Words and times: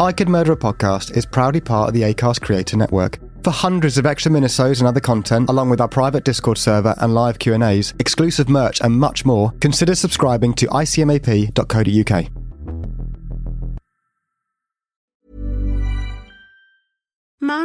I 0.00 0.12
Could 0.12 0.28
Murder 0.28 0.52
a 0.52 0.56
Podcast 0.56 1.16
is 1.16 1.26
proudly 1.26 1.60
part 1.60 1.88
of 1.88 1.94
the 1.94 2.02
ACAST 2.02 2.40
Creator 2.40 2.76
Network. 2.76 3.18
For 3.42 3.50
hundreds 3.50 3.98
of 3.98 4.06
extra 4.06 4.30
minisodes 4.30 4.78
and 4.78 4.86
other 4.86 5.00
content, 5.00 5.50
along 5.50 5.70
with 5.70 5.80
our 5.80 5.88
private 5.88 6.22
Discord 6.22 6.56
server 6.56 6.94
and 6.98 7.14
live 7.14 7.40
Q&As, 7.40 7.94
exclusive 7.98 8.48
merch 8.48 8.80
and 8.80 8.94
much 8.96 9.24
more, 9.24 9.50
consider 9.60 9.96
subscribing 9.96 10.54
to 10.54 10.68
icmap.co.uk. 10.68 12.37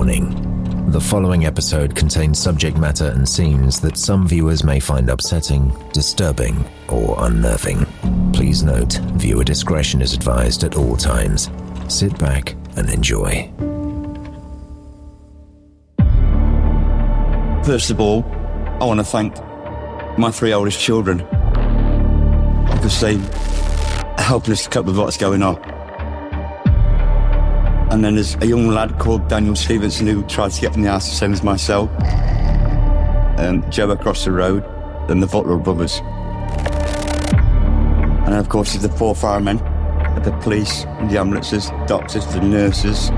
Warning. 0.00 0.92
The 0.92 1.00
following 1.00 1.44
episode 1.44 1.94
contains 1.94 2.38
subject 2.38 2.78
matter 2.78 3.08
and 3.08 3.28
scenes 3.28 3.80
that 3.80 3.98
some 3.98 4.26
viewers 4.26 4.64
may 4.64 4.80
find 4.80 5.10
upsetting, 5.10 5.76
disturbing, 5.92 6.64
or 6.88 7.16
unnerving. 7.18 7.84
Please 8.32 8.62
note, 8.62 8.94
viewer 9.16 9.44
discretion 9.44 10.00
is 10.00 10.14
advised 10.14 10.64
at 10.64 10.74
all 10.74 10.96
times. 10.96 11.50
Sit 11.88 12.18
back 12.18 12.56
and 12.78 12.88
enjoy. 12.88 13.52
First 17.62 17.90
of 17.90 18.00
all, 18.00 18.24
I 18.80 18.86
want 18.86 19.00
to 19.00 19.04
thank 19.04 19.36
my 20.16 20.30
three 20.30 20.54
oldest 20.54 20.80
children 20.80 21.18
they 23.02 23.18
helped 24.16 24.48
us 24.48 24.66
cope 24.66 24.86
with 24.86 24.96
what's 24.96 25.18
going 25.18 25.42
on. 25.42 25.79
And 27.90 28.04
then 28.04 28.14
there's 28.14 28.36
a 28.36 28.46
young 28.46 28.68
lad 28.68 28.98
called 29.00 29.26
Daniel 29.28 29.56
Stevenson 29.56 30.06
who 30.06 30.22
tried 30.24 30.52
to 30.52 30.60
get 30.60 30.76
in 30.76 30.82
the 30.82 30.90
house 30.90 31.08
the 31.08 31.16
same 31.16 31.32
as 31.32 31.42
myself. 31.42 31.90
Um, 33.38 33.68
Joe 33.68 33.90
across 33.90 34.24
the 34.24 34.30
road, 34.30 34.64
then 35.08 35.18
the 35.18 35.26
Butler 35.26 35.56
brothers. 35.56 36.00
And 38.26 38.34
of 38.34 38.48
course, 38.48 38.74
there's 38.74 38.84
the 38.84 38.96
four 38.96 39.16
firemen, 39.16 39.56
the 40.22 40.36
police, 40.40 40.84
the 41.08 41.18
ambulances, 41.18 41.70
doctors, 41.88 42.24
the 42.26 42.40
nurses, 42.40 43.10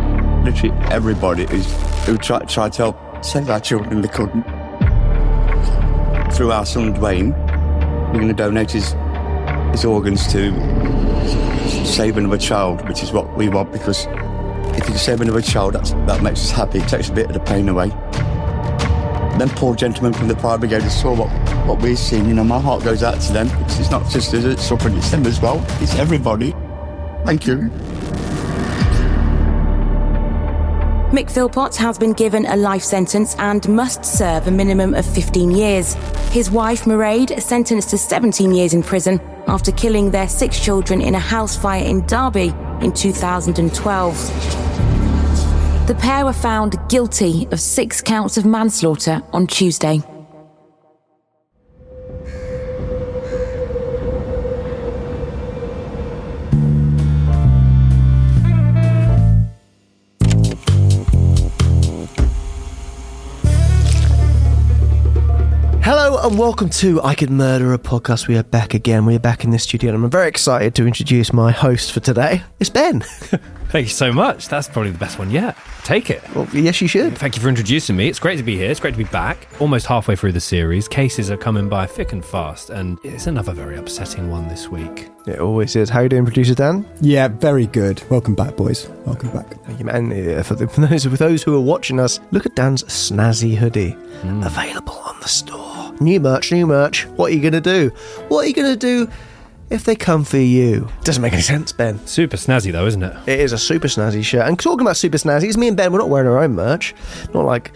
literally 0.43 0.75
everybody 0.91 1.45
who's, 1.45 1.71
who 2.07 2.17
tried, 2.17 2.49
tried 2.49 2.73
to 2.73 2.79
help 2.83 3.25
save 3.25 3.51
our 3.51 3.61
children, 3.61 4.01
they 4.01 4.09
couldn't. 4.09 4.43
Through 6.33 6.53
our 6.53 6.65
son 6.65 6.95
Dwayne, 6.95 7.37
we're 8.07 8.21
going 8.21 8.29
to 8.29 8.35
donate 8.35 8.71
his, 8.71 8.95
his 9.73 9.85
organs 9.85 10.27
to 10.33 10.51
save 11.85 12.17
another 12.17 12.39
child, 12.39 12.89
which 12.89 13.03
is 13.03 13.13
what 13.13 13.37
we 13.37 13.51
want 13.51 13.71
because 13.71 14.07
if 14.77 14.89
you 14.89 14.97
save 14.97 15.21
another 15.21 15.43
child, 15.43 15.75
that's, 15.75 15.93
that 15.93 16.23
makes 16.23 16.41
us 16.41 16.51
happy. 16.51 16.79
It 16.79 16.89
takes 16.89 17.09
a 17.09 17.13
bit 17.13 17.27
of 17.27 17.35
the 17.35 17.41
pain 17.41 17.69
away. 17.69 17.89
Then 19.39 19.49
poor 19.51 19.75
gentlemen 19.75 20.13
from 20.13 20.29
the 20.29 20.37
fire 20.37 20.59
brigade 20.59 20.83
saw 20.91 21.15
what, 21.15 21.29
what 21.67 21.81
we've 21.83 21.99
seen. 21.99 22.29
You 22.29 22.35
know, 22.35 22.45
my 22.45 22.61
heart 22.61 22.85
goes 22.85 23.03
out 23.03 23.21
to 23.21 23.33
them. 23.33 23.49
It's, 23.65 23.79
it's 23.79 23.91
not 23.91 24.09
just 24.11 24.35
us 24.35 24.45
it's 24.45 24.63
suffering, 24.63 24.97
it's 24.97 25.11
them 25.11 25.27
as 25.27 25.41
well. 25.41 25.65
It's 25.81 25.95
everybody. 25.97 26.55
Thank 27.25 27.47
you. 27.47 27.71
Mick 31.13 31.31
Philpott 31.31 31.77
has 31.77 31.99
been 31.99 32.15
given 32.15 32.47
a 32.47 32.57
life 32.57 32.83
sentence 32.83 33.37
and 33.39 33.69
must 33.69 34.05
serve 34.05 34.47
a 34.47 34.51
minimum 34.51 34.95
of 34.95 35.05
15 35.05 35.51
years. 35.51 35.95
His 36.31 36.51
wife, 36.51 36.85
Mairead, 36.85 37.41
sentenced 37.43 37.91
to 37.91 37.99
17 37.99 38.53
years 38.55 38.73
in 38.73 38.83
prison 38.83 39.21
after 39.47 39.73
killing 39.73 40.11
their 40.11 40.29
six 40.29 40.59
children 40.59 41.03
in 41.03 41.15
a 41.15 41.19
house 41.19 41.55
fire 41.55 41.85
in 41.85 42.07
Derby 42.07 42.55
in 42.83 42.93
2012. 42.93 44.17
The 45.87 45.95
pair 45.95 46.25
were 46.25 46.33
found 46.33 46.77
guilty 46.89 47.49
of 47.51 47.61
six 47.61 48.01
counts 48.01 48.37
of 48.37 48.45
manslaughter 48.45 49.23
on 49.33 49.47
Tuesday. 49.47 50.01
Hello 66.23 66.31
and 66.31 66.39
welcome 66.39 66.71
to 66.71 67.03
I 67.03 67.17
Could 67.17 67.31
Murder 67.31 67.75
a 67.75 67.79
Podcast. 67.81 68.29
We 68.29 68.37
are 68.37 68.45
back 68.45 68.75
again. 68.75 69.05
We 69.07 69.17
are 69.17 69.19
back 69.19 69.43
in 69.43 69.51
the 69.51 69.59
studio 69.59 69.93
and 69.93 70.05
I'm 70.05 70.09
very 70.09 70.29
excited 70.29 70.73
to 70.77 70.87
introduce 70.87 71.33
my 71.33 71.51
host 71.51 71.91
for 71.91 71.99
today. 71.99 72.45
It's 72.61 72.71
Ben. 72.71 73.01
Thank 73.71 73.87
you 73.87 73.93
so 73.93 74.13
much. 74.13 74.47
That's 74.47 74.69
probably 74.69 74.93
the 74.93 74.99
best 74.99 75.19
one 75.19 75.33
yet. 75.33 75.57
Take 75.83 76.11
it. 76.11 76.23
Well, 76.33 76.47
yes, 76.53 76.81
you 76.81 76.87
should. 76.87 77.19
Thank 77.19 77.35
you 77.35 77.43
for 77.43 77.49
introducing 77.49 77.97
me. 77.97 78.07
It's 78.07 78.21
great 78.21 78.37
to 78.37 78.45
be 78.45 78.57
here. 78.57 78.71
It's 78.71 78.79
great 78.79 78.93
to 78.93 78.99
be 78.99 79.11
back. 79.11 79.49
Almost 79.61 79.87
halfway 79.87 80.15
through 80.15 80.31
the 80.31 80.41
series. 80.41 80.87
Cases 80.87 81.29
are 81.29 81.37
coming 81.37 81.69
by 81.69 81.87
thick 81.87 82.13
and 82.13 82.25
fast, 82.25 82.71
and 82.71 83.01
it's 83.03 83.27
another 83.27 83.53
very 83.53 83.77
upsetting 83.77 84.31
one 84.31 84.47
this 84.47 84.69
week. 84.69 85.09
It 85.27 85.39
always 85.39 85.77
is. 85.77 85.89
How 85.89 86.01
you 86.01 86.09
doing, 86.09 86.25
producer 86.25 86.55
Dan? 86.55 86.85
Yeah, 87.01 87.29
very 87.29 87.67
good. 87.69 88.03
Welcome 88.11 88.35
back, 88.35 88.57
boys. 88.57 88.89
Welcome 89.07 89.31
back. 89.31 89.47
Thank 89.65 89.79
you, 89.79 89.85
man. 89.85 90.11
Uh, 90.13 90.43
For, 90.43 90.57
the, 90.57 90.67
for 90.75 90.81
those 90.81 91.05
for 91.05 91.11
those 91.11 91.43
who 91.45 91.55
are 91.57 91.61
watching 91.61 92.01
us, 92.01 92.19
look 92.33 92.45
at 92.45 92.57
Dan's 92.57 92.83
snazzy 92.85 93.55
hoodie 93.55 93.97
available 94.45 94.95
on 94.95 95.21
the 95.21 95.29
store. 95.29 95.93
New 96.01 96.19
merch, 96.19 96.51
new 96.51 96.67
merch. 96.67 97.07
What 97.07 97.31
are 97.31 97.35
you 97.35 97.41
going 97.41 97.53
to 97.53 97.61
do? 97.61 97.91
What 98.29 98.45
are 98.45 98.49
you 98.49 98.55
going 98.55 98.73
to 98.73 98.77
do 98.79 99.09
if 99.71 99.85
they 99.85 99.95
come 99.95 100.25
for 100.25 100.39
you? 100.39 100.89
Doesn't 101.05 101.23
make 101.23 101.33
any 101.35 101.43
sense, 101.43 101.71
Ben. 101.73 102.05
Super 102.07 102.37
snazzy, 102.37 102.73
though, 102.73 102.87
isn't 102.87 103.03
it? 103.03 103.17
It 103.29 103.39
is 103.41 103.53
a 103.53 103.59
super 103.59 103.87
snazzy 103.87 104.25
shirt. 104.25 104.49
And 104.49 104.59
talking 104.59 104.81
about 104.81 104.97
super 104.97 105.19
snazzies, 105.19 105.57
me 105.57 105.69
and 105.69 105.77
Ben, 105.77 105.93
we're 105.93 105.99
not 106.01 106.09
wearing 106.09 106.29
our 106.29 106.39
own 106.43 106.57
merch. 106.57 106.95
Not 107.33 107.45
like 107.45 107.71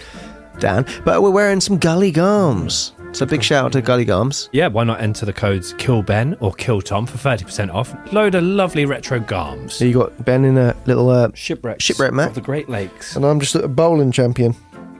Dan, 0.58 0.84
but 1.04 1.22
we're 1.22 1.30
wearing 1.30 1.60
some 1.60 1.78
Gully 1.78 2.12
Garms. 2.12 2.90
So 3.16 3.24
big 3.24 3.42
shout 3.42 3.64
out 3.64 3.72
to 3.72 3.80
Gully 3.80 4.04
Garms. 4.04 4.50
Yeah, 4.52 4.66
why 4.68 4.84
not 4.84 5.00
enter 5.00 5.24
the 5.24 5.32
codes 5.32 5.72
Kill 5.78 6.02
Ben 6.02 6.36
or 6.40 6.52
Kill 6.52 6.82
Tom 6.82 7.06
for 7.06 7.16
30% 7.16 7.72
off? 7.72 7.94
Load 8.12 8.34
of 8.34 8.42
lovely 8.44 8.84
retro 8.84 9.18
garms. 9.20 9.80
You 9.80 9.94
got 9.94 10.22
Ben 10.26 10.44
in 10.44 10.58
a 10.58 10.76
little 10.84 11.08
uh, 11.08 11.28
Shipwrecks 11.32 11.82
Shipwreck 11.82 12.12
mat. 12.12 12.28
of 12.28 12.34
the 12.34 12.42
Great 12.42 12.68
Lakes. 12.68 13.16
and 13.16 13.24
I'm 13.24 13.40
just 13.40 13.54
a 13.54 13.66
bowling 13.68 14.12
champion. 14.12 14.54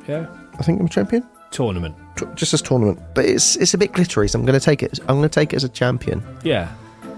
Yeah. 0.09 0.26
I 0.59 0.62
think 0.62 0.81
I'm 0.81 0.87
a 0.87 0.88
champion. 0.88 1.28
Tournament. 1.50 1.94
T- 2.16 2.25
Just 2.34 2.55
as 2.55 2.62
tournament, 2.62 2.99
but 3.15 3.26
it's 3.26 3.56
it's 3.56 3.75
a 3.75 3.78
bit 3.78 3.93
glittery, 3.93 4.28
so 4.28 4.38
I'm 4.38 4.47
going 4.47 4.59
to 4.59 4.65
take 4.65 4.82
it. 4.82 4.99
I'm 5.00 5.16
going 5.19 5.22
to 5.22 5.28
take 5.28 5.53
it 5.53 5.56
as 5.56 5.65
a 5.65 5.69
champion. 5.69 6.22
Yeah. 6.43 6.72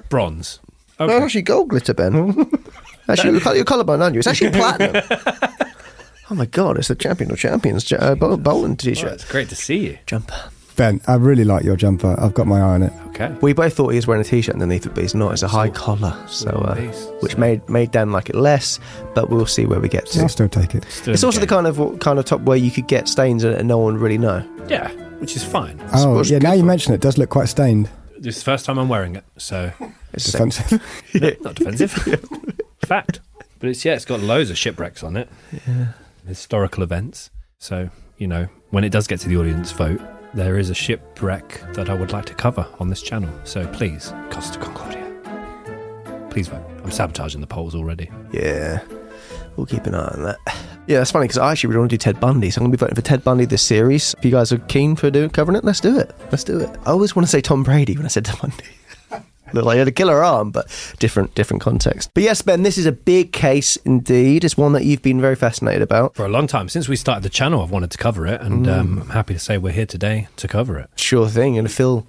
Bronze. 0.09 0.59
No, 0.99 1.09
actually, 1.09 1.43
gold 1.43 1.69
glitter, 1.69 1.95
Ben. 1.95 2.51
actually, 3.09 3.31
look 3.35 3.47
at 3.47 3.55
your 3.55 3.65
collarbone, 3.65 4.03
aren't 4.03 4.15
you? 4.15 4.19
It's 4.19 4.27
actually 4.27 4.51
platinum. 4.51 5.01
oh 6.31 6.35
my 6.35 6.47
god, 6.47 6.77
it's 6.77 6.89
the 6.89 6.97
champion 6.97 7.31
of 7.31 7.39
champions 7.39 7.91
uh, 7.93 8.17
bow- 8.17 8.37
bowling 8.37 8.71
Well, 8.71 8.77
t-shirt 8.77 9.13
it's 9.13 9.31
great 9.31 9.49
to 9.51 9.55
see 9.55 9.79
you. 9.87 9.99
jumper. 10.07 10.51
Ben, 10.79 11.01
I 11.09 11.17
really 11.17 11.45
like 11.45 11.65
your 11.65 11.77
jumper. 11.77 12.15
I've 12.19 12.33
got 12.35 12.47
my 12.47 12.59
eye 12.61 12.63
on 12.63 12.83
it. 12.85 12.93
Okay. 13.09 13.35
We 13.43 13.53
both 13.53 13.75
thought 13.75 13.89
he 13.89 13.97
was 13.97 14.07
wearing 14.07 14.21
a 14.21 14.25
t-shirt 14.25 14.55
underneath 14.55 14.87
it, 14.87 14.95
but 14.95 15.03
he's 15.03 15.15
not. 15.15 15.33
It's 15.33 15.43
a 15.43 15.49
high 15.49 15.71
collar, 15.71 16.17
so 16.29 16.51
uh, 16.51 16.77
piece. 16.77 17.09
which 17.21 17.37
made 17.37 17.69
made 17.69 17.91
Dan 17.91 18.13
like 18.13 18.31
it 18.31 18.37
less. 18.37 18.79
But 19.15 19.29
we'll 19.29 19.45
see 19.47 19.67
where 19.67 19.81
we 19.81 19.89
get 19.89 20.07
to. 20.07 20.23
I'll 20.23 20.29
still 20.29 20.49
take 20.49 20.77
it. 20.77 20.85
Still 20.89 21.13
It's 21.15 21.25
also 21.25 21.41
the 21.41 21.47
game. 21.47 21.65
kind 21.65 21.67
of 21.67 21.99
kind 21.99 22.19
of 22.19 22.25
top 22.25 22.43
where 22.43 22.57
you 22.57 22.71
could 22.71 22.87
get 22.87 23.09
stains 23.09 23.43
in 23.43 23.53
it 23.53 23.59
and 23.59 23.67
no 23.67 23.77
one 23.79 23.95
would 23.95 24.03
really 24.03 24.19
know. 24.19 24.47
Yeah, 24.69 24.89
which 25.19 25.35
is 25.35 25.43
fine. 25.45 25.81
Oh, 25.93 25.99
Suppose 25.99 26.31
yeah, 26.31 26.39
now 26.39 26.53
you 26.53 26.63
mention 26.63 26.93
it, 26.93 26.97
it 26.97 27.01
does 27.03 27.19
look 27.19 27.29
quite 27.31 27.49
stained. 27.49 27.91
This 28.17 28.37
is 28.37 28.45
the 28.45 28.51
first 28.53 28.65
time 28.65 28.79
I'm 28.79 28.89
wearing 28.89 29.17
it, 29.17 29.25
so 29.37 29.73
It's 30.13 30.31
the 30.31 30.39
same. 30.39 30.49
Defensive. 30.51 31.41
not 31.43 31.55
defensive. 31.57 31.93
Fact. 32.87 33.19
But 33.59 33.71
it's 33.71 33.85
yeah, 33.85 33.95
it's 33.95 34.05
got 34.05 34.21
loads 34.21 34.49
of 34.51 34.57
shipwrecks 34.57 35.03
on 35.03 35.17
it. 35.17 35.29
Yeah. 35.67 35.89
Historical 36.27 36.85
events. 36.85 37.31
So, 37.59 37.91
you 38.17 38.29
know, 38.29 38.47
when 38.71 38.85
it 38.85 38.91
does 38.91 39.09
get 39.09 39.19
to 39.21 39.29
the 39.29 39.37
audience 39.39 39.73
vote, 39.73 40.01
there 40.35 40.59
is 40.59 40.71
a 40.71 40.75
shipwreck 40.75 41.63
that 41.75 41.89
I 41.89 41.95
would 41.95 42.13
like 42.13 42.27
to 42.27 42.35
cover 42.35 42.67
on 42.79 42.89
this 42.89 43.03
channel. 43.03 43.31
So 43.45 43.67
please, 43.69 44.13
Costa 44.31 44.59
Concordia. 44.59 45.05
Please 46.31 46.49
vote. 46.49 46.65
I'm 46.85 46.91
sabotaging 46.91 47.41
the 47.41 47.47
polls 47.47 47.75
already. 47.75 48.11
Yeah. 48.33 48.81
We'll 49.57 49.67
keep 49.67 49.87
an 49.87 49.95
eye 49.95 50.15
on 50.15 50.23
that. 50.23 50.39
Yeah, 50.87 51.03
it's 51.03 51.11
funny 51.11 51.25
because 51.25 51.39
I 51.39 51.53
actually 51.53 51.69
really 51.69 51.81
want 51.81 51.91
to 51.91 51.97
do 51.97 51.99
Ted 51.99 52.21
Bundy, 52.21 52.51
so 52.51 52.61
I'm 52.61 52.65
going 52.65 52.73
to 52.73 52.79
be 52.79 52.81
voting 52.81 52.95
for 52.95 53.03
Ted 53.03 53.25
Bundy 53.25 53.45
this 53.45 53.63
series. 53.63 54.15
If 54.17 54.25
you 54.25 54.31
guys 54.31 54.53
are 54.53 54.59
keen 54.59 54.97
for 54.97 55.11
doing 55.11 55.31
covering 55.31 55.57
it, 55.57 55.65
let's 55.65 55.81
do 55.81 55.99
it. 55.99 56.15
Let's 56.31 56.45
do 56.45 56.59
it. 56.61 56.71
I 56.87 56.91
always 56.91 57.17
want 57.17 57.27
to 57.27 57.31
say 57.31 57.41
Tom 57.41 57.63
Brady 57.63 57.97
when 57.97 58.07
I 58.07 58.09
said 58.09 58.25
Ted 58.25 58.39
Bundy. 58.41 58.65
Looked 59.53 59.67
like 59.67 59.75
he 59.75 59.79
had 59.79 59.89
a 59.89 59.93
killer 59.93 60.23
arm, 60.23 60.51
but 60.51 60.67
different 60.99 61.35
different 61.35 61.63
context. 61.63 62.11
But 62.15 62.23
yes, 62.23 62.43
Ben, 62.43 62.63
this 62.63 62.79
is 62.79 62.87
a 62.87 62.93
big 62.93 63.33
case 63.33 63.77
indeed. 63.85 64.45
It's 64.45 64.57
one 64.57 64.73
that 64.73 64.85
you've 64.85 65.03
been 65.03 65.21
very 65.21 65.37
fascinated 65.37 65.83
about. 65.83 66.15
For 66.15 66.25
a 66.27 66.29
long 66.29 66.47
time, 66.47 66.69
since 66.69 66.89
we 66.89 66.97
started 66.97 67.23
the 67.23 67.29
channel, 67.31 67.63
I've 67.63 67.71
wanted 67.71 67.91
to 67.93 67.99
cover 67.99 68.27
it, 68.27 68.41
and 68.41 68.69
um, 68.69 68.99
I'm 69.01 69.09
happy 69.11 69.35
to 69.35 69.41
say 69.41 69.59
we're 69.59 69.73
here 69.73 69.87
today 69.87 70.29
to 70.37 70.49
cover 70.49 70.79
it. 70.79 70.91
Sure 70.97 71.29
thing. 71.29 71.55
To 71.63 71.69
fill 71.69 72.07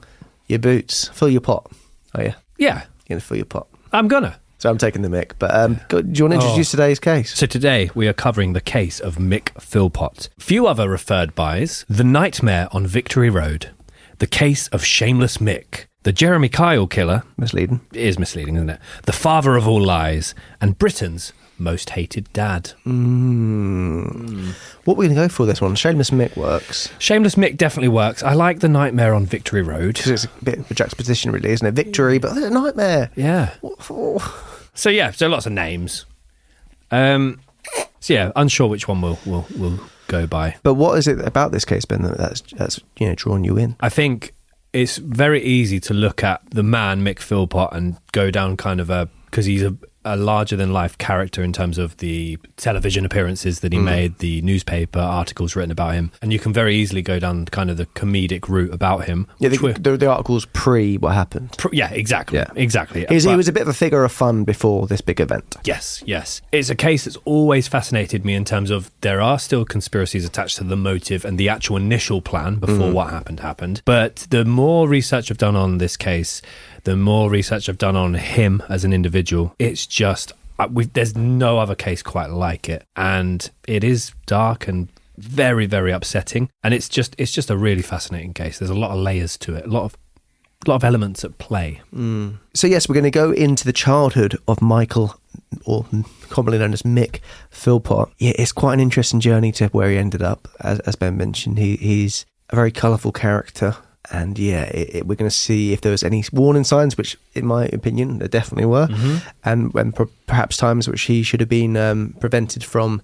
your 0.48 0.60
boots, 0.60 1.08
fill 1.10 1.30
your 1.30 1.42
pot. 1.42 1.72
Oh 2.16 2.22
yeah, 2.22 2.36
Yeah, 2.58 2.84
you're 3.08 3.20
to 3.20 3.26
fill 3.26 3.38
your 3.38 3.46
pot. 3.46 3.68
I'm 3.94 4.08
gonna. 4.08 4.40
So 4.58 4.70
I'm 4.70 4.78
taking 4.78 5.04
the 5.04 5.10
mic. 5.10 5.40
But 5.40 5.56
um, 5.56 5.80
do 5.88 5.98
you 6.06 6.26
want 6.26 6.34
to 6.34 6.40
introduce 6.46 6.74
Oh. 6.74 6.78
today's 6.78 7.00
case? 7.00 7.34
So 7.34 7.46
today 7.46 7.90
we 7.96 8.08
are 8.10 8.14
covering 8.14 8.52
the 8.54 8.60
case 8.60 9.00
of 9.00 9.16
Mick 9.16 9.52
Philpott. 9.62 10.28
Few 10.38 10.68
other 10.68 10.90
referred 10.90 11.34
bys: 11.34 11.86
The 11.88 12.04
Nightmare 12.04 12.68
on 12.74 12.86
Victory 12.86 13.30
Road, 13.30 13.70
The 14.18 14.28
Case 14.28 14.68
of 14.70 14.84
Shameless 14.84 15.38
Mick, 15.38 15.86
The 16.04 16.14
Jeremy 16.14 16.48
Kyle 16.48 16.88
Killer. 16.88 17.24
Misleading. 17.38 17.82
is 17.92 18.18
misleading, 18.18 18.56
isn't 18.56 18.70
it? 18.70 18.80
The 19.04 19.12
Father 19.12 19.58
of 19.58 19.68
All 19.68 19.82
Lies, 19.82 20.34
and 20.62 20.78
Britain's 20.78 21.34
Most 21.58 21.90
Hated 21.90 22.32
Dad. 22.32 22.72
Mm. 22.86 24.54
What 24.86 24.94
are 24.94 24.98
we're 24.98 25.08
going 25.08 25.16
to 25.18 25.22
go 25.24 25.28
for 25.28 25.46
this 25.46 25.60
one? 25.60 25.76
Shameless 25.76 26.10
Mick 26.12 26.38
works 26.38 26.90
Shameless 27.00 27.36
Mick 27.36 27.58
definitely 27.58 27.90
works. 27.90 28.24
I 28.24 28.34
like 28.34 28.62
The 28.62 28.70
Nightmare 28.70 29.14
on 29.14 29.26
Victory 29.26 29.62
Road. 29.62 29.96
because 29.96 30.12
it's 30.12 30.26
a 30.26 30.30
bit 30.44 30.60
of 30.60 30.72
a 30.72 30.74
juxtaposition, 30.74 31.32
really, 31.32 31.50
isn't 31.50 31.68
it? 31.68 31.74
Victory, 31.74 32.18
but 32.18 32.38
a 32.38 32.50
nightmare. 32.50 33.12
Yeah. 33.16 33.54
What 33.60 33.84
for? 33.84 34.22
So 34.76 34.90
yeah, 34.90 35.12
so 35.12 35.28
lots 35.28 35.46
of 35.46 35.52
names. 35.52 36.06
Um. 36.92 37.42
So 38.00 38.14
yeah, 38.14 38.32
unsure 38.38 38.70
which 38.70 38.88
one 38.88 39.02
we'll 39.02 39.20
we'll, 39.26 39.46
we'll 39.58 39.80
go 40.08 40.26
by. 40.26 40.56
But 40.64 40.76
what 40.76 40.98
is 40.98 41.10
it 41.10 41.20
about 41.20 41.52
this 41.52 41.66
case, 41.66 41.84
Ben, 41.84 42.04
that 42.04 42.18
that's, 42.18 42.42
that's 42.54 42.80
you 42.98 43.10
know 43.10 43.16
drawn 43.16 43.44
you 43.44 43.58
in? 43.58 43.76
I 43.82 43.90
think 43.90 44.34
it's 44.74 44.98
very 44.98 45.42
easy 45.42 45.80
to 45.80 45.94
look 45.94 46.24
at 46.24 46.42
the 46.52 46.64
man 46.64 47.04
Mick 47.04 47.20
Philpott 47.20 47.70
and 47.72 47.98
go 48.12 48.30
down 48.32 48.58
kind 48.58 48.80
of 48.80 48.90
a 48.90 49.10
because 49.26 49.46
he's 49.46 49.64
a, 49.64 49.76
a 50.06 50.16
larger 50.16 50.56
than 50.56 50.72
life 50.72 50.98
character 50.98 51.44
in 51.44 51.54
terms 51.54 51.78
of 51.78 51.98
the 51.98 52.38
television 52.58 53.06
appearances 53.06 53.60
that 53.60 53.74
he 53.74 53.80
mm. 53.80 53.84
made, 53.84 54.18
the 54.20 54.42
newspaper 54.42 55.00
articles 55.00 55.56
written 55.56 55.72
about 55.72 55.94
him, 55.94 56.12
and 56.22 56.32
you 56.32 56.40
can 56.40 56.54
very 56.54 56.76
easily 56.76 57.02
go 57.02 57.20
down 57.20 57.46
kind 57.46 57.70
of 57.70 57.78
the 57.78 57.86
comedic 57.88 58.48
route 58.48 58.74
about 58.74 59.06
him. 59.06 59.28
Yeah, 59.40 59.50
the, 59.50 59.78
the, 59.80 59.98
the 59.98 60.10
article's 60.10 60.46
pre 60.46 60.98
what 60.98 61.14
happened. 61.14 61.56
pr- 61.58 61.74
yeah, 61.74 61.92
exactly, 61.92 62.40
Yeah. 62.40 62.52
exactly. 62.56 63.06
He 63.08 63.16
was, 63.16 63.24
he 63.24 63.36
was 63.36 63.48
a 63.48 63.54
bit 63.54 63.64
of 63.64 63.68
a 63.68 63.74
figure 63.74 64.04
of 64.04 64.12
fun 64.12 64.44
before 64.44 64.88
this 64.88 65.02
big 65.02 65.20
event. 65.20 65.58
Yes, 65.64 66.04
yes. 66.06 66.42
It's 66.52 66.70
a 66.70 66.76
case 66.76 67.06
that's 67.06 67.18
always 67.26 67.68
fascinated 67.68 68.26
me 68.26 68.34
in 68.36 68.46
terms 68.46 68.72
of 68.72 68.92
there 69.02 69.22
are 69.22 69.40
still 69.40 69.66
conspiracies 69.66 70.26
attached 70.26 70.58
to 70.58 70.64
the 70.64 70.78
motive 70.78 71.26
and 71.26 71.38
the 71.38 71.50
actual 71.50 71.78
initial 71.78 72.22
plan 72.22 72.56
before 72.56 72.90
mm. 72.90 72.94
what 72.94 73.10
happened 73.10 73.40
happened. 73.42 73.82
But 73.86 74.28
the 74.30 74.46
more 74.46 74.88
research 74.88 75.32
I've 75.32 75.38
done 75.38 75.56
on 75.56 75.78
this 75.78 75.98
case, 75.98 76.42
the 76.90 76.96
more 76.96 77.30
research 77.30 77.70
I've 77.70 77.78
done 77.78 77.96
on 77.96 78.16
him 78.16 78.64
as 78.68 78.84
an 78.84 78.94
individual, 78.94 79.54
it's 79.60 79.86
just 79.86 80.34
uh, 80.58 80.68
we, 80.74 80.86
there's 80.86 81.16
no 81.16 81.60
other 81.60 81.76
case 81.76 82.02
quite 82.02 82.32
like 82.32 82.68
it, 82.68 82.84
and 82.96 83.48
it 83.68 83.84
is 83.84 84.12
dark 84.26 84.68
and 84.68 84.90
very, 85.16 85.68
very 85.68 85.92
upsetting. 85.92 86.50
And 86.64 86.74
it's 86.74 86.90
just 86.90 87.16
it's 87.20 87.32
just 87.32 87.52
a 87.52 87.58
really 87.58 87.84
fascinating 87.84 88.34
case. 88.34 88.58
There's 88.58 88.72
a 88.72 88.76
lot 88.76 88.90
of 88.90 88.98
layers 88.98 89.38
to 89.38 89.54
it, 89.54 89.66
a 89.66 89.70
lot 89.70 89.84
of 89.84 89.98
a 90.66 90.70
lot 90.70 90.78
of 90.78 90.84
elements 90.84 91.24
at 91.24 91.38
play. 91.38 91.82
So 92.56 92.66
yes, 92.66 92.90
we're 92.90 92.96
going 92.96 93.04
to 93.04 93.12
go 93.12 93.32
into 93.34 93.66
the 93.66 93.74
childhood 93.74 94.36
of 94.48 94.60
Michael, 94.60 95.16
or 95.66 95.86
commonly 96.30 96.58
known 96.58 96.74
as 96.74 96.82
Mick 96.82 97.20
Philpott. 97.52 98.10
Yeah, 98.18 98.34
it's 98.36 98.52
quite 98.52 98.74
an 98.74 98.80
interesting 98.80 99.20
journey 99.20 99.52
to 99.54 99.68
where 99.68 99.92
he 99.92 99.98
ended 99.98 100.24
up. 100.24 100.48
As, 100.60 100.80
as 100.80 100.96
Ben 100.96 101.18
mentioned, 101.18 101.60
he, 101.60 101.76
he's 101.76 102.26
a 102.50 102.56
very 102.56 102.72
colourful 102.72 103.12
character, 103.12 103.76
and 104.12 104.38
yeah, 104.40 104.64
it, 104.64 104.96
it, 104.96 105.08
we're 105.08 105.16
going 105.16 105.30
to 105.30 105.36
see 105.36 105.72
if 105.74 105.82
there 105.82 105.92
was 105.92 106.04
any 106.04 106.24
warning 106.34 106.64
signs, 106.64 106.98
which, 106.98 107.18
in 107.34 107.46
my 107.46 107.66
opinion, 107.66 108.20
there 108.20 108.28
definitely 108.28 108.66
were, 108.66 108.88
and 109.44 109.74
when 109.74 109.92
per, 109.92 110.08
perhaps 110.26 110.58
times 110.58 110.88
which 110.88 111.04
he 111.04 111.24
should 111.24 111.40
have 111.40 111.50
been 111.50 111.78
um, 111.78 112.16
prevented 112.20 112.64
from 112.64 113.02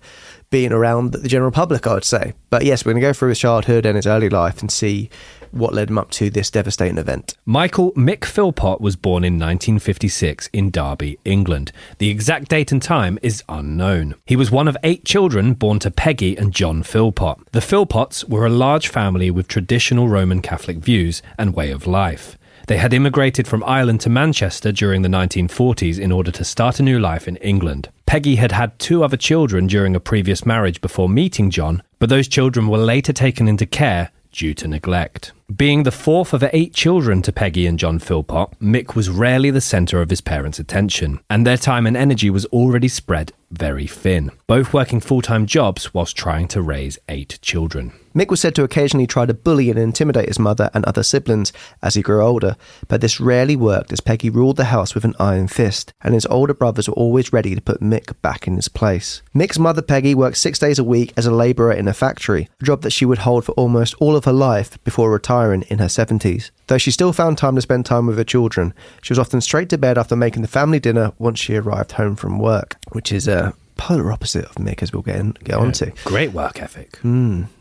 being 0.49 0.71
around 0.71 1.11
the 1.11 1.27
general 1.27 1.51
public. 1.51 1.85
I 1.87 1.93
would 1.93 2.03
say, 2.03 2.33
but 2.49 2.65
yes, 2.65 2.85
we're 2.85 2.93
going 2.93 3.01
to 3.01 3.07
go 3.07 3.13
through 3.13 3.29
his 3.29 3.39
childhood 3.39 3.85
and 3.85 3.95
his 3.95 4.07
early 4.07 4.29
life 4.29 4.61
and 4.61 4.71
see 4.71 5.09
what 5.55 5.73
led 5.73 5.89
him 5.89 5.97
up 5.97 6.11
to 6.11 6.29
this 6.29 6.51
devastating 6.51 6.97
event. 6.97 7.35
Michael 7.45 7.91
Mick 7.93 8.25
Philpott 8.25 8.81
was 8.81 8.95
born 8.95 9.23
in 9.23 9.33
1956 9.33 10.49
in 10.53 10.71
Derby, 10.71 11.17
England. 11.25 11.71
The 11.97 12.09
exact 12.09 12.49
date 12.49 12.71
and 12.71 12.81
time 12.81 13.17
is 13.21 13.43
unknown. 13.49 14.15
He 14.25 14.35
was 14.35 14.51
one 14.51 14.67
of 14.67 14.77
eight 14.83 15.05
children 15.05 15.53
born 15.53 15.79
to 15.79 15.91
Peggy 15.91 16.37
and 16.37 16.53
John 16.53 16.83
Philpott. 16.83 17.37
The 17.51 17.59
Philpotts 17.59 18.27
were 18.27 18.45
a 18.45 18.49
large 18.49 18.87
family 18.87 19.31
with 19.31 19.47
traditional 19.47 20.07
Roman 20.07 20.41
Catholic 20.41 20.77
views 20.77 21.21
and 21.37 21.55
way 21.55 21.71
of 21.71 21.87
life. 21.87 22.37
They 22.67 22.77
had 22.77 22.93
immigrated 22.93 23.47
from 23.47 23.63
Ireland 23.63 24.01
to 24.01 24.09
Manchester 24.09 24.71
during 24.71 25.03
the 25.03 25.09
1940s 25.09 25.99
in 25.99 26.11
order 26.11 26.31
to 26.31 26.43
start 26.43 26.79
a 26.79 26.83
new 26.83 26.99
life 26.99 27.27
in 27.27 27.35
England. 27.37 27.89
Peggy 28.07 28.37
had 28.37 28.51
had 28.51 28.77
two 28.79 29.03
other 29.03 29.17
children 29.17 29.67
during 29.67 29.95
a 29.95 29.99
previous 29.99 30.45
marriage 30.45 30.81
before 30.81 31.07
meeting 31.07 31.51
John, 31.51 31.83
but 31.99 32.09
those 32.09 32.27
children 32.27 32.67
were 32.67 32.79
later 32.79 33.13
taken 33.13 33.47
into 33.47 33.67
care 33.67 34.09
due 34.31 34.55
to 34.55 34.67
neglect. 34.67 35.31
Being 35.53 35.83
the 35.83 35.91
fourth 35.91 36.33
of 36.33 36.43
eight 36.53 36.73
children 36.73 37.21
to 37.21 37.31
Peggy 37.31 37.67
and 37.67 37.77
John 37.77 37.99
Philpott, 37.99 38.59
Mick 38.59 38.95
was 38.95 39.11
rarely 39.11 39.51
the 39.51 39.61
centre 39.61 40.01
of 40.01 40.09
his 40.09 40.19
parents' 40.19 40.57
attention, 40.57 41.19
and 41.29 41.45
their 41.45 41.55
time 41.55 41.85
and 41.85 41.95
energy 41.95 42.31
was 42.31 42.45
already 42.45 42.87
spread 42.87 43.31
very 43.51 43.85
thin, 43.85 44.31
both 44.47 44.73
working 44.73 44.99
full 44.99 45.21
time 45.21 45.45
jobs 45.45 45.93
whilst 45.93 46.17
trying 46.17 46.47
to 46.47 46.63
raise 46.63 46.97
eight 47.09 47.37
children. 47.43 47.93
Mick 48.15 48.29
was 48.29 48.39
said 48.39 48.55
to 48.55 48.63
occasionally 48.63 49.05
try 49.05 49.25
to 49.25 49.33
bully 49.33 49.69
and 49.69 49.77
intimidate 49.77 50.29
his 50.29 50.39
mother 50.39 50.69
and 50.73 50.85
other 50.85 51.03
siblings 51.03 51.51
as 51.83 51.95
he 51.95 52.01
grew 52.01 52.23
older, 52.23 52.55
but 52.87 53.01
this 53.01 53.19
rarely 53.19 53.57
worked 53.57 53.91
as 53.91 53.99
Peggy 53.99 54.29
ruled 54.29 54.55
the 54.55 54.65
house 54.65 54.95
with 54.95 55.03
an 55.03 55.15
iron 55.19 55.47
fist, 55.47 55.93
and 56.01 56.13
his 56.13 56.25
older 56.27 56.53
brothers 56.53 56.87
were 56.87 56.95
always 56.95 57.33
ready 57.33 57.53
to 57.53 57.61
put 57.61 57.81
Mick 57.81 58.19
back 58.21 58.47
in 58.47 58.55
his 58.55 58.69
place. 58.69 59.21
Mick's 59.35 59.59
mother, 59.59 59.81
Peggy, 59.81 60.15
worked 60.15 60.37
six 60.37 60.57
days 60.57 60.79
a 60.79 60.83
week 60.83 61.13
as 61.17 61.25
a 61.25 61.31
labourer 61.31 61.73
in 61.73 61.87
a 61.87 61.93
factory, 61.93 62.49
a 62.61 62.65
job 62.65 62.81
that 62.81 62.91
she 62.91 63.05
would 63.05 63.19
hold 63.19 63.43
for 63.43 63.51
almost 63.51 63.93
all 63.99 64.15
of 64.15 64.25
her 64.25 64.33
life 64.33 64.81
before 64.85 65.11
retiring 65.11 65.34
in 65.43 65.79
her 65.79 65.85
70s. 65.85 66.51
Though 66.67 66.77
she 66.77 66.91
still 66.91 67.13
found 67.13 67.37
time 67.37 67.55
to 67.55 67.61
spend 67.61 67.85
time 67.85 68.07
with 68.07 68.17
her 68.17 68.23
children, 68.23 68.73
she 69.01 69.11
was 69.11 69.19
often 69.19 69.41
straight 69.41 69.69
to 69.69 69.77
bed 69.77 69.97
after 69.97 70.15
making 70.15 70.41
the 70.41 70.47
family 70.47 70.79
dinner 70.79 71.11
once 71.19 71.39
she 71.39 71.55
arrived 71.55 71.93
home 71.93 72.15
from 72.15 72.39
work, 72.39 72.77
which 72.91 73.11
is 73.11 73.27
a 73.27 73.53
polar 73.77 74.11
opposite 74.11 74.45
of 74.45 74.55
Mick, 74.55 74.81
as 74.81 74.93
we'll 74.93 75.01
get, 75.01 75.17
in, 75.17 75.31
get 75.43 75.55
on 75.55 75.71
to. 75.73 75.91
Great 76.05 76.31
work 76.31 76.61
ethic. 76.61 76.97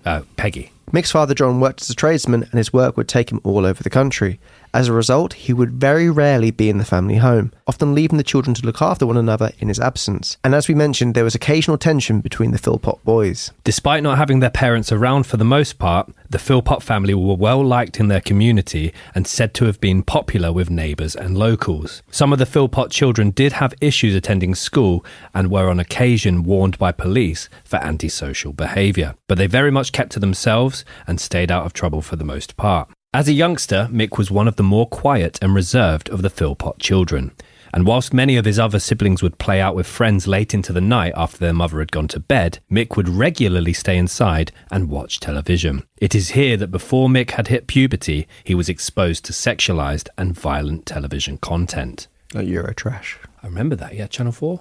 Uh, 0.05 0.23
Peggy. 0.37 0.71
Mick's 0.93 1.11
father 1.11 1.35
John 1.35 1.61
worked 1.61 1.83
as 1.83 1.91
a 1.91 1.95
tradesman 1.95 2.43
and 2.45 2.53
his 2.53 2.73
work 2.73 2.97
would 2.97 3.09
take 3.09 3.31
him 3.33 3.41
all 3.43 3.67
over 3.67 3.83
the 3.83 3.91
country. 3.91 4.39
As 4.75 4.89
a 4.89 4.93
result, 4.93 5.35
he 5.35 5.53
would 5.53 5.75
very 5.75 6.11
rarely 6.11 6.51
be 6.51 6.69
in 6.69 6.79
the 6.79 6.85
family 6.85 7.19
home, 7.19 7.53
often 7.65 7.95
leaving 7.95 8.17
the 8.19 8.25
children 8.25 8.55
to 8.55 8.67
look 8.67 8.83
after 8.83 9.07
one 9.07 9.17
another 9.17 9.53
in 9.61 9.69
his 9.69 9.79
absence. 9.79 10.37
And 10.43 10.53
as 10.53 10.67
we 10.67 10.75
mentioned, 10.75 11.15
there 11.15 11.23
was 11.23 11.37
occasional 11.37 11.79
tension 11.79 12.21
between 12.21 12.51
the 12.51 12.59
Philpott 12.59 13.05
boys. 13.05 13.53
Despite 13.63 14.03
not 14.03 14.19
having 14.19 14.41
their 14.41 14.51
parents 14.51 14.91
around 14.91 15.29
for 15.29 15.37
the 15.37 15.45
most 15.45 15.79
part, 15.79 16.13
the 16.29 16.41
Philpott 16.41 16.83
family 16.83 17.15
were 17.15 17.37
well 17.37 17.65
liked 17.65 18.01
in 18.01 18.09
their 18.09 18.21
community 18.21 18.93
and 19.15 19.29
said 19.29 19.55
to 19.55 19.67
have 19.67 19.81
been 19.81 20.03
popular 20.03 20.53
with 20.53 20.71
neighbours 20.71 21.15
and 21.15 21.39
locals. 21.39 22.03
Some 22.11 22.33
of 22.33 22.41
the 22.41 22.45
Philpott 22.45 22.91
children 22.91 23.31
did 23.31 23.53
have 23.53 23.75
issues 23.81 24.17
attending 24.17 24.57
school 24.57 25.07
and 25.33 25.53
were 25.53 25.71
on 25.71 25.79
occasion 25.79 26.43
warned 26.43 26.79
by 26.79 26.91
police 26.91 27.49
for 27.65 27.77
antisocial 27.77 28.53
behaviour, 28.53 29.15
but 29.29 29.39
they 29.39 29.47
very 29.47 29.71
much 29.71 29.93
kept 29.93 30.11
to 30.13 30.19
themselves 30.19 30.85
and 31.07 31.21
stayed 31.21 31.53
out 31.53 31.65
of 31.65 31.73
trouble 31.73 32.03
for 32.03 32.17
the 32.17 32.25
most 32.25 32.57
part. 32.57 32.91
As 33.15 33.29
a 33.29 33.33
youngster, 33.33 33.89
Mick 33.93 34.19
was 34.19 34.33
one 34.33 34.49
of 34.49 34.57
the 34.57 34.65
more 34.65 34.89
quiet 34.89 35.39
and 35.41 35.55
reserved 35.55 36.09
of 36.09 36.23
the 36.23 36.29
Philpott 36.29 36.81
children. 36.81 37.31
And 37.73 37.87
whilst 37.87 38.13
many 38.13 38.37
of 38.37 38.45
his 38.45 38.59
other 38.59 38.81
siblings 38.81 39.23
would 39.23 39.39
play 39.39 39.61
out 39.61 39.77
with 39.77 39.87
friends 39.87 40.27
late 40.27 40.53
into 40.53 40.73
the 40.73 40.81
night 40.81 41.13
after 41.15 41.39
their 41.39 41.53
mother 41.53 41.79
had 41.79 41.93
gone 41.93 42.09
to 42.09 42.19
bed, 42.19 42.59
Mick 42.69 42.97
would 42.97 43.09
regularly 43.09 43.73
stay 43.73 43.97
inside 43.97 44.51
and 44.69 44.91
watch 44.91 45.21
television. 45.21 45.85
It 45.99 46.17
is 46.17 46.31
here 46.31 46.57
that 46.57 46.73
before 46.73 47.09
Mick 47.09 47.31
had 47.31 47.47
hit 47.47 47.69
puberty, 47.69 48.27
he 48.43 48.53
was 48.53 48.69
exposed 48.69 49.25
to 49.27 49.33
sexualized 49.33 50.09
and 50.19 50.37
violent 50.37 50.85
television 50.85 51.39
content. 51.39 52.09
Oh, 52.35 52.39
like 52.39 52.49
Euro 52.49 52.75
trash. 52.75 53.17
I 53.45 53.47
remember 53.47 53.77
that, 53.77 53.95
yeah, 53.95 54.09
Channel 54.09 54.33
4? 54.33 54.61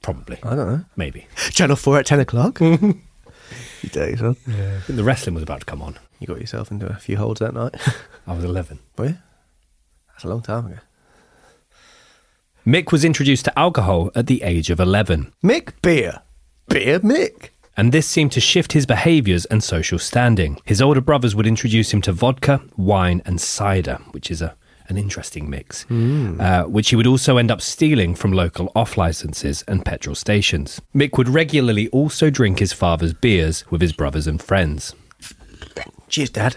Probably. 0.00 0.38
I 0.42 0.56
don't 0.56 0.72
know. 0.72 0.84
Maybe. 0.96 1.26
Channel 1.50 1.76
4 1.76 1.98
at 1.98 2.06
10 2.06 2.20
o'clock? 2.20 2.60
you 2.62 2.94
days, 3.92 4.20
huh? 4.20 4.32
I 4.46 4.80
think 4.86 4.96
the 4.96 5.04
wrestling 5.04 5.34
was 5.34 5.42
about 5.42 5.60
to 5.60 5.66
come 5.66 5.82
on. 5.82 5.98
You 6.20 6.26
got 6.26 6.40
yourself 6.40 6.70
into 6.70 6.86
a 6.86 6.94
few 6.96 7.16
holes 7.16 7.38
that 7.38 7.54
night. 7.54 7.74
I 8.26 8.34
was 8.34 8.44
11. 8.44 8.78
Were 8.98 9.06
you? 9.06 9.18
That's 10.08 10.24
a 10.24 10.28
long 10.28 10.42
time 10.42 10.66
ago. 10.66 10.76
Mick 12.66 12.92
was 12.92 13.04
introduced 13.04 13.46
to 13.46 13.58
alcohol 13.58 14.10
at 14.14 14.26
the 14.26 14.42
age 14.42 14.68
of 14.70 14.78
11. 14.80 15.32
Mick 15.42 15.72
beer. 15.82 16.20
Beer 16.68 17.00
Mick. 17.00 17.48
and 17.76 17.90
this 17.90 18.06
seemed 18.06 18.32
to 18.32 18.40
shift 18.40 18.72
his 18.72 18.84
behaviours 18.86 19.46
and 19.46 19.64
social 19.64 19.98
standing. 19.98 20.58
His 20.66 20.82
older 20.82 21.00
brothers 21.00 21.34
would 21.34 21.46
introduce 21.46 21.92
him 21.92 22.02
to 22.02 22.12
vodka, 22.12 22.60
wine, 22.76 23.22
and 23.24 23.40
cider, 23.40 23.98
which 24.12 24.30
is 24.30 24.42
a 24.42 24.54
an 24.88 24.98
interesting 24.98 25.48
mix, 25.48 25.86
uh, 25.88 26.64
which 26.64 26.90
he 26.90 26.96
would 26.96 27.06
also 27.06 27.36
end 27.36 27.48
up 27.48 27.60
stealing 27.62 28.12
from 28.12 28.32
local 28.32 28.72
off 28.74 28.96
licenses 28.96 29.62
and 29.68 29.84
petrol 29.84 30.16
stations. 30.16 30.80
Mick 30.92 31.16
would 31.16 31.28
regularly 31.28 31.86
also 31.90 32.28
drink 32.28 32.58
his 32.58 32.72
father's 32.72 33.12
beers 33.12 33.64
with 33.70 33.80
his 33.80 33.92
brothers 33.92 34.26
and 34.26 34.42
friends. 34.42 34.92
Cheers, 36.08 36.30
Dad. 36.30 36.56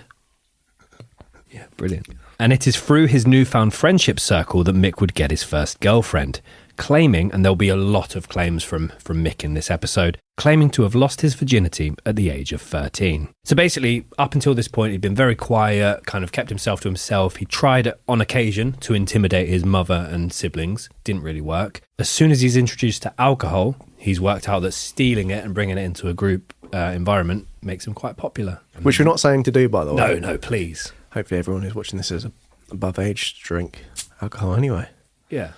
Yeah, 1.51 1.65
brilliant. 1.77 2.07
And 2.39 2.51
it 2.51 2.65
is 2.65 2.75
through 2.75 3.05
his 3.05 3.27
newfound 3.27 3.73
friendship 3.73 4.19
circle 4.19 4.63
that 4.63 4.75
Mick 4.75 4.99
would 4.99 5.13
get 5.13 5.29
his 5.29 5.43
first 5.43 5.79
girlfriend, 5.79 6.41
claiming, 6.77 7.31
and 7.31 7.45
there'll 7.45 7.55
be 7.55 7.69
a 7.69 7.75
lot 7.75 8.15
of 8.15 8.27
claims 8.27 8.63
from, 8.63 8.91
from 8.97 9.23
Mick 9.23 9.43
in 9.43 9.53
this 9.53 9.69
episode, 9.69 10.17
claiming 10.35 10.71
to 10.71 10.81
have 10.81 10.95
lost 10.95 11.21
his 11.21 11.35
virginity 11.35 11.93
at 12.05 12.15
the 12.15 12.31
age 12.31 12.51
of 12.51 12.61
13. 12.61 13.29
So 13.43 13.55
basically, 13.55 14.05
up 14.17 14.33
until 14.33 14.55
this 14.55 14.67
point, 14.67 14.91
he'd 14.91 15.01
been 15.01 15.15
very 15.15 15.35
quiet, 15.35 16.05
kind 16.07 16.23
of 16.23 16.31
kept 16.31 16.49
himself 16.49 16.81
to 16.81 16.87
himself. 16.87 17.35
He 17.35 17.45
tried 17.45 17.93
on 18.07 18.19
occasion 18.19 18.73
to 18.81 18.95
intimidate 18.95 19.47
his 19.47 19.63
mother 19.63 20.07
and 20.09 20.33
siblings, 20.33 20.89
didn't 21.03 21.23
really 21.23 21.41
work. 21.41 21.81
As 21.99 22.09
soon 22.09 22.31
as 22.31 22.41
he's 22.41 22.57
introduced 22.57 23.03
to 23.03 23.13
alcohol, 23.19 23.75
he's 23.95 24.19
worked 24.19 24.49
out 24.49 24.61
that 24.61 24.71
stealing 24.71 25.29
it 25.29 25.45
and 25.45 25.53
bringing 25.53 25.77
it 25.77 25.83
into 25.83 26.09
a 26.09 26.13
group 26.13 26.52
uh, 26.73 26.91
environment 26.93 27.47
makes 27.61 27.85
him 27.85 27.93
quite 27.93 28.17
popular. 28.17 28.59
Which 28.81 28.99
we're 28.99 29.05
not 29.05 29.19
saying 29.19 29.43
to 29.43 29.51
do, 29.51 29.69
by 29.69 29.85
the 29.85 29.93
way. 29.93 30.07
No, 30.07 30.19
no, 30.19 30.37
please. 30.37 30.91
Hopefully, 31.11 31.39
everyone 31.39 31.63
who's 31.63 31.75
watching 31.75 31.97
this 31.97 32.11
is 32.11 32.25
above 32.71 32.97
age 32.97 33.35
to 33.35 33.43
drink 33.43 33.85
alcohol 34.21 34.55
anyway. 34.55 34.89
Yeah. 35.29 35.51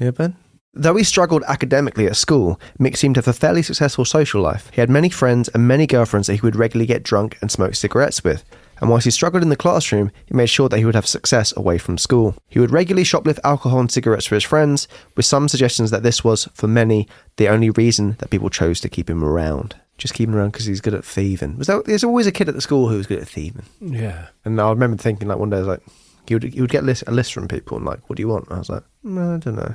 Yeah, 0.00 0.10
Ben? 0.10 0.36
Though 0.78 0.96
he 0.96 1.04
struggled 1.04 1.42
academically 1.48 2.06
at 2.06 2.16
school, 2.16 2.60
Mick 2.78 2.98
seemed 2.98 3.14
to 3.14 3.20
have 3.20 3.28
a 3.28 3.32
fairly 3.32 3.62
successful 3.62 4.04
social 4.04 4.42
life. 4.42 4.70
He 4.74 4.80
had 4.82 4.90
many 4.90 5.08
friends 5.08 5.48
and 5.48 5.66
many 5.66 5.86
girlfriends 5.86 6.26
that 6.26 6.34
he 6.34 6.40
would 6.42 6.56
regularly 6.56 6.86
get 6.86 7.02
drunk 7.02 7.38
and 7.40 7.50
smoke 7.50 7.74
cigarettes 7.74 8.22
with. 8.22 8.44
And 8.78 8.90
whilst 8.90 9.06
he 9.06 9.10
struggled 9.10 9.42
in 9.42 9.48
the 9.48 9.56
classroom, 9.56 10.10
he 10.26 10.34
made 10.34 10.50
sure 10.50 10.68
that 10.68 10.76
he 10.76 10.84
would 10.84 10.94
have 10.94 11.06
success 11.06 11.56
away 11.56 11.78
from 11.78 11.96
school. 11.96 12.34
He 12.50 12.58
would 12.60 12.72
regularly 12.72 13.04
shoplift 13.04 13.38
alcohol 13.42 13.80
and 13.80 13.90
cigarettes 13.90 14.26
for 14.26 14.34
his 14.34 14.44
friends, 14.44 14.86
with 15.16 15.24
some 15.24 15.48
suggestions 15.48 15.90
that 15.92 16.02
this 16.02 16.22
was, 16.22 16.46
for 16.52 16.68
many, 16.68 17.08
the 17.36 17.48
only 17.48 17.70
reason 17.70 18.16
that 18.18 18.28
people 18.28 18.50
chose 18.50 18.78
to 18.80 18.90
keep 18.90 19.08
him 19.08 19.24
around. 19.24 19.76
Just 19.98 20.14
keep 20.14 20.28
him 20.28 20.34
around 20.36 20.50
because 20.52 20.66
he's 20.66 20.80
good 20.82 20.94
at 20.94 21.04
thieving. 21.04 21.56
Was 21.56 21.68
there, 21.68 21.82
there's 21.82 22.04
always 22.04 22.26
a 22.26 22.32
kid 22.32 22.48
at 22.48 22.54
the 22.54 22.60
school 22.60 22.88
who 22.88 22.96
was 22.98 23.06
good 23.06 23.18
at 23.20 23.28
thieving. 23.28 23.64
Yeah. 23.80 24.26
And 24.44 24.60
I 24.60 24.68
remember 24.68 24.96
thinking, 24.98 25.26
like, 25.28 25.38
one 25.38 25.48
day, 25.50 25.56
I 25.56 25.60
was 25.60 25.68
like, 25.68 25.82
he 26.28 26.34
would, 26.34 26.42
he 26.44 26.60
would 26.60 26.70
get 26.70 26.82
a 26.82 26.86
list, 26.86 27.04
a 27.06 27.12
list 27.12 27.32
from 27.32 27.48
people 27.48 27.76
and, 27.78 27.86
like, 27.86 28.00
what 28.10 28.16
do 28.16 28.20
you 28.22 28.28
want? 28.28 28.46
And 28.48 28.56
I 28.56 28.58
was 28.58 28.68
like, 28.68 28.82
"Mm, 29.04 29.36
I 29.36 29.38
don't 29.38 29.56
know. 29.56 29.74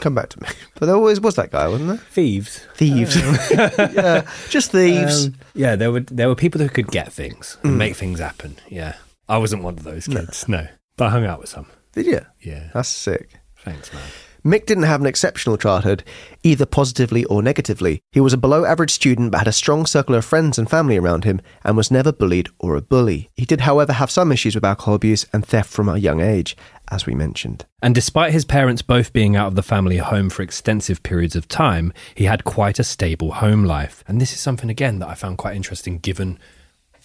Come 0.00 0.14
back 0.14 0.30
to 0.30 0.40
me. 0.42 0.48
But 0.80 0.86
there 0.86 0.94
always 0.96 1.20
was 1.20 1.36
that 1.36 1.50
guy, 1.52 1.68
wasn't 1.68 1.88
there? 1.90 1.98
Thieves. 1.98 2.60
Thieves. 2.76 3.14
yeah, 3.50 4.26
just 4.48 4.72
thieves. 4.72 5.26
Um, 5.26 5.34
yeah, 5.54 5.76
there 5.76 5.92
were 5.92 6.00
there 6.00 6.28
were 6.28 6.34
people 6.34 6.60
who 6.60 6.68
could 6.68 6.88
get 6.88 7.12
things 7.12 7.56
and 7.62 7.74
Mm. 7.74 7.76
make 7.76 7.94
things 7.96 8.18
happen. 8.20 8.56
Yeah, 8.68 8.96
I 9.28 9.36
wasn't 9.38 9.62
one 9.62 9.74
of 9.74 9.84
those 9.84 10.06
kids. 10.06 10.48
No, 10.48 10.66
but 10.96 11.06
I 11.06 11.10
hung 11.10 11.24
out 11.26 11.40
with 11.40 11.50
some. 11.50 11.66
Did 11.92 12.06
you? 12.06 12.20
Yeah, 12.40 12.70
That's 12.74 12.88
sick. 12.88 13.38
thanks, 13.58 13.92
man. 13.92 14.02
Mick 14.46 14.64
didn't 14.64 14.84
have 14.84 15.00
an 15.00 15.08
exceptional 15.08 15.56
childhood, 15.56 16.04
either 16.44 16.64
positively 16.64 17.24
or 17.24 17.42
negatively. 17.42 18.00
He 18.12 18.20
was 18.20 18.32
a 18.32 18.38
below 18.38 18.64
average 18.64 18.92
student 18.92 19.32
but 19.32 19.38
had 19.38 19.48
a 19.48 19.52
strong 19.52 19.86
circle 19.86 20.14
of 20.14 20.24
friends 20.24 20.56
and 20.56 20.70
family 20.70 20.96
around 20.96 21.24
him 21.24 21.40
and 21.64 21.76
was 21.76 21.90
never 21.90 22.12
bullied 22.12 22.48
or 22.60 22.76
a 22.76 22.80
bully. 22.80 23.28
He 23.34 23.44
did, 23.44 23.62
however, 23.62 23.94
have 23.94 24.08
some 24.08 24.30
issues 24.30 24.54
with 24.54 24.64
alcohol 24.64 24.94
abuse 24.94 25.26
and 25.32 25.44
theft 25.44 25.68
from 25.68 25.88
a 25.88 25.98
young 25.98 26.20
age, 26.20 26.56
as 26.92 27.06
we 27.06 27.14
mentioned. 27.16 27.66
And 27.82 27.92
despite 27.92 28.32
his 28.32 28.44
parents 28.44 28.82
both 28.82 29.12
being 29.12 29.34
out 29.34 29.48
of 29.48 29.56
the 29.56 29.64
family 29.64 29.96
home 29.96 30.30
for 30.30 30.42
extensive 30.42 31.02
periods 31.02 31.34
of 31.34 31.48
time, 31.48 31.92
he 32.14 32.26
had 32.26 32.44
quite 32.44 32.78
a 32.78 32.84
stable 32.84 33.32
home 33.32 33.64
life. 33.64 34.04
And 34.06 34.20
this 34.20 34.32
is 34.32 34.38
something 34.38 34.70
again 34.70 35.00
that 35.00 35.08
I 35.08 35.14
found 35.14 35.38
quite 35.38 35.56
interesting, 35.56 35.98
given 35.98 36.38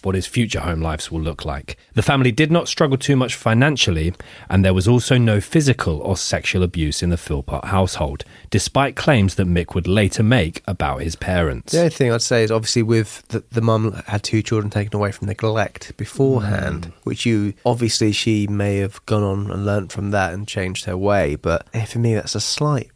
what 0.04 0.14
his 0.14 0.26
future 0.26 0.60
home 0.60 0.80
lives 0.80 1.10
will 1.10 1.20
look 1.20 1.44
like. 1.44 1.76
The 1.94 2.02
family 2.02 2.32
did 2.32 2.50
not 2.50 2.68
struggle 2.68 2.98
too 2.98 3.16
much 3.16 3.34
financially, 3.34 4.14
and 4.48 4.64
there 4.64 4.74
was 4.74 4.88
also 4.88 5.18
no 5.18 5.40
physical 5.40 6.00
or 6.00 6.16
sexual 6.16 6.62
abuse 6.62 7.02
in 7.02 7.10
the 7.10 7.16
Philpott 7.16 7.66
household, 7.66 8.24
despite 8.50 8.96
claims 8.96 9.34
that 9.36 9.46
Mick 9.46 9.74
would 9.74 9.86
later 9.86 10.22
make 10.22 10.62
about 10.66 11.02
his 11.02 11.16
parents. 11.16 11.72
The 11.72 11.78
only 11.78 11.90
thing 11.90 12.12
I'd 12.12 12.22
say 12.22 12.44
is 12.44 12.50
obviously 12.50 12.82
with 12.82 13.26
the, 13.28 13.44
the 13.50 13.60
mum 13.60 14.02
had 14.06 14.22
two 14.22 14.42
children 14.42 14.70
taken 14.70 14.94
away 14.96 15.12
from 15.12 15.28
neglect 15.28 15.96
beforehand, 15.96 16.92
which 17.04 17.26
you 17.26 17.54
obviously 17.64 18.12
she 18.12 18.46
may 18.46 18.78
have 18.78 19.04
gone 19.06 19.22
on 19.22 19.50
and 19.50 19.64
learnt 19.64 19.92
from 19.92 20.10
that 20.10 20.32
and 20.32 20.46
changed 20.46 20.84
her 20.86 20.96
way. 20.96 21.36
But 21.36 21.66
eh, 21.74 21.84
for 21.84 21.98
me, 21.98 22.14
that's 22.14 22.34
a 22.34 22.40
slight 22.40 22.90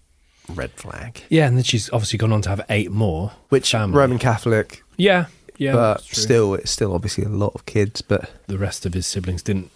red 0.48 0.70
flag. 0.72 1.22
Yeah, 1.28 1.46
and 1.46 1.56
then 1.56 1.64
she's 1.64 1.90
obviously 1.90 2.18
gone 2.18 2.32
on 2.32 2.42
to 2.42 2.48
have 2.48 2.64
eight 2.68 2.90
more. 2.90 3.32
Which 3.48 3.72
family. 3.72 3.96
Roman 3.96 4.18
Catholic, 4.18 4.82
Yeah, 4.96 5.26
yeah. 5.58 5.72
but 5.72 6.02
still, 6.02 6.54
it's 6.54 6.70
still 6.70 6.94
obviously 6.94 7.24
a 7.24 7.28
lot 7.28 7.54
of 7.54 7.66
kids. 7.66 8.02
But 8.02 8.30
the 8.46 8.58
rest 8.58 8.86
of 8.86 8.94
his 8.94 9.06
siblings 9.06 9.42
didn't 9.42 9.70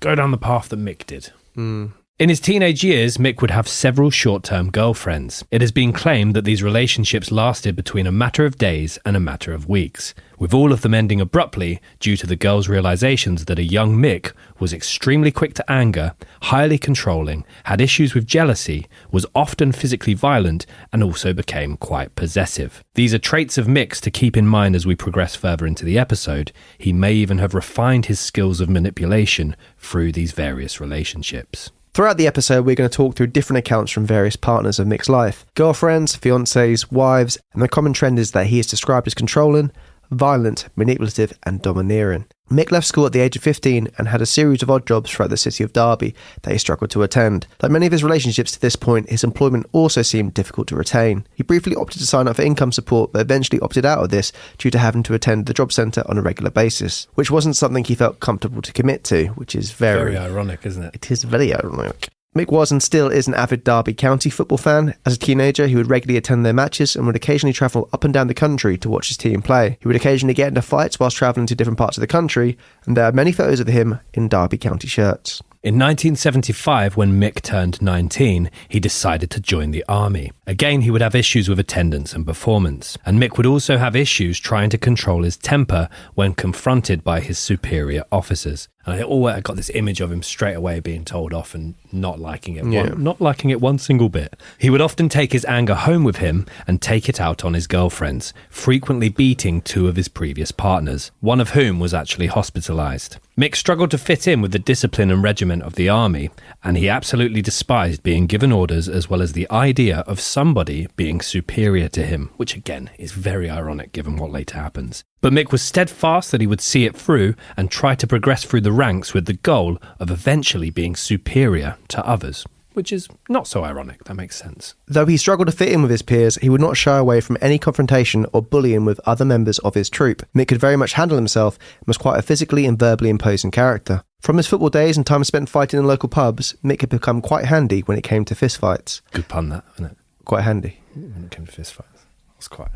go 0.00 0.14
down 0.14 0.30
the 0.30 0.38
path 0.38 0.68
that 0.70 0.78
Mick 0.78 1.06
did. 1.06 1.32
Mm. 1.56 1.92
In 2.18 2.30
his 2.30 2.40
teenage 2.40 2.82
years, 2.82 3.16
Mick 3.16 3.40
would 3.40 3.52
have 3.52 3.68
several 3.68 4.10
short 4.10 4.42
term 4.42 4.72
girlfriends. 4.72 5.44
It 5.52 5.60
has 5.60 5.70
been 5.70 5.92
claimed 5.92 6.34
that 6.34 6.44
these 6.44 6.64
relationships 6.64 7.30
lasted 7.30 7.76
between 7.76 8.08
a 8.08 8.12
matter 8.12 8.44
of 8.44 8.58
days 8.58 8.98
and 9.04 9.16
a 9.16 9.20
matter 9.20 9.52
of 9.52 9.68
weeks, 9.68 10.14
with 10.36 10.52
all 10.52 10.72
of 10.72 10.80
them 10.80 10.94
ending 10.94 11.20
abruptly 11.20 11.80
due 12.00 12.16
to 12.16 12.26
the 12.26 12.34
girls' 12.34 12.68
realizations 12.68 13.44
that 13.44 13.60
a 13.60 13.62
young 13.62 13.94
Mick 13.94 14.32
was 14.58 14.72
extremely 14.72 15.30
quick 15.30 15.54
to 15.54 15.70
anger, 15.70 16.16
highly 16.42 16.76
controlling, 16.76 17.44
had 17.66 17.80
issues 17.80 18.14
with 18.14 18.26
jealousy, 18.26 18.88
was 19.12 19.24
often 19.32 19.70
physically 19.70 20.14
violent, 20.14 20.66
and 20.92 21.04
also 21.04 21.32
became 21.32 21.76
quite 21.76 22.16
possessive. 22.16 22.82
These 22.94 23.14
are 23.14 23.20
traits 23.20 23.56
of 23.56 23.68
Mick's 23.68 24.00
to 24.00 24.10
keep 24.10 24.36
in 24.36 24.48
mind 24.48 24.74
as 24.74 24.84
we 24.84 24.96
progress 24.96 25.36
further 25.36 25.68
into 25.68 25.84
the 25.84 26.00
episode. 26.00 26.50
He 26.78 26.92
may 26.92 27.12
even 27.12 27.38
have 27.38 27.54
refined 27.54 28.06
his 28.06 28.18
skills 28.18 28.60
of 28.60 28.68
manipulation 28.68 29.54
through 29.78 30.10
these 30.10 30.32
various 30.32 30.80
relationships. 30.80 31.70
Throughout 31.98 32.16
the 32.16 32.28
episode, 32.28 32.64
we're 32.64 32.76
going 32.76 32.88
to 32.88 32.96
talk 32.96 33.16
through 33.16 33.26
different 33.26 33.58
accounts 33.58 33.90
from 33.90 34.06
various 34.06 34.36
partners 34.36 34.78
of 34.78 34.86
Mick's 34.86 35.08
life. 35.08 35.44
Girlfriends, 35.56 36.16
fiancés, 36.16 36.92
wives, 36.92 37.38
and 37.52 37.60
the 37.60 37.68
common 37.68 37.92
trend 37.92 38.20
is 38.20 38.30
that 38.30 38.46
he 38.46 38.60
is 38.60 38.68
described 38.68 39.08
as 39.08 39.14
controlling, 39.14 39.72
violent, 40.10 40.68
manipulative, 40.76 41.32
and 41.44 41.60
domineering. 41.62 42.26
Mick 42.50 42.70
left 42.70 42.86
school 42.86 43.04
at 43.04 43.12
the 43.12 43.20
age 43.20 43.36
of 43.36 43.42
15 43.42 43.88
and 43.98 44.08
had 44.08 44.22
a 44.22 44.26
series 44.26 44.62
of 44.62 44.70
odd 44.70 44.86
jobs 44.86 45.10
throughout 45.10 45.28
the 45.28 45.36
city 45.36 45.62
of 45.62 45.74
Derby 45.74 46.14
that 46.42 46.52
he 46.52 46.58
struggled 46.58 46.90
to 46.92 47.02
attend. 47.02 47.46
Like 47.62 47.70
many 47.70 47.84
of 47.84 47.92
his 47.92 48.02
relationships 48.02 48.52
to 48.52 48.60
this 48.60 48.74
point, 48.74 49.10
his 49.10 49.22
employment 49.22 49.66
also 49.72 50.00
seemed 50.00 50.32
difficult 50.32 50.66
to 50.68 50.76
retain. 50.76 51.26
He 51.34 51.42
briefly 51.42 51.76
opted 51.76 52.00
to 52.00 52.06
sign 52.06 52.26
up 52.26 52.36
for 52.36 52.42
income 52.42 52.72
support, 52.72 53.12
but 53.12 53.20
eventually 53.20 53.60
opted 53.60 53.84
out 53.84 54.02
of 54.02 54.08
this 54.08 54.32
due 54.56 54.70
to 54.70 54.78
having 54.78 55.02
to 55.02 55.14
attend 55.14 55.44
the 55.44 55.52
job 55.52 55.72
centre 55.74 56.02
on 56.08 56.16
a 56.16 56.22
regular 56.22 56.50
basis, 56.50 57.06
which 57.16 57.30
wasn't 57.30 57.56
something 57.56 57.84
he 57.84 57.94
felt 57.94 58.20
comfortable 58.20 58.62
to 58.62 58.72
commit 58.72 59.04
to, 59.04 59.26
which 59.28 59.54
is 59.54 59.72
very, 59.72 60.12
Very 60.14 60.16
ironic, 60.16 60.64
isn't 60.64 60.84
it? 60.84 60.94
it 60.94 61.10
is 61.10 61.24
very 61.24 61.54
ironic. 61.54 62.08
Mick 62.38 62.52
was 62.52 62.70
and 62.70 62.80
still 62.80 63.10
is 63.10 63.26
an 63.26 63.34
avid 63.34 63.64
Derby 63.64 63.92
County 63.92 64.30
football 64.30 64.58
fan. 64.58 64.94
As 65.04 65.16
a 65.16 65.18
teenager, 65.18 65.66
he 65.66 65.74
would 65.74 65.90
regularly 65.90 66.18
attend 66.18 66.46
their 66.46 66.52
matches 66.52 66.94
and 66.94 67.04
would 67.04 67.16
occasionally 67.16 67.52
travel 67.52 67.88
up 67.92 68.04
and 68.04 68.14
down 68.14 68.28
the 68.28 68.34
country 68.34 68.78
to 68.78 68.88
watch 68.88 69.08
his 69.08 69.16
team 69.16 69.42
play. 69.42 69.76
He 69.80 69.88
would 69.88 69.96
occasionally 69.96 70.34
get 70.34 70.46
into 70.46 70.62
fights 70.62 71.00
whilst 71.00 71.16
travelling 71.16 71.48
to 71.48 71.56
different 71.56 71.78
parts 71.78 71.96
of 71.96 72.00
the 72.00 72.06
country, 72.06 72.56
and 72.86 72.96
there 72.96 73.06
are 73.06 73.12
many 73.12 73.32
photos 73.32 73.58
of 73.58 73.66
him 73.66 73.98
in 74.14 74.28
Derby 74.28 74.56
County 74.56 74.86
shirts. 74.86 75.42
In 75.64 75.74
1975, 75.74 76.96
when 76.96 77.20
Mick 77.20 77.42
turned 77.42 77.82
19, 77.82 78.48
he 78.68 78.78
decided 78.78 79.28
to 79.32 79.40
join 79.40 79.72
the 79.72 79.84
army. 79.88 80.30
Again, 80.46 80.82
he 80.82 80.92
would 80.92 81.02
have 81.02 81.16
issues 81.16 81.48
with 81.48 81.58
attendance 81.58 82.12
and 82.12 82.24
performance, 82.24 82.96
and 83.04 83.20
Mick 83.20 83.36
would 83.36 83.46
also 83.46 83.76
have 83.78 83.96
issues 83.96 84.38
trying 84.38 84.70
to 84.70 84.78
control 84.78 85.24
his 85.24 85.36
temper 85.36 85.88
when 86.14 86.34
confronted 86.34 87.02
by 87.02 87.18
his 87.18 87.40
superior 87.40 88.04
officers. 88.12 88.68
And 88.88 88.98
I 88.98 89.02
always 89.02 89.34
I 89.34 89.40
got 89.40 89.56
this 89.56 89.68
image 89.74 90.00
of 90.00 90.10
him 90.10 90.22
straight 90.22 90.54
away 90.54 90.80
being 90.80 91.04
told 91.04 91.34
off 91.34 91.54
and 91.54 91.74
not 91.92 92.18
liking 92.18 92.56
it, 92.56 92.64
Yeah. 92.64 92.88
one, 92.88 93.02
not 93.04 93.20
liking 93.20 93.50
it 93.50 93.60
one 93.60 93.78
single 93.78 94.08
bit. 94.08 94.34
He 94.56 94.70
would 94.70 94.80
often 94.80 95.10
take 95.10 95.32
his 95.32 95.44
anger 95.44 95.74
home 95.74 96.04
with 96.04 96.16
him 96.16 96.46
and 96.66 96.80
take 96.80 97.06
it 97.06 97.20
out 97.20 97.44
on 97.44 97.52
his 97.52 97.66
girlfriends, 97.66 98.32
frequently 98.48 99.10
beating 99.10 99.60
two 99.60 99.88
of 99.88 99.96
his 99.96 100.08
previous 100.08 100.52
partners, 100.52 101.10
one 101.20 101.38
of 101.38 101.50
whom 101.50 101.78
was 101.78 101.92
actually 101.92 102.28
hospitalized. 102.28 103.18
Mick 103.38 103.54
struggled 103.56 103.90
to 103.90 103.98
fit 103.98 104.26
in 104.26 104.40
with 104.40 104.52
the 104.52 104.58
discipline 104.58 105.10
and 105.10 105.22
regiment 105.22 105.62
of 105.62 105.74
the 105.74 105.88
army, 105.90 106.30
and 106.64 106.76
he 106.78 106.88
absolutely 106.88 107.42
despised 107.42 108.02
being 108.02 108.26
given 108.26 108.50
orders 108.50 108.88
as 108.88 109.10
well 109.10 109.20
as 109.20 109.34
the 109.34 109.48
idea 109.50 109.98
of 110.06 110.18
somebody 110.18 110.88
being 110.96 111.20
superior 111.20 111.88
to 111.88 112.04
him, 112.06 112.30
which 112.38 112.56
again 112.56 112.88
is 112.98 113.12
very 113.12 113.50
ironic 113.50 113.92
given 113.92 114.16
what 114.16 114.32
later 114.32 114.56
happens. 114.56 115.04
But 115.20 115.32
Mick 115.32 115.50
was 115.50 115.62
steadfast 115.62 116.30
that 116.30 116.40
he 116.40 116.46
would 116.46 116.60
see 116.60 116.84
it 116.84 116.96
through 116.96 117.34
and 117.56 117.70
try 117.70 117.94
to 117.96 118.06
progress 118.06 118.44
through 118.44 118.60
the 118.60 118.72
ranks 118.72 119.14
with 119.14 119.26
the 119.26 119.32
goal 119.32 119.78
of 119.98 120.10
eventually 120.10 120.70
being 120.70 120.94
superior 120.94 121.76
to 121.88 122.06
others, 122.06 122.46
which 122.74 122.92
is 122.92 123.08
not 123.28 123.48
so 123.48 123.64
ironic. 123.64 124.04
That 124.04 124.14
makes 124.14 124.36
sense. 124.36 124.74
Though 124.86 125.06
he 125.06 125.16
struggled 125.16 125.48
to 125.48 125.52
fit 125.56 125.72
in 125.72 125.82
with 125.82 125.90
his 125.90 126.02
peers, 126.02 126.36
he 126.36 126.48
would 126.48 126.60
not 126.60 126.76
shy 126.76 126.96
away 126.96 127.20
from 127.20 127.36
any 127.40 127.58
confrontation 127.58 128.26
or 128.32 128.42
bullying 128.42 128.84
with 128.84 129.00
other 129.06 129.24
members 129.24 129.58
of 129.60 129.74
his 129.74 129.90
troop. 129.90 130.24
Mick 130.36 130.46
could 130.48 130.60
very 130.60 130.76
much 130.76 130.92
handle 130.92 131.16
himself 131.18 131.58
and 131.80 131.88
was 131.88 131.98
quite 131.98 132.18
a 132.18 132.22
physically 132.22 132.64
and 132.64 132.78
verbally 132.78 133.10
imposing 133.10 133.50
character. 133.50 134.04
From 134.20 134.36
his 134.36 134.46
football 134.46 134.70
days 134.70 134.96
and 134.96 135.04
time 135.04 135.24
spent 135.24 135.48
fighting 135.48 135.80
in 135.80 135.86
local 135.86 136.08
pubs, 136.08 136.54
Mick 136.64 136.80
had 136.80 136.90
become 136.90 137.20
quite 137.20 137.46
handy 137.46 137.80
when 137.80 137.98
it 137.98 138.04
came 138.04 138.24
to 138.26 138.36
fistfights. 138.36 139.00
Good 139.12 139.26
pun, 139.26 139.48
that, 139.48 139.64
isn't 139.74 139.86
it? 139.86 139.96
Quite 140.24 140.44
handy. 140.44 140.78
When 140.94 141.24
it 141.24 141.32
came 141.32 141.46
to 141.46 141.52
fistfights. 141.52 142.04
That's 142.34 142.46
quite. 142.46 142.70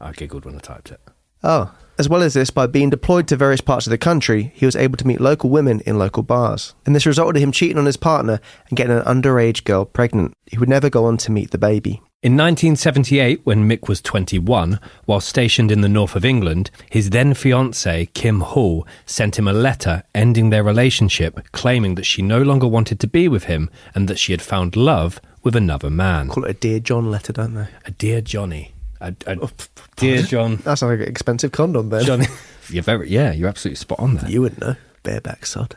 I 0.00 0.12
giggled 0.12 0.46
when 0.46 0.54
I 0.56 0.58
typed 0.60 0.90
it. 0.90 1.00
Oh. 1.42 1.72
As 1.98 2.08
well 2.08 2.22
as 2.22 2.34
this, 2.34 2.50
by 2.50 2.66
being 2.66 2.90
deployed 2.90 3.28
to 3.28 3.36
various 3.36 3.60
parts 3.60 3.86
of 3.86 3.90
the 3.90 3.98
country, 3.98 4.50
he 4.54 4.64
was 4.64 4.74
able 4.74 4.96
to 4.96 5.06
meet 5.06 5.20
local 5.20 5.50
women 5.50 5.80
in 5.80 5.98
local 5.98 6.22
bars. 6.22 6.74
And 6.86 6.96
this 6.96 7.06
resulted 7.06 7.36
in 7.36 7.42
him 7.42 7.52
cheating 7.52 7.78
on 7.78 7.86
his 7.86 7.98
partner 7.98 8.40
and 8.68 8.76
getting 8.76 8.96
an 8.96 9.04
underage 9.04 9.64
girl 9.64 9.84
pregnant. 9.84 10.34
He 10.46 10.58
would 10.58 10.68
never 10.68 10.88
go 10.88 11.04
on 11.04 11.18
to 11.18 11.30
meet 11.30 11.50
the 11.50 11.58
baby. 11.58 12.00
In 12.22 12.34
1978, 12.34 13.40
when 13.44 13.68
Mick 13.68 13.88
was 13.88 14.00
21, 14.00 14.78
while 15.06 15.20
stationed 15.20 15.72
in 15.72 15.80
the 15.80 15.88
north 15.88 16.14
of 16.14 16.24
England, 16.24 16.70
his 16.88 17.10
then 17.10 17.34
fiancée, 17.34 18.12
Kim 18.14 18.40
Hall, 18.40 18.86
sent 19.04 19.38
him 19.38 19.48
a 19.48 19.52
letter 19.52 20.04
ending 20.14 20.50
their 20.50 20.62
relationship, 20.62 21.40
claiming 21.50 21.96
that 21.96 22.06
she 22.06 22.22
no 22.22 22.40
longer 22.40 22.68
wanted 22.68 23.00
to 23.00 23.08
be 23.08 23.26
with 23.26 23.44
him 23.44 23.68
and 23.92 24.06
that 24.06 24.20
she 24.20 24.32
had 24.32 24.40
found 24.40 24.76
love 24.76 25.20
with 25.42 25.56
another 25.56 25.90
man. 25.90 26.28
Call 26.28 26.44
it 26.44 26.50
a 26.50 26.54
Dear 26.54 26.78
John 26.78 27.10
letter, 27.10 27.32
don't 27.32 27.54
they? 27.54 27.66
A 27.84 27.90
dear 27.90 28.20
Johnny. 28.20 28.72
A, 29.00 29.16
a 29.26 29.40
oh, 29.40 29.50
dear 29.96 30.22
John. 30.22 30.56
That's 30.56 30.82
like 30.82 31.00
an 31.00 31.08
expensive 31.08 31.52
condom, 31.52 31.88
then. 31.90 32.04
Johnny. 32.04 32.26
You're 32.68 32.82
very, 32.82 33.10
yeah, 33.10 33.32
you're 33.32 33.48
absolutely 33.48 33.76
spot 33.76 33.98
on 33.98 34.16
there. 34.16 34.30
You 34.30 34.42
wouldn't 34.42 34.60
know. 34.60 34.76
Bareback 35.02 35.46
sod. 35.46 35.76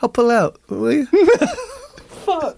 I'll 0.00 0.08
pull 0.08 0.30
out, 0.30 0.58
will 0.68 0.92
you? 0.92 1.08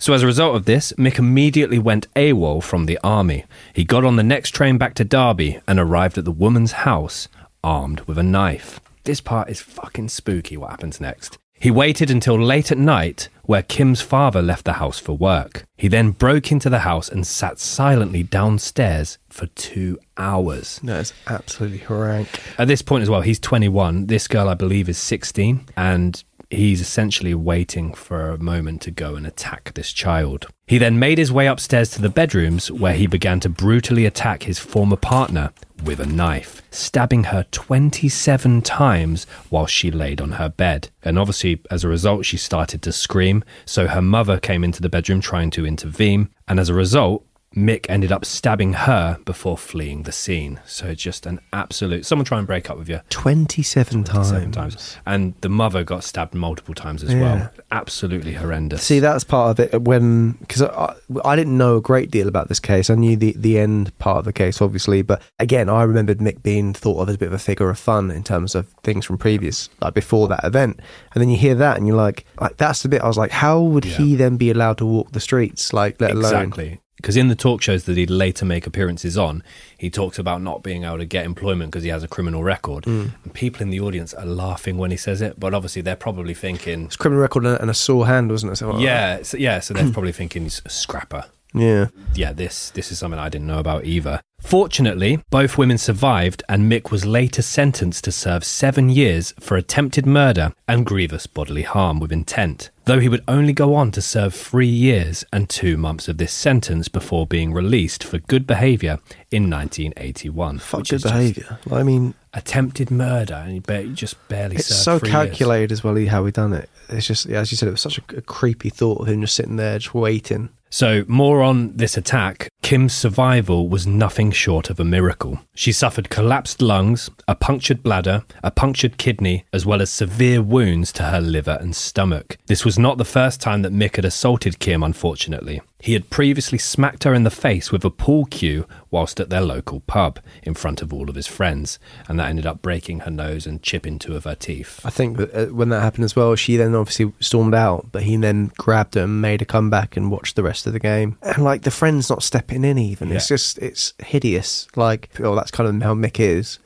So, 0.00 0.12
as 0.12 0.22
a 0.22 0.26
result 0.26 0.54
of 0.54 0.64
this, 0.64 0.92
Mick 0.92 1.18
immediately 1.18 1.78
went 1.78 2.06
AWOL 2.14 2.62
from 2.62 2.86
the 2.86 3.00
army. 3.02 3.44
He 3.72 3.82
got 3.84 4.04
on 4.04 4.14
the 4.14 4.22
next 4.22 4.50
train 4.50 4.78
back 4.78 4.94
to 4.94 5.04
Derby 5.04 5.58
and 5.66 5.80
arrived 5.80 6.16
at 6.16 6.24
the 6.24 6.30
woman's 6.30 6.70
house 6.70 7.26
armed 7.64 8.02
with 8.02 8.16
a 8.16 8.22
knife. 8.22 8.78
This 9.02 9.20
part 9.20 9.50
is 9.50 9.60
fucking 9.60 10.08
spooky 10.10 10.56
what 10.56 10.70
happens 10.70 11.00
next. 11.00 11.36
He 11.60 11.70
waited 11.70 12.10
until 12.10 12.40
late 12.40 12.70
at 12.70 12.78
night, 12.78 13.28
where 13.42 13.62
Kim's 13.62 14.00
father 14.00 14.40
left 14.42 14.64
the 14.64 14.74
house 14.74 14.98
for 14.98 15.14
work. 15.14 15.64
He 15.76 15.88
then 15.88 16.10
broke 16.10 16.52
into 16.52 16.70
the 16.70 16.80
house 16.80 17.08
and 17.08 17.26
sat 17.26 17.58
silently 17.58 18.22
downstairs 18.22 19.18
for 19.28 19.46
two 19.46 19.98
hours. 20.16 20.80
no, 20.82 21.00
it's 21.00 21.12
absolutely 21.26 21.82
rank. 21.88 22.28
At 22.58 22.68
this 22.68 22.82
point 22.82 23.02
as 23.02 23.10
well, 23.10 23.22
he's 23.22 23.40
21. 23.40 24.06
This 24.06 24.28
girl, 24.28 24.48
I 24.48 24.54
believe, 24.54 24.88
is 24.88 24.98
16. 24.98 25.66
And 25.76 26.22
he's 26.50 26.80
essentially 26.80 27.34
waiting 27.34 27.92
for 27.92 28.30
a 28.30 28.38
moment 28.38 28.82
to 28.82 28.90
go 28.90 29.14
and 29.14 29.26
attack 29.26 29.72
this 29.74 29.92
child. 29.92 30.46
He 30.66 30.78
then 30.78 30.98
made 30.98 31.18
his 31.18 31.32
way 31.32 31.46
upstairs 31.46 31.90
to 31.90 32.02
the 32.02 32.08
bedrooms 32.08 32.70
where 32.70 32.94
he 32.94 33.06
began 33.06 33.40
to 33.40 33.48
brutally 33.48 34.06
attack 34.06 34.42
his 34.42 34.58
former 34.58 34.96
partner 34.96 35.52
with 35.84 36.00
a 36.00 36.06
knife, 36.06 36.62
stabbing 36.70 37.24
her 37.24 37.46
27 37.50 38.62
times 38.62 39.24
while 39.50 39.66
she 39.66 39.90
laid 39.90 40.20
on 40.20 40.32
her 40.32 40.48
bed. 40.48 40.90
And 41.02 41.18
obviously, 41.18 41.60
as 41.70 41.84
a 41.84 41.88
result, 41.88 42.24
she 42.24 42.36
started 42.36 42.82
to 42.82 42.92
scream. 42.92 43.44
So 43.64 43.86
her 43.86 44.02
mother 44.02 44.38
came 44.38 44.64
into 44.64 44.82
the 44.82 44.88
bedroom 44.88 45.20
trying 45.20 45.50
to 45.52 45.66
intervene. 45.66 46.30
And 46.46 46.58
as 46.58 46.68
a 46.68 46.74
result, 46.74 47.24
Mick 47.56 47.86
ended 47.88 48.12
up 48.12 48.24
stabbing 48.26 48.74
her 48.74 49.18
before 49.24 49.56
fleeing 49.56 50.02
the 50.02 50.12
scene. 50.12 50.60
So 50.66 50.94
just 50.94 51.24
an 51.24 51.40
absolute. 51.52 52.04
Someone 52.04 52.26
try 52.26 52.38
and 52.38 52.46
break 52.46 52.68
up 52.68 52.76
with 52.78 52.88
you. 52.90 53.00
27 53.08 54.04
times. 54.04 54.28
Seven 54.28 54.52
times. 54.52 54.96
And 55.06 55.34
the 55.40 55.48
mother 55.48 55.82
got 55.82 56.04
stabbed 56.04 56.34
multiple 56.34 56.74
times 56.74 57.02
as 57.02 57.12
Yeah. 57.14 57.20
well. 57.20 57.50
Absolutely 57.72 58.34
horrendous. 58.34 58.82
See, 58.82 59.00
that's 59.00 59.24
part 59.24 59.58
of 59.58 59.60
it 59.74 59.82
when 59.82 60.32
because 60.32 60.62
I, 60.62 60.94
I 61.24 61.36
didn't 61.36 61.56
know 61.56 61.76
a 61.76 61.80
great 61.80 62.10
deal 62.10 62.28
about 62.28 62.48
this 62.48 62.60
case. 62.60 62.90
I 62.90 62.94
knew 62.94 63.16
the 63.16 63.32
the 63.36 63.58
end 63.58 63.96
part 63.98 64.18
of 64.18 64.24
the 64.26 64.32
case, 64.32 64.60
obviously, 64.60 65.00
but 65.02 65.22
again, 65.38 65.68
I 65.70 65.82
remembered 65.84 66.18
Mick 66.18 66.42
being 66.42 66.74
thought 66.74 67.00
of 67.00 67.08
as 67.08 67.14
a 67.14 67.18
bit 67.18 67.28
of 67.28 67.32
a 67.34 67.38
figure 67.38 67.70
of 67.70 67.78
fun 67.78 68.10
in 68.10 68.22
terms 68.24 68.54
of 68.54 68.68
things 68.82 69.06
from 69.06 69.16
previous, 69.16 69.70
like 69.80 69.94
before 69.94 70.28
that 70.28 70.44
event. 70.44 70.80
And 71.14 71.22
then 71.22 71.30
you 71.30 71.38
hear 71.38 71.54
that, 71.54 71.78
and 71.78 71.86
you're 71.86 71.96
like, 71.96 72.26
like 72.40 72.58
that's 72.58 72.82
the 72.82 72.88
bit. 72.90 73.00
I 73.02 73.08
was 73.08 73.16
like, 73.18 73.30
how 73.30 73.60
would 73.60 73.84
he 73.84 74.16
then 74.16 74.36
be 74.36 74.50
allowed 74.50 74.78
to 74.78 74.86
walk 74.86 75.12
the 75.12 75.20
streets? 75.20 75.72
Like, 75.72 75.98
let 76.00 76.10
alone 76.12 76.24
Exactly. 76.26 76.80
Because 76.98 77.16
in 77.16 77.28
the 77.28 77.36
talk 77.36 77.62
shows 77.62 77.84
that 77.84 77.96
he'd 77.96 78.10
later 78.10 78.44
make 78.44 78.66
appearances 78.66 79.16
on, 79.16 79.42
he 79.76 79.88
talks 79.88 80.18
about 80.18 80.42
not 80.42 80.64
being 80.64 80.82
able 80.82 80.98
to 80.98 81.06
get 81.06 81.24
employment 81.24 81.70
because 81.70 81.84
he 81.84 81.90
has 81.90 82.02
a 82.02 82.08
criminal 82.08 82.42
record. 82.42 82.84
Mm. 82.84 83.12
And 83.22 83.34
people 83.34 83.62
in 83.62 83.70
the 83.70 83.80
audience 83.80 84.12
are 84.14 84.26
laughing 84.26 84.78
when 84.78 84.90
he 84.90 84.96
says 84.96 85.22
it, 85.22 85.38
but 85.38 85.54
obviously 85.54 85.80
they're 85.80 85.96
probably 85.96 86.34
thinking, 86.34 86.86
it's 86.86 86.96
a 86.96 86.98
criminal 86.98 87.22
record 87.22 87.46
and 87.46 87.70
a, 87.70 87.74
sore 87.74 88.06
hand, 88.08 88.30
wasn't 88.30 88.52
it? 88.52 88.56
Something 88.56 88.78
like 88.78 88.84
yeah, 88.84 89.22
so, 89.22 89.36
yeah. 89.36 89.60
So 89.60 89.74
they're 89.74 89.92
probably 89.92 90.12
thinking 90.12 90.42
he's 90.42 90.60
a 90.64 90.70
scrapper. 90.70 91.26
yeah. 91.54 91.86
yeah, 92.14 92.32
this 92.32 92.70
this 92.70 92.90
is 92.90 92.98
something 92.98 93.20
I 93.20 93.28
didn't 93.28 93.46
know 93.46 93.60
about 93.60 93.84
either. 93.84 94.20
Fortunately, 94.48 95.22
both 95.28 95.58
women 95.58 95.76
survived, 95.76 96.42
and 96.48 96.72
Mick 96.72 96.90
was 96.90 97.04
later 97.04 97.42
sentenced 97.42 98.04
to 98.04 98.10
serve 98.10 98.42
seven 98.42 98.88
years 98.88 99.34
for 99.38 99.58
attempted 99.58 100.06
murder 100.06 100.54
and 100.66 100.86
grievous 100.86 101.26
bodily 101.26 101.64
harm 101.64 102.00
with 102.00 102.10
intent. 102.10 102.70
Though 102.86 102.98
he 102.98 103.10
would 103.10 103.22
only 103.28 103.52
go 103.52 103.74
on 103.74 103.90
to 103.90 104.00
serve 104.00 104.32
three 104.32 104.66
years 104.66 105.22
and 105.34 105.50
two 105.50 105.76
months 105.76 106.08
of 106.08 106.16
this 106.16 106.32
sentence 106.32 106.88
before 106.88 107.26
being 107.26 107.52
released 107.52 108.02
for 108.02 108.20
good 108.20 108.46
behaviour 108.46 109.00
in 109.30 109.50
1981. 109.50 110.60
Fuck 110.60 110.88
good 110.88 111.02
behaviour. 111.02 111.58
I 111.70 111.82
mean, 111.82 112.14
Attempted 112.32 112.90
murder, 112.90 113.34
and 113.34 113.52
he, 113.52 113.58
ba- 113.58 113.84
just 113.88 114.16
barely 114.28 114.56
it's 114.56 114.68
served 114.68 114.82
so 114.82 114.98
three 114.98 115.10
years. 115.10 115.28
calculated 115.28 115.72
as 115.72 115.84
well 115.84 116.02
how 116.06 116.24
he 116.24 116.32
done 116.32 116.54
it. 116.54 116.70
It's 116.88 117.06
just, 117.06 117.26
yeah, 117.26 117.40
as 117.40 117.50
you 117.50 117.58
said, 117.58 117.68
it 117.68 117.72
was 117.72 117.82
such 117.82 117.98
a, 117.98 118.02
a 118.16 118.20
creepy 118.22 118.70
thought 118.70 119.00
of 119.00 119.08
him 119.08 119.20
just 119.20 119.34
sitting 119.34 119.56
there, 119.56 119.78
just 119.78 119.94
waiting. 119.94 120.48
So, 120.70 121.04
more 121.08 121.42
on 121.42 121.74
this 121.74 121.96
attack. 121.96 122.50
Kim's 122.62 122.92
survival 122.92 123.68
was 123.68 123.86
nothing 123.86 124.30
short 124.30 124.68
of 124.68 124.78
a 124.78 124.84
miracle. 124.84 125.40
She 125.54 125.72
suffered 125.72 126.10
collapsed 126.10 126.60
lungs, 126.60 127.08
a 127.26 127.34
punctured 127.34 127.82
bladder, 127.82 128.24
a 128.42 128.50
punctured 128.50 128.98
kidney, 128.98 129.44
as 129.52 129.64
well 129.64 129.80
as 129.80 129.90
severe 129.90 130.42
wounds 130.42 130.92
to 130.92 131.04
her 131.04 131.20
liver 131.20 131.56
and 131.60 131.74
stomach. 131.74 132.36
This 132.46 132.64
was 132.64 132.78
not 132.78 132.98
the 132.98 133.04
first 133.04 133.40
time 133.40 133.62
that 133.62 133.72
Mick 133.72 133.96
had 133.96 134.04
assaulted 134.04 134.58
Kim, 134.58 134.82
unfortunately. 134.82 135.62
He 135.80 135.92
had 135.92 136.10
previously 136.10 136.58
smacked 136.58 137.04
her 137.04 137.14
in 137.14 137.22
the 137.22 137.30
face 137.30 137.70
with 137.70 137.84
a 137.84 137.90
pool 137.90 138.26
cue 138.26 138.66
whilst 138.90 139.20
at 139.20 139.30
their 139.30 139.40
local 139.40 139.80
pub 139.80 140.18
in 140.42 140.54
front 140.54 140.82
of 140.82 140.92
all 140.92 141.08
of 141.08 141.14
his 141.14 141.28
friends, 141.28 141.78
and 142.08 142.18
that 142.18 142.28
ended 142.28 142.46
up 142.46 142.60
breaking 142.60 143.00
her 143.00 143.10
nose 143.12 143.46
and 143.46 143.62
chipping 143.62 143.98
two 143.98 144.16
of 144.16 144.24
her 144.24 144.34
teeth. 144.34 144.80
I 144.84 144.90
think 144.90 145.20
uh, 145.20 145.46
when 145.46 145.68
that 145.68 145.82
happened 145.82 146.04
as 146.04 146.16
well, 146.16 146.34
she 146.34 146.56
then 146.56 146.74
obviously 146.74 147.12
stormed 147.20 147.54
out, 147.54 147.86
but 147.92 148.02
he 148.02 148.16
then 148.16 148.50
grabbed 148.58 148.94
her 148.94 149.02
and 149.02 149.20
made 149.20 149.40
her 149.40 149.46
come 149.46 149.70
back 149.70 149.96
and 149.96 150.10
watch 150.10 150.34
the 150.34 150.42
rest 150.42 150.66
of 150.66 150.72
the 150.72 150.80
game. 150.80 151.16
And 151.22 151.44
like 151.44 151.62
the 151.62 151.70
friend's 151.70 152.10
not 152.10 152.24
stepping 152.24 152.57
in 152.64 152.78
even. 152.78 153.12
It's 153.12 153.28
just 153.28 153.58
it's 153.58 153.94
hideous. 153.98 154.68
Like 154.76 155.10
oh, 155.20 155.34
that's 155.34 155.50
kind 155.50 155.68
of 155.68 155.82
how 155.82 155.94
Mick 155.94 156.20
is. 156.20 156.58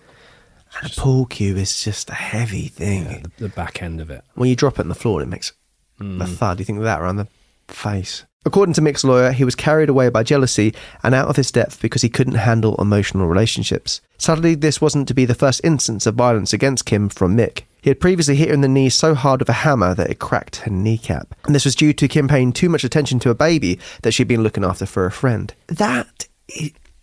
And 0.80 0.90
a 0.90 0.94
pool 1.00 1.26
cue 1.26 1.56
is 1.56 1.84
just 1.84 2.08
a 2.08 2.14
heavy 2.14 2.68
thing. 2.68 3.04
Yeah, 3.04 3.18
the, 3.36 3.44
the 3.44 3.48
back 3.50 3.82
end 3.82 4.00
of 4.00 4.10
it. 4.10 4.24
When 4.34 4.48
you 4.48 4.56
drop 4.56 4.78
it 4.78 4.82
on 4.82 4.88
the 4.88 4.94
floor, 4.94 5.20
it 5.20 5.26
makes 5.26 5.52
a 6.00 6.04
mm. 6.04 6.26
thud. 6.36 6.58
You 6.58 6.64
think 6.64 6.78
of 6.78 6.84
that 6.84 7.00
around 7.00 7.16
the 7.16 7.28
face. 7.68 8.24
According 8.44 8.72
to 8.74 8.80
Mick's 8.80 9.04
lawyer, 9.04 9.30
he 9.30 9.44
was 9.44 9.54
carried 9.54 9.88
away 9.88 10.08
by 10.08 10.24
jealousy 10.24 10.74
and 11.02 11.14
out 11.14 11.28
of 11.28 11.36
his 11.36 11.52
depth 11.52 11.80
because 11.80 12.02
he 12.02 12.08
couldn't 12.08 12.34
handle 12.34 12.74
emotional 12.80 13.28
relationships. 13.28 14.00
Sadly, 14.18 14.56
this 14.56 14.80
wasn't 14.80 15.06
to 15.08 15.14
be 15.14 15.24
the 15.24 15.34
first 15.34 15.60
instance 15.62 16.06
of 16.06 16.16
violence 16.16 16.52
against 16.52 16.86
Kim 16.86 17.08
from 17.08 17.36
Mick. 17.36 17.62
He 17.82 17.90
had 17.90 18.00
previously 18.00 18.36
hit 18.36 18.48
her 18.48 18.54
in 18.54 18.60
the 18.62 18.68
knee 18.68 18.88
so 18.88 19.14
hard 19.14 19.40
with 19.40 19.48
a 19.48 19.52
hammer 19.64 19.94
that 19.94 20.08
it 20.08 20.18
cracked 20.20 20.56
her 20.56 20.70
kneecap. 20.70 21.34
And 21.44 21.54
this 21.54 21.64
was 21.66 21.74
due 21.74 21.92
to 21.92 22.08
Kim 22.08 22.28
paying 22.28 22.52
too 22.52 22.68
much 22.68 22.84
attention 22.84 23.18
to 23.20 23.30
a 23.30 23.34
baby 23.34 23.78
that 24.02 24.12
she'd 24.12 24.28
been 24.28 24.42
looking 24.44 24.64
after 24.64 24.86
for 24.86 25.04
a 25.04 25.10
friend. 25.10 25.52
That, 25.66 26.26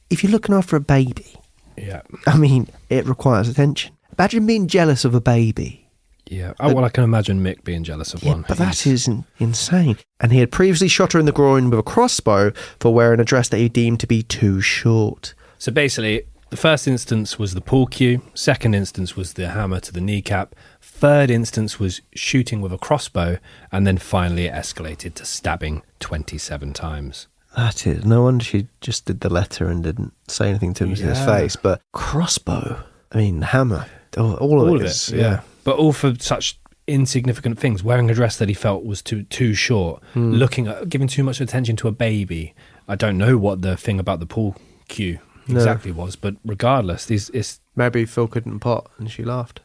if 0.10 0.24
you're 0.24 0.32
looking 0.32 0.56
after 0.56 0.76
a 0.76 0.80
baby, 0.82 1.36
Yeah. 1.78 2.02
I 2.26 2.38
mean, 2.38 2.68
it 2.90 3.06
requires 3.06 3.48
attention. 3.50 3.94
Imagine 4.18 4.46
being 4.46 4.68
jealous 4.68 5.06
of 5.06 5.14
a 5.14 5.22
baby. 5.22 5.86
Yeah. 6.26 6.54
Oh, 6.60 6.74
well, 6.74 6.86
I 6.86 6.90
can 6.90 7.04
imagine 7.04 7.42
Mick 7.44 7.64
being 7.64 7.84
jealous 7.84 8.14
of 8.14 8.22
Yeah, 8.24 8.32
one. 8.34 8.46
but 8.48 8.58
that 8.58 8.86
is 8.86 9.10
insane. 9.40 9.98
And 10.20 10.32
he 10.32 10.40
had 10.40 10.52
previously 10.52 10.88
shot 10.88 11.14
her 11.14 11.20
in 11.20 11.26
the 11.26 11.32
groin 11.32 11.70
with 11.70 11.80
a 11.80 11.84
crossbow 11.84 12.52
for 12.80 12.94
wearing 12.94 13.20
a 13.20 13.24
dress 13.26 13.50
that 13.50 13.58
he 13.58 13.68
deemed 13.68 14.00
to 14.02 14.08
be 14.08 14.22
too 14.24 14.62
short. 14.62 15.34
So 15.58 15.72
basically, 15.72 16.24
the 16.52 16.58
first 16.58 16.88
instance 16.88 17.40
was 17.40 17.54
the 17.54 17.62
pool 17.62 17.88
cue, 17.88 18.22
second 18.34 18.74
instance 18.76 19.16
was 19.16 19.34
the 19.34 19.50
hammer 19.50 19.80
to 19.80 19.92
the 19.94 20.02
kneecap, 20.02 20.54
third 21.00 21.30
instance 21.32 21.80
was 21.80 22.02
shooting 22.14 22.62
with 22.62 22.74
a 22.74 22.78
crossbow, 22.78 23.38
and 23.72 23.88
then 23.88 23.98
finally 23.98 24.46
it 24.46 24.54
escalated 24.54 25.14
to 25.16 25.26
stabbing 25.26 25.82
27 26.00 26.74
times. 26.74 27.28
That 27.56 27.88
is. 27.88 28.06
No 28.06 28.24
wonder 28.24 28.44
she 28.44 28.68
just 28.82 29.06
did 29.06 29.22
the 29.22 29.30
letter 29.30 29.68
and 29.68 29.84
didn't 29.84 30.14
say 30.28 30.50
anything 30.50 30.74
to 30.76 30.84
him 30.84 30.92
in 30.92 30.98
his 30.98 31.20
face. 31.20 31.56
But 31.56 31.82
crossbow, 31.94 32.84
I 33.12 33.18
mean, 33.18 33.42
hammer, 33.42 33.86
all, 34.18 34.36
all 34.36 34.68
of 34.76 34.82
it 34.82 34.86
is. 34.86 35.10
yeah. 35.12 35.42
But 35.64 35.78
all 35.78 35.94
for 35.94 36.14
such 36.20 36.60
insignificant 36.88 37.60
things. 37.60 37.84
Wearing 37.84 38.10
a 38.10 38.14
dress 38.14 38.38
that 38.38 38.48
he 38.50 38.54
felt 38.56 38.84
was 38.84 39.02
too 39.02 39.24
too 39.24 39.54
short, 39.54 40.02
Hmm. 40.14 40.32
looking 40.34 40.68
at 40.68 40.90
giving 40.90 41.08
too 41.08 41.24
much 41.24 41.40
attention 41.40 41.76
to 41.78 41.88
a 41.88 41.92
baby. 41.92 42.54
I 42.88 42.96
don't 42.96 43.18
know 43.18 43.38
what 43.38 43.62
the 43.62 43.78
thing 43.78 44.00
about 44.00 44.20
the 44.20 44.26
pool 44.26 44.56
cue 44.88 45.20
No. 45.48 45.56
exactly 45.56 45.92
was, 45.92 46.16
but 46.16 46.36
regardless, 46.44 47.06
these 47.06 47.30
it's 47.30 47.60
Maybe 47.76 48.06
Phil 48.06 48.28
couldn't 48.28 48.60
pot 48.60 48.90
and 48.98 49.10
she 49.10 49.24
laughed. 49.24 49.62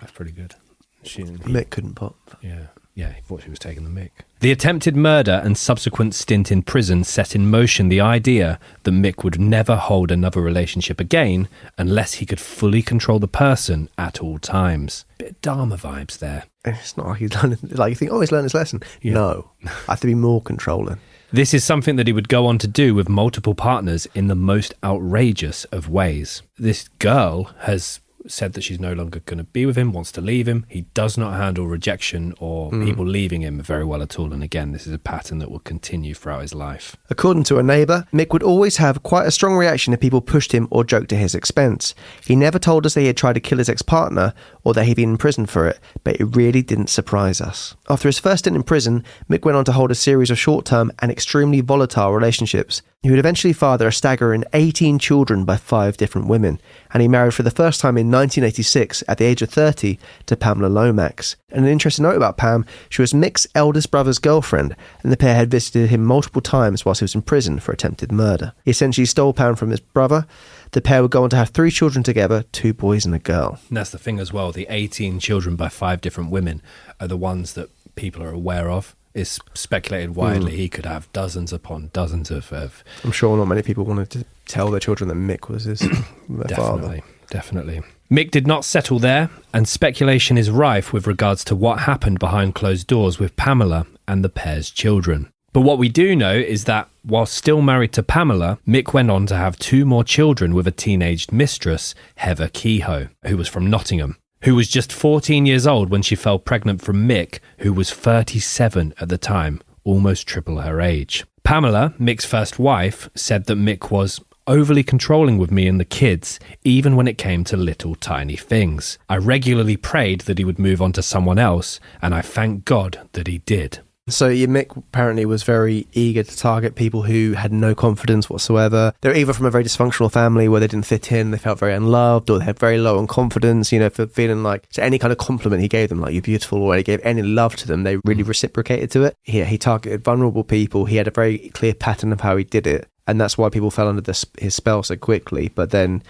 That's 0.00 0.12
pretty 0.12 0.32
good. 0.32 0.54
She, 1.02 1.22
he- 1.22 1.28
Mick 1.30 1.70
couldn't 1.70 1.94
pop. 1.94 2.16
Yeah. 2.42 2.66
Yeah, 2.94 3.12
he 3.12 3.20
thought 3.22 3.44
she 3.44 3.48
was 3.50 3.58
taking 3.60 3.84
the 3.84 3.88
mic. 3.88 4.24
The 4.40 4.50
attempted 4.50 4.96
murder 4.96 5.40
and 5.44 5.56
subsequent 5.56 6.14
stint 6.14 6.50
in 6.50 6.62
prison 6.62 7.04
set 7.04 7.34
in 7.36 7.48
motion 7.48 7.88
the 7.88 8.00
idea 8.00 8.58
that 8.82 8.90
Mick 8.90 9.22
would 9.22 9.40
never 9.40 9.76
hold 9.76 10.10
another 10.10 10.40
relationship 10.42 11.00
again 11.00 11.48
unless 11.78 12.14
he 12.14 12.26
could 12.26 12.40
fully 12.40 12.82
control 12.82 13.18
the 13.18 13.28
person 13.28 13.88
at 13.96 14.20
all 14.20 14.38
times. 14.38 15.04
Bit 15.18 15.30
of 15.30 15.40
Dharma 15.40 15.76
vibes 15.76 16.18
there. 16.18 16.44
It's 16.64 16.96
not 16.96 17.06
like 17.06 17.18
he's 17.20 17.34
learning, 17.34 17.58
like 17.70 17.90
you 17.90 17.94
think, 17.94 18.10
oh, 18.10 18.20
he's 18.20 18.32
learned 18.32 18.44
his 18.44 18.54
lesson. 18.54 18.82
No, 19.02 19.50
I 19.64 19.92
have 19.92 20.00
to 20.00 20.06
be 20.06 20.14
more 20.16 20.42
controlling. 20.42 20.98
This 21.32 21.54
is 21.54 21.64
something 21.64 21.94
that 21.96 22.08
he 22.08 22.12
would 22.12 22.28
go 22.28 22.44
on 22.46 22.58
to 22.58 22.66
do 22.66 22.92
with 22.94 23.08
multiple 23.08 23.54
partners 23.54 24.06
in 24.14 24.26
the 24.26 24.34
most 24.34 24.74
outrageous 24.82 25.64
of 25.66 25.88
ways. 25.88 26.42
This 26.58 26.88
girl 26.98 27.44
has 27.60 28.00
said 28.26 28.52
that 28.52 28.62
she's 28.62 28.78
no 28.80 28.92
longer 28.92 29.20
going 29.20 29.38
to 29.38 29.44
be 29.44 29.64
with 29.64 29.76
him, 29.76 29.92
wants 29.92 30.12
to 30.12 30.20
leave 30.20 30.46
him. 30.46 30.66
He 30.68 30.82
does 30.94 31.16
not 31.16 31.34
handle 31.38 31.66
rejection 31.66 32.34
or 32.38 32.70
Mm. 32.70 32.84
people 32.84 33.06
leaving 33.06 33.40
him 33.40 33.60
very 33.62 33.84
well 33.84 34.02
at 34.02 34.18
all. 34.18 34.32
And 34.32 34.42
again, 34.42 34.72
this 34.72 34.86
is 34.86 34.92
a 34.92 34.98
pattern 34.98 35.38
that 35.38 35.50
will 35.50 35.58
continue 35.60 36.14
throughout 36.14 36.42
his 36.42 36.54
life. 36.54 36.96
According 37.08 37.44
to 37.44 37.58
a 37.58 37.62
neighbour, 37.62 38.06
Mick 38.12 38.32
would 38.32 38.42
always 38.42 38.76
have 38.76 39.02
quite 39.02 39.26
a 39.26 39.30
strong 39.30 39.56
reaction 39.56 39.92
if 39.94 40.00
people 40.00 40.20
pushed 40.20 40.52
him 40.52 40.68
or 40.70 40.84
joked 40.84 41.12
at 41.12 41.18
his 41.18 41.34
expense. 41.34 41.94
He 42.26 42.36
never 42.36 42.58
told 42.58 42.84
us 42.86 42.94
that 42.94 43.00
he 43.00 43.06
had 43.06 43.16
tried 43.16 43.34
to 43.34 43.40
kill 43.40 43.58
his 43.58 43.68
ex 43.68 43.80
partner 43.82 44.34
or 44.64 44.74
that 44.74 44.84
he'd 44.84 44.96
been 44.96 45.10
in 45.10 45.16
prison 45.18 45.46
for 45.46 45.66
it, 45.66 45.78
but 46.04 46.16
it 46.20 46.36
really 46.36 46.62
didn't 46.62 46.90
surprise 46.90 47.40
us. 47.40 47.74
After 47.90 48.06
his 48.06 48.20
first 48.20 48.44
stint 48.44 48.54
in 48.54 48.62
prison, 48.62 49.02
Mick 49.28 49.44
went 49.44 49.56
on 49.56 49.64
to 49.64 49.72
hold 49.72 49.90
a 49.90 49.96
series 49.96 50.30
of 50.30 50.38
short 50.38 50.64
term 50.64 50.92
and 51.00 51.10
extremely 51.10 51.60
volatile 51.60 52.12
relationships. 52.12 52.82
He 53.02 53.10
would 53.10 53.18
eventually 53.18 53.52
father 53.52 53.88
a 53.88 53.92
staggering 53.92 54.44
18 54.52 55.00
children 55.00 55.44
by 55.44 55.56
five 55.56 55.96
different 55.96 56.28
women, 56.28 56.60
and 56.94 57.02
he 57.02 57.08
married 57.08 57.34
for 57.34 57.42
the 57.42 57.50
first 57.50 57.80
time 57.80 57.98
in 57.98 58.08
1986 58.08 59.02
at 59.08 59.18
the 59.18 59.24
age 59.24 59.42
of 59.42 59.50
30 59.50 59.98
to 60.26 60.36
Pamela 60.36 60.68
Lomax. 60.68 61.34
And 61.50 61.64
an 61.64 61.72
interesting 61.72 62.04
note 62.04 62.14
about 62.14 62.36
Pam, 62.36 62.64
she 62.90 63.02
was 63.02 63.12
Mick's 63.12 63.48
eldest 63.56 63.90
brother's 63.90 64.20
girlfriend, 64.20 64.76
and 65.02 65.10
the 65.10 65.16
pair 65.16 65.34
had 65.34 65.50
visited 65.50 65.90
him 65.90 66.04
multiple 66.04 66.42
times 66.42 66.84
whilst 66.84 67.00
he 67.00 67.04
was 67.04 67.16
in 67.16 67.22
prison 67.22 67.58
for 67.58 67.72
attempted 67.72 68.12
murder. 68.12 68.52
He 68.64 68.70
essentially 68.70 69.06
stole 69.06 69.32
Pam 69.32 69.56
from 69.56 69.70
his 69.70 69.80
brother. 69.80 70.28
The 70.70 70.80
pair 70.80 71.02
would 71.02 71.10
go 71.10 71.24
on 71.24 71.30
to 71.30 71.36
have 71.36 71.48
three 71.48 71.72
children 71.72 72.04
together, 72.04 72.44
two 72.52 72.72
boys 72.72 73.04
and 73.04 73.16
a 73.16 73.18
girl. 73.18 73.58
And 73.68 73.76
that's 73.76 73.90
the 73.90 73.98
thing 73.98 74.20
as 74.20 74.32
well. 74.32 74.52
The 74.52 74.68
18 74.70 75.18
children 75.18 75.56
by 75.56 75.70
five 75.70 76.00
different 76.00 76.30
women 76.30 76.62
are 77.00 77.08
the 77.08 77.16
ones 77.16 77.54
that 77.54 77.68
people 78.00 78.22
are 78.22 78.30
aware 78.32 78.70
of. 78.70 78.96
It's 79.12 79.38
speculated 79.54 80.14
widely 80.14 80.52
Mm. 80.52 80.56
he 80.56 80.68
could 80.68 80.86
have 80.86 81.12
dozens 81.12 81.52
upon 81.52 81.90
dozens 81.92 82.30
of, 82.30 82.52
of 82.52 82.84
I'm 83.04 83.12
sure 83.12 83.36
not 83.36 83.46
many 83.46 83.62
people 83.62 83.84
wanted 83.84 84.10
to 84.10 84.24
tell 84.46 84.70
their 84.70 84.80
children 84.80 85.08
that 85.08 85.16
Mick 85.16 85.48
was 85.48 85.64
his 85.64 85.80
their 85.80 85.88
Definitely, 86.46 87.00
father. 87.00 87.02
definitely. 87.28 87.80
Mick 88.10 88.30
did 88.30 88.46
not 88.46 88.64
settle 88.64 88.98
there, 88.98 89.28
and 89.54 89.68
speculation 89.68 90.36
is 90.38 90.50
rife 90.50 90.92
with 90.92 91.06
regards 91.06 91.44
to 91.44 91.54
what 91.56 91.80
happened 91.80 92.18
behind 92.18 92.54
closed 92.54 92.86
doors 92.86 93.18
with 93.20 93.36
Pamela 93.36 93.86
and 94.08 94.24
the 94.24 94.28
pair's 94.28 94.70
children. 94.70 95.28
But 95.52 95.62
what 95.62 95.78
we 95.78 95.88
do 95.88 96.14
know 96.14 96.32
is 96.34 96.64
that 96.64 96.88
while 97.02 97.26
still 97.26 97.60
married 97.62 97.92
to 97.94 98.04
Pamela, 98.04 98.58
Mick 98.66 98.92
went 98.92 99.10
on 99.10 99.26
to 99.26 99.36
have 99.36 99.58
two 99.58 99.84
more 99.84 100.04
children 100.04 100.54
with 100.54 100.68
a 100.68 100.72
teenaged 100.72 101.32
mistress, 101.32 101.94
Heather 102.16 102.48
Kehoe, 102.48 103.08
who 103.26 103.36
was 103.36 103.48
from 103.48 103.68
Nottingham, 103.68 104.16
who 104.42 104.54
was 104.54 104.68
just 104.68 104.92
14 104.92 105.46
years 105.46 105.66
old 105.66 105.90
when 105.90 106.02
she 106.02 106.14
fell 106.14 106.38
pregnant 106.38 106.80
from 106.82 107.08
Mick, 107.08 107.40
who 107.58 107.72
was 107.72 107.90
37 107.90 108.94
at 109.00 109.08
the 109.08 109.18
time, 109.18 109.60
almost 109.84 110.26
triple 110.26 110.60
her 110.60 110.80
age. 110.80 111.24
Pamela, 111.42 111.94
Mick's 111.98 112.24
first 112.24 112.58
wife, 112.58 113.08
said 113.14 113.46
that 113.46 113.58
Mick 113.58 113.90
was 113.90 114.20
overly 114.46 114.82
controlling 114.82 115.38
with 115.38 115.50
me 115.50 115.66
and 115.66 115.78
the 115.78 115.84
kids, 115.84 116.40
even 116.64 116.96
when 116.96 117.06
it 117.06 117.18
came 117.18 117.44
to 117.44 117.56
little 117.56 117.94
tiny 117.94 118.36
things. 118.36 118.98
I 119.08 119.16
regularly 119.16 119.76
prayed 119.76 120.22
that 120.22 120.38
he 120.38 120.44
would 120.44 120.58
move 120.58 120.82
on 120.82 120.92
to 120.92 121.02
someone 121.02 121.38
else, 121.38 121.78
and 122.02 122.14
I 122.14 122.22
thank 122.22 122.64
God 122.64 123.08
that 123.12 123.26
he 123.26 123.38
did. 123.38 123.80
So 124.10 124.28
yeah, 124.28 124.46
Mick 124.46 124.76
apparently 124.76 125.24
was 125.24 125.42
very 125.42 125.86
eager 125.92 126.22
to 126.22 126.36
target 126.36 126.74
people 126.74 127.02
who 127.02 127.32
had 127.32 127.52
no 127.52 127.74
confidence 127.74 128.28
whatsoever. 128.28 128.92
They 129.00 129.08
were 129.08 129.14
either 129.14 129.32
from 129.32 129.46
a 129.46 129.50
very 129.50 129.64
dysfunctional 129.64 130.12
family 130.12 130.48
where 130.48 130.60
they 130.60 130.66
didn't 130.66 130.86
fit 130.86 131.12
in, 131.12 131.30
they 131.30 131.38
felt 131.38 131.58
very 131.58 131.74
unloved, 131.74 132.28
or 132.28 132.38
they 132.38 132.44
had 132.44 132.58
very 132.58 132.78
low 132.78 132.98
on 132.98 133.06
confidence. 133.06 133.72
You 133.72 133.78
know, 133.78 133.90
for 133.90 134.06
feeling 134.06 134.42
like 134.42 134.66
so 134.70 134.82
any 134.82 134.98
kind 134.98 135.12
of 135.12 135.18
compliment 135.18 135.62
he 135.62 135.68
gave 135.68 135.88
them, 135.88 136.00
like 136.00 136.12
"you're 136.12 136.22
beautiful," 136.22 136.62
or 136.62 136.76
he 136.76 136.82
gave 136.82 137.00
any 137.04 137.22
love 137.22 137.56
to 137.56 137.66
them, 137.66 137.84
they 137.84 137.94
hmm. 137.94 138.00
really 138.04 138.22
reciprocated 138.22 138.90
to 138.92 139.04
it. 139.04 139.16
Yeah, 139.24 139.44
he 139.44 139.58
targeted 139.58 140.04
vulnerable 140.04 140.44
people. 140.44 140.84
He 140.84 140.96
had 140.96 141.08
a 141.08 141.12
very 141.12 141.50
clear 141.50 141.74
pattern 141.74 142.12
of 142.12 142.20
how 142.20 142.36
he 142.36 142.44
did 142.44 142.66
it, 142.66 142.88
and 143.06 143.20
that's 143.20 143.38
why 143.38 143.48
people 143.48 143.70
fell 143.70 143.88
under 143.88 144.02
this, 144.02 144.24
his 144.38 144.54
spell 144.54 144.82
so 144.82 144.96
quickly. 144.96 145.48
But 145.48 145.70
then. 145.70 146.02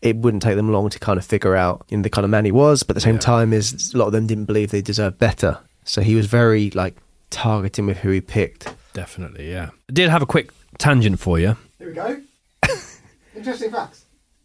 It 0.00 0.16
wouldn't 0.16 0.42
take 0.42 0.56
them 0.56 0.72
long 0.72 0.90
to 0.90 0.98
kind 0.98 1.16
of 1.16 1.24
figure 1.24 1.54
out 1.54 1.86
you 1.88 1.96
know, 1.96 2.02
the 2.02 2.10
kind 2.10 2.24
of 2.24 2.30
man 2.32 2.44
he 2.44 2.50
was, 2.50 2.82
but 2.82 2.90
at 2.90 2.94
the 2.96 3.00
same 3.02 3.20
time, 3.20 3.52
is 3.52 3.94
a 3.94 3.98
lot 3.98 4.06
of 4.06 4.12
them 4.12 4.26
didn't 4.26 4.46
believe 4.46 4.72
they 4.72 4.82
deserved 4.82 5.16
better. 5.16 5.60
So 5.84 6.00
he 6.00 6.16
was 6.16 6.26
very 6.26 6.70
like 6.70 6.96
targeting 7.32 7.86
with 7.86 7.98
who 7.98 8.10
he 8.10 8.20
picked. 8.20 8.72
Definitely, 8.92 9.50
yeah. 9.50 9.70
I 9.88 9.92
did 9.92 10.10
have 10.10 10.22
a 10.22 10.26
quick 10.26 10.50
tangent 10.78 11.18
for 11.18 11.38
you. 11.38 11.56
Here 11.78 11.88
we 11.88 11.94
go. 11.94 12.20
Interesting 13.36 13.72
facts. 13.72 14.04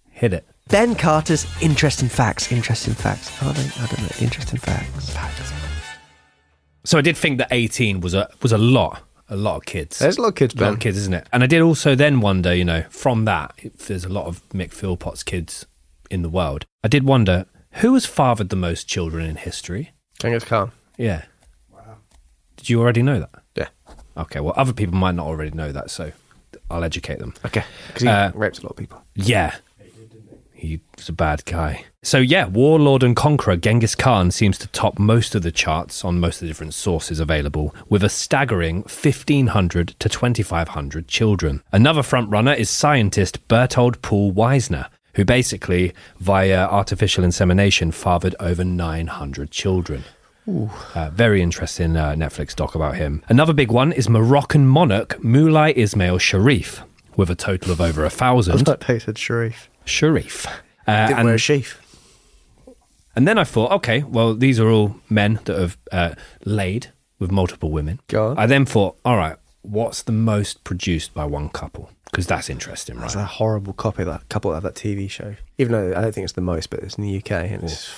Hit 0.10 0.34
it. 0.34 0.47
Ben 0.69 0.95
Carter's 0.95 1.45
interesting 1.62 2.10
facts. 2.10 2.52
Interesting 2.52 2.93
facts. 2.93 3.32
Are 3.41 3.54
they? 3.54 3.62
I 3.82 3.86
don't 3.86 4.02
know. 4.02 4.26
Interesting 4.26 4.60
facts. 4.60 5.12
Facts. 5.12 5.54
So 6.84 6.97
I 6.97 7.02
did 7.02 7.15
think 7.15 7.38
that 7.38 7.50
18 7.52 8.02
was 8.02 8.13
a 8.13 8.30
was 8.41 8.52
a 8.52 8.58
lot, 8.58 9.02
a 9.30 9.36
lot 9.36 9.58
of 9.58 9.65
kids. 9.65 10.00
There's 10.00 10.17
a 10.17 10.21
lot 10.21 10.30
of 10.30 10.36
kids, 10.36 10.56
A 10.56 10.62
lot 10.62 10.73
of 10.73 10.80
kids, 10.80 10.97
isn't 10.97 11.13
it? 11.13 11.28
And 11.32 11.43
I 11.43 11.47
did 11.47 11.62
also 11.62 11.95
then 11.95 12.19
wonder, 12.19 12.54
you 12.54 12.65
know, 12.65 12.84
from 12.89 13.26
that, 13.26 13.54
if 13.58 13.88
there's 13.88 14.06
a 14.06 14.10
lot 14.10 14.26
of 14.26 14.41
Mick 14.50 14.71
Philpott's 14.71 15.23
kids 15.23 15.65
in 16.10 16.21
the 16.21 16.30
world, 16.30 16.65
I 16.84 16.88
did 16.88 17.04
wonder 17.04 17.45
who 17.73 17.93
has 17.93 18.06
fathered 18.06 18.50
the 18.50 18.56
most 18.56 18.88
children 18.88 19.26
in 19.26 19.36
history? 19.36 19.91
Genghis 20.19 20.43
Khan. 20.43 20.71
Yeah. 20.97 21.23
Did 22.68 22.74
you 22.74 22.82
already 22.82 23.02
know 23.02 23.22
that? 23.22 23.30
Yeah. 23.56 23.70
Okay. 24.18 24.42
Well, 24.42 24.54
other 24.58 24.74
people 24.74 24.98
might 24.98 25.16
not 25.16 25.26
already 25.26 25.52
know 25.52 25.72
that, 25.72 25.90
so 25.90 26.12
I'll 26.70 26.84
educate 26.84 27.20
them. 27.20 27.34
Okay. 27.46 27.64
Because 27.88 28.02
he 28.02 28.10
Uh, 28.10 28.32
raped 28.34 28.60
a 28.60 28.64
lot 28.64 28.72
of 28.72 28.76
people. 28.76 29.02
Yeah. 29.16 29.56
He 30.52 30.82
was 30.98 31.08
a 31.08 31.14
bad 31.14 31.46
guy. 31.46 31.86
So, 32.04 32.18
yeah, 32.18 32.44
warlord 32.48 33.04
and 33.04 33.16
conqueror 33.16 33.56
Genghis 33.56 33.96
Khan 33.96 34.32
seems 34.32 34.58
to 34.58 34.68
top 34.68 35.00
most 35.00 35.34
of 35.34 35.44
the 35.44 35.52
charts 35.52 36.04
on 36.04 36.20
most 36.20 36.38
of 36.38 36.42
the 36.42 36.48
different 36.48 36.74
sources 36.74 37.22
available, 37.22 37.74
with 37.88 38.04
a 38.04 38.10
staggering 38.10 38.82
1,500 38.82 39.96
to 40.00 40.10
2,500 40.10 41.08
children. 41.08 41.64
Another 41.72 42.02
frontrunner 42.02 42.58
is 42.58 42.70
scientist 42.70 43.48
Berthold 43.48 44.02
Paul 44.02 44.34
Wiesner, 44.34 44.88
who 45.14 45.24
basically, 45.24 45.94
via 46.20 46.66
artificial 46.68 47.24
insemination, 47.24 47.92
fathered 47.94 48.36
over 48.42 48.66
900 48.66 49.52
children. 49.52 50.04
Uh, 50.48 51.10
very 51.12 51.42
interesting 51.42 51.98
uh, 51.98 52.12
Netflix 52.12 52.56
doc 52.56 52.74
about 52.74 52.96
him. 52.96 53.22
Another 53.28 53.54
big 53.54 53.70
one 53.72 53.92
is 53.92 54.08
Moroccan 54.10 54.66
monarch 54.66 55.22
Moulay 55.24 55.74
Ismail 55.78 56.20
Sharif, 56.20 56.84
with 57.18 57.30
a 57.30 57.36
total 57.36 57.72
of 57.72 57.82
over 57.82 58.06
a 58.06 58.10
thousand. 58.10 58.60
thought 58.66 58.88
they 58.88 59.00
said 59.00 59.18
Sharif. 59.18 59.70
Sharif. 59.86 60.46
Uh, 60.88 61.08
Didn't 61.08 61.20
and, 61.20 61.26
wear 61.26 61.36
a 61.36 61.38
sheath. 61.38 61.78
and 63.16 63.28
then 63.28 63.38
I 63.38 63.44
thought, 63.44 63.72
okay, 63.74 64.04
well, 64.04 64.34
these 64.36 64.58
are 64.60 64.70
all 64.70 64.96
men 65.10 65.40
that 65.46 65.58
have 65.58 65.78
uh, 65.92 66.16
laid 66.46 66.92
with 67.20 67.30
multiple 67.32 67.72
women. 67.72 68.00
Go 68.08 68.30
on. 68.30 68.38
I 68.38 68.46
then 68.46 68.66
thought, 68.66 68.98
all 69.04 69.18
right, 69.18 69.36
what's 69.64 70.02
the 70.04 70.12
most 70.14 70.64
produced 70.64 71.14
by 71.14 71.26
one 71.26 71.50
couple? 71.50 71.90
Because 72.06 72.26
that's 72.26 72.50
interesting, 72.50 72.96
right? 72.96 73.02
That's 73.02 73.16
a 73.16 73.26
horrible 73.26 73.74
copy 73.74 74.04
of 74.04 74.08
that 74.08 74.30
couple 74.30 74.54
of 74.54 74.64
that 74.64 74.76
TV 74.76 75.10
show. 75.10 75.36
Even 75.58 75.74
though 75.74 75.90
I 75.98 76.02
don't 76.02 76.14
think 76.14 76.24
it's 76.24 76.34
the 76.34 76.42
most, 76.42 76.70
but 76.70 76.80
it's 76.80 76.96
in 76.96 77.04
the 77.04 77.18
UK. 77.18 77.32
And 77.32 77.64
it's, 77.64 77.94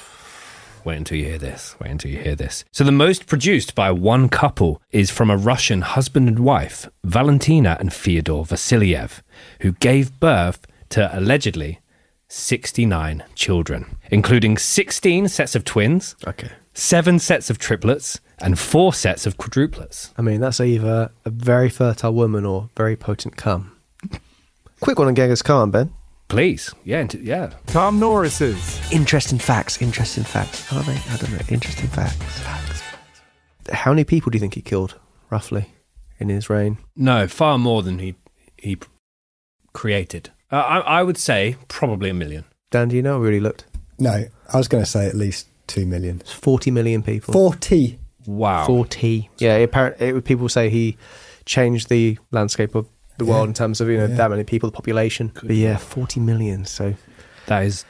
Wait 0.86 0.98
until 0.98 1.18
you 1.18 1.26
hear 1.26 1.38
this. 1.38 1.76
Wait 1.80 1.92
until 1.92 2.12
you 2.12 2.20
hear 2.20 2.36
this. 2.36 2.64
So, 2.72 2.84
the 2.84 2.92
most 2.92 3.28
produced 3.28 3.76
by 3.76 3.92
one 3.92 4.30
couple 4.30 4.82
is 4.92 5.12
from 5.12 5.30
a 5.30 5.38
Russian 5.38 5.82
husband 5.82 6.28
and 6.28 6.40
wife, 6.40 6.90
Valentina 7.04 7.78
and 7.80 7.94
Fyodor 7.94 8.44
Vasiliev, 8.44 9.22
who 9.62 9.74
gave 9.74 10.20
birth 10.20 10.66
to 10.90 11.18
allegedly 11.18 11.80
69 12.28 13.24
children, 13.36 13.98
including 14.12 14.58
16 14.58 15.28
sets 15.28 15.56
of 15.56 15.66
twins, 15.66 16.16
okay. 16.28 16.52
seven 16.74 17.20
sets 17.20 17.50
of 17.50 17.58
triplets, 17.58 18.20
and 18.42 18.58
four 18.58 18.94
sets 18.94 19.26
of 19.26 19.38
quadruplets. 19.38 20.12
I 20.18 20.22
mean, 20.22 20.40
that's 20.40 20.60
either 20.60 21.12
a 21.26 21.30
very 21.30 21.70
fertile 21.70 22.14
woman 22.14 22.46
or 22.46 22.70
very 22.78 22.96
potent 22.96 23.36
cum. 23.36 23.76
Quick 24.80 24.98
one 24.98 25.08
on 25.08 25.16
Genghis 25.16 25.42
Khan, 25.42 25.72
Ben. 25.72 25.92
Please. 26.30 26.74
Yeah. 26.84 27.02
int- 27.02 27.16
Yeah. 27.16 27.52
Tom 27.68 28.00
Norris's 28.00 28.80
Interesting 28.92 29.40
facts. 29.40 29.82
Interesting 29.82 30.24
facts. 30.24 30.72
Are 30.72 30.84
they? 30.84 30.94
I 31.10 31.18
don't 31.18 31.32
know. 31.32 31.40
Interesting 31.50 31.88
facts. 31.88 32.42
How 33.72 33.92
many 33.92 34.04
people 34.04 34.30
do 34.32 34.38
you 34.38 34.40
think 34.40 34.56
he 34.56 34.62
killed, 34.62 34.96
roughly, 35.30 35.70
in 36.20 36.30
his 36.30 36.50
reign? 36.50 36.78
No, 36.96 37.28
far 37.28 37.58
more 37.58 37.84
than 37.84 38.00
he, 38.00 38.16
he 38.58 38.78
created. 39.74 40.32
Uh, 40.52 40.56
I, 40.58 40.80
I 41.00 41.04
would 41.04 41.18
say 41.18 41.56
probably 41.68 42.10
a 42.10 42.14
million. 42.14 42.46
Dan, 42.72 42.88
do 42.90 42.96
you 42.96 43.02
know? 43.04 43.18
We 43.20 43.24
already 43.24 43.40
looked. 43.40 43.66
No, 44.00 44.26
I 44.54 44.58
was 44.58 44.68
going 44.68 44.84
to 44.84 44.90
say 44.90 45.08
at 45.08 45.16
least 45.16 45.48
two 45.68 45.86
million. 45.86 46.20
It's 46.22 46.32
40 46.32 46.72
million 46.72 47.04
people. 47.04 47.34
Forty. 47.34 48.00
Wow. 48.26 48.66
40. 48.66 49.30
Yeah, 49.40 49.56
apparently, 49.58 50.08
it, 50.08 50.26
people 50.26 50.50
say 50.50 50.70
he 50.70 50.98
changed 51.46 51.90
the 51.90 52.18
landscape 52.32 52.76
of 52.76 52.88
the 53.20 53.26
Yeah. 53.26 53.32
world 53.32 53.48
in 53.50 53.54
terms 53.54 53.80
of, 53.82 53.90
you 53.90 53.98
know, 53.98 54.06
Yeah. 54.08 54.16
that 54.16 54.30
many 54.32 54.44
people, 54.44 54.70
the 54.70 54.76
population. 54.76 55.32
But 55.44 55.56
yeah, 55.56 55.78
40 55.78 56.20
million. 56.20 56.66
So 56.66 56.96
That 57.46 57.64
is 57.66 57.86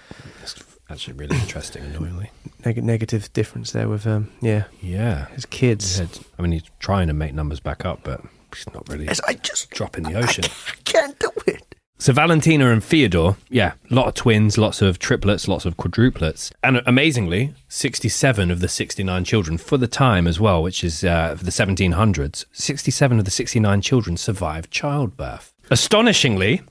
actually 0.90 1.14
really 1.14 1.38
interesting, 1.38 1.84
annoyingly. 1.84 2.32
neg- 2.66 2.84
negative 2.84 3.32
difference 3.34 3.72
there 3.72 3.88
with, 3.88 4.08
um, 4.08 4.30
yeah, 4.42 4.64
Yeah. 4.82 5.28
his 5.36 5.46
kids. 5.46 6.00
Had- 6.00 6.20
I 6.38 6.42
mean, 6.42 6.52
he's 6.54 6.64
trying 6.80 7.08
to 7.08 7.14
make 7.14 7.34
numbers 7.34 7.60
back 7.60 7.86
up, 7.86 8.00
but 8.04 8.22
he's 8.56 8.66
not 8.74 8.88
really 8.90 9.06
Yes, 9.06 9.20
I 9.28 9.34
just 9.36 9.70
drop 9.70 9.98
in 9.98 10.04
the 10.04 10.16
ocean. 10.16 10.46
I 10.46 10.50
can't 10.84 10.94
do 10.94 10.98
it. 10.99 10.99
So 12.02 12.14
Valentina 12.14 12.72
and 12.72 12.82
Theodore, 12.82 13.36
yeah, 13.50 13.74
a 13.92 13.94
lot 13.94 14.08
of 14.08 14.14
twins, 14.14 14.58
lots 14.58 14.82
of 14.82 15.00
triplets, 15.00 15.50
lots 15.50 15.66
of 15.66 15.76
quadruplets, 15.76 16.50
and 16.64 16.82
amazingly, 16.86 17.54
67 17.68 18.50
of 18.50 18.62
the 18.62 18.70
69 18.70 19.26
children 19.26 19.58
for 19.58 19.78
the 19.78 19.86
time 19.86 20.26
as 20.26 20.40
well, 20.40 20.64
which 20.64 20.82
is 20.82 21.04
uh, 21.04 21.36
for 21.36 21.44
the 21.44 21.52
1700s. 21.52 22.46
67 22.54 23.20
of 23.20 23.26
the 23.26 23.32
69 23.32 23.82
children 23.82 24.16
survived 24.16 24.72
childbirth. 24.72 25.54
Astonishingly, 25.70 26.62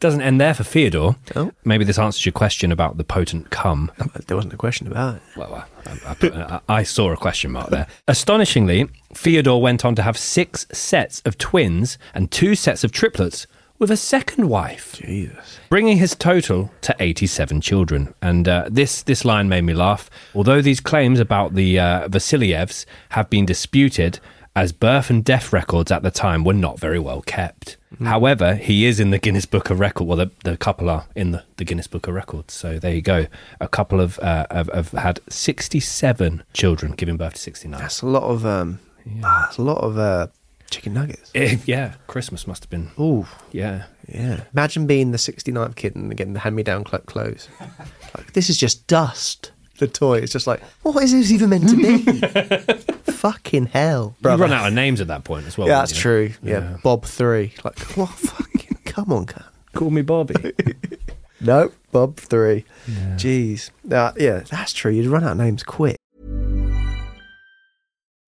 doesn't 0.00 0.20
end 0.20 0.38
there 0.38 0.52
for 0.52 0.64
Theodore. 0.64 1.16
Oh. 1.34 1.50
Maybe 1.64 1.86
this 1.86 1.98
answers 1.98 2.26
your 2.26 2.34
question 2.34 2.70
about 2.70 2.98
the 2.98 3.04
potent 3.04 3.48
cum. 3.48 3.90
There 4.26 4.36
wasn't 4.36 4.52
a 4.52 4.58
question 4.58 4.86
about 4.86 5.16
it. 5.16 5.22
Well, 5.34 5.66
I, 5.86 6.10
I, 6.10 6.14
put, 6.14 6.34
I, 6.34 6.60
I 6.68 6.82
saw 6.82 7.10
a 7.10 7.16
question 7.16 7.52
mark 7.52 7.70
there. 7.70 7.86
Astonishingly, 8.06 8.90
Theodore 9.14 9.62
went 9.62 9.82
on 9.82 9.94
to 9.94 10.02
have 10.02 10.18
six 10.18 10.66
sets 10.72 11.22
of 11.24 11.38
twins 11.38 11.96
and 12.12 12.30
two 12.30 12.54
sets 12.54 12.84
of 12.84 12.92
triplets 12.92 13.46
with 13.78 13.90
a 13.90 13.96
second 13.96 14.48
wife, 14.48 14.94
Jesus. 14.94 15.58
bringing 15.68 15.96
his 15.98 16.14
total 16.14 16.70
to 16.82 16.94
87 17.00 17.60
children. 17.60 18.14
And 18.22 18.46
uh, 18.48 18.68
this 18.70 19.02
this 19.02 19.24
line 19.24 19.48
made 19.48 19.62
me 19.62 19.74
laugh. 19.74 20.08
Although 20.34 20.62
these 20.62 20.80
claims 20.80 21.20
about 21.20 21.54
the 21.54 21.78
uh, 21.78 22.08
Vasilyevs 22.08 22.86
have 23.10 23.28
been 23.30 23.44
disputed, 23.46 24.20
as 24.56 24.70
birth 24.72 25.10
and 25.10 25.24
death 25.24 25.52
records 25.52 25.90
at 25.90 26.02
the 26.04 26.10
time 26.12 26.44
were 26.44 26.52
not 26.54 26.78
very 26.78 26.98
well 26.98 27.22
kept. 27.22 27.76
However, 28.02 28.56
he 28.56 28.86
is 28.86 28.98
in 28.98 29.10
the 29.10 29.18
Guinness 29.18 29.46
Book 29.46 29.70
of 29.70 29.78
Records. 29.78 30.08
Well, 30.08 30.16
the, 30.16 30.30
the 30.42 30.56
couple 30.56 30.90
are 30.90 31.06
in 31.14 31.30
the, 31.30 31.44
the 31.58 31.64
Guinness 31.64 31.86
Book 31.86 32.08
of 32.08 32.14
Records. 32.14 32.52
So 32.52 32.78
there 32.80 32.92
you 32.92 33.02
go. 33.02 33.26
A 33.60 33.68
couple 33.68 34.00
of 34.00 34.18
uh, 34.18 34.46
have, 34.50 34.68
have 34.74 34.90
had 34.90 35.20
67 35.28 36.42
children 36.52 36.92
giving 36.92 37.16
birth 37.16 37.34
to 37.34 37.40
69. 37.40 37.80
That's 37.80 38.02
a 38.02 38.06
lot 38.06 38.24
of 38.24 38.44
um. 38.44 38.80
ah, 39.22 39.42
That's 39.44 39.58
a 39.58 39.62
lot 39.62 39.78
of 39.78 39.96
uh, 39.96 40.26
chicken 40.70 40.94
nuggets. 40.94 41.30
Eh, 41.34 41.56
yeah, 41.66 41.94
Christmas 42.06 42.46
must 42.46 42.64
have 42.64 42.70
been. 42.70 42.90
Ooh, 42.98 43.26
Yeah. 43.52 43.84
yeah. 44.08 44.40
Imagine 44.52 44.86
being 44.86 45.12
the 45.12 45.18
69th 45.18 45.76
kid 45.76 45.94
and 45.96 46.16
getting 46.16 46.32
the 46.34 46.40
hand-me-down 46.40 46.86
cl- 46.86 47.02
clothes. 47.02 47.48
like 48.16 48.32
this 48.32 48.48
is 48.50 48.58
just 48.58 48.86
dust. 48.86 49.52
The 49.78 49.88
toy. 49.88 50.18
It's 50.18 50.32
just 50.32 50.46
like, 50.46 50.62
what 50.82 51.02
is 51.02 51.10
this 51.12 51.32
even 51.32 51.50
meant 51.50 51.68
to 51.68 51.76
be? 51.76 52.82
Fucking 53.12 53.66
hell, 53.66 54.14
brother. 54.20 54.44
You 54.44 54.50
run 54.50 54.60
out 54.60 54.68
of 54.68 54.72
names 54.74 55.00
at 55.00 55.08
that 55.08 55.24
point 55.24 55.46
as 55.46 55.58
well. 55.58 55.66
Yeah, 55.66 55.78
that's 55.80 55.94
you? 55.94 56.00
true. 56.00 56.32
Yeah, 56.42 56.52
Yeah. 56.60 56.76
Bob 56.84 57.04
three. 57.04 57.52
Like, 57.64 57.78
what? 57.96 58.10
Fucking, 58.10 58.78
come 58.84 59.12
on, 59.12 59.26
cunt. 59.26 59.44
Call 59.74 59.90
me 59.90 60.02
Bobby. 60.02 60.34
No, 61.40 61.72
Bob 61.92 62.16
three. 62.16 62.64
Jeez. 63.16 63.68
Uh, 63.92 64.12
yeah, 64.16 64.44
that's 64.50 64.72
true. 64.72 64.90
You'd 64.90 65.08
run 65.08 65.24
out 65.24 65.32
of 65.32 65.36
names 65.36 65.62
quick. 65.62 65.96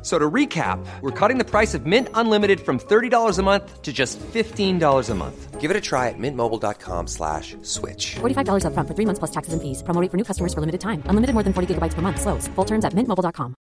F- 0.00 0.06
So 0.06 0.18
to 0.18 0.30
recap, 0.30 0.78
we're 1.02 1.10
cutting 1.10 1.36
the 1.36 1.44
price 1.44 1.74
of 1.74 1.84
Mint 1.84 2.08
Unlimited 2.14 2.60
from 2.60 2.78
$30 2.78 3.38
a 3.38 3.42
month 3.42 3.82
to 3.82 3.92
just 3.92 4.18
$15 4.18 5.10
a 5.10 5.14
month. 5.14 5.60
Give 5.60 5.70
it 5.70 5.76
a 5.76 5.80
try 5.80 6.08
at 6.08 6.14
mintmobile.com 6.18 7.06
slash 7.06 7.54
switch. 7.60 8.14
$45 8.20 8.64
upfront 8.64 8.88
for 8.88 8.94
three 8.94 9.04
months 9.04 9.18
plus 9.18 9.30
taxes 9.30 9.52
and 9.52 9.60
fees. 9.60 9.82
Promo 9.82 10.00
rate 10.00 10.10
for 10.10 10.16
new 10.16 10.24
customers 10.24 10.54
for 10.54 10.60
limited 10.60 10.80
time. 10.80 11.02
Unlimited 11.04 11.34
more 11.34 11.42
than 11.44 11.52
40 11.52 11.74
gigabytes 11.74 11.92
per 11.92 12.00
month. 12.00 12.18
Slows. 12.18 12.48
Full 12.56 12.64
terms 12.64 12.86
at 12.86 12.94
mintmobile.com. 12.94 13.54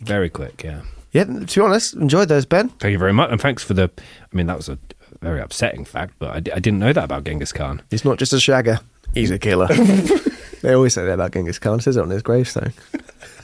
Very 0.00 0.30
quick, 0.30 0.62
yeah. 0.64 0.82
Yeah, 1.12 1.24
to 1.24 1.46
be 1.46 1.60
honest, 1.60 1.94
enjoyed 1.94 2.28
those, 2.28 2.44
Ben. 2.46 2.68
Thank 2.80 2.92
you 2.92 2.98
very 2.98 3.12
much. 3.12 3.30
And 3.30 3.40
thanks 3.40 3.62
for 3.62 3.74
the. 3.74 3.90
I 3.98 4.36
mean, 4.36 4.46
that 4.46 4.56
was 4.56 4.68
a 4.68 4.78
very 5.20 5.40
upsetting 5.40 5.84
fact, 5.84 6.14
but 6.18 6.30
I, 6.30 6.36
I 6.56 6.60
didn't 6.60 6.78
know 6.78 6.92
that 6.92 7.04
about 7.04 7.24
Genghis 7.24 7.52
Khan. 7.52 7.82
He's 7.90 8.04
not 8.04 8.18
just 8.18 8.32
a 8.32 8.36
shagger, 8.36 8.80
he's 9.14 9.30
a 9.30 9.38
killer. 9.38 9.68
they 10.62 10.74
always 10.74 10.92
say 10.94 11.04
that 11.06 11.12
about 11.12 11.32
Genghis 11.32 11.58
Khan, 11.58 11.80
says 11.80 11.96
it 11.96 12.02
on 12.02 12.10
his 12.10 12.22
gravestone. 12.22 12.72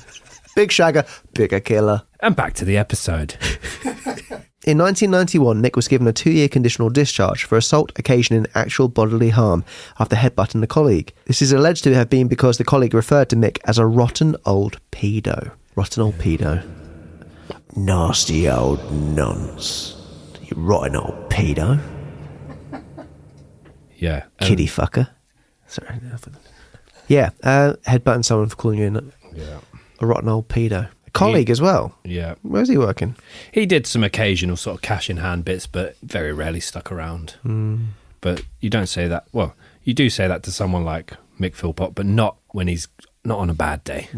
Big 0.54 0.70
shagger, 0.70 1.06
bigger 1.34 1.60
killer. 1.60 2.02
And 2.20 2.36
back 2.36 2.54
to 2.54 2.64
the 2.64 2.76
episode. 2.76 3.36
In 4.64 4.78
1991, 4.78 5.60
Nick 5.60 5.74
was 5.74 5.88
given 5.88 6.06
a 6.06 6.12
two 6.12 6.30
year 6.30 6.48
conditional 6.48 6.88
discharge 6.88 7.42
for 7.44 7.56
assault 7.58 7.90
occasioning 7.96 8.46
actual 8.54 8.86
bodily 8.88 9.30
harm 9.30 9.64
after 9.98 10.14
headbutting 10.14 10.62
a 10.62 10.68
colleague. 10.68 11.12
This 11.26 11.42
is 11.42 11.52
alleged 11.52 11.82
to 11.84 11.94
have 11.94 12.08
been 12.08 12.28
because 12.28 12.58
the 12.58 12.64
colleague 12.64 12.94
referred 12.94 13.28
to 13.30 13.36
Nick 13.36 13.58
as 13.64 13.78
a 13.78 13.86
rotten 13.86 14.36
old 14.46 14.78
pedo. 14.92 15.50
Rotten 15.74 16.02
old 16.04 16.14
pedo. 16.18 16.62
Nasty 17.74 18.48
old 18.48 18.78
nonce. 18.92 19.96
You 20.42 20.56
rotten 20.56 20.94
old 20.94 21.28
pedo. 21.28 21.80
Yeah. 23.96 24.24
um, 24.40 24.48
Kitty 24.48 24.66
fucker. 24.66 25.08
Sorry. 25.66 25.98
Yeah, 27.08 27.30
uh, 27.42 27.74
headbutting 27.86 28.24
someone 28.24 28.48
for 28.48 28.56
calling 28.56 28.78
you 28.78 28.86
a, 28.96 29.02
Yeah. 29.36 29.58
A 30.02 30.06
rotten 30.06 30.28
old 30.28 30.48
pedo. 30.48 30.88
A 31.06 31.10
colleague 31.10 31.50
as 31.50 31.60
well. 31.60 31.96
Yeah. 32.04 32.34
Where's 32.42 32.68
he 32.68 32.78
working? 32.78 33.16
He 33.52 33.66
did 33.66 33.86
some 33.86 34.04
occasional 34.04 34.56
sort 34.56 34.76
of 34.76 34.82
cash 34.82 35.10
in 35.10 35.18
hand 35.18 35.44
bits, 35.44 35.66
but 35.66 35.96
very 36.02 36.32
rarely 36.32 36.60
stuck 36.60 36.90
around. 36.90 37.36
Hmm. 37.42 37.84
But 38.20 38.42
you 38.60 38.70
don't 38.70 38.86
say 38.86 39.08
that. 39.08 39.26
Well, 39.32 39.54
you 39.84 39.94
do 39.94 40.08
say 40.08 40.28
that 40.28 40.42
to 40.44 40.52
someone 40.52 40.84
like 40.84 41.14
Mick 41.40 41.54
Philpott, 41.54 41.94
but 41.94 42.06
not 42.06 42.36
when 42.50 42.68
he's 42.68 42.88
not 43.24 43.38
on 43.38 43.50
a 43.50 43.54
bad 43.54 43.82
day, 43.84 44.08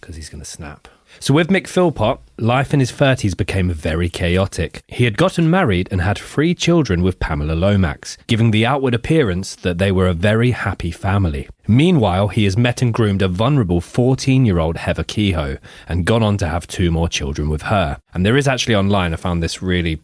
because 0.00 0.16
he's 0.16 0.28
going 0.28 0.42
to 0.42 0.48
snap. 0.48 0.88
So 1.20 1.34
with 1.34 1.48
Mick 1.48 1.66
Philpott, 1.66 2.18
life 2.38 2.74
in 2.74 2.80
his 2.80 2.90
30s 2.90 3.36
became 3.36 3.70
very 3.70 4.08
chaotic. 4.08 4.82
He 4.88 5.04
had 5.04 5.16
gotten 5.16 5.50
married 5.50 5.88
and 5.90 6.00
had 6.00 6.18
three 6.18 6.54
children 6.54 7.02
with 7.02 7.20
Pamela 7.20 7.52
Lomax, 7.52 8.18
giving 8.26 8.50
the 8.50 8.66
outward 8.66 8.94
appearance 8.94 9.54
that 9.56 9.78
they 9.78 9.92
were 9.92 10.08
a 10.08 10.14
very 10.14 10.50
happy 10.50 10.90
family. 10.90 11.48
Meanwhile, 11.68 12.28
he 12.28 12.44
has 12.44 12.56
met 12.56 12.82
and 12.82 12.92
groomed 12.92 13.22
a 13.22 13.28
vulnerable 13.28 13.80
14 13.80 14.44
year 14.44 14.58
old 14.58 14.76
Heather 14.76 15.04
Kehoe 15.04 15.58
and 15.88 16.04
gone 16.04 16.22
on 16.22 16.38
to 16.38 16.48
have 16.48 16.66
two 16.66 16.90
more 16.90 17.08
children 17.08 17.48
with 17.48 17.62
her. 17.62 17.98
And 18.14 18.26
there 18.26 18.36
is 18.36 18.48
actually 18.48 18.74
online, 18.74 19.12
I 19.12 19.16
found 19.16 19.42
this 19.42 19.62
really 19.62 20.00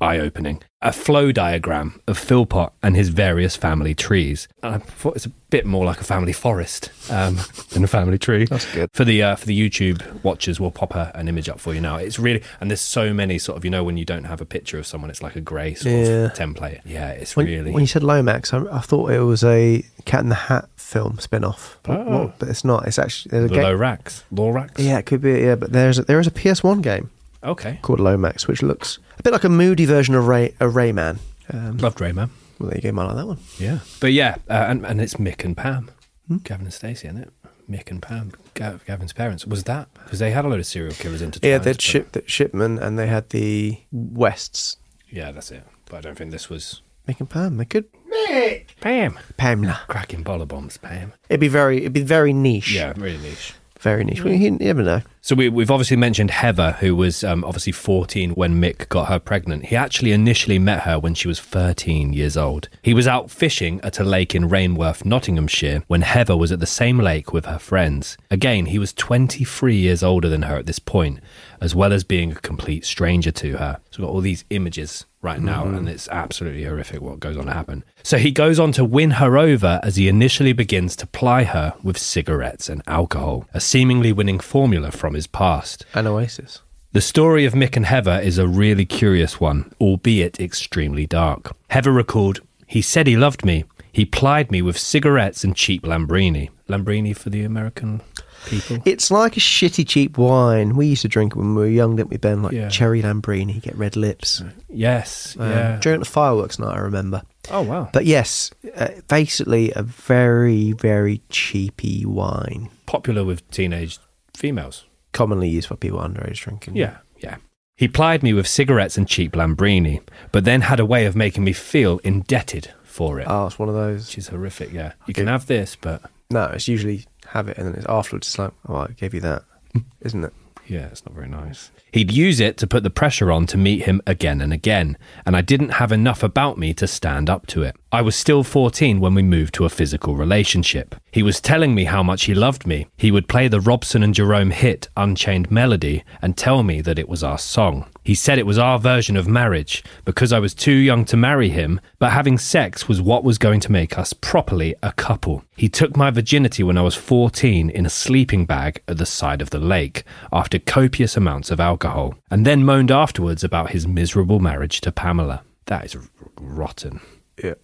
eye 0.00 0.18
opening. 0.18 0.62
A 0.80 0.92
flow 0.92 1.32
diagram 1.32 2.00
of 2.06 2.16
Philpott 2.16 2.70
and 2.84 2.94
his 2.94 3.08
various 3.08 3.56
family 3.56 3.96
trees. 3.96 4.46
And 4.62 4.76
I 4.76 4.78
thought 4.78 5.16
it's 5.16 5.26
a 5.26 5.30
bit 5.50 5.66
more 5.66 5.84
like 5.84 6.00
a 6.00 6.04
family 6.04 6.32
forest 6.32 6.90
um, 7.10 7.36
than 7.70 7.82
a 7.82 7.88
family 7.88 8.16
tree. 8.16 8.44
That's 8.44 8.70
good. 8.72 8.88
For 8.92 9.04
the 9.04 9.20
uh, 9.24 9.34
for 9.34 9.46
the 9.46 9.58
YouTube 9.58 10.22
watchers, 10.22 10.60
we'll 10.60 10.70
pop 10.70 10.94
a, 10.94 11.10
an 11.16 11.26
image 11.26 11.48
up 11.48 11.58
for 11.58 11.74
you 11.74 11.80
now. 11.80 11.96
It's 11.96 12.20
really 12.20 12.44
and 12.60 12.70
there's 12.70 12.80
so 12.80 13.12
many 13.12 13.38
sort 13.38 13.58
of 13.58 13.64
you 13.64 13.72
know 13.72 13.82
when 13.82 13.96
you 13.96 14.04
don't 14.04 14.22
have 14.24 14.40
a 14.40 14.44
picture 14.44 14.78
of 14.78 14.86
someone, 14.86 15.10
it's 15.10 15.20
like 15.20 15.34
a 15.34 15.40
grey 15.40 15.74
sort 15.74 15.92
Yeah. 15.92 16.26
of 16.26 16.34
template. 16.34 16.80
Yeah, 16.84 17.10
it's 17.10 17.34
When, 17.34 17.46
really 17.46 17.72
when 17.72 17.80
you 17.80 17.88
said 17.88 18.04
Lomax, 18.04 18.52
I, 18.54 18.64
I 18.70 18.78
thought 18.80 19.10
it 19.10 19.18
was 19.20 19.42
a 19.42 19.84
Cat 20.04 20.20
in 20.20 20.28
the 20.28 20.36
Hat 20.36 20.68
film 20.76 21.18
spin 21.18 21.42
off. 21.42 21.76
But, 21.82 21.98
Oh. 22.06 22.18
what- 22.18 22.38
but 22.38 22.48
it's 22.50 22.64
not. 22.64 22.86
It's 22.86 23.00
actually 23.00 23.30
there's 23.30 23.46
a 23.46 23.48
the 23.48 23.54
game. 23.54 23.64
Lorax, 23.64 24.22
Lorax. 24.32 24.78
Yeah, 24.78 24.98
it 24.98 25.06
could 25.06 25.22
be. 25.22 25.40
Yeah, 25.40 25.56
but 25.56 25.72
there's 25.72 25.98
a, 25.98 26.02
there 26.02 26.20
is 26.20 26.28
a 26.28 26.30
PS1 26.30 26.82
game 26.82 27.10
Okay. 27.42 27.80
called 27.82 27.98
Lomax, 27.98 28.46
which 28.46 28.62
looks 28.62 29.00
a 29.18 29.22
bit 29.22 29.32
like 29.32 29.44
a 29.44 29.48
moody 29.48 29.84
version 29.84 30.14
of 30.14 30.26
Ray 30.28 30.54
of 30.60 30.72
Rayman. 30.74 31.18
Um, 31.52 31.78
Loved 31.78 31.98
Rayman. 31.98 32.30
well, 32.58 32.68
there 32.70 32.76
you 32.76 32.82
go. 32.82 32.92
Might 32.92 33.04
like 33.06 33.16
that 33.16 33.26
one. 33.26 33.38
Yeah, 33.58 33.78
but 34.00 34.12
yeah, 34.12 34.36
uh, 34.48 34.66
and 34.68 34.84
and 34.86 35.00
it's 35.00 35.14
Mick 35.14 35.44
and 35.44 35.56
Pam, 35.56 35.90
Hmm? 36.28 36.36
Gavin 36.38 36.66
and 36.66 36.74
Stacey, 36.74 37.08
isn't 37.08 37.18
it? 37.22 37.32
Mick 37.70 37.90
and 37.90 38.00
Pam, 38.00 38.32
Gav- 38.54 38.84
Gavin's 38.86 39.12
parents. 39.12 39.46
Was 39.46 39.64
that 39.64 39.88
because 40.04 40.18
they 40.18 40.30
had 40.30 40.44
a 40.44 40.48
load 40.48 40.58
of 40.60 40.66
serial 40.66 40.94
killers 40.94 41.20
into? 41.22 41.38
Yeah, 41.42 41.58
they'd 41.58 41.80
ship 41.80 42.12
the 42.12 42.22
shipment, 42.26 42.80
and 42.82 42.98
they 42.98 43.06
had 43.06 43.28
the 43.30 43.78
Wests. 43.92 44.76
Yeah, 45.10 45.32
that's 45.32 45.50
it. 45.50 45.64
But 45.86 45.96
I 45.98 46.00
don't 46.02 46.16
think 46.18 46.30
this 46.30 46.48
was 46.50 46.80
Mick 47.06 47.20
and 47.20 47.28
Pam. 47.30 47.56
They 47.58 47.64
could 47.66 47.86
Mick 48.10 48.66
Pam. 48.80 49.18
Pamela. 49.36 49.80
Cracking 49.88 50.24
boller 50.24 50.48
bombs, 50.48 50.76
Pam. 50.78 51.12
It'd 51.28 51.40
be 51.40 51.48
very. 51.48 51.78
It'd 51.78 51.92
be 51.92 52.02
very 52.02 52.32
niche. 52.32 52.72
Yeah, 52.74 52.92
really 52.96 53.18
niche. 53.18 53.54
very 53.80 54.04
niche. 54.04 54.22
Well, 54.22 54.32
you, 54.34 54.38
you 54.38 54.50
never 54.52 54.82
know. 54.82 55.02
So 55.20 55.34
we, 55.34 55.48
we've 55.48 55.70
obviously 55.70 55.96
mentioned 55.96 56.30
Heather, 56.30 56.72
who 56.80 56.94
was 56.94 57.24
um, 57.24 57.44
obviously 57.44 57.72
14 57.72 58.30
when 58.30 58.60
Mick 58.60 58.88
got 58.88 59.08
her 59.08 59.18
pregnant. 59.18 59.66
He 59.66 59.76
actually 59.76 60.12
initially 60.12 60.58
met 60.58 60.82
her 60.82 60.98
when 60.98 61.14
she 61.14 61.28
was 61.28 61.40
13 61.40 62.12
years 62.12 62.36
old. 62.36 62.68
He 62.82 62.94
was 62.94 63.06
out 63.06 63.30
fishing 63.30 63.80
at 63.82 63.98
a 63.98 64.04
lake 64.04 64.34
in 64.34 64.48
Rainworth, 64.48 65.04
Nottinghamshire, 65.04 65.82
when 65.86 66.02
Heather 66.02 66.36
was 66.36 66.52
at 66.52 66.60
the 66.60 66.66
same 66.66 66.98
lake 66.98 67.32
with 67.32 67.46
her 67.46 67.58
friends. 67.58 68.16
Again, 68.30 68.66
he 68.66 68.78
was 68.78 68.92
23 68.92 69.76
years 69.76 70.02
older 70.02 70.28
than 70.28 70.42
her 70.42 70.56
at 70.56 70.66
this 70.66 70.78
point, 70.78 71.20
as 71.60 71.74
well 71.74 71.92
as 71.92 72.04
being 72.04 72.32
a 72.32 72.36
complete 72.36 72.84
stranger 72.84 73.32
to 73.32 73.56
her. 73.56 73.80
So 73.90 74.02
we've 74.02 74.06
got 74.06 74.14
all 74.14 74.20
these 74.20 74.44
images 74.50 75.04
right 75.20 75.40
now, 75.40 75.64
and 75.66 75.88
it's 75.88 76.08
absolutely 76.08 76.62
horrific 76.64 77.00
what 77.00 77.18
goes 77.18 77.36
on 77.36 77.46
to 77.46 77.52
happen. 77.52 77.84
So 78.02 78.18
he 78.18 78.30
goes 78.30 78.60
on 78.60 78.72
to 78.72 78.84
win 78.84 79.12
her 79.12 79.36
over 79.36 79.80
as 79.82 79.96
he 79.96 80.08
initially 80.08 80.52
begins 80.52 80.94
to 80.96 81.06
ply 81.06 81.44
her 81.44 81.74
with 81.82 81.98
cigarettes 81.98 82.68
and 82.68 82.82
alcohol, 82.86 83.46
a 83.52 83.60
seemingly 83.60 84.12
winning 84.12 84.38
formula 84.38 84.92
from 84.92 85.07
his 85.14 85.26
past. 85.26 85.84
An 85.94 86.06
oasis. 86.06 86.62
The 86.92 87.00
story 87.00 87.44
of 87.44 87.52
Mick 87.52 87.76
and 87.76 87.86
Heather 87.86 88.18
is 88.18 88.38
a 88.38 88.48
really 88.48 88.84
curious 88.86 89.38
one, 89.38 89.72
albeit 89.80 90.40
extremely 90.40 91.06
dark. 91.06 91.54
Heather 91.70 91.92
recalled, 91.92 92.40
He 92.66 92.80
said 92.82 93.06
he 93.06 93.16
loved 93.16 93.44
me. 93.44 93.64
He 93.92 94.04
plied 94.04 94.50
me 94.50 94.62
with 94.62 94.78
cigarettes 94.78 95.44
and 95.44 95.56
cheap 95.56 95.82
Lambrini. 95.82 96.50
Lambrini 96.68 97.16
for 97.16 97.30
the 97.30 97.42
American 97.44 98.00
people? 98.46 98.78
It's 98.84 99.10
like 99.10 99.36
a 99.36 99.40
shitty 99.40 99.86
cheap 99.88 100.16
wine. 100.18 100.76
We 100.76 100.86
used 100.86 101.02
to 101.02 101.08
drink 101.08 101.32
it 101.32 101.38
when 101.38 101.54
we 101.54 101.62
were 101.62 101.68
young, 101.68 101.96
didn't 101.96 102.10
we, 102.10 102.16
Ben? 102.18 102.42
Like 102.42 102.52
Yeah. 102.52 102.68
cherry 102.68 103.02
Lambrini, 103.02 103.60
get 103.60 103.76
red 103.76 103.96
lips. 103.96 104.42
Yes, 104.68 105.36
Um, 105.38 105.50
yeah. 105.50 105.78
During 105.80 106.00
the 106.00 106.06
fireworks 106.06 106.58
night, 106.58 106.74
I 106.76 106.78
remember. 106.80 107.22
Oh, 107.50 107.62
wow. 107.62 107.88
But 107.92 108.04
yes, 108.06 108.50
uh, 108.76 108.88
basically 109.08 109.72
a 109.74 109.82
very, 109.82 110.72
very 110.72 111.22
cheapy 111.30 112.04
wine, 112.06 112.68
Popular 112.86 113.24
with 113.24 113.50
teenage 113.50 113.98
females. 114.36 114.84
Commonly 115.18 115.48
used 115.48 115.68
for 115.68 115.76
people 115.76 115.98
underage 115.98 116.36
drinking. 116.44 116.76
Yeah, 116.76 116.98
yeah. 117.18 117.36
He 117.76 117.88
plied 117.88 118.22
me 118.22 118.32
with 118.32 118.46
cigarettes 118.46 118.96
and 118.96 119.06
cheap 119.08 119.32
Lambrini, 119.32 120.00
but 120.32 120.44
then 120.44 120.60
had 120.62 120.80
a 120.80 120.86
way 120.86 121.06
of 121.06 121.14
making 121.16 121.44
me 121.44 121.52
feel 121.52 121.98
indebted 122.04 122.72
for 122.84 123.18
it. 123.20 123.26
Oh, 123.28 123.46
it's 123.46 123.58
one 123.58 123.68
of 123.68 123.74
those. 123.74 124.06
Which 124.08 124.18
is 124.18 124.28
horrific, 124.28 124.72
yeah. 124.72 124.92
You 125.06 125.12
Okay. 125.12 125.22
can 125.22 125.26
have 125.26 125.46
this, 125.46 125.76
but 125.76 126.02
No, 126.30 126.44
it's 126.46 126.68
usually 126.68 127.06
have 127.26 127.48
it 127.48 127.56
and 127.58 127.66
then 127.66 127.74
it's 127.74 127.86
afterwards. 127.86 128.26
It's 128.28 128.38
like, 128.38 128.52
oh, 128.68 128.76
I 128.76 128.88
gave 128.96 129.14
you 129.14 129.20
that, 129.20 129.42
isn't 130.02 130.24
it? 130.24 130.32
Yeah, 130.68 130.86
it's 130.86 131.04
not 131.06 131.14
very 131.14 131.28
nice. 131.28 131.70
He'd 131.92 132.12
use 132.12 132.40
it 132.40 132.58
to 132.58 132.66
put 132.66 132.82
the 132.82 132.90
pressure 132.90 133.32
on 133.32 133.46
to 133.46 133.56
meet 133.56 133.84
him 133.84 134.02
again 134.06 134.42
and 134.42 134.52
again, 134.52 134.98
and 135.24 135.34
I 135.34 135.40
didn't 135.40 135.70
have 135.70 135.92
enough 135.92 136.22
about 136.22 136.58
me 136.58 136.74
to 136.74 136.86
stand 136.86 137.30
up 137.30 137.46
to 137.48 137.62
it. 137.62 137.74
I 137.90 138.02
was 138.02 138.14
still 138.14 138.44
14 138.44 139.00
when 139.00 139.14
we 139.14 139.22
moved 139.22 139.54
to 139.54 139.64
a 139.64 139.70
physical 139.70 140.14
relationship. 140.14 140.94
He 141.10 141.22
was 141.22 141.40
telling 141.40 141.74
me 141.74 141.84
how 141.84 142.02
much 142.02 142.24
he 142.24 142.34
loved 142.34 142.66
me. 142.66 142.86
He 142.98 143.10
would 143.10 143.28
play 143.28 143.48
the 143.48 143.60
Robson 143.60 144.02
and 144.02 144.14
Jerome 144.14 144.50
hit 144.50 144.88
Unchained 144.94 145.50
Melody 145.50 146.04
and 146.20 146.36
tell 146.36 146.62
me 146.62 146.82
that 146.82 146.98
it 146.98 147.08
was 147.08 147.24
our 147.24 147.38
song. 147.38 147.86
He 148.08 148.14
said 148.14 148.38
it 148.38 148.46
was 148.46 148.56
our 148.56 148.78
version 148.78 149.18
of 149.18 149.28
marriage 149.28 149.84
because 150.06 150.32
I 150.32 150.38
was 150.38 150.54
too 150.54 150.72
young 150.72 151.04
to 151.04 151.16
marry 151.18 151.50
him, 151.50 151.78
but 151.98 152.10
having 152.10 152.38
sex 152.38 152.88
was 152.88 153.02
what 153.02 153.22
was 153.22 153.36
going 153.36 153.60
to 153.60 153.70
make 153.70 153.98
us 153.98 154.14
properly 154.14 154.74
a 154.82 154.92
couple. 154.92 155.44
He 155.58 155.68
took 155.68 155.94
my 155.94 156.10
virginity 156.10 156.62
when 156.62 156.78
I 156.78 156.80
was 156.80 156.94
14 156.94 157.68
in 157.68 157.84
a 157.84 157.90
sleeping 157.90 158.46
bag 158.46 158.80
at 158.88 158.96
the 158.96 159.04
side 159.04 159.42
of 159.42 159.50
the 159.50 159.58
lake 159.58 160.04
after 160.32 160.58
copious 160.58 161.18
amounts 161.18 161.50
of 161.50 161.60
alcohol, 161.60 162.14
and 162.30 162.46
then 162.46 162.64
moaned 162.64 162.90
afterwards 162.90 163.44
about 163.44 163.72
his 163.72 163.86
miserable 163.86 164.40
marriage 164.40 164.80
to 164.80 164.90
Pamela. 164.90 165.42
That 165.66 165.84
is 165.84 165.94
r- 165.94 166.02
rotten. 166.40 167.02
Yeah. 167.44 167.56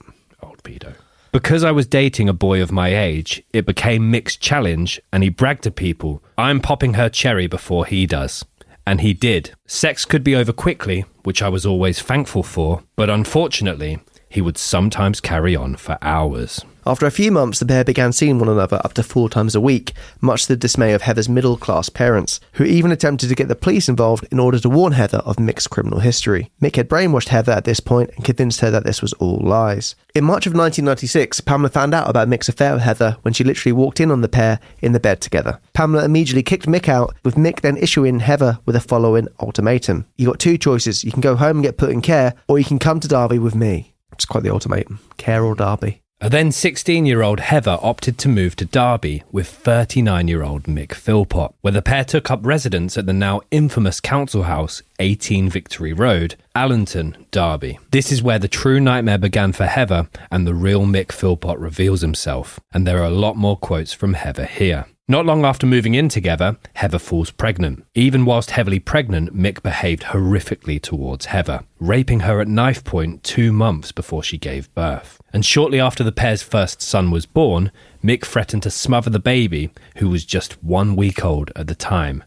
Old 0.43 0.63
pedo. 0.63 0.93
Because 1.33 1.65
I 1.65 1.73
was 1.73 1.87
dating 1.87 2.29
a 2.29 2.35
boy 2.35 2.63
of 2.63 2.71
my 2.71 2.95
age, 2.95 3.43
it 3.55 3.65
became 3.65 4.11
Mick's 4.11 4.37
challenge, 4.37 5.01
and 5.11 5.23
he 5.23 5.31
bragged 5.31 5.63
to 5.63 5.71
people, 5.71 6.23
I'm 6.37 6.61
popping 6.61 6.95
her 6.95 7.09
cherry 7.09 7.47
before 7.47 7.87
he 7.87 8.07
does. 8.07 8.45
And 8.87 9.01
he 9.01 9.15
did. 9.15 9.55
Sex 9.67 10.05
could 10.05 10.23
be 10.23 10.37
over 10.37 10.53
quickly, 10.53 11.05
which 11.23 11.43
I 11.43 11.49
was 11.49 11.65
always 11.65 12.01
thankful 12.01 12.43
for, 12.43 12.83
but 12.97 13.09
unfortunately, 13.09 13.99
he 14.29 14.41
would 14.41 14.59
sometimes 14.59 15.21
carry 15.21 15.57
on 15.57 15.77
for 15.77 15.97
hours. 16.03 16.65
After 16.87 17.07
a 17.07 17.11
few 17.11 17.33
months, 17.33 17.61
the 17.61 17.67
pair 17.67 17.83
began 17.83 18.13
seeing 18.13 18.39
one 18.39 18.49
another 18.49 18.79
up 18.85 18.93
to 18.95 19.03
four 19.03 19.31
times 19.31 19.55
a 19.55 19.61
week, 19.61 19.95
much 20.21 20.43
to 20.43 20.49
the 20.49 20.57
dismay 20.57 20.93
of 20.93 21.01
Heather's 21.01 21.31
middle 21.31 21.57
class 21.57 21.89
parents, 21.89 22.41
who 22.53 22.65
even 22.65 22.93
attempted 22.93 23.31
to 23.31 23.35
get 23.35 23.49
the 23.49 23.55
police 23.55 23.89
involved 23.89 24.27
in 24.31 24.39
order 24.39 24.59
to 24.59 24.69
warn 24.69 24.93
Heather 24.93 25.19
of 25.19 25.37
Mick's 25.37 25.67
criminal 25.67 26.01
history. 26.01 26.51
Mick 26.61 26.77
had 26.77 26.91
brainwashed 26.91 27.29
Heather 27.29 27.53
at 27.53 27.65
this 27.65 27.81
point 27.81 28.11
and 28.17 28.25
convinced 28.25 28.61
her 28.61 28.71
that 28.71 28.85
this 28.85 29.01
was 29.01 29.15
all 29.15 29.39
lies. 29.39 29.95
In 30.15 30.25
March 30.25 30.47
of 30.47 30.53
1996, 30.53 31.41
Pamela 31.41 31.71
found 31.71 31.95
out 31.95 32.11
about 32.11 32.29
Mick's 32.29 32.51
affair 32.51 32.75
with 32.75 32.83
Heather 32.83 33.17
when 33.23 33.33
she 33.33 33.45
literally 33.45 33.73
walked 33.73 33.99
in 33.99 34.11
on 34.11 34.21
the 34.21 34.29
pair 34.29 34.61
in 34.83 34.93
the 34.93 35.01
bed 35.01 35.23
together. 35.23 35.59
Pamela 35.73 36.05
immediately 36.05 36.43
kicked 36.43 36.67
Mick 36.67 36.89
out, 36.89 37.15
with 37.25 37.37
Mick 37.37 37.63
then 37.63 37.79
issuing 37.79 38.21
Heather 38.21 38.59
with 38.67 38.77
a 38.77 38.81
following 38.81 39.27
ultimatum. 39.41 40.05
You 40.17 40.27
got 40.27 40.39
two 40.39 40.59
choices. 40.59 41.03
You 41.03 41.13
can 41.13 41.23
go 41.23 41.35
home 41.35 41.57
and 41.57 41.65
get 41.65 41.79
put 41.79 41.91
in 41.91 42.03
care, 42.03 42.35
or 42.47 42.59
you 42.59 42.65
can 42.67 42.79
come 42.79 43.01
to 43.01 43.09
Derby 43.09 43.39
with 43.39 43.55
me. 43.55 43.95
It's 44.13 44.27
quite 44.27 44.45
the 44.45 44.53
ultimatum. 44.53 45.01
Care 45.17 45.43
or 45.43 45.55
Derby. 45.55 46.04
A 46.21 46.31
then 46.31 46.53
16 46.53 47.05
year 47.05 47.23
old 47.23 47.41
Heather 47.41 47.77
opted 47.83 48.17
to 48.19 48.29
move 48.29 48.57
to 48.57 48.65
Derby 48.65 49.23
with 49.31 49.47
39 49.47 50.27
year 50.27 50.43
old 50.43 50.63
Mick 50.63 50.95
Philpott, 50.95 51.53
where 51.61 51.73
the 51.73 51.83
pair 51.83 52.05
took 52.05 52.31
up 52.31 52.41
residence 52.47 52.97
at 52.97 53.05
the 53.05 53.13
now 53.13 53.43
infamous 53.51 54.01
council 54.01 54.45
house, 54.45 54.83
18 55.01 55.51
Victory 55.51 55.93
Road, 55.93 56.37
Allenton, 56.57 57.17
Derby. 57.31 57.79
This 57.91 58.11
is 58.11 58.23
where 58.23 58.39
the 58.39 58.49
true 58.49 58.81
nightmare 58.81 59.19
began 59.19 59.53
for 59.53 59.67
Heather 59.67 60.09
and 60.31 60.47
the 60.47 60.55
real 60.55 60.87
Mick 60.87 61.13
Philpott 61.13 61.59
reveals 61.59 62.01
himself. 62.01 62.59
And 62.73 62.87
there 62.87 63.01
are 63.01 63.07
a 63.07 63.11
lot 63.11 63.37
more 63.37 63.59
quotes 63.59 63.93
from 63.93 64.15
Heather 64.15 64.47
here. 64.47 64.87
Not 65.07 65.27
long 65.27 65.45
after 65.45 65.67
moving 65.67 65.95
in 65.95 66.09
together, 66.09 66.57
Heather 66.77 66.99
falls 66.99 67.31
pregnant. 67.31 67.85
Even 67.95 68.25
whilst 68.25 68.53
heavily 68.53 68.79
pregnant, 68.79 69.37
Mick 69.37 69.63
behaved 69.63 70.05
horrifically 70.05 70.81
towards 70.81 71.27
Heather, 71.27 71.65
raping 71.79 72.21
her 72.21 72.41
at 72.41 72.49
knife 72.49 72.83
point 72.85 73.23
two 73.23 73.53
months 73.53 73.93
before 73.93 74.23
she 74.23 74.39
gave 74.39 74.75
birth. 74.75 75.21
And 75.31 75.45
shortly 75.45 75.79
after 75.79 76.03
the 76.03 76.11
pair's 76.11 76.43
first 76.43 76.81
son 76.81 77.11
was 77.11 77.27
born, 77.27 77.71
Mick 78.03 78.25
threatened 78.25 78.63
to 78.63 78.71
smother 78.71 79.11
the 79.11 79.19
baby, 79.19 79.69
who 79.99 80.09
was 80.09 80.25
just 80.25 80.63
one 80.65 80.97
week 80.97 81.23
old 81.23 81.53
at 81.55 81.67
the 81.67 81.75
time, 81.75 82.25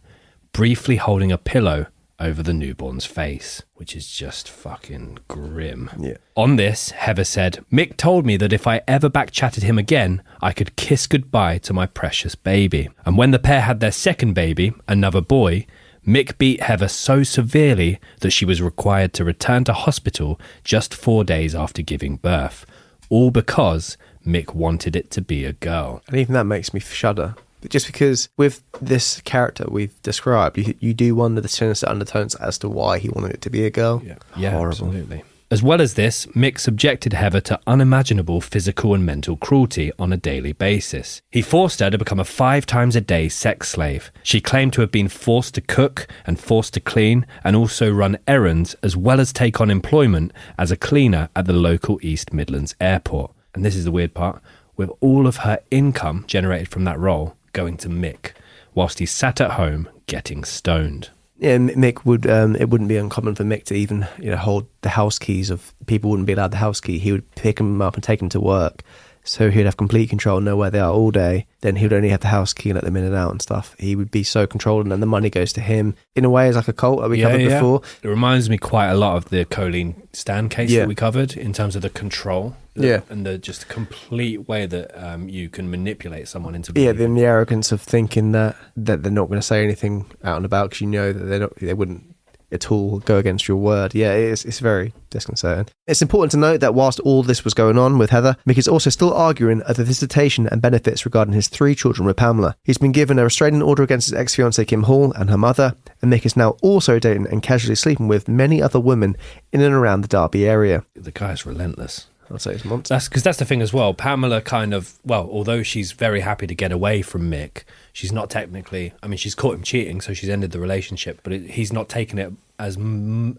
briefly 0.54 0.98
holding 0.98 1.32
a 1.32 1.40
pillow 1.40 1.88
over 2.20 2.42
the 2.42 2.54
newborn's 2.54 3.06
face, 3.06 3.62
which 3.76 3.96
is 3.96 4.08
just 4.10 4.50
fucking 4.50 5.20
grim. 5.28 5.90
Yeah. 6.00 6.18
On 6.36 6.56
this, 6.56 6.92
Heather 6.92 7.24
said, 7.24 7.64
Mick 7.72 7.98
told 7.98 8.26
me 8.26 8.38
that 8.38 8.54
if 8.54 8.66
I 8.68 8.82
ever 8.88 9.10
backchatted 9.10 9.64
him 9.64 9.78
again, 9.78 10.24
I 10.42 10.52
could 10.52 10.76
kiss 10.76 11.08
goodbye 11.08 11.60
to 11.60 11.74
my 11.74 11.86
precious 11.86 12.36
baby. 12.36 12.90
And 13.06 13.18
when 13.18 13.32
the 13.32 13.40
pair 13.40 13.62
had 13.62 13.80
their 13.80 13.92
second 13.92 14.34
baby, 14.34 14.74
another 14.88 15.22
boy, 15.22 15.68
Mick 16.06 16.38
beat 16.38 16.62
Heather 16.62 16.88
so 16.88 17.24
severely 17.24 18.00
that 18.22 18.32
she 18.32 18.46
was 18.46 18.62
required 18.62 19.14
to 19.14 19.26
return 19.26 19.64
to 19.66 19.74
hospital 19.74 20.40
just 20.64 20.94
four 20.94 21.24
days 21.24 21.54
after 21.54 21.82
giving 21.82 22.16
birth. 22.16 22.66
All 23.10 23.30
because 23.30 23.98
Mick 24.26 24.54
wanted 24.54 24.96
it 24.96 25.12
to 25.12 25.22
be 25.22 25.46
a 25.46 25.54
girl. 25.54 26.02
And 26.08 26.18
even 26.18 26.34
that 26.34 26.46
makes 26.46 26.74
me 26.74 26.80
shudder. 26.80 27.36
But 27.62 27.72
just 27.72 27.88
because 27.88 28.30
with 28.38 28.64
this 28.82 29.22
character 29.22 29.66
we've 29.70 30.00
described, 30.02 30.58
you, 30.58 30.76
you 30.80 30.94
do 30.94 31.16
wonder 31.16 31.42
the 31.42 31.48
sinister 31.48 31.90
undertones 31.90 32.36
as 32.36 32.58
to 32.60 32.70
why 32.70 33.00
he 33.00 33.10
wanted 33.10 33.32
it 33.32 33.42
to 33.42 33.50
be 33.50 33.66
a 33.66 33.70
girl. 33.70 34.04
Yeah, 34.36 34.52
Horrible. 34.52 34.68
absolutely. 34.68 35.24
As 35.50 35.64
well 35.64 35.82
as 35.82 35.94
this, 35.94 36.26
Mick 36.28 36.60
subjected 36.60 37.14
Heather 37.14 37.40
to 37.40 37.58
unimaginable 37.66 38.42
physical 38.42 38.94
and 38.94 39.06
mental 39.06 39.38
cruelty 39.38 39.94
on 39.98 40.12
a 40.12 40.18
daily 40.18 40.52
basis. 40.52 41.22
He 41.32 41.42
forced 41.42 41.80
her 41.80 41.90
to 41.90 41.98
become 41.98 42.20
a 42.20 42.26
five 42.26 42.66
times 42.66 42.98
a 42.98 43.02
day 43.02 43.30
sex 43.30 43.70
slave. 43.70 44.12
She 44.24 44.42
claimed 44.42 44.74
to 44.74 44.82
have 44.82 44.92
been 44.92 45.08
forced 45.08 45.56
to 45.56 45.62
cook 45.62 46.06
and 46.26 46.38
forced 46.38 46.74
to 46.74 46.82
clean 46.82 47.26
and 47.46 47.56
also 47.56 47.90
run 47.90 48.18
errands 48.28 48.76
as 48.84 48.98
well 48.98 49.22
as 49.22 49.32
take 49.32 49.62
on 49.62 49.72
employment 49.72 50.34
as 50.58 50.70
a 50.70 50.76
cleaner 50.76 51.30
at 51.34 51.46
the 51.46 51.54
local 51.54 51.98
East 52.02 52.34
Midlands 52.34 52.76
airport. 52.82 53.32
And 53.56 53.64
this 53.64 53.78
is 53.78 53.86
the 53.86 53.92
weird 53.92 54.14
part 54.14 54.42
with 54.76 54.92
all 55.00 55.28
of 55.28 55.38
her 55.38 55.60
income 55.72 56.26
generated 56.28 56.68
from 56.68 56.84
that 56.84 57.00
role 57.00 57.37
going 57.58 57.76
to 57.78 57.90
Mick, 57.90 58.32
whilst 58.76 59.00
he 59.00 59.06
sat 59.08 59.42
at 59.42 59.52
home 59.52 59.90
getting 60.06 60.44
stoned. 60.44 61.10
Yeah, 61.40 61.58
Mick 61.58 62.06
would. 62.06 62.26
Um, 62.30 62.56
it 62.56 62.70
wouldn't 62.70 62.88
be 62.88 62.98
uncommon 62.98 63.36
for 63.36 63.44
Mick 63.44 63.64
to 63.66 63.76
even 63.76 64.08
you 64.20 64.30
know 64.32 64.38
hold 64.38 64.68
the 64.82 64.90
house 64.90 65.18
keys 65.20 65.50
of 65.50 65.74
people 65.88 66.10
wouldn't 66.12 66.28
be 66.28 66.34
allowed 66.34 66.52
the 66.52 66.58
house 66.58 66.80
key. 66.80 66.98
He 67.00 67.12
would 67.12 67.30
pick 67.36 67.58
them 67.58 67.82
up 67.82 67.96
and 67.96 68.04
take 68.04 68.20
them 68.20 68.30
to 68.30 68.40
work, 68.40 68.82
so 69.24 69.52
he'd 69.52 69.66
have 69.66 69.78
complete 69.78 70.10
control, 70.10 70.40
know 70.40 70.56
where 70.58 70.72
they 70.72 70.80
are 70.80 70.92
all 70.92 71.12
day. 71.12 71.46
Then 71.62 71.76
he 71.76 71.86
would 71.86 71.94
only 71.94 72.10
have 72.10 72.22
the 72.22 72.28
house 72.30 72.54
key 72.54 72.70
and 72.70 72.76
let 72.78 72.86
them 72.86 72.96
in 72.98 73.04
and 73.04 73.14
out 73.16 73.32
and 73.32 73.42
stuff. 73.42 73.76
He 73.78 73.96
would 73.96 74.10
be 74.10 74.24
so 74.24 74.48
controlled, 74.48 74.84
and 74.86 74.92
then 74.92 75.00
the 75.00 75.06
money 75.06 75.30
goes 75.30 75.54
to 75.54 75.62
him. 75.62 75.96
In 76.16 76.26
a 76.26 76.30
way, 76.30 76.48
as 76.48 76.56
like 76.56 76.68
a 76.68 76.74
cult 76.74 77.02
that 77.02 77.10
we 77.10 77.22
covered 77.22 77.44
before. 77.48 77.82
It 78.02 78.08
reminds 78.08 78.50
me 78.50 78.58
quite 78.58 78.90
a 78.90 78.96
lot 78.96 79.18
of 79.18 79.30
the 79.30 79.46
Colleen 79.46 80.08
Stan 80.14 80.50
case 80.50 80.72
Yeah. 80.72 80.82
that 80.82 80.88
we 80.88 80.96
covered 80.96 81.36
in 81.38 81.54
terms 81.54 81.76
of 81.76 81.82
the 81.84 81.90
control. 81.92 82.56
The- 82.78 82.88
Yeah. 82.88 83.02
And 83.10 83.26
the 83.26 83.38
just 83.38 83.68
complete 83.68 84.48
way 84.48 84.66
that 84.66 84.92
um, 85.02 85.28
you 85.30 85.50
can 85.50 85.70
manipulate 85.70 86.28
someone 86.28 86.56
into 86.56 86.72
Yeah, 86.76 86.92
then 86.94 87.16
the 87.16 87.26
arrogance 87.26 87.72
of 87.72 87.82
thinking 87.82 88.32
that 88.34 88.56
that 88.76 89.04
they're 89.04 89.12
not 89.12 89.28
going 89.28 89.40
to 89.40 89.46
say 89.46 89.64
anything 89.64 90.06
out 90.24 90.38
and 90.38 90.46
about 90.46 90.70
because 90.70 90.82
you 90.82 90.88
know 90.88 91.12
that 91.14 91.24
they 91.26 91.40
not 91.40 91.56
they 91.58 91.74
wouldn't 91.74 92.14
at 92.50 92.72
all 92.72 93.00
go 93.00 93.18
against 93.18 93.46
your 93.50 93.58
word. 93.58 93.94
Yeah, 93.94 94.14
it's 94.14 94.46
it's 94.46 94.60
very 94.60 94.94
disconcerting. 95.10 95.68
It's 95.86 96.02
important 96.02 96.32
to 96.32 96.38
note 96.38 96.62
that 96.62 96.74
whilst 96.74 97.02
all 97.02 97.22
this 97.24 97.44
was 97.44 97.54
going 97.54 97.78
on 97.78 97.98
with 97.98 98.10
Heather, 98.10 98.38
Mick 98.48 98.58
is 98.58 98.70
also 98.70 98.90
still 98.90 99.14
arguing 99.14 99.62
over 99.64 99.74
the 99.74 99.84
visitation 99.84 100.48
and 100.48 100.62
benefits 100.62 101.04
regarding 101.06 101.34
his 101.34 101.50
three 101.50 101.76
children 101.76 102.06
with 102.06 102.16
Pamela. 102.16 102.56
He's 102.64 102.78
been 102.78 102.94
given 102.94 103.20
a 103.20 103.24
restraining 103.26 103.62
order 103.62 103.84
against 103.84 104.08
his 104.08 104.14
ex 104.14 104.36
fiancee 104.36 104.64
Kim 104.64 104.84
Hall 104.84 105.12
and 105.14 105.30
her 105.30 105.38
mother, 105.38 105.76
and 106.02 106.12
Mick 106.12 106.26
is 106.26 106.38
now 106.38 106.52
also 106.62 107.00
dating 107.00 107.28
and 107.28 107.44
casually 107.44 107.76
sleeping 107.76 108.08
with 108.08 108.30
many 108.30 108.62
other 108.62 108.80
women 108.80 109.18
in 109.52 109.60
and 109.60 109.74
around 109.76 110.02
the 110.02 110.08
Derby 110.08 110.48
area. 110.48 110.86
The 110.96 111.12
guy's 111.12 111.46
relentless. 111.46 112.08
I'll 112.30 112.40
say 112.40 112.54
it's 112.54 112.66
a 112.66 112.68
monster. 112.68 112.94
That's 112.94 113.08
because 113.08 113.24
that's 113.24 113.40
the 113.40 113.46
thing 113.46 113.62
as 113.62 113.74
well. 113.74 113.94
Pamela 113.94 114.42
kind 114.42 114.74
of 114.74 114.94
well, 115.06 115.30
although 115.32 115.64
she's 115.64 115.92
very 115.94 116.22
happy 116.22 116.48
to 116.48 116.56
get 116.56 116.72
away 116.72 117.02
from 117.02 117.30
Mick, 117.32 117.64
she's 117.94 118.12
not 118.12 118.30
technically. 118.30 118.94
I 119.02 119.08
mean, 119.08 119.18
she's 119.18 119.36
caught 119.36 119.56
him 119.56 119.64
cheating, 119.64 120.02
so 120.02 120.14
she's 120.14 120.30
ended 120.30 120.52
the 120.52 120.60
relationship. 120.60 121.22
But 121.24 121.34
it, 121.34 121.52
he's 121.52 121.72
not 121.72 121.90
taking 121.90 122.20
it 122.20 122.34
as 122.60 122.78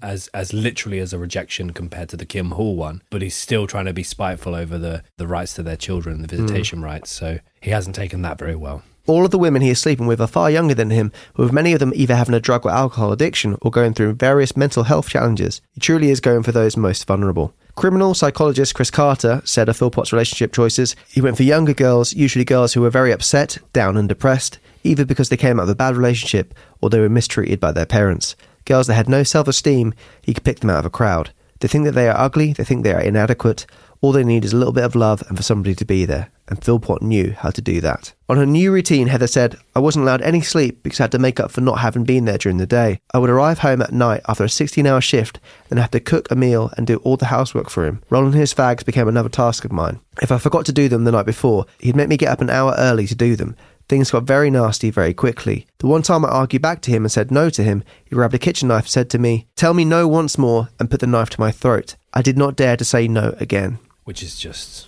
as 0.03 0.29
as 0.29 0.53
literally 0.53 1.01
as 1.01 1.13
a 1.13 1.19
rejection 1.19 1.73
compared 1.73 2.09
to 2.11 2.17
the 2.17 2.27
Kim 2.27 2.53
Hall 2.53 2.77
one. 2.77 3.03
But 3.11 3.23
he's 3.23 3.37
still 3.37 3.67
trying 3.67 3.87
to 3.87 3.93
be 3.93 4.03
spiteful 4.03 4.55
over 4.55 4.79
the 4.79 5.03
the 5.17 5.27
rights 5.27 5.55
to 5.55 5.63
their 5.63 5.77
children, 5.77 6.23
the 6.23 6.29
hmm. 6.29 6.43
visitation 6.43 6.83
rights. 6.83 7.11
So 7.11 7.39
he 7.61 7.71
hasn't 7.71 7.97
taken 7.97 8.23
that 8.23 8.39
very 8.39 8.57
well. 8.57 8.83
All 9.09 9.25
of 9.25 9.31
the 9.31 9.39
women 9.39 9.63
he 9.63 9.71
is 9.71 9.81
sleeping 9.81 10.07
with 10.07 10.21
are 10.21 10.27
far 10.27 10.51
younger 10.51 10.75
than 10.75 10.91
him, 10.91 11.13
with 11.35 11.51
many 11.51 11.73
of 11.73 11.81
them 11.81 11.95
either 11.95 12.15
having 12.15 12.35
a 12.35 12.41
drug 12.41 12.67
or 12.67 12.71
alcohol 12.71 13.11
addiction 13.11 13.57
or 13.63 13.71
going 13.71 13.95
through 13.95 14.13
various 14.13 14.55
mental 14.55 14.83
health 14.83 15.09
challenges. 15.09 15.63
He 15.73 15.81
truly 15.81 16.11
is 16.11 16.21
going 16.21 16.43
for 16.43 16.53
those 16.53 16.77
most 16.77 17.07
vulnerable. 17.07 17.55
Criminal 17.75 18.13
psychologist 18.13 18.75
Chris 18.75 18.91
Carter 18.91 19.41
said 19.47 19.71
of 19.71 19.79
Philpott's 19.79 20.13
relationship 20.13 20.53
choices, 20.53 20.95
he 21.09 21.23
went 21.23 21.39
for 21.39 21.43
younger 21.43 21.73
girls, 21.73 22.13
usually 22.13 22.45
girls 22.45 22.75
who 22.75 22.83
were 22.83 22.91
very 22.91 23.11
upset, 23.11 23.57
down, 23.73 23.97
and 23.97 24.11
depressed, 24.11 24.59
either 24.85 25.07
because 25.07 25.31
they 25.31 25.39
came 25.39 25.59
out 25.59 25.63
of 25.63 25.69
a 25.71 25.75
bad 25.75 25.97
relationship 25.97 26.53
or 26.83 26.91
they 26.91 27.01
were 27.01 27.09
mistreated 27.09 27.59
by 27.59 27.73
their 27.73 27.87
parents. 27.87 28.37
Girls 28.67 28.89
that 28.89 28.95
had 28.95 29.09
no 29.09 29.23
self 29.23 29.49
esteem, 29.49 29.95
he 30.21 30.35
could 30.35 30.45
pick 30.45 30.61
them 30.61 30.69
out 30.69 30.81
of 30.81 30.87
a 30.87 30.91
crowd. 30.91 31.31
They 31.61 31.69
think 31.69 31.87
that 31.87 31.93
they 31.93 32.11
are 32.11 32.19
ugly, 32.19 32.53
they 32.53 32.65
think 32.65 32.85
they 32.85 32.93
are 32.93 33.01
inadequate. 33.01 33.65
All 34.01 34.13
they 34.13 34.23
need 34.23 34.45
is 34.45 34.53
a 34.53 34.57
little 34.57 34.73
bit 34.73 34.85
of 34.85 34.95
love 34.95 35.25
and 35.29 35.37
for 35.37 35.43
somebody 35.43 35.75
to 35.75 35.85
be 35.85 36.05
there. 36.05 36.31
And 36.47 36.63
Philpott 36.63 37.03
knew 37.03 37.33
how 37.33 37.51
to 37.51 37.61
do 37.61 37.81
that. 37.81 38.15
On 38.29 38.37
her 38.37 38.47
new 38.47 38.73
routine, 38.73 39.09
Heather 39.09 39.27
said, 39.27 39.57
I 39.75 39.81
wasn't 39.81 40.05
allowed 40.05 40.23
any 40.23 40.41
sleep 40.41 40.83
because 40.83 41.01
I 41.01 41.05
had 41.05 41.13
to 41.13 41.19
make 41.19 41.41
up 41.41 41.51
for 41.51 41.61
not 41.61 41.81
having 41.81 42.05
been 42.05 42.25
there 42.25 42.39
during 42.39 42.59
the 42.59 42.67
day. 42.67 43.01
I 43.13 43.19
would 43.19 43.29
arrive 43.29 43.59
home 43.59 43.83
at 43.83 43.93
night 43.93 44.23
after 44.29 44.45
a 44.45 44.49
16 44.49 44.87
hour 44.87 45.01
shift, 45.01 45.41
then 45.69 45.79
have 45.79 45.91
to 45.91 46.01
cook 46.01 46.31
a 46.31 46.37
meal 46.37 46.73
and 46.77 46.87
do 46.87 46.99
all 46.99 47.17
the 47.17 47.27
housework 47.27 47.71
for 47.71 47.85
him. 47.85 48.03
Rolling 48.09 48.33
his 48.33 48.55
fags 48.55 48.85
became 48.85 49.09
another 49.09 49.29
task 49.29 49.65
of 49.65 49.73
mine. 49.73 50.01
If 50.23 50.31
I 50.31 50.39
forgot 50.39 50.65
to 50.67 50.73
do 50.73 50.89
them 50.89 51.05
the 51.05 51.13
night 51.13 51.27
before, 51.27 51.67
he'd 51.81 51.97
make 51.97 52.09
me 52.09 52.17
get 52.17 52.31
up 52.31 52.41
an 52.41 52.51
hour 52.51 52.75
early 52.79 53.07
to 53.09 53.15
do 53.15 53.37
them. 53.37 53.57
Things 53.89 54.11
got 54.11 54.25
very 54.25 54.51
nasty 54.51 54.91
very 54.91 55.15
quickly. 55.15 55.67
The 55.79 55.87
one 55.87 56.03
time 56.03 56.25
I 56.25 56.29
argued 56.29 56.61
back 56.61 56.83
to 56.83 56.91
him 56.91 57.05
and 57.05 57.13
said 57.13 57.31
no 57.31 57.49
to 57.51 57.63
him, 57.63 57.83
he 58.05 58.15
grabbed 58.15 58.35
a 58.35 58.39
kitchen 58.39 58.69
knife 58.69 58.85
and 58.85 58.91
said 58.91 59.11
to 59.11 59.19
me, 59.19 59.47
Tell 59.57 59.73
me 59.73 59.85
no 59.85 60.07
once 60.07 60.37
more, 60.37 60.69
and 60.79 60.91
put 60.91 61.01
the 61.01 61.07
knife 61.07 61.31
to 61.31 61.41
my 61.41 61.51
throat. 61.51 61.97
I 62.13 62.21
did 62.21 62.37
not 62.37 62.55
dare 62.55 62.77
to 62.77 62.85
say 62.85 63.09
no 63.09 63.35
again. 63.41 63.79
Which 64.09 64.23
is 64.23 64.39
just 64.39 64.87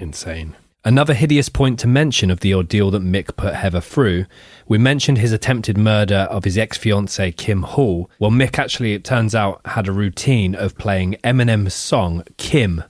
insane. 0.00 0.56
Another 0.84 1.14
hideous 1.14 1.48
point 1.48 1.78
to 1.78 1.86
mention 1.86 2.28
of 2.28 2.40
the 2.40 2.52
ordeal 2.52 2.90
that 2.90 3.04
Mick 3.04 3.36
put 3.36 3.54
Heather 3.54 3.80
through, 3.80 4.26
we 4.66 4.78
mentioned 4.78 5.18
his 5.18 5.30
attempted 5.30 5.78
murder 5.78 6.26
of 6.28 6.42
his 6.42 6.58
ex 6.58 6.76
fiancee 6.76 7.30
Kim 7.30 7.62
Hall. 7.62 8.10
Well, 8.18 8.32
Mick 8.32 8.58
actually, 8.58 8.94
it 8.94 9.04
turns 9.04 9.32
out, 9.32 9.60
had 9.64 9.86
a 9.86 9.92
routine 9.92 10.56
of 10.56 10.76
playing 10.76 11.18
Eminem's 11.22 11.72
song 11.72 12.24
Kim 12.36 12.82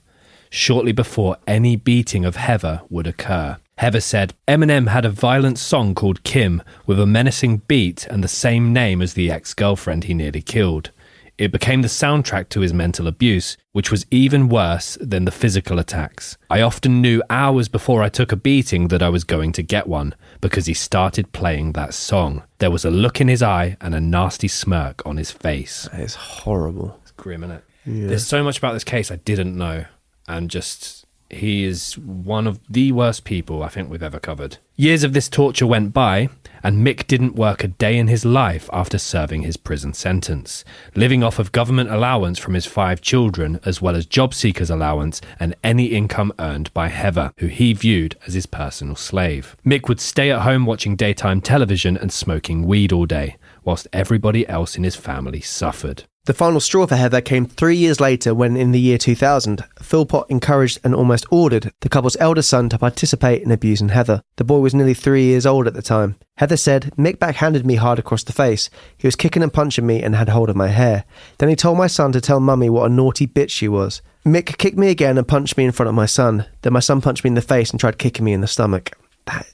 shortly 0.49 0.91
before 0.91 1.37
any 1.45 1.75
beating 1.75 2.25
of 2.25 2.37
Heather 2.37 2.81
would 2.89 3.05
occur. 3.05 3.57
Heather 3.77 4.01
said 4.01 4.33
Eminem 4.47 4.87
had 4.87 5.05
a 5.05 5.11
violent 5.11 5.59
song 5.59 5.93
called 5.93 6.23
Kim 6.23 6.63
with 6.87 6.99
a 6.99 7.05
menacing 7.05 7.57
beat 7.67 8.07
and 8.07 8.23
the 8.23 8.27
same 8.27 8.73
name 8.73 9.03
as 9.03 9.13
the 9.13 9.29
ex 9.29 9.53
girlfriend 9.53 10.05
he 10.05 10.15
nearly 10.15 10.41
killed. 10.41 10.89
It 11.37 11.51
became 11.51 11.81
the 11.81 11.89
soundtrack 11.89 12.47
to 12.49 12.61
his 12.61 12.73
mental 12.73 13.07
abuse, 13.07 13.57
which 13.73 13.91
was 13.91 14.05
even 14.09 14.47
worse 14.47 14.97
than 15.01 15.25
the 15.25 15.31
physical 15.31 15.79
attacks. 15.79 16.37
I 16.49 16.61
often 16.61 17.01
knew 17.01 17.21
hours 17.29 17.67
before 17.67 18.01
I 18.01 18.09
took 18.09 18.31
a 18.31 18.37
beating 18.37 18.87
that 18.87 19.03
I 19.03 19.09
was 19.09 19.25
going 19.25 19.51
to 19.53 19.63
get 19.63 19.87
one 19.87 20.15
because 20.39 20.65
he 20.65 20.73
started 20.73 21.33
playing 21.33 21.73
that 21.73 21.93
song. 21.93 22.43
There 22.59 22.71
was 22.71 22.85
a 22.85 22.91
look 22.91 23.19
in 23.19 23.27
his 23.27 23.43
eye 23.43 23.75
and 23.81 23.93
a 23.93 23.99
nasty 23.99 24.47
smirk 24.47 25.05
on 25.05 25.17
his 25.17 25.31
face. 25.31 25.89
That 25.91 26.01
is 26.01 26.15
horrible. 26.15 26.99
It's 27.01 27.11
grim, 27.11 27.43
isn't 27.43 27.57
it? 27.57 27.63
Yeah. 27.85 28.07
There's 28.07 28.25
so 28.25 28.41
much 28.41 28.57
about 28.57 28.73
this 28.73 28.85
case 28.85 29.11
I 29.11 29.17
didn't 29.17 29.57
know, 29.57 29.85
and 30.27 30.49
just 30.49 31.04
he 31.29 31.65
is 31.65 31.97
one 31.97 32.47
of 32.47 32.59
the 32.69 32.91
worst 32.91 33.23
people 33.23 33.63
I 33.63 33.69
think 33.69 33.89
we've 33.89 34.03
ever 34.03 34.19
covered. 34.19 34.57
Years 34.75 35.03
of 35.03 35.13
this 35.13 35.29
torture 35.29 35.65
went 35.65 35.93
by, 35.93 36.29
and 36.61 36.85
Mick 36.85 37.07
didn't 37.07 37.35
work 37.35 37.63
a 37.63 37.69
day 37.69 37.97
in 37.97 38.07
his 38.07 38.25
life 38.25 38.69
after 38.73 38.97
serving 38.97 39.43
his 39.43 39.57
prison 39.57 39.93
sentence, 39.93 40.65
living 40.95 41.23
off 41.23 41.39
of 41.39 41.51
government 41.51 41.91
allowance 41.91 42.39
from 42.39 42.53
his 42.53 42.65
five 42.65 43.01
children, 43.01 43.59
as 43.65 43.81
well 43.81 43.95
as 43.95 44.05
job 44.05 44.33
seekers' 44.33 44.69
allowance 44.69 45.21
and 45.39 45.55
any 45.63 45.85
income 45.87 46.33
earned 46.39 46.73
by 46.73 46.89
Heather, 46.89 47.31
who 47.37 47.47
he 47.47 47.73
viewed 47.73 48.17
as 48.27 48.33
his 48.33 48.45
personal 48.45 48.95
slave. 48.95 49.55
Mick 49.65 49.87
would 49.87 50.01
stay 50.01 50.31
at 50.31 50.41
home 50.41 50.65
watching 50.65 50.95
daytime 50.95 51.41
television 51.41 51.97
and 51.97 52.11
smoking 52.11 52.65
weed 52.65 52.91
all 52.91 53.05
day, 53.05 53.37
whilst 53.63 53.87
everybody 53.93 54.47
else 54.47 54.75
in 54.75 54.83
his 54.83 54.95
family 54.95 55.41
suffered. 55.41 56.03
The 56.25 56.33
final 56.33 56.59
straw 56.59 56.87
for 56.87 56.95
Heather 56.95 57.21
came 57.21 57.45
three 57.45 57.75
years 57.75 57.99
later 57.99 58.33
when, 58.33 58.57
in 58.57 58.71
the 58.71 58.79
year 58.79 58.97
2000, 58.97 59.63
Philpott 59.79 60.25
encouraged 60.27 60.79
and 60.83 60.95
almost 60.95 61.27
ordered 61.29 61.71
the 61.81 61.89
couple's 61.89 62.17
eldest 62.19 62.49
son 62.49 62.67
to 62.69 62.79
participate 62.79 63.43
in 63.43 63.51
abusing 63.51 63.89
Heather. 63.89 64.23
The 64.37 64.43
boy 64.43 64.57
was 64.57 64.73
nearly 64.73 64.95
three 64.95 65.25
years 65.25 65.45
old 65.45 65.67
at 65.67 65.75
the 65.75 65.83
time. 65.83 66.15
Heather 66.37 66.57
said, 66.57 66.91
Mick 66.97 67.19
backhanded 67.19 67.63
me 67.63 67.75
hard 67.75 67.99
across 67.99 68.23
the 68.23 68.33
face. 68.33 68.71
He 68.97 69.05
was 69.05 69.15
kicking 69.15 69.43
and 69.43 69.53
punching 69.53 69.85
me 69.85 70.01
and 70.01 70.15
had 70.15 70.29
hold 70.29 70.49
of 70.49 70.55
my 70.55 70.69
hair. 70.69 71.03
Then 71.37 71.49
he 71.49 71.55
told 71.55 71.77
my 71.77 71.85
son 71.85 72.11
to 72.13 72.21
tell 72.21 72.39
mummy 72.39 72.71
what 72.71 72.89
a 72.89 72.93
naughty 72.93 73.27
bitch 73.27 73.51
she 73.51 73.67
was. 73.67 74.01
Mick 74.25 74.57
kicked 74.57 74.79
me 74.79 74.89
again 74.89 75.19
and 75.19 75.27
punched 75.27 75.57
me 75.57 75.65
in 75.65 75.71
front 75.73 75.89
of 75.89 75.95
my 75.95 76.07
son. 76.07 76.47
Then 76.63 76.73
my 76.73 76.79
son 76.79 77.01
punched 77.01 77.23
me 77.23 77.27
in 77.27 77.35
the 77.35 77.41
face 77.43 77.69
and 77.69 77.79
tried 77.79 77.99
kicking 77.99 78.25
me 78.25 78.33
in 78.33 78.41
the 78.41 78.47
stomach. 78.47 78.97
That, 79.27 79.45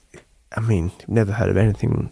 I 0.56 0.60
mean, 0.60 0.90
never 1.06 1.32
heard 1.32 1.50
of 1.50 1.58
anything 1.58 2.10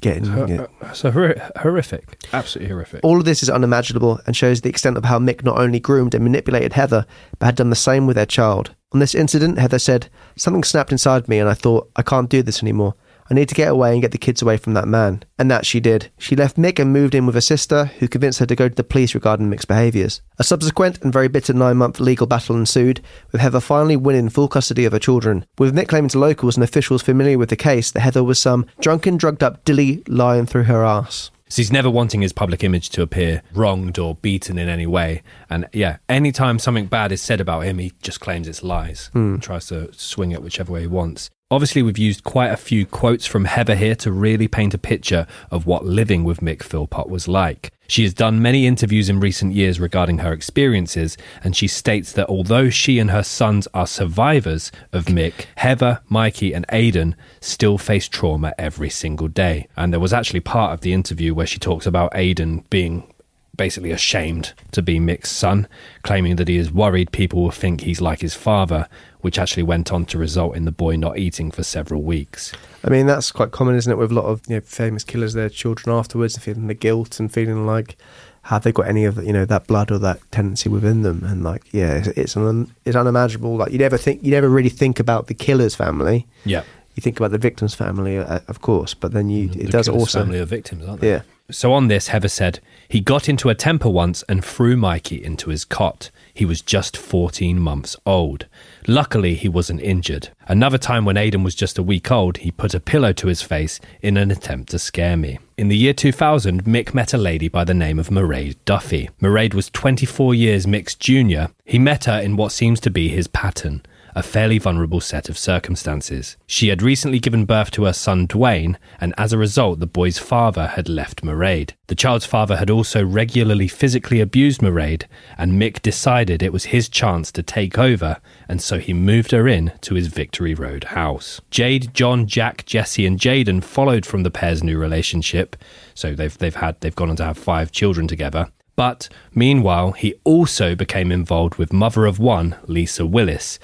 getting. 0.00 0.24
yeah. 0.48 0.66
So 0.92 1.10
hor- 1.10 1.38
uh, 1.38 1.50
horrific, 1.60 2.18
absolutely 2.32 2.72
horrific. 2.72 3.00
All 3.02 3.18
of 3.18 3.24
this 3.24 3.42
is 3.42 3.50
unimaginable 3.50 4.20
and 4.26 4.36
shows 4.36 4.60
the 4.60 4.68
extent 4.68 4.96
of 4.96 5.04
how 5.04 5.18
Mick 5.18 5.44
not 5.44 5.58
only 5.58 5.80
groomed 5.80 6.14
and 6.14 6.24
manipulated 6.24 6.72
Heather, 6.72 7.06
but 7.38 7.46
had 7.46 7.56
done 7.56 7.70
the 7.70 7.76
same 7.76 8.06
with 8.06 8.16
their 8.16 8.26
child. 8.26 8.74
On 8.92 9.00
this 9.00 9.14
incident, 9.14 9.58
Heather 9.58 9.78
said, 9.78 10.08
Something 10.36 10.64
snapped 10.64 10.92
inside 10.92 11.28
me 11.28 11.38
and 11.38 11.48
I 11.48 11.54
thought, 11.54 11.90
I 11.96 12.02
can't 12.02 12.30
do 12.30 12.42
this 12.42 12.62
anymore. 12.62 12.94
I 13.30 13.34
need 13.34 13.48
to 13.48 13.54
get 13.54 13.68
away 13.68 13.92
and 13.92 14.00
get 14.02 14.12
the 14.12 14.18
kids 14.18 14.40
away 14.40 14.56
from 14.56 14.74
that 14.74 14.88
man. 14.88 15.22
And 15.38 15.50
that 15.50 15.66
she 15.66 15.80
did. 15.80 16.10
She 16.18 16.34
left 16.34 16.56
Mick 16.56 16.78
and 16.78 16.92
moved 16.92 17.14
in 17.14 17.26
with 17.26 17.36
a 17.36 17.42
sister 17.42 17.86
who 17.98 18.08
convinced 18.08 18.38
her 18.38 18.46
to 18.46 18.56
go 18.56 18.68
to 18.68 18.74
the 18.74 18.84
police 18.84 19.14
regarding 19.14 19.50
Mick's 19.50 19.64
behaviours. 19.64 20.22
A 20.38 20.44
subsequent 20.44 21.02
and 21.02 21.12
very 21.12 21.28
bitter 21.28 21.52
nine 21.52 21.76
month 21.76 22.00
legal 22.00 22.26
battle 22.26 22.56
ensued, 22.56 23.00
with 23.32 23.40
Heather 23.40 23.60
finally 23.60 23.96
winning 23.96 24.28
full 24.28 24.48
custody 24.48 24.84
of 24.84 24.92
her 24.92 24.98
children. 24.98 25.44
With 25.58 25.74
Mick 25.74 25.88
claiming 25.88 26.08
to 26.10 26.18
locals 26.18 26.56
and 26.56 26.64
officials 26.64 27.02
familiar 27.02 27.38
with 27.38 27.50
the 27.50 27.56
case 27.56 27.90
that 27.90 28.00
Heather 28.00 28.24
was 28.24 28.38
some 28.38 28.66
drunken, 28.80 29.16
drugged 29.16 29.42
up 29.42 29.64
dilly 29.64 30.02
lying 30.08 30.46
through 30.46 30.64
her 30.64 30.84
ass. 30.84 31.30
So 31.50 31.62
he's 31.62 31.72
never 31.72 31.88
wanting 31.88 32.20
his 32.20 32.32
public 32.32 32.62
image 32.62 32.90
to 32.90 33.02
appear 33.02 33.42
wronged 33.54 33.98
or 33.98 34.16
beaten 34.16 34.58
in 34.58 34.68
any 34.68 34.86
way. 34.86 35.22
And 35.48 35.66
yeah, 35.72 35.96
anytime 36.08 36.58
something 36.58 36.86
bad 36.86 37.10
is 37.10 37.22
said 37.22 37.40
about 37.40 37.64
him, 37.64 37.78
he 37.78 37.92
just 38.02 38.20
claims 38.20 38.46
it's 38.48 38.62
lies 38.62 39.08
hmm. 39.12 39.34
and 39.34 39.42
tries 39.42 39.66
to 39.66 39.92
swing 39.94 40.32
it 40.32 40.42
whichever 40.42 40.72
way 40.72 40.82
he 40.82 40.86
wants. 40.86 41.30
Obviously, 41.50 41.82
we've 41.82 41.96
used 41.96 42.24
quite 42.24 42.52
a 42.52 42.58
few 42.58 42.84
quotes 42.84 43.24
from 43.24 43.46
Heather 43.46 43.74
here 43.74 43.94
to 43.94 44.12
really 44.12 44.48
paint 44.48 44.74
a 44.74 44.78
picture 44.78 45.26
of 45.50 45.66
what 45.66 45.82
living 45.82 46.22
with 46.22 46.40
Mick 46.40 46.62
Philpott 46.62 47.08
was 47.08 47.26
like. 47.26 47.72
She 47.86 48.02
has 48.02 48.12
done 48.12 48.42
many 48.42 48.66
interviews 48.66 49.08
in 49.08 49.18
recent 49.18 49.54
years 49.54 49.80
regarding 49.80 50.18
her 50.18 50.30
experiences, 50.30 51.16
and 51.42 51.56
she 51.56 51.66
states 51.66 52.12
that 52.12 52.28
although 52.28 52.68
she 52.68 52.98
and 52.98 53.10
her 53.10 53.22
sons 53.22 53.66
are 53.72 53.86
survivors 53.86 54.70
of 54.92 55.06
Mick, 55.06 55.46
Heather, 55.56 56.02
Mikey, 56.10 56.52
and 56.52 56.66
Aidan 56.68 57.16
still 57.40 57.78
face 57.78 58.08
trauma 58.08 58.52
every 58.58 58.90
single 58.90 59.28
day. 59.28 59.68
And 59.74 59.90
there 59.90 60.00
was 60.00 60.12
actually 60.12 60.40
part 60.40 60.74
of 60.74 60.82
the 60.82 60.92
interview 60.92 61.32
where 61.32 61.46
she 61.46 61.58
talks 61.58 61.86
about 61.86 62.12
Aidan 62.14 62.66
being 62.68 63.10
basically 63.56 63.90
ashamed 63.90 64.54
to 64.72 64.80
be 64.80 64.98
Mick's 64.98 65.30
son, 65.30 65.66
claiming 66.02 66.36
that 66.36 66.48
he 66.48 66.56
is 66.56 66.72
worried 66.72 67.10
people 67.10 67.42
will 67.42 67.50
think 67.50 67.80
he's 67.80 68.00
like 68.00 68.20
his 68.20 68.34
father, 68.34 68.86
which 69.20 69.38
actually 69.38 69.62
went 69.62 69.92
on 69.92 70.04
to 70.06 70.18
result 70.18 70.56
in 70.56 70.64
the 70.64 70.72
boy 70.72 70.96
not 70.96 71.18
eating 71.18 71.50
for 71.50 71.62
several 71.62 72.02
weeks. 72.02 72.52
I 72.84 72.90
mean, 72.90 73.06
that's 73.06 73.32
quite 73.32 73.50
common, 73.50 73.74
isn't 73.74 73.90
it, 73.90 73.96
with 73.96 74.12
a 74.12 74.14
lot 74.14 74.26
of 74.26 74.42
you 74.48 74.56
know, 74.56 74.60
famous 74.60 75.04
killers, 75.04 75.34
their 75.34 75.48
children 75.48 75.94
afterwards, 75.94 76.34
and 76.34 76.42
feeling 76.42 76.66
the 76.68 76.74
guilt 76.74 77.18
and 77.18 77.32
feeling 77.32 77.66
like, 77.66 77.96
have 78.42 78.62
they 78.62 78.72
got 78.72 78.86
any 78.86 79.04
of 79.04 79.22
you 79.22 79.32
know 79.32 79.44
that 79.44 79.66
blood 79.66 79.90
or 79.90 79.98
that 79.98 80.20
tendency 80.30 80.68
within 80.68 81.02
them? 81.02 81.22
And 81.24 81.42
like, 81.42 81.64
yeah, 81.72 81.96
it's 81.96 82.08
it's, 82.08 82.36
un, 82.36 82.72
it's 82.84 82.96
unimaginable. 82.96 83.56
Like 83.56 83.72
you 83.72 83.78
never 83.78 83.98
think, 83.98 84.22
you 84.22 84.30
never 84.30 84.48
really 84.48 84.70
think 84.70 85.00
about 85.00 85.26
the 85.26 85.34
killer's 85.34 85.74
family. 85.74 86.26
Yeah. 86.44 86.62
You 86.94 87.00
think 87.00 87.18
about 87.20 87.30
the 87.30 87.38
victim's 87.38 87.74
family, 87.74 88.18
uh, 88.18 88.40
of 88.48 88.60
course, 88.60 88.94
but 88.94 89.12
then 89.12 89.28
you 89.30 89.48
The 89.48 89.64
it 89.64 89.70
does 89.70 89.88
also 89.88 90.20
family 90.20 90.38
of 90.38 90.48
victims, 90.48 90.86
aren't 90.88 91.00
they? 91.00 91.10
Yeah. 91.10 91.22
So 91.50 91.72
on 91.72 91.88
this, 91.88 92.08
Heather 92.08 92.28
said, 92.28 92.60
he 92.88 93.00
got 93.00 93.26
into 93.26 93.48
a 93.48 93.54
temper 93.54 93.88
once 93.88 94.22
and 94.28 94.44
threw 94.44 94.76
Mikey 94.76 95.24
into 95.24 95.48
his 95.48 95.64
cot. 95.64 96.10
He 96.34 96.44
was 96.44 96.60
just 96.60 96.94
14 96.94 97.58
months 97.58 97.96
old. 98.04 98.46
Luckily, 98.86 99.34
he 99.34 99.48
wasn't 99.48 99.80
injured. 99.80 100.28
Another 100.46 100.76
time 100.76 101.06
when 101.06 101.16
Aidan 101.16 101.42
was 101.42 101.54
just 101.54 101.78
a 101.78 101.82
week 101.82 102.10
old, 102.10 102.38
he 102.38 102.50
put 102.50 102.74
a 102.74 102.80
pillow 102.80 103.14
to 103.14 103.28
his 103.28 103.40
face 103.40 103.80
in 104.02 104.18
an 104.18 104.30
attempt 104.30 104.70
to 104.70 104.78
scare 104.78 105.16
me. 105.16 105.38
In 105.56 105.68
the 105.68 105.76
year 105.76 105.94
2000, 105.94 106.64
Mick 106.64 106.92
met 106.92 107.14
a 107.14 107.18
lady 107.18 107.48
by 107.48 107.64
the 107.64 107.72
name 107.72 107.98
of 107.98 108.08
Mairead 108.08 108.56
Duffy. 108.66 109.08
Mairead 109.22 109.54
was 109.54 109.70
24 109.70 110.34
years 110.34 110.66
Mick's 110.66 110.94
junior. 110.94 111.48
He 111.64 111.78
met 111.78 112.04
her 112.04 112.20
in 112.20 112.36
what 112.36 112.52
seems 112.52 112.78
to 112.80 112.90
be 112.90 113.08
his 113.08 113.26
pattern 113.26 113.82
a 114.18 114.22
fairly 114.22 114.58
vulnerable 114.58 115.00
set 115.00 115.28
of 115.28 115.38
circumstances. 115.38 116.36
She 116.44 116.68
had 116.68 116.82
recently 116.82 117.20
given 117.20 117.44
birth 117.44 117.70
to 117.70 117.84
her 117.84 117.92
son 117.92 118.26
Dwayne, 118.26 118.74
and 119.00 119.14
as 119.16 119.32
a 119.32 119.38
result, 119.38 119.78
the 119.78 119.86
boy's 119.86 120.18
father 120.18 120.66
had 120.66 120.88
left 120.88 121.22
Mairead. 121.22 121.74
The 121.86 121.94
child's 121.94 122.26
father 122.26 122.56
had 122.56 122.68
also 122.68 123.04
regularly 123.04 123.68
physically 123.68 124.20
abused 124.20 124.60
Mairead, 124.60 125.04
and 125.38 125.52
Mick 125.52 125.82
decided 125.82 126.42
it 126.42 126.52
was 126.52 126.66
his 126.66 126.88
chance 126.88 127.30
to 127.30 127.44
take 127.44 127.78
over, 127.78 128.16
and 128.48 128.60
so 128.60 128.80
he 128.80 128.92
moved 128.92 129.30
her 129.30 129.46
in 129.46 129.70
to 129.82 129.94
his 129.94 130.08
Victory 130.08 130.52
Road 130.52 130.82
house. 130.82 131.40
Jade, 131.52 131.94
John, 131.94 132.26
Jack, 132.26 132.66
Jesse, 132.66 133.06
and 133.06 133.20
Jaden 133.20 133.62
followed 133.62 134.04
from 134.04 134.24
the 134.24 134.32
pair's 134.32 134.64
new 134.64 134.78
relationship, 134.78 135.54
so 135.94 136.12
they've 136.12 136.36
they've 136.38 136.56
had 136.56 136.80
they've 136.80 136.96
gone 136.96 137.10
on 137.10 137.16
to 137.16 137.24
have 137.24 137.38
five 137.38 137.70
children 137.70 138.08
together. 138.08 138.50
But 138.74 139.08
meanwhile, 139.32 139.92
he 139.92 140.14
also 140.24 140.74
became 140.74 141.12
involved 141.12 141.54
with 141.54 141.72
mother 141.72 142.06
of 142.06 142.18
one, 142.18 142.56
Lisa 142.66 143.04
Willis, 143.06 143.58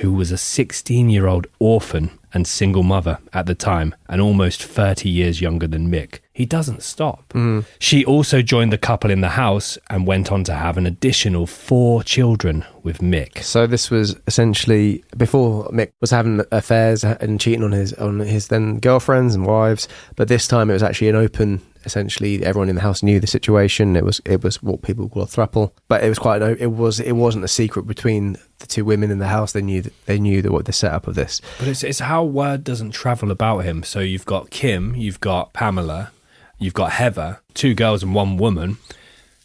who 0.00 0.12
was 0.12 0.32
a 0.32 0.38
16 0.38 1.10
year 1.10 1.26
old 1.26 1.46
orphan 1.58 2.10
and 2.32 2.46
single 2.46 2.82
mother 2.82 3.18
at 3.32 3.46
the 3.46 3.54
time 3.54 3.94
and 4.08 4.20
almost 4.20 4.62
30 4.62 5.08
years 5.08 5.40
younger 5.40 5.66
than 5.66 5.90
Mick. 5.90 6.20
He 6.32 6.46
doesn't 6.46 6.82
stop. 6.82 7.32
Hmm. 7.32 7.60
She 7.78 8.04
also 8.04 8.40
joined 8.40 8.72
the 8.72 8.78
couple 8.78 9.10
in 9.10 9.20
the 9.20 9.30
house 9.30 9.76
and 9.90 10.06
went 10.06 10.30
on 10.32 10.44
to 10.44 10.54
have 10.54 10.78
an 10.78 10.86
additional 10.86 11.46
four 11.46 12.02
children 12.02 12.64
with 12.82 12.98
Mick. 12.98 13.42
So 13.42 13.66
this 13.66 13.90
was 13.90 14.16
essentially 14.26 15.04
before 15.16 15.68
Mick 15.68 15.92
was 16.00 16.10
having 16.10 16.42
affairs 16.50 17.04
and 17.04 17.40
cheating 17.40 17.64
on 17.64 17.72
his 17.72 17.92
on 17.94 18.20
his 18.20 18.48
then 18.48 18.78
girlfriends 18.78 19.34
and 19.34 19.44
wives, 19.44 19.88
but 20.16 20.28
this 20.28 20.46
time 20.46 20.70
it 20.70 20.74
was 20.74 20.82
actually 20.82 21.08
an 21.08 21.16
open. 21.16 21.60
Essentially, 21.86 22.44
everyone 22.44 22.68
in 22.68 22.74
the 22.74 22.82
house 22.82 23.02
knew 23.02 23.20
the 23.20 23.26
situation. 23.26 23.96
It 23.96 24.04
was 24.04 24.20
it 24.26 24.44
was 24.44 24.62
what 24.62 24.82
people 24.82 25.08
call 25.08 25.22
a 25.22 25.26
throuple, 25.26 25.72
but 25.88 26.04
it 26.04 26.10
was 26.10 26.18
quite 26.18 26.42
an, 26.42 26.58
it 26.60 26.72
was 26.72 27.00
it 27.00 27.12
wasn't 27.12 27.44
a 27.44 27.48
secret 27.48 27.86
between 27.86 28.36
the 28.60 28.66
two 28.66 28.84
women 28.84 29.10
in 29.10 29.18
the 29.18 29.26
house. 29.26 29.52
They 29.52 29.62
knew 29.62 29.82
that, 29.82 30.06
they 30.06 30.18
knew 30.18 30.40
that 30.42 30.52
what 30.52 30.66
the 30.66 30.72
setup 30.72 31.06
of 31.06 31.14
this. 31.16 31.40
But 31.58 31.68
it's, 31.68 31.82
it's 31.82 31.98
how 31.98 32.24
word 32.24 32.62
doesn't 32.64 32.92
travel 32.92 33.30
about 33.30 33.60
him. 33.60 33.82
So 33.82 34.00
you've 34.00 34.26
got 34.26 34.50
Kim, 34.50 34.94
you've 34.94 35.20
got 35.20 35.52
Pamela, 35.52 36.12
you've 36.58 36.74
got 36.74 36.92
Heather, 36.92 37.40
two 37.54 37.74
girls 37.74 38.02
and 38.02 38.14
one 38.14 38.36
woman 38.36 38.78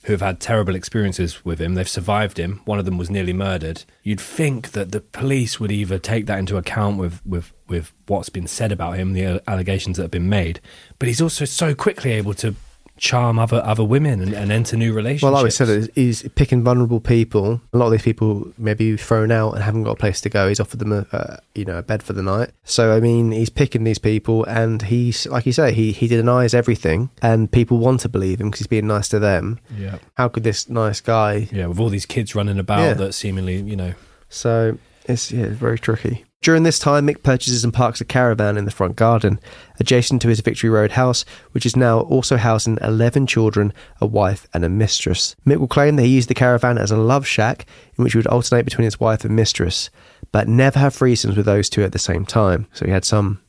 who 0.04 0.14
have 0.14 0.22
had 0.22 0.40
terrible 0.40 0.76
experiences 0.76 1.44
with 1.44 1.60
him. 1.60 1.74
They've 1.74 1.90
survived 1.90 2.38
him. 2.38 2.62
One 2.66 2.78
of 2.78 2.86
them 2.86 3.00
was 3.00 3.10
nearly 3.10 3.34
murdered. 3.34 3.86
You'd 4.04 4.22
think 4.22 4.72
that 4.74 4.92
the 4.92 5.02
police 5.02 5.60
would 5.60 5.72
either 5.72 5.98
take 5.98 6.28
that 6.28 6.38
into 6.38 6.58
account 6.58 7.00
with, 7.00 7.26
with, 7.26 7.52
with 7.68 7.92
what's 8.06 8.30
been 8.30 8.46
said 8.46 8.72
about 8.72 8.98
him, 8.98 9.14
the 9.14 9.42
allegations 9.50 9.98
that 9.98 10.04
have 10.04 10.12
been 10.12 10.30
made, 10.30 10.62
but 11.00 11.08
he's 11.08 11.22
also 11.22 11.46
so 11.46 11.74
quickly 11.74 12.12
able 12.12 12.36
to 12.36 12.56
charm 12.98 13.38
other 13.38 13.62
other 13.66 13.84
women 13.84 14.22
and, 14.22 14.34
and 14.34 14.52
enter 14.52 14.78
new 14.78 14.94
relationships. 14.94 15.24
Well, 15.24 15.34
like 15.34 15.44
we 15.44 15.50
said, 15.52 15.90
he's 15.96 16.24
picking 16.36 16.64
vulnerable 16.64 17.00
people. 17.02 17.60
A 17.74 17.78
lot 17.78 17.88
of 17.88 17.92
these 17.92 18.04
people 18.04 18.52
maybe 18.58 18.96
thrown 18.98 19.32
out 19.32 19.54
and 19.54 19.64
haven't 19.64 19.84
got 19.84 19.92
a 19.92 19.96
place 19.98 20.22
to 20.22 20.30
go. 20.30 20.48
He's 20.48 20.60
offered 20.60 20.80
them 20.80 20.92
a, 20.92 21.06
a 21.12 21.40
you 21.56 21.66
know 21.66 21.78
a 21.78 21.82
bed 21.84 22.02
for 22.04 22.14
the 22.14 22.24
night. 22.24 22.52
So 22.64 22.96
I 22.96 23.00
mean, 23.00 23.32
he's 23.32 23.50
picking 23.50 23.84
these 23.84 24.00
people, 24.00 24.44
and 24.46 24.82
he's 24.84 25.28
like 25.28 25.46
you 25.46 25.52
say, 25.52 25.74
he 25.74 25.92
he 25.92 26.08
denies 26.08 26.54
everything, 26.54 27.10
and 27.22 27.52
people 27.52 27.78
want 27.78 28.00
to 28.02 28.10
believe 28.10 28.40
him 28.40 28.48
because 28.50 28.60
he's 28.60 28.68
being 28.68 28.88
nice 28.88 29.10
to 29.10 29.20
them. 29.20 29.60
Yeah. 29.78 29.98
How 30.16 30.28
could 30.30 30.44
this 30.44 30.70
nice 30.70 31.02
guy? 31.02 31.48
Yeah, 31.52 31.68
with 31.68 31.80
all 31.80 31.90
these 31.90 32.06
kids 32.06 32.34
running 32.36 32.60
about 32.60 32.80
Yeah. 32.80 32.94
that 32.94 33.14
seemingly, 33.14 33.62
you 33.62 33.76
know, 33.76 33.94
So 34.30 34.78
it's 35.06 35.32
yeah, 35.32 35.46
it's 35.46 35.58
very 35.58 35.78
tricky. 35.80 36.24
During 36.46 36.62
this 36.62 36.78
time, 36.78 37.08
Mick 37.08 37.24
purchases 37.24 37.64
and 37.64 37.74
parks 37.74 38.02
a 38.02 38.06
caravan 38.06 38.56
in 38.56 38.66
the 38.66 38.72
front 38.72 38.96
garden, 38.96 39.40
adjacent 39.80 40.22
to 40.22 40.28
his 40.28 40.42
Victory 40.42 40.70
Road 40.70 40.92
house, 40.92 41.26
which 41.54 41.66
is 41.66 41.76
now 41.76 42.02
also 42.02 42.38
housing 42.38 42.78
11 42.84 43.26
children, 43.26 43.74
a 44.00 44.06
wife, 44.06 44.46
and 44.54 44.64
a 44.64 44.70
mistress. 44.70 45.36
Mick 45.44 45.58
will 45.58 45.68
claim 45.68 45.96
that 45.96 46.04
he 46.04 46.10
used 46.10 46.30
the 46.30 46.36
caravan 46.36 46.78
as 46.78 46.92
a 46.92 46.98
love 46.98 47.26
shack 47.26 47.66
in 47.98 48.04
which 48.04 48.14
he 48.14 48.20
would 48.20 48.28
alternate 48.28 48.64
between 48.64 48.86
his 48.86 49.00
wife 49.00 49.26
and 49.26 49.36
mistress, 49.36 49.90
but 50.32 50.48
never 50.48 50.78
have 50.78 50.94
threesomes 50.94 51.36
with 51.36 51.48
those 51.48 51.68
two 51.68 51.82
at 51.82 51.94
the 51.94 51.98
same 51.98 52.28
time. 52.28 52.68
So 52.74 52.86
he 52.86 52.92
had 52.92 53.06
some 53.06 53.42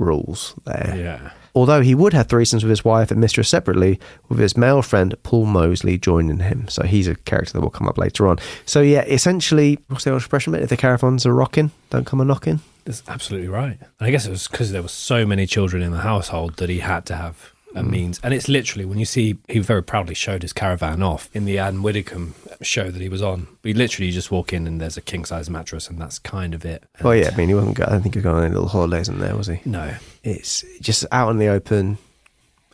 rules 0.00 0.56
there. 0.64 0.94
yeah. 0.98 1.30
Although 1.54 1.82
he 1.82 1.94
would 1.94 2.12
have 2.12 2.28
threesomes 2.28 2.62
with 2.62 2.70
his 2.70 2.84
wife 2.84 3.10
and 3.10 3.20
mistress 3.20 3.48
separately, 3.48 3.98
with 4.28 4.38
his 4.38 4.56
male 4.56 4.82
friend 4.82 5.14
Paul 5.22 5.46
Mosley 5.46 5.98
joining 5.98 6.40
him. 6.40 6.68
So 6.68 6.84
he's 6.84 7.08
a 7.08 7.14
character 7.14 7.54
that 7.54 7.60
will 7.60 7.70
come 7.70 7.88
up 7.88 7.98
later 7.98 8.28
on. 8.28 8.38
So 8.66 8.80
yeah, 8.80 9.02
essentially, 9.02 9.78
what's 9.88 10.04
the 10.04 10.10
old 10.10 10.20
expression? 10.20 10.54
If 10.54 10.68
the 10.68 10.76
caravans 10.76 11.26
are 11.26 11.34
rocking, 11.34 11.70
don't 11.90 12.06
come 12.06 12.20
a 12.20 12.24
knocking. 12.24 12.60
That's 12.84 13.02
absolutely 13.08 13.48
right. 13.48 13.78
And 13.80 14.08
I 14.08 14.10
guess 14.10 14.26
it 14.26 14.30
was 14.30 14.48
because 14.48 14.72
there 14.72 14.82
were 14.82 14.88
so 14.88 15.26
many 15.26 15.46
children 15.46 15.82
in 15.82 15.92
the 15.92 16.00
household 16.00 16.56
that 16.56 16.68
he 16.70 16.78
had 16.78 17.04
to 17.06 17.16
have 17.16 17.52
a 17.74 17.82
means. 17.82 18.20
And 18.22 18.34
it's 18.34 18.48
literally 18.48 18.84
when 18.84 18.98
you 18.98 19.04
see 19.04 19.36
he 19.48 19.58
very 19.60 19.82
proudly 19.82 20.14
showed 20.14 20.42
his 20.42 20.52
caravan 20.52 21.02
off 21.02 21.28
in 21.34 21.44
the 21.44 21.58
Anne 21.58 21.82
Widdecombe 21.82 22.34
show 22.62 22.90
that 22.90 23.00
he 23.00 23.08
was 23.08 23.22
on. 23.22 23.46
We 23.62 23.72
literally 23.74 24.10
just 24.10 24.30
walk 24.30 24.52
in 24.52 24.66
and 24.66 24.80
there's 24.80 24.96
a 24.96 25.00
king 25.02 25.24
size 25.24 25.48
mattress 25.48 25.88
and 25.88 26.00
that's 26.00 26.18
kind 26.18 26.54
of 26.54 26.64
it. 26.64 26.84
Well, 27.02 27.14
yeah, 27.14 27.30
I 27.32 27.36
mean, 27.36 27.48
he 27.48 27.54
wasn't. 27.54 27.76
Go- 27.76 27.84
I 27.86 27.90
don't 27.90 28.02
think 28.02 28.14
he 28.14 28.18
was 28.18 28.24
going 28.24 28.36
on 28.36 28.44
any 28.44 28.54
little 28.54 28.68
holidays 28.68 29.08
in 29.08 29.18
there, 29.18 29.36
was 29.36 29.46
he? 29.46 29.60
No. 29.64 29.94
It's 30.22 30.64
just 30.80 31.06
out 31.12 31.30
in 31.30 31.38
the 31.38 31.48
open, 31.48 31.98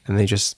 and 0.06 0.18
they 0.18 0.26
just, 0.26 0.56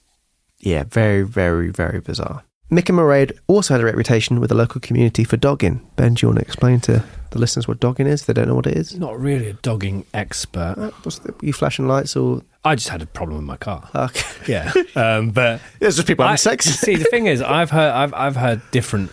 yeah, 0.61 0.85
very, 0.85 1.23
very, 1.23 1.71
very 1.71 2.01
bizarre. 2.01 2.45
Mick 2.71 2.91
and 2.91 2.99
Mairead 2.99 3.33
also 3.47 3.73
had 3.75 3.81
a 3.81 3.85
reputation 3.87 4.41
with 4.41 4.51
the 4.51 4.55
local 4.55 4.79
community 4.81 5.25
for 5.25 5.39
dogging. 5.39 5.81
Ben, 5.97 6.15
do 6.15 6.27
you 6.27 6.29
want 6.29 6.39
to 6.41 6.45
explain 6.45 6.81
to 6.81 7.03
the 7.31 7.39
listeners 7.39 7.67
what 7.67 7.81
dogging 7.81 8.07
is? 8.07 8.27
They 8.27 8.35
don't 8.35 8.47
know 8.47 8.55
what 8.55 8.67
it 8.67 8.77
is. 8.77 8.95
Not 8.95 9.19
really 9.19 9.49
a 9.49 9.53
dogging 9.55 10.05
expert. 10.13 10.75
Uh, 10.77 10.91
What's 11.03 11.19
the, 11.21 11.35
you 11.41 11.53
flashing 11.55 11.89
lights 11.89 12.15
or? 12.15 12.43
I 12.69 12.75
just 12.75 12.89
had 12.89 13.03
a 13.03 13.07
problem 13.07 13.39
with 13.39 13.47
my 13.47 13.57
car. 13.57 13.89
Okay. 13.95 14.27
Yeah. 14.49 14.73
Um, 14.97 15.31
but 15.31 15.61
It's 15.81 15.97
just 15.97 16.07
people 16.09 16.25
having 16.25 16.33
I- 16.35 16.37
sex. 16.37 16.65
see, 16.81 16.97
the 16.97 17.05
thing 17.05 17.27
is, 17.27 17.43
I've 17.43 17.71
heard 17.71 17.93
I've 17.93 18.15
I've 18.15 18.37
heard 18.37 18.63
different 18.71 19.11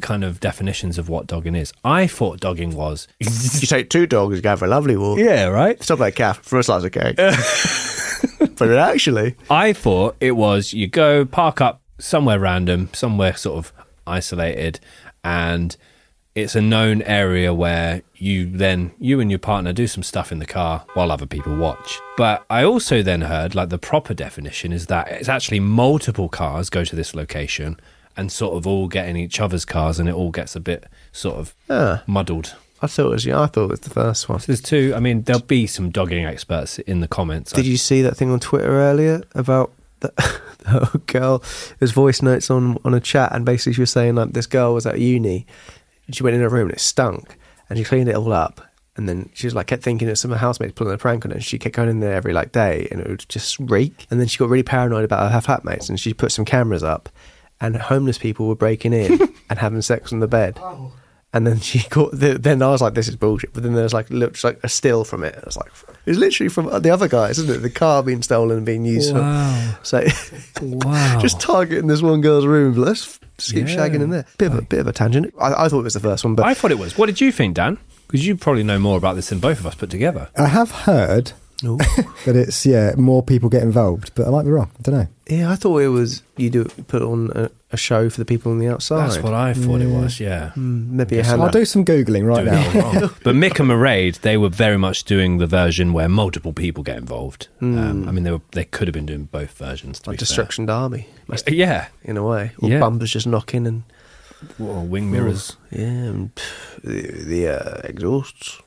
kind 0.00 0.24
of 0.24 0.40
definitions 0.40 0.98
of 0.98 1.08
what 1.08 1.26
dogging 1.26 1.54
is. 1.54 1.72
I 1.84 2.06
thought 2.06 2.40
dogging 2.40 2.74
was 2.74 3.06
you 3.20 3.66
take 3.66 3.90
two 3.90 4.06
dogs, 4.06 4.34
you 4.36 4.42
go 4.42 4.56
for 4.56 4.64
a 4.64 4.68
lovely 4.68 4.96
walk. 4.96 5.18
yeah, 5.18 5.44
right. 5.44 5.80
Stop 5.82 5.98
that 6.00 6.14
calf 6.16 6.38
for 6.42 6.58
a 6.58 6.62
slice 6.64 6.82
of 6.84 6.92
cake. 6.92 7.16
but 8.56 8.68
it 8.70 8.76
actually, 8.78 9.36
I 9.50 9.72
thought 9.72 10.16
it 10.20 10.32
was 10.32 10.72
you 10.72 10.86
go 10.88 11.24
park 11.24 11.60
up 11.60 11.80
somewhere 11.98 12.38
random, 12.40 12.88
somewhere 12.92 13.36
sort 13.36 13.58
of 13.58 13.72
isolated, 14.06 14.80
and 15.22 15.76
it's 16.34 16.54
a 16.54 16.60
known 16.60 17.02
area 17.02 17.52
where 17.52 18.02
you 18.14 18.48
then 18.50 18.92
you 18.98 19.18
and 19.20 19.30
your 19.30 19.38
partner 19.40 19.72
do 19.72 19.86
some 19.86 20.02
stuff 20.02 20.30
in 20.30 20.38
the 20.38 20.46
car 20.46 20.84
while 20.94 21.10
other 21.10 21.26
people 21.26 21.56
watch. 21.56 21.98
But 22.16 22.44
I 22.48 22.62
also 22.64 23.02
then 23.02 23.22
heard 23.22 23.54
like 23.54 23.70
the 23.70 23.78
proper 23.78 24.14
definition 24.14 24.72
is 24.72 24.86
that 24.86 25.08
it's 25.08 25.28
actually 25.28 25.60
multiple 25.60 26.28
cars 26.28 26.70
go 26.70 26.84
to 26.84 26.94
this 26.96 27.14
location 27.14 27.78
and 28.16 28.30
sort 28.30 28.56
of 28.56 28.66
all 28.66 28.88
get 28.88 29.08
in 29.08 29.16
each 29.16 29.40
other's 29.40 29.64
cars 29.64 29.98
and 29.98 30.08
it 30.08 30.14
all 30.14 30.30
gets 30.30 30.54
a 30.56 30.60
bit 30.60 30.86
sort 31.12 31.36
of 31.36 31.54
Ah. 31.70 32.02
muddled. 32.06 32.54
I 32.80 32.86
thought 32.86 33.06
it 33.06 33.10
was. 33.10 33.26
Yeah, 33.26 33.40
I 33.40 33.46
thought 33.46 33.64
it 33.64 33.70
was 33.70 33.80
the 33.80 33.90
first 33.90 34.28
one. 34.28 34.38
So 34.38 34.46
there's 34.46 34.60
two. 34.62 34.92
I 34.94 35.00
mean, 35.00 35.22
there'll 35.22 35.42
be 35.42 35.66
some 35.66 35.90
dogging 35.90 36.24
experts 36.24 36.78
in 36.78 37.00
the 37.00 37.08
comments. 37.08 37.50
Did 37.50 37.66
you 37.66 37.76
see 37.76 38.02
that 38.02 38.16
thing 38.16 38.30
on 38.30 38.38
Twitter 38.38 38.70
earlier 38.70 39.22
about 39.34 39.72
the, 39.98 40.12
the 40.60 41.00
girl? 41.06 41.42
There's 41.80 41.90
voice 41.90 42.22
notes 42.22 42.50
on 42.52 42.78
on 42.84 42.94
a 42.94 43.00
chat, 43.00 43.32
and 43.34 43.44
basically 43.44 43.72
she 43.72 43.80
was 43.80 43.90
saying 43.90 44.14
like 44.14 44.32
this 44.32 44.46
girl 44.46 44.74
was 44.74 44.86
at 44.86 45.00
uni, 45.00 45.44
and 46.08 46.16
she 46.16 46.24
went 46.24 46.34
in 46.34 46.42
her 46.42 46.48
room 46.48 46.66
and 46.66 46.72
it 46.72 46.80
stunk, 46.80 47.36
and 47.70 47.78
she 47.78 47.84
cleaned 47.84 48.08
it 48.08 48.16
all 48.16 48.32
up, 48.32 48.60
and 48.96 49.08
then 49.08 49.30
she 49.34 49.46
was 49.46 49.54
like 49.54 49.68
kept 49.68 49.84
thinking 49.84 50.08
that 50.08 50.16
some 50.16 50.32
of 50.32 50.38
her 50.38 50.46
housemates 50.46 50.72
pulling 50.72 50.92
a 50.94 50.98
prank 50.98 51.24
on 51.24 51.30
her. 51.30 51.36
And 51.36 51.44
she 51.44 51.56
kept 51.56 51.76
going 51.76 51.88
in 51.88 52.00
there 52.00 52.14
every 52.14 52.32
like 52.32 52.50
day, 52.50 52.88
and 52.90 53.00
it 53.00 53.06
would 53.08 53.24
just 53.28 53.56
reek. 53.60 54.08
And 54.10 54.18
then 54.18 54.26
she 54.26 54.38
got 54.38 54.48
really 54.48 54.64
paranoid 54.64 55.04
about 55.04 55.30
her 55.30 55.40
flatmates, 55.40 55.88
and 55.88 56.00
she 56.00 56.12
put 56.12 56.32
some 56.32 56.44
cameras 56.44 56.82
up. 56.82 57.08
and 57.60 57.76
homeless 57.76 58.18
people 58.18 58.48
were 58.48 58.56
breaking 58.56 58.92
in 58.92 59.20
and 59.50 59.58
having 59.58 59.82
sex 59.82 60.12
on 60.12 60.20
the 60.20 60.28
bed. 60.28 60.58
Oh. 60.60 60.92
And 61.32 61.46
then 61.46 61.60
she 61.60 61.78
caught. 61.90 62.12
The, 62.12 62.38
then 62.38 62.62
I 62.62 62.70
was 62.70 62.80
like, 62.80 62.94
"This 62.94 63.06
is 63.08 63.16
bullshit." 63.16 63.52
But 63.52 63.62
then 63.62 63.74
there 63.74 63.82
was 63.82 63.92
like, 63.92 64.08
looks 64.10 64.44
like 64.44 64.58
a 64.62 64.68
still 64.68 65.04
from 65.04 65.22
it. 65.24 65.34
I 65.36 65.42
was 65.44 65.56
like, 65.58 65.70
"It's 66.06 66.18
literally 66.18 66.48
from 66.48 66.66
the 66.82 66.90
other 66.90 67.06
guys, 67.06 67.38
isn't 67.38 67.54
it? 67.56 67.58
The 67.60 67.68
car 67.70 68.02
being 68.02 68.22
stolen 68.22 68.56
and 68.56 68.64
being 68.66 68.84
used 68.86 69.14
Wow. 69.14 69.74
for." 69.82 69.84
So, 69.84 70.06
Wow. 70.62 71.18
just 71.20 71.38
targeting 71.40 71.86
this 71.86 72.00
one 72.00 72.22
girl's 72.22 72.46
room. 72.46 72.74
Let's 72.76 73.18
just 73.36 73.52
keep 73.52 73.68
Yeah. 73.68 73.76
shagging 73.76 74.00
in 74.00 74.08
there. 74.10 74.24
Bit 74.38 74.52
of 74.52 74.58
a 74.58 74.62
bit 74.62 74.80
of 74.80 74.86
a 74.86 74.92
tangent. 74.92 75.34
I, 75.40 75.64
I 75.64 75.68
thought 75.68 75.80
it 75.80 75.84
was 75.84 75.94
the 75.94 76.00
first 76.00 76.24
one, 76.24 76.34
but 76.34 76.46
I 76.46 76.54
thought 76.54 76.70
it 76.70 76.78
was. 76.78 76.96
What 76.96 77.06
did 77.06 77.20
you 77.20 77.30
think, 77.30 77.54
Dan? 77.56 77.76
Because 78.06 78.26
you 78.26 78.34
probably 78.34 78.62
know 78.62 78.78
more 78.78 78.96
about 78.96 79.16
this 79.16 79.28
than 79.28 79.38
both 79.38 79.60
of 79.60 79.66
us 79.66 79.74
put 79.74 79.90
together. 79.90 80.30
I 80.34 80.46
have 80.46 80.70
heard 80.70 81.32
Ooh. 81.64 81.76
that 82.24 82.36
it's 82.36 82.64
yeah 82.64 82.94
more 82.96 83.22
people 83.22 83.48
get 83.48 83.62
involved, 83.62 84.12
but 84.14 84.26
I 84.26 84.30
might 84.30 84.44
be 84.44 84.50
wrong. 84.50 84.70
I 84.78 84.82
don't 84.82 84.94
know. 84.94 85.08
yeah, 85.28 85.50
I 85.50 85.56
thought 85.56 85.78
it 85.78 85.88
was 85.88 86.22
you 86.36 86.50
do 86.50 86.64
put 86.64 87.02
on 87.02 87.32
a, 87.34 87.50
a 87.72 87.76
show 87.76 88.08
for 88.10 88.18
the 88.20 88.24
people 88.24 88.52
on 88.52 88.60
the 88.60 88.68
outside. 88.68 89.10
That's 89.10 89.22
what 89.22 89.34
I 89.34 89.54
thought 89.54 89.80
it 89.80 89.88
was. 89.88 90.20
Yeah. 90.20 90.52
Mm, 90.56 90.90
maybe 90.90 91.18
a 91.18 91.24
hand. 91.24 91.42
I'll 91.42 91.50
do 91.50 91.64
some 91.64 91.84
googling 91.84 92.24
right 92.26 92.44
Doing 92.44 92.54
now. 92.54 92.70
it 92.70 92.76
all 92.84 92.92
wrong. 92.92 93.14
but 93.24 93.34
Mick 93.34 93.58
and 93.58 93.68
Mairead, 93.70 94.20
they 94.20 94.36
were 94.36 94.48
very 94.50 94.78
much 94.78 95.02
doing 95.02 95.38
the 95.38 95.48
version 95.48 95.92
where 95.92 96.08
multiple 96.08 96.52
people 96.52 96.84
get 96.84 96.96
involved. 96.96 97.48
Um, 97.60 98.08
I 98.08 98.12
mean, 98.12 98.22
they 98.22 98.30
were 98.30 98.40
they 98.52 98.64
could 98.64 98.86
have 98.86 98.94
been 98.94 99.06
doing 99.06 99.24
both 99.24 99.50
versions. 99.58 99.98
To 100.00 100.04
Hmm. 100.04 100.10
like 100.12 100.18
be 100.20 100.24
fair. 100.24 100.26
Destruction 100.28 100.66
Derby, 100.66 101.08
Uh, 101.28 101.36
Yeah, 101.48 101.88
in 102.04 102.16
a 102.16 102.22
way. 102.24 102.52
Or 102.60 102.68
Yeah. 102.70 102.78
bumpers 102.78 103.10
just 103.10 103.26
knocking 103.26 103.66
and 103.66 103.82
or 104.60 104.84
wing 104.84 105.10
mirrors 105.10 105.56
yeah, 105.72 105.80
and 105.80 106.32
pff, 106.36 106.82
the, 106.84 107.24
the 107.24 107.48
uh, 107.48 107.80
exhausts. 107.82 108.60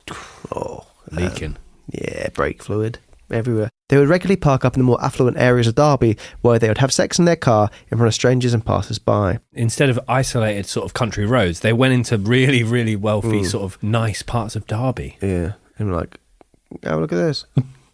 Oh, 0.54 0.84
leaking. 1.10 1.56
Yeah, 1.92 2.28
brake 2.30 2.62
fluid 2.62 2.98
everywhere. 3.30 3.68
They 3.88 3.98
would 3.98 4.08
regularly 4.08 4.36
park 4.36 4.64
up 4.64 4.74
in 4.74 4.80
the 4.80 4.84
more 4.84 5.02
affluent 5.04 5.36
areas 5.38 5.66
of 5.66 5.74
Derby 5.74 6.16
where 6.40 6.58
they 6.58 6.68
would 6.68 6.78
have 6.78 6.92
sex 6.92 7.18
in 7.18 7.24
their 7.26 7.36
car 7.36 7.70
in 7.90 7.98
front 7.98 8.08
of 8.08 8.14
strangers 8.14 8.54
and 8.54 8.64
passers 8.64 8.98
by. 8.98 9.38
Instead 9.52 9.90
of 9.90 10.00
isolated 10.08 10.66
sort 10.66 10.84
of 10.86 10.94
country 10.94 11.26
roads, 11.26 11.60
they 11.60 11.72
went 11.72 11.92
into 11.94 12.16
really, 12.18 12.62
really 12.62 12.96
wealthy, 12.96 13.42
Mm. 13.42 13.46
sort 13.46 13.64
of 13.64 13.82
nice 13.82 14.22
parts 14.22 14.56
of 14.56 14.66
Derby. 14.66 15.18
Yeah. 15.22 15.52
And 15.78 15.90
we're 15.90 15.96
like, 15.96 16.18
have 16.84 16.98
a 16.98 17.00
look 17.02 17.12
at 17.12 17.16
this. 17.16 17.44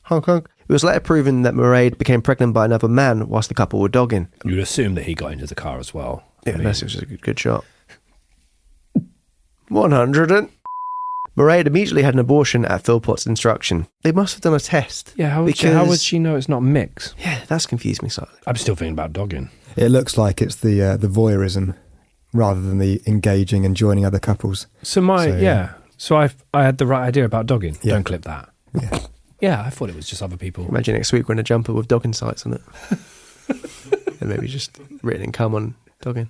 honk 0.02 0.26
honk. 0.26 0.48
It 0.68 0.72
was 0.72 0.84
later 0.84 1.00
proven 1.00 1.42
that 1.42 1.54
Mairead 1.54 1.98
became 1.98 2.20
pregnant 2.22 2.52
by 2.54 2.64
another 2.66 2.88
man 2.88 3.28
whilst 3.28 3.48
the 3.48 3.54
couple 3.54 3.80
were 3.80 3.88
dogging. 3.88 4.28
You'd 4.44 4.58
assume 4.58 4.94
that 4.96 5.04
he 5.04 5.14
got 5.14 5.32
into 5.32 5.46
the 5.46 5.54
car 5.54 5.78
as 5.78 5.92
well. 5.94 6.22
Yeah, 6.46 6.52
I 6.52 6.56
mean, 6.56 6.60
unless 6.60 6.82
it 6.82 6.86
was 6.86 6.96
a 6.96 7.06
good, 7.06 7.22
good 7.22 7.38
shot. 7.40 7.64
100 9.68 10.30
and... 10.30 10.48
Mairead 11.38 11.66
immediately 11.66 12.02
had 12.02 12.14
an 12.14 12.20
abortion 12.20 12.64
at 12.64 12.84
Philpott's 12.84 13.26
instruction. 13.26 13.86
They 14.02 14.12
must 14.12 14.34
have 14.34 14.42
done 14.42 14.54
a 14.54 14.60
test. 14.60 15.12
yeah, 15.16 15.30
how 15.30 15.44
would, 15.44 15.56
she, 15.56 15.68
how 15.68 15.86
would 15.86 16.00
she 16.00 16.18
know 16.18 16.36
it's 16.36 16.48
not 16.48 16.62
Mick's? 16.62 17.14
Yeah, 17.18 17.40
that's 17.46 17.64
confused 17.66 18.02
me 18.02 18.08
slightly. 18.08 18.34
I'm 18.46 18.56
still 18.56 18.74
thinking 18.74 18.92
about 18.92 19.12
dogging. 19.12 19.50
It 19.76 19.90
looks 19.90 20.18
like 20.18 20.42
it's 20.42 20.56
the 20.56 20.82
uh, 20.82 20.96
the 20.96 21.06
voyeurism 21.08 21.76
rather 22.32 22.60
than 22.60 22.78
the 22.78 23.00
engaging 23.06 23.64
and 23.64 23.76
joining 23.76 24.04
other 24.04 24.18
couples. 24.18 24.66
So 24.82 25.00
my 25.00 25.26
So, 25.26 25.36
yeah. 25.36 25.40
yeah. 25.40 25.72
So 25.96 26.16
I 26.16 26.30
I 26.52 26.64
had 26.64 26.78
the 26.78 26.86
right 26.86 27.06
idea 27.06 27.24
about 27.24 27.46
dogging. 27.46 27.78
Yeah. 27.82 27.94
Don't 27.94 28.04
clip 28.04 28.22
that. 28.22 28.48
Yeah. 28.74 28.98
Yeah, 29.40 29.62
I 29.62 29.70
thought 29.70 29.88
it 29.88 29.94
was 29.94 30.08
just 30.08 30.20
other 30.20 30.36
people. 30.36 30.66
Imagine 30.66 30.94
next 30.96 31.12
week 31.12 31.28
we're 31.28 31.34
in 31.34 31.38
a 31.38 31.44
jumper 31.44 31.72
with 31.72 31.86
dogging 31.86 32.12
sites 32.12 32.44
on 32.44 32.54
it. 32.54 32.62
and 34.20 34.28
maybe 34.28 34.48
just 34.48 34.76
written 35.02 35.22
in 35.22 35.32
come 35.32 35.54
on 35.54 35.76
dogging. 36.02 36.28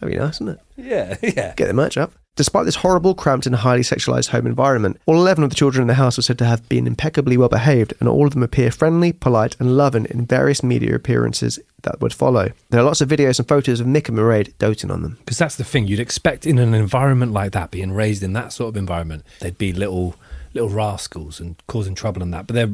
That'd 0.00 0.14
be 0.14 0.22
nice, 0.22 0.40
wouldn't 0.40 0.60
it? 0.76 0.84
Yeah, 0.84 1.16
yeah. 1.34 1.54
Get 1.54 1.66
the 1.68 1.72
merch 1.72 1.96
up. 1.96 2.12
Despite 2.36 2.64
this 2.64 2.76
horrible, 2.76 3.14
cramped, 3.14 3.46
and 3.46 3.54
highly 3.54 3.82
sexualized 3.82 4.30
home 4.30 4.44
environment, 4.44 5.00
all 5.06 5.14
11 5.14 5.44
of 5.44 5.50
the 5.50 5.56
children 5.56 5.82
in 5.82 5.86
the 5.86 5.94
house 5.94 6.16
were 6.16 6.22
said 6.22 6.38
to 6.38 6.44
have 6.44 6.68
been 6.68 6.88
impeccably 6.88 7.36
well 7.36 7.48
behaved, 7.48 7.94
and 8.00 8.08
all 8.08 8.26
of 8.26 8.32
them 8.34 8.42
appear 8.42 8.72
friendly, 8.72 9.12
polite, 9.12 9.54
and 9.60 9.76
loving 9.76 10.06
in 10.06 10.26
various 10.26 10.60
media 10.60 10.96
appearances 10.96 11.60
that 11.82 12.00
would 12.00 12.12
follow. 12.12 12.50
There 12.70 12.80
are 12.80 12.84
lots 12.84 13.00
of 13.00 13.08
videos 13.08 13.38
and 13.38 13.46
photos 13.46 13.78
of 13.78 13.86
Mick 13.86 14.08
and 14.08 14.18
Mairead 14.18 14.52
doting 14.58 14.90
on 14.90 15.02
them. 15.02 15.16
Because 15.20 15.38
that's 15.38 15.54
the 15.54 15.62
thing 15.62 15.86
you'd 15.86 16.00
expect 16.00 16.44
in 16.44 16.58
an 16.58 16.74
environment 16.74 17.32
like 17.32 17.52
that, 17.52 17.70
being 17.70 17.92
raised 17.92 18.24
in 18.24 18.32
that 18.32 18.52
sort 18.52 18.70
of 18.70 18.76
environment, 18.76 19.24
they'd 19.38 19.58
be 19.58 19.72
little 19.72 20.16
little 20.54 20.70
rascals 20.70 21.40
and 21.40 21.56
causing 21.66 21.94
trouble 21.94 22.22
and 22.22 22.32
that. 22.32 22.46
But 22.46 22.54
they're 22.54 22.70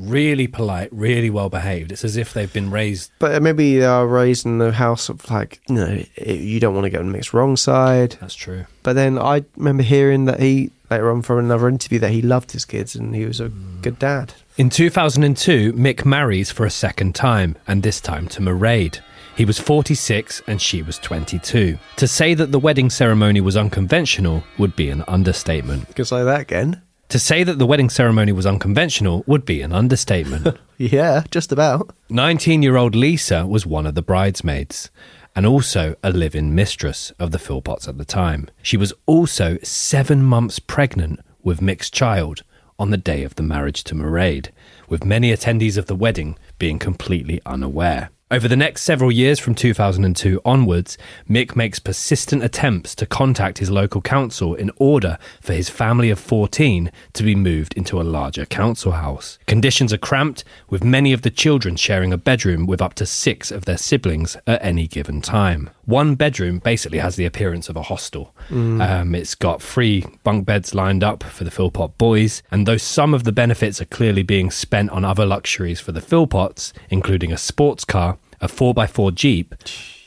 really 0.00 0.46
polite, 0.46 0.88
really 0.92 1.30
well 1.30 1.48
behaved. 1.48 1.92
It's 1.92 2.04
as 2.04 2.16
if 2.16 2.32
they've 2.32 2.52
been 2.52 2.70
raised. 2.70 3.10
But 3.18 3.42
maybe 3.42 3.78
they 3.78 3.84
are 3.84 4.06
raised 4.06 4.46
in 4.46 4.58
the 4.58 4.72
house 4.72 5.08
of 5.08 5.28
like, 5.30 5.60
you 5.68 5.74
know, 5.74 6.02
you 6.16 6.60
don't 6.60 6.74
want 6.74 6.84
to 6.84 6.90
get 6.90 7.00
on 7.00 7.12
Mick's 7.12 7.34
wrong 7.34 7.56
side. 7.56 8.16
That's 8.20 8.34
true. 8.34 8.66
But 8.82 8.94
then 8.94 9.18
I 9.18 9.44
remember 9.56 9.82
hearing 9.82 10.24
that 10.26 10.40
he, 10.40 10.70
later 10.90 11.10
on 11.10 11.22
from 11.22 11.38
another 11.38 11.68
interview, 11.68 11.98
that 11.98 12.10
he 12.10 12.22
loved 12.22 12.52
his 12.52 12.64
kids 12.64 12.94
and 12.94 13.14
he 13.14 13.26
was 13.26 13.40
a 13.40 13.48
mm. 13.48 13.82
good 13.82 13.98
dad. 13.98 14.34
In 14.56 14.70
2002, 14.70 15.74
Mick 15.74 16.04
marries 16.04 16.50
for 16.50 16.66
a 16.66 16.70
second 16.70 17.14
time, 17.14 17.54
and 17.68 17.82
this 17.82 18.00
time 18.00 18.26
to 18.28 18.40
Mairead. 18.40 19.00
He 19.36 19.44
was 19.44 19.60
46 19.60 20.42
and 20.48 20.60
she 20.60 20.82
was 20.82 20.98
22. 20.98 21.78
To 21.98 22.08
say 22.08 22.34
that 22.34 22.50
the 22.50 22.58
wedding 22.58 22.90
ceremony 22.90 23.40
was 23.40 23.56
unconventional 23.56 24.42
would 24.58 24.74
be 24.74 24.90
an 24.90 25.04
understatement. 25.06 25.94
Can 25.94 26.04
say 26.06 26.24
that 26.24 26.40
again. 26.40 26.82
To 27.08 27.18
say 27.18 27.42
that 27.42 27.58
the 27.58 27.66
wedding 27.66 27.88
ceremony 27.88 28.32
was 28.32 28.44
unconventional 28.44 29.24
would 29.26 29.44
be 29.44 29.62
an 29.62 29.72
understatement. 29.72 30.58
Yeah, 30.80 31.24
just 31.32 31.50
about. 31.50 31.92
19 32.08 32.62
year 32.62 32.76
old 32.76 32.94
Lisa 32.94 33.44
was 33.44 33.66
one 33.66 33.84
of 33.84 33.96
the 33.96 34.02
bridesmaids 34.02 34.90
and 35.34 35.44
also 35.44 35.96
a 36.04 36.12
live 36.12 36.36
in 36.36 36.54
mistress 36.54 37.10
of 37.18 37.32
the 37.32 37.38
Philpotts 37.38 37.88
at 37.88 37.98
the 37.98 38.04
time. 38.04 38.48
She 38.62 38.76
was 38.76 38.92
also 39.04 39.58
seven 39.64 40.22
months 40.22 40.60
pregnant 40.60 41.18
with 41.42 41.60
Mick's 41.60 41.90
child 41.90 42.44
on 42.78 42.90
the 42.90 42.96
day 42.96 43.24
of 43.24 43.34
the 43.34 43.42
marriage 43.42 43.82
to 43.84 43.96
Mairead, 43.96 44.50
with 44.88 45.04
many 45.04 45.32
attendees 45.32 45.76
of 45.76 45.86
the 45.86 45.96
wedding 45.96 46.38
being 46.60 46.78
completely 46.78 47.40
unaware. 47.44 48.10
Over 48.30 48.46
the 48.46 48.56
next 48.56 48.82
several 48.82 49.10
years 49.10 49.38
from 49.38 49.54
2002 49.54 50.42
onwards, 50.44 50.98
Mick 51.30 51.56
makes 51.56 51.78
persistent 51.78 52.42
attempts 52.42 52.94
to 52.96 53.06
contact 53.06 53.56
his 53.56 53.70
local 53.70 54.02
council 54.02 54.54
in 54.54 54.70
order 54.76 55.16
for 55.40 55.54
his 55.54 55.70
family 55.70 56.10
of 56.10 56.18
14 56.18 56.92
to 57.14 57.22
be 57.22 57.34
moved 57.34 57.72
into 57.72 57.98
a 57.98 58.02
larger 58.02 58.44
council 58.44 58.92
house. 58.92 59.38
Conditions 59.46 59.94
are 59.94 59.98
cramped, 59.98 60.44
with 60.68 60.84
many 60.84 61.14
of 61.14 61.22
the 61.22 61.30
children 61.30 61.74
sharing 61.74 62.12
a 62.12 62.18
bedroom 62.18 62.66
with 62.66 62.82
up 62.82 62.92
to 62.94 63.06
six 63.06 63.50
of 63.50 63.64
their 63.64 63.78
siblings 63.78 64.36
at 64.46 64.62
any 64.62 64.86
given 64.86 65.22
time. 65.22 65.70
One 65.88 66.16
bedroom 66.16 66.58
basically 66.58 66.98
has 66.98 67.16
the 67.16 67.24
appearance 67.24 67.70
of 67.70 67.76
a 67.76 67.80
hostel. 67.80 68.34
Um, 68.50 69.14
it's 69.14 69.34
got 69.34 69.62
three 69.62 70.04
bunk 70.22 70.44
beds 70.44 70.74
lined 70.74 71.02
up 71.02 71.22
for 71.22 71.44
the 71.44 71.50
Philpott 71.50 71.96
boys, 71.96 72.42
and 72.50 72.66
though 72.66 72.76
some 72.76 73.14
of 73.14 73.24
the 73.24 73.32
benefits 73.32 73.80
are 73.80 73.86
clearly 73.86 74.22
being 74.22 74.50
spent 74.50 74.90
on 74.90 75.02
other 75.02 75.24
luxuries 75.24 75.80
for 75.80 75.92
the 75.92 76.02
Philpotts, 76.02 76.74
including 76.90 77.32
a 77.32 77.38
sports 77.38 77.86
car, 77.86 78.18
a 78.38 78.48
4x4 78.48 79.14
Jeep, 79.14 79.54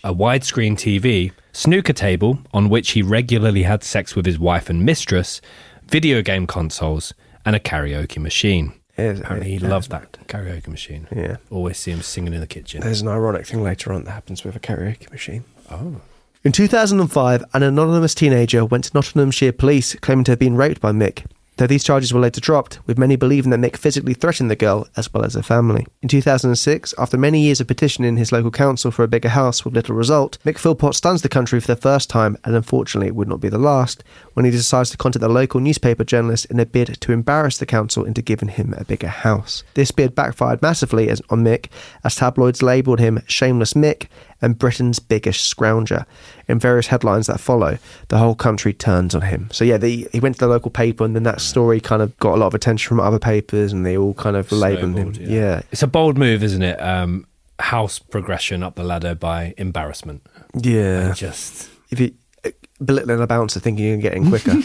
a 0.04 0.14
widescreen 0.14 0.74
TV, 0.74 1.32
snooker 1.52 1.94
table 1.94 2.38
on 2.54 2.70
which 2.70 2.92
he 2.92 3.02
regularly 3.02 3.64
had 3.64 3.84
sex 3.84 4.16
with 4.16 4.28
his 4.28 4.38
wife 4.38 4.70
and 4.70 4.86
mistress, 4.86 5.42
video 5.88 6.22
game 6.22 6.46
consoles, 6.46 7.12
and 7.44 7.56
a 7.56 7.60
karaoke 7.60 8.20
machine. 8.20 8.72
Apparently, 9.00 9.50
he 9.50 9.56
yeah, 9.56 9.68
loved 9.68 9.90
that 9.90 10.12
karaoke 10.28 10.68
machine. 10.68 11.08
Yeah. 11.16 11.38
Always 11.50 11.80
see 11.80 11.90
him 11.90 12.04
singing 12.04 12.36
in 12.36 12.40
the 12.40 12.46
kitchen. 12.46 12.82
There's 12.82 13.02
an 13.02 13.08
ironic 13.08 13.48
thing 13.48 13.64
later 13.64 13.92
on 13.92 14.04
that 14.04 14.12
happens 14.12 14.44
with 14.44 14.56
a 14.56 14.60
karaoke 14.60 15.10
machine. 15.10 15.44
Oh. 15.72 16.02
In 16.44 16.52
2005, 16.52 17.44
an 17.54 17.64
anonymous 17.64 18.16
teenager 18.16 18.66
went 18.66 18.86
to 18.86 18.92
Nottinghamshire 18.94 19.54
police 19.54 19.96
claiming 19.96 20.24
to 20.26 20.32
have 20.32 20.40
been 20.40 20.56
raped 20.56 20.82
by 20.82 20.92
Mick. 20.92 21.26
Though 21.58 21.68
these 21.68 21.84
charges 21.84 22.12
were 22.12 22.20
later 22.20 22.42
dropped, 22.42 22.80
with 22.88 22.98
many 22.98 23.16
believing 23.16 23.52
that 23.52 23.60
Mick 23.60 23.78
physically 23.78 24.16
threatened 24.16 24.50
the 24.50 24.56
girl 24.56 24.88
as 24.98 25.14
well 25.14 25.24
as 25.24 25.36
her 25.36 25.44
family. 25.44 25.86
In 26.02 26.08
2006, 26.08 26.96
after 26.98 27.18
many 27.18 27.42
years 27.42 27.62
of 27.62 27.68
petitioning 27.68 28.18
his 28.18 28.32
local 28.32 28.50
council 28.50 28.90
for 28.90 29.04
a 29.04 29.08
bigger 29.08 29.30
house 29.30 29.64
with 29.64 29.76
little 29.76 29.94
result, 29.94 30.40
Mick 30.44 30.58
Philpott 30.58 30.96
stuns 30.96 31.22
the 31.22 31.30
country 31.30 31.60
for 31.60 31.68
the 31.68 31.80
first 31.80 32.10
time, 32.10 32.36
and 32.44 32.56
unfortunately 32.56 33.10
it 33.10 33.16
would 33.16 33.28
not 33.28 33.42
be 33.42 33.50
the 33.50 33.60
last, 33.60 34.04
when 34.34 34.46
he 34.46 34.50
decides 34.50 34.90
to 34.90 34.98
contact 34.98 35.22
the 35.22 35.30
local 35.30 35.60
newspaper 35.60 36.04
journalist 36.04 36.46
in 36.46 36.60
a 36.60 36.66
bid 36.66 37.00
to 37.00 37.12
embarrass 37.12 37.60
the 37.60 37.68
council 37.68 38.06
into 38.06 38.24
giving 38.24 38.50
him 38.50 38.74
a 38.76 38.86
bigger 38.86 39.10
house. 39.10 39.64
This 39.76 39.92
bid 39.92 40.16
backfired 40.16 40.64
massively 40.64 41.10
as, 41.10 41.22
on 41.30 41.44
Mick, 41.44 41.68
as 42.04 42.16
tabloids 42.16 42.64
labelled 42.64 43.00
him 43.00 43.22
Shameless 43.28 43.74
Mick 43.74 44.08
and 44.42 44.58
Britain's 44.58 45.00
biggest 45.00 45.54
scrounger. 45.56 46.06
In 46.48 46.60
various 46.60 46.88
headlines 46.88 47.28
that 47.28 47.40
follow, 47.40 47.78
the 48.10 48.18
whole 48.18 48.36
country 48.36 48.74
turns 48.74 49.16
on 49.16 49.22
him. 49.22 49.48
So 49.52 49.64
yeah, 49.64 49.78
the, 49.78 50.08
he 50.12 50.20
went 50.20 50.36
to 50.36 50.40
the 50.46 50.48
local 50.48 50.72
paper, 50.72 51.04
and 51.06 51.16
then 51.16 51.24
that 51.24 51.40
story 51.42 51.80
kind 51.80 52.02
of 52.02 52.18
got 52.18 52.34
a 52.36 52.38
lot 52.38 52.48
of 52.48 52.54
attention 52.54 52.90
from 52.90 53.00
other 53.00 53.20
papers, 53.20 53.72
and 53.72 53.86
they 53.86 53.98
all 53.98 54.14
kind 54.16 54.36
of 54.36 54.52
labelled 54.52 54.98
him. 54.98 55.14
Snowballed, 55.14 55.32
Yeah, 55.32 55.62
It's 55.72 55.84
a 55.84 55.88
bold 55.88 56.18
move, 56.18 56.44
isn't 56.44 56.62
it? 56.64 56.82
Um, 56.82 57.26
house 57.60 58.00
progression 58.00 58.64
up 58.64 58.76
the 58.76 58.84
ladder 58.84 59.14
by 59.16 59.54
embarrassment. 59.58 60.26
yeah. 60.56 61.08
And 61.08 61.16
just 61.16 61.70
If 61.92 62.00
you 62.00 62.14
uh, 62.44 62.50
belittling 62.84 63.22
a 63.22 63.28
bouncer, 63.28 63.60
thinking 63.60 63.86
you're 63.86 63.98
getting 63.98 64.28
quicker. 64.28 64.56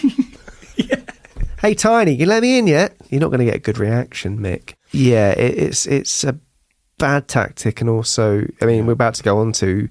yeah. 0.76 0.96
Hey, 1.62 1.74
Tiny, 1.74 2.12
you 2.14 2.26
let 2.26 2.42
me 2.42 2.58
in 2.58 2.66
yet? 2.66 2.94
You're 3.08 3.22
not 3.22 3.28
going 3.28 3.38
to 3.38 3.46
get 3.46 3.54
a 3.56 3.58
good 3.58 3.78
reaction, 3.78 4.38
Mick. 4.38 4.74
Yeah, 4.92 5.30
it, 5.30 5.56
it's 5.58 5.86
it's 5.86 6.22
a 6.22 6.38
bad 6.98 7.28
tactic, 7.28 7.80
and 7.80 7.90
also, 7.90 8.46
I 8.60 8.64
mean, 8.66 8.86
we're 8.86 8.92
about 8.92 9.14
to 9.16 9.22
go 9.22 9.38
on 9.38 9.52
to 9.54 9.88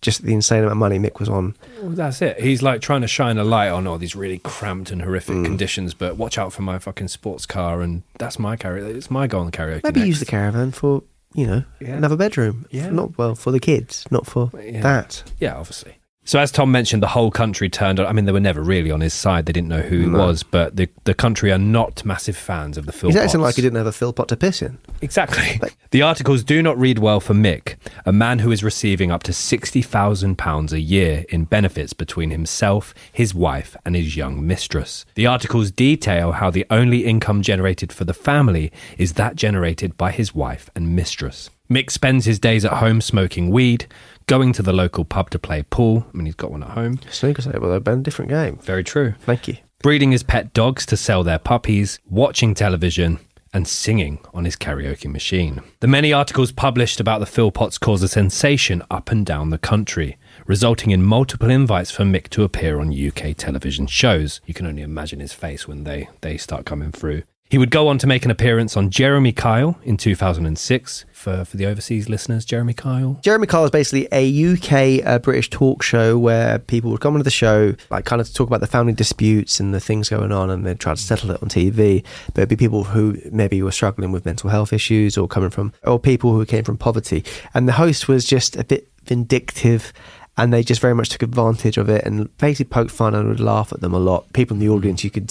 just 0.00 0.22
the 0.24 0.34
insane 0.34 0.58
amount 0.60 0.72
of 0.72 0.78
money 0.78 0.98
Mick 0.98 1.20
was 1.20 1.28
on. 1.28 1.54
Well, 1.80 1.90
that's 1.90 2.20
it. 2.22 2.40
He's 2.40 2.60
like 2.62 2.80
trying 2.80 3.02
to 3.02 3.06
shine 3.08 3.38
a 3.38 3.44
light 3.44 3.68
on 3.68 3.86
all 3.86 3.98
these 3.98 4.16
really 4.16 4.38
cramped 4.38 4.90
and 4.90 5.00
horrific 5.02 5.36
Mm. 5.36 5.44
conditions, 5.44 5.94
but 5.94 6.16
watch 6.16 6.38
out 6.38 6.52
for 6.52 6.62
my 6.62 6.78
fucking 6.80 7.06
sports 7.08 7.46
car, 7.46 7.80
and 7.82 8.02
that's 8.18 8.38
my 8.38 8.56
karaoke. 8.56 8.96
It's 8.96 9.10
my 9.10 9.26
goal 9.28 9.40
on 9.42 9.46
the 9.46 9.56
karaoke. 9.56 9.84
Maybe 9.84 10.00
next. 10.00 10.08
use 10.08 10.18
the 10.20 10.26
caravan 10.26 10.72
for 10.72 11.02
you 11.34 11.46
know, 11.46 11.64
another 11.80 12.16
bedroom. 12.16 12.66
Yeah. 12.70 12.90
Not 12.90 13.16
well 13.16 13.34
for 13.34 13.52
the 13.52 13.60
kids, 13.60 14.04
not 14.10 14.26
for 14.26 14.50
Yeah. 14.62 14.82
that. 14.82 15.22
Yeah, 15.38 15.56
obviously. 15.56 15.94
So 16.24 16.38
as 16.38 16.52
Tom 16.52 16.70
mentioned, 16.70 17.02
the 17.02 17.08
whole 17.08 17.32
country 17.32 17.68
turned 17.68 17.98
on. 17.98 18.06
I 18.06 18.12
mean, 18.12 18.26
they 18.26 18.32
were 18.32 18.38
never 18.38 18.62
really 18.62 18.92
on 18.92 19.00
his 19.00 19.12
side. 19.12 19.46
They 19.46 19.52
didn't 19.52 19.68
know 19.68 19.80
who 19.82 19.98
he 20.00 20.06
No. 20.06 20.18
was, 20.18 20.44
but 20.44 20.76
the 20.76 20.88
the 21.04 21.14
country 21.14 21.50
are 21.50 21.58
not 21.58 22.04
massive 22.04 22.36
fans 22.36 22.78
of 22.78 22.86
the 22.86 22.92
Philpotts. 22.92 23.06
He's 23.08 23.16
acting 23.16 23.40
like 23.40 23.56
he 23.56 23.62
didn't 23.62 23.76
have 23.76 23.86
a 23.88 23.92
Philpot 23.92 24.28
to 24.28 24.36
piss 24.36 24.62
in. 24.62 24.78
Exactly. 25.00 25.60
The 25.92 26.00
articles 26.00 26.42
do 26.42 26.62
not 26.62 26.78
read 26.78 26.98
well 27.00 27.20
for 27.20 27.34
Mick, 27.34 27.74
a 28.06 28.12
man 28.14 28.38
who 28.38 28.50
is 28.50 28.64
receiving 28.64 29.10
up 29.10 29.22
to 29.24 29.32
£60,000 29.32 30.72
a 30.72 30.80
year 30.80 31.24
in 31.28 31.44
benefits 31.44 31.92
between 31.92 32.30
himself, 32.30 32.94
his 33.12 33.34
wife, 33.34 33.76
and 33.84 33.94
his 33.94 34.16
young 34.16 34.46
mistress. 34.46 35.04
The 35.16 35.26
articles 35.26 35.70
detail 35.70 36.32
how 36.32 36.50
the 36.50 36.64
only 36.70 37.04
income 37.04 37.42
generated 37.42 37.92
for 37.92 38.04
the 38.04 38.14
family 38.14 38.72
is 38.96 39.14
that 39.14 39.36
generated 39.36 39.98
by 39.98 40.12
his 40.12 40.34
wife 40.34 40.70
and 40.74 40.96
mistress. 40.96 41.50
Mick 41.70 41.90
spends 41.90 42.24
his 42.24 42.38
days 42.38 42.64
at 42.64 42.72
home 42.74 43.00
smoking 43.00 43.50
weed, 43.50 43.86
going 44.26 44.52
to 44.54 44.62
the 44.62 44.72
local 44.72 45.04
pub 45.04 45.30
to 45.30 45.38
play 45.38 45.62
pool. 45.62 46.06
I 46.12 46.16
mean, 46.16 46.26
he's 46.26 46.34
got 46.34 46.50
one 46.50 46.62
at 46.62 46.70
home. 46.70 47.00
Snooker 47.10 47.42
table, 47.42 47.68
though, 47.68 47.80
Ben, 47.80 48.02
different 48.02 48.30
game. 48.30 48.58
Very 48.58 48.84
true. 48.84 49.14
Thank 49.20 49.48
you. 49.48 49.56
Breeding 49.82 50.12
his 50.12 50.22
pet 50.22 50.52
dogs 50.52 50.86
to 50.86 50.96
sell 50.96 51.24
their 51.24 51.38
puppies, 51.38 51.98
watching 52.08 52.54
television, 52.54 53.18
and 53.52 53.68
singing 53.68 54.18
on 54.32 54.44
his 54.44 54.56
karaoke 54.56 55.10
machine. 55.10 55.60
The 55.80 55.86
many 55.86 56.12
articles 56.12 56.52
published 56.52 57.00
about 57.00 57.20
the 57.20 57.26
Philpotts 57.26 57.78
cause 57.78 58.02
a 58.02 58.08
sensation 58.08 58.82
up 58.90 59.10
and 59.10 59.26
down 59.26 59.50
the 59.50 59.58
country, 59.58 60.16
resulting 60.46 60.90
in 60.90 61.02
multiple 61.02 61.50
invites 61.50 61.90
for 61.90 62.04
Mick 62.04 62.28
to 62.30 62.44
appear 62.44 62.80
on 62.80 62.92
UK 62.92 63.36
television 63.36 63.86
shows. 63.86 64.40
You 64.46 64.54
can 64.54 64.66
only 64.66 64.82
imagine 64.82 65.20
his 65.20 65.34
face 65.34 65.68
when 65.68 65.84
they, 65.84 66.08
they 66.22 66.38
start 66.38 66.64
coming 66.64 66.92
through. 66.92 67.24
He 67.52 67.58
would 67.58 67.70
go 67.70 67.88
on 67.88 67.98
to 67.98 68.06
make 68.06 68.24
an 68.24 68.30
appearance 68.30 68.78
on 68.78 68.88
Jeremy 68.88 69.30
Kyle 69.30 69.78
in 69.82 69.98
2006. 69.98 71.04
For, 71.12 71.44
for 71.44 71.56
the 71.58 71.66
overseas 71.66 72.08
listeners, 72.08 72.46
Jeremy 72.46 72.72
Kyle. 72.72 73.20
Jeremy 73.22 73.46
Kyle 73.46 73.66
is 73.66 73.70
basically 73.70 74.08
a 74.10 74.54
UK 74.54 75.06
uh, 75.06 75.18
British 75.18 75.50
talk 75.50 75.82
show 75.82 76.16
where 76.16 76.58
people 76.60 76.90
would 76.90 77.02
come 77.02 77.12
onto 77.12 77.24
the 77.24 77.30
show, 77.30 77.74
like 77.90 78.06
kind 78.06 78.22
of 78.22 78.32
talk 78.32 78.46
about 78.46 78.62
the 78.62 78.66
family 78.66 78.94
disputes 78.94 79.60
and 79.60 79.74
the 79.74 79.80
things 79.80 80.08
going 80.08 80.32
on, 80.32 80.48
and 80.48 80.64
they'd 80.64 80.80
try 80.80 80.94
to 80.94 81.00
settle 81.00 81.30
it 81.30 81.42
on 81.42 81.50
TV. 81.50 82.02
But 82.28 82.38
it'd 82.38 82.48
be 82.48 82.56
people 82.56 82.84
who 82.84 83.18
maybe 83.30 83.62
were 83.62 83.70
struggling 83.70 84.12
with 84.12 84.24
mental 84.24 84.48
health 84.48 84.72
issues 84.72 85.18
or 85.18 85.28
coming 85.28 85.50
from, 85.50 85.74
or 85.84 85.98
people 85.98 86.32
who 86.32 86.46
came 86.46 86.64
from 86.64 86.78
poverty. 86.78 87.22
And 87.52 87.68
the 87.68 87.72
host 87.72 88.08
was 88.08 88.24
just 88.24 88.56
a 88.56 88.64
bit 88.64 88.88
vindictive. 89.04 89.92
And 90.38 90.54
they 90.54 90.62
just 90.62 90.80
very 90.80 90.94
much 90.94 91.10
took 91.10 91.22
advantage 91.22 91.76
of 91.76 91.90
it 91.90 92.06
and 92.06 92.34
basically 92.38 92.70
poked 92.70 92.90
fun 92.90 93.14
and 93.14 93.28
would 93.28 93.40
laugh 93.40 93.70
at 93.70 93.82
them 93.82 93.92
a 93.92 93.98
lot. 93.98 94.32
People 94.32 94.54
in 94.54 94.60
the 94.60 94.70
audience, 94.70 95.04
you 95.04 95.10
could 95.10 95.30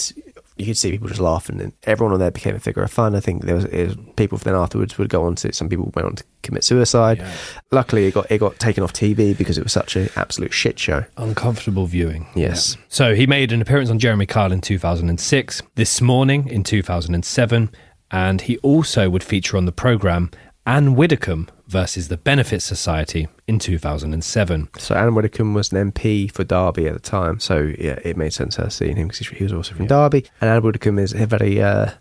you 0.62 0.66
could 0.66 0.78
see 0.78 0.92
people 0.92 1.08
just 1.08 1.20
laughing, 1.20 1.60
and 1.60 1.72
everyone 1.82 2.14
on 2.14 2.20
there 2.20 2.30
became 2.30 2.54
a 2.54 2.60
figure 2.60 2.82
of 2.82 2.90
fun. 2.90 3.16
I 3.16 3.20
think 3.20 3.44
there 3.44 3.56
was, 3.56 3.66
was 3.66 3.96
people 4.16 4.38
then 4.38 4.54
afterwards 4.54 4.96
would 4.96 5.08
go 5.08 5.24
on 5.24 5.34
to 5.36 5.52
some 5.52 5.68
people 5.68 5.90
went 5.94 6.06
on 6.06 6.14
to 6.16 6.24
commit 6.42 6.62
suicide. 6.62 7.24
Luckily, 7.72 8.06
it 8.06 8.14
got 8.14 8.30
it 8.30 8.38
got 8.38 8.58
taken 8.58 8.84
off 8.84 8.92
TV 8.92 9.36
because 9.36 9.58
it 9.58 9.64
was 9.64 9.72
such 9.72 9.96
an 9.96 10.08
absolute 10.16 10.52
shit 10.52 10.78
show. 10.78 11.04
Uncomfortable 11.16 11.86
viewing. 11.86 12.26
Yes. 12.36 12.76
So 12.88 13.14
he 13.14 13.26
made 13.26 13.52
an 13.52 13.60
appearance 13.60 13.90
on 13.90 13.98
Jeremy 13.98 14.26
Kyle 14.26 14.52
in 14.52 14.60
2006, 14.60 15.62
this 15.74 16.00
morning 16.00 16.48
in 16.48 16.62
2007, 16.62 17.70
and 18.10 18.40
he 18.42 18.58
also 18.58 19.10
would 19.10 19.24
feature 19.24 19.56
on 19.56 19.64
the 19.64 19.72
programme 19.72 20.30
Anne 20.66 20.94
Widdecombe 20.94 21.48
versus 21.66 22.08
the 22.08 22.16
Benefit 22.16 22.62
Society 22.62 23.26
in 23.48 23.58
2007. 23.58 24.68
So 24.78 24.94
Anne 24.94 25.14
Widdecombe 25.14 25.54
was 25.54 25.72
an 25.72 25.92
MP 25.92 26.30
for 26.30 26.44
Derby 26.44 26.86
at 26.86 26.94
the 26.94 27.00
time, 27.00 27.40
so 27.40 27.72
yeah, 27.78 27.98
it 28.04 28.16
made 28.16 28.32
sense 28.32 28.56
her 28.56 28.70
seeing 28.70 28.96
him 28.96 29.08
because 29.08 29.26
he 29.26 29.42
was 29.42 29.52
also 29.52 29.74
from 29.74 29.86
Derby. 29.86 30.24
And 30.40 30.48
Anne 30.48 30.62
Widdecombe 30.62 31.00
is 31.00 31.12
a 31.12 31.26
very. 31.26 31.60
Uh, 31.60 31.92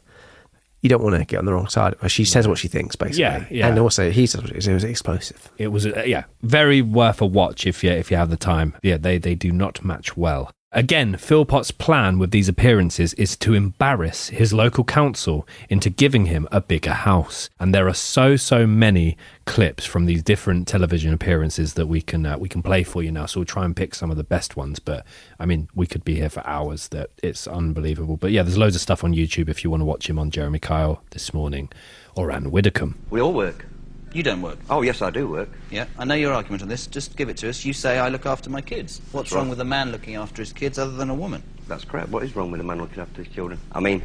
you 0.81 0.89
don't 0.89 1.03
want 1.03 1.15
to 1.15 1.25
get 1.25 1.37
on 1.37 1.45
the 1.45 1.53
wrong 1.53 1.67
side. 1.67 1.95
She 2.07 2.25
says 2.25 2.47
what 2.47 2.57
she 2.57 2.67
thinks, 2.67 2.95
basically. 2.95 3.21
Yeah, 3.21 3.45
yeah. 3.51 3.67
And 3.67 3.77
also, 3.77 4.09
he 4.09 4.25
says 4.25 4.43
it 4.49 4.73
was 4.73 4.83
explosive. 4.83 5.51
It 5.57 5.67
was 5.67 5.85
uh, 5.85 6.03
yeah, 6.05 6.23
very 6.41 6.81
worth 6.81 7.21
a 7.21 7.25
watch 7.25 7.67
if 7.67 7.83
you 7.83 7.91
if 7.91 8.09
you 8.09 8.17
have 8.17 8.31
the 8.31 8.37
time. 8.37 8.75
Yeah, 8.81 8.97
they 8.97 9.17
they 9.17 9.35
do 9.35 9.51
not 9.51 9.83
match 9.83 10.17
well. 10.17 10.51
Again, 10.73 11.17
Philpott's 11.17 11.71
plan 11.71 12.17
with 12.17 12.31
these 12.31 12.47
appearances 12.47 13.13
is 13.15 13.35
to 13.37 13.53
embarrass 13.53 14.29
his 14.29 14.53
local 14.53 14.85
council 14.85 15.45
into 15.67 15.89
giving 15.89 16.27
him 16.27 16.47
a 16.49 16.61
bigger 16.61 16.93
house. 16.93 17.49
And 17.59 17.75
there 17.75 17.89
are 17.89 17.93
so 17.93 18.37
so 18.37 18.65
many 18.65 19.17
clips 19.43 19.85
from 19.85 20.05
these 20.05 20.23
different 20.23 20.69
television 20.69 21.11
appearances 21.11 21.73
that 21.73 21.87
we 21.87 22.01
can 22.01 22.25
uh, 22.25 22.37
we 22.37 22.47
can 22.47 22.63
play 22.63 22.83
for 22.83 23.03
you 23.03 23.11
now. 23.11 23.25
So 23.25 23.41
we'll 23.41 23.45
try 23.45 23.65
and 23.65 23.75
pick 23.75 23.93
some 23.93 24.11
of 24.11 24.15
the 24.15 24.23
best 24.23 24.55
ones. 24.55 24.79
But 24.79 25.05
I 25.37 25.45
mean, 25.45 25.67
we 25.75 25.87
could 25.87 26.05
be 26.05 26.15
here 26.15 26.29
for 26.29 26.47
hours. 26.47 26.87
That 26.87 27.09
it's 27.21 27.47
unbelievable. 27.47 28.15
But 28.15 28.31
yeah, 28.31 28.43
there's 28.43 28.57
loads 28.57 28.75
of 28.75 28.81
stuff 28.81 29.03
on 29.03 29.13
YouTube 29.13 29.49
if 29.49 29.65
you 29.65 29.69
want 29.69 29.81
to 29.81 29.85
watch 29.85 30.09
him 30.09 30.17
on 30.17 30.31
Jeremy 30.31 30.59
Kyle 30.59 31.03
this 31.09 31.33
morning 31.33 31.67
or 32.15 32.31
Anne 32.31 32.49
Widdecombe. 32.49 32.97
We 33.09 33.19
all 33.19 33.33
work. 33.33 33.65
You 34.13 34.23
don't 34.23 34.41
work. 34.41 34.57
Oh, 34.69 34.81
yes, 34.81 35.01
I 35.01 35.09
do 35.09 35.27
work. 35.27 35.49
Yeah, 35.69 35.85
I 35.97 36.05
know 36.05 36.15
your 36.15 36.33
argument 36.33 36.61
on 36.61 36.67
this. 36.67 36.87
Just 36.87 37.15
give 37.15 37.29
it 37.29 37.37
to 37.37 37.49
us. 37.49 37.63
You 37.63 37.73
say 37.73 37.97
I 37.97 38.09
look 38.09 38.25
after 38.25 38.49
my 38.49 38.61
kids. 38.61 39.01
What's 39.11 39.29
That's 39.29 39.35
wrong 39.35 39.45
right. 39.45 39.51
with 39.51 39.59
a 39.61 39.65
man 39.65 39.91
looking 39.91 40.15
after 40.15 40.41
his 40.41 40.51
kids 40.51 40.77
other 40.77 40.91
than 40.91 41.09
a 41.09 41.15
woman? 41.15 41.43
That's 41.67 41.85
correct. 41.85 42.09
What 42.09 42.23
is 42.23 42.35
wrong 42.35 42.51
with 42.51 42.59
a 42.59 42.63
man 42.63 42.79
looking 42.79 42.99
after 42.99 43.23
his 43.23 43.33
children? 43.33 43.59
I 43.71 43.79
mean, 43.79 44.03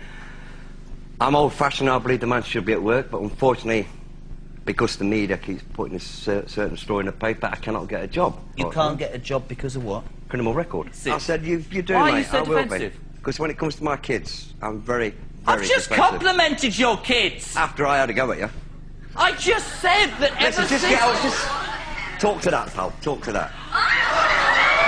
I'm 1.21 1.35
old-fashioned. 1.35 1.91
I 1.91 1.99
believe 1.99 2.21
the 2.21 2.27
man 2.27 2.43
should 2.43 2.65
be 2.65 2.73
at 2.73 2.83
work, 2.83 3.11
but 3.11 3.21
unfortunately, 3.21 3.89
because 4.65 4.97
the 4.97 5.05
media 5.05 5.39
keeps 5.39 5.63
putting 5.73 5.97
a 5.97 6.01
cer- 6.01 6.47
certain 6.49 6.77
story 6.77 7.01
in 7.01 7.07
the 7.07 7.13
paper, 7.13 7.49
I 7.53 7.57
cannot 7.57 7.89
get 7.89 8.03
a 8.03 8.07
job. 8.07 8.39
You 8.57 8.71
can't 8.71 8.93
hmm? 8.93 8.99
get 8.99 9.15
a 9.15 9.19
job 9.19 9.49
because 9.49 9.77
of 9.77 9.85
what? 9.85 10.05
criminal 10.29 10.55
record. 10.55 10.89
I 11.07 11.19
said 11.19 11.45
you, 11.45 11.65
you 11.71 11.83
do, 11.83 11.95
Why 11.95 12.01
are 12.01 12.13
mate. 12.13 12.19
you 12.19 12.25
so 12.25 12.39
I 12.39 12.43
will 12.43 12.63
defensive? 12.63 12.99
Because 13.17 13.39
when 13.39 13.51
it 13.51 13.59
comes 13.59 13.77
to 13.77 13.85
my 13.85 13.97
kids, 13.97 14.55
I'm 14.63 14.81
very, 14.81 15.11
very 15.11 15.19
I've 15.47 15.67
just 15.67 15.89
defensive. 15.89 16.21
complimented 16.21 16.79
your 16.79 16.97
kids. 16.99 17.57
After 17.57 17.87
I 17.87 17.99
had 17.99 18.11
a 18.11 18.13
go 18.13 18.31
at 18.33 18.39
you. 18.39 18.51
I 19.19 19.33
just 19.33 19.81
said 19.81 20.09
that 20.21 20.33
Listen, 20.41 20.65
ever 20.65 20.69
just 20.69 20.69
since... 20.69 20.83
get 20.83 21.01
out. 21.01 21.23
Just 21.23 22.21
talk 22.21 22.43
to 22.43 22.51
that, 22.51 22.73
pal. 22.75 22.93
Talk 23.01 23.23
to 23.23 23.33
that. 23.33 23.53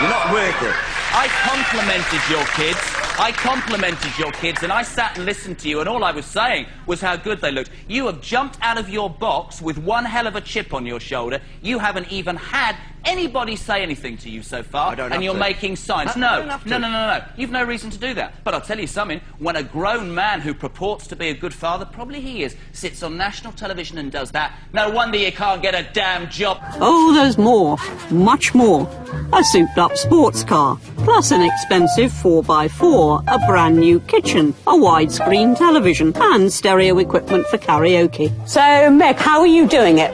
You're 0.00 0.10
not 0.10 0.32
worth 0.32 0.62
it. 0.62 0.76
I 1.10 1.26
complimented 1.48 2.20
your 2.28 2.44
kids. 2.54 2.78
I 3.18 3.32
complimented 3.32 4.16
your 4.16 4.30
kids, 4.30 4.62
and 4.62 4.70
I 4.70 4.82
sat 4.82 5.16
and 5.16 5.24
listened 5.24 5.58
to 5.60 5.68
you, 5.68 5.80
and 5.80 5.88
all 5.88 6.04
I 6.04 6.12
was 6.12 6.24
saying 6.24 6.66
was 6.86 7.00
how 7.00 7.16
good 7.16 7.40
they 7.40 7.50
looked. 7.50 7.70
You 7.88 8.06
have 8.06 8.20
jumped 8.20 8.58
out 8.60 8.78
of 8.78 8.88
your 8.88 9.10
box 9.10 9.60
with 9.60 9.78
one 9.78 10.04
hell 10.04 10.28
of 10.28 10.36
a 10.36 10.40
chip 10.40 10.72
on 10.72 10.86
your 10.86 11.00
shoulder. 11.00 11.40
You 11.60 11.80
haven't 11.80 12.12
even 12.12 12.36
had 12.36 12.76
anybody 13.08 13.56
say 13.56 13.82
anything 13.82 14.16
to 14.18 14.30
you 14.30 14.42
so 14.42 14.62
far, 14.62 14.92
I 14.92 14.94
don't 14.94 15.12
and 15.12 15.24
you're 15.24 15.34
to. 15.34 15.38
making 15.40 15.76
signs. 15.76 16.10
I- 16.10 16.14
I 16.14 16.20
no, 16.20 16.40
don't 16.40 16.48
have 16.50 16.66
no, 16.66 16.76
to. 16.76 16.80
no, 16.80 16.90
no, 16.90 17.18
no. 17.18 17.24
You've 17.36 17.50
no 17.50 17.64
reason 17.64 17.90
to 17.90 17.98
do 17.98 18.14
that. 18.14 18.34
But 18.44 18.54
I'll 18.54 18.60
tell 18.60 18.78
you 18.78 18.86
something. 18.86 19.20
When 19.38 19.56
a 19.56 19.62
grown 19.62 20.14
man 20.14 20.40
who 20.40 20.54
purports 20.54 21.06
to 21.08 21.16
be 21.16 21.28
a 21.28 21.34
good 21.34 21.54
father, 21.54 21.84
probably 21.84 22.20
he 22.20 22.42
is, 22.42 22.56
sits 22.72 23.02
on 23.02 23.16
national 23.16 23.52
television 23.52 23.98
and 23.98 24.12
does 24.12 24.30
that, 24.32 24.52
no 24.72 24.90
wonder 24.90 25.16
you 25.18 25.32
can't 25.32 25.62
get 25.62 25.74
a 25.74 25.86
damn 25.92 26.28
job. 26.28 26.58
Oh, 26.80 27.12
there's 27.14 27.38
more. 27.38 27.76
Much 28.10 28.54
more. 28.54 28.88
A 29.32 29.42
souped 29.44 29.78
up 29.78 29.96
sports 29.96 30.42
car, 30.44 30.78
plus 30.98 31.30
an 31.30 31.42
expensive 31.42 32.12
4x4, 32.12 33.24
a 33.26 33.38
brand 33.46 33.76
new 33.76 34.00
kitchen, 34.00 34.54
a 34.66 34.72
widescreen 34.72 35.56
television, 35.56 36.12
and 36.16 36.52
stereo 36.52 36.98
equipment 36.98 37.46
for 37.46 37.58
karaoke. 37.58 38.32
So, 38.48 38.60
Mick, 38.60 39.16
how 39.16 39.40
are 39.40 39.46
you 39.46 39.66
doing 39.68 39.98
it? 39.98 40.10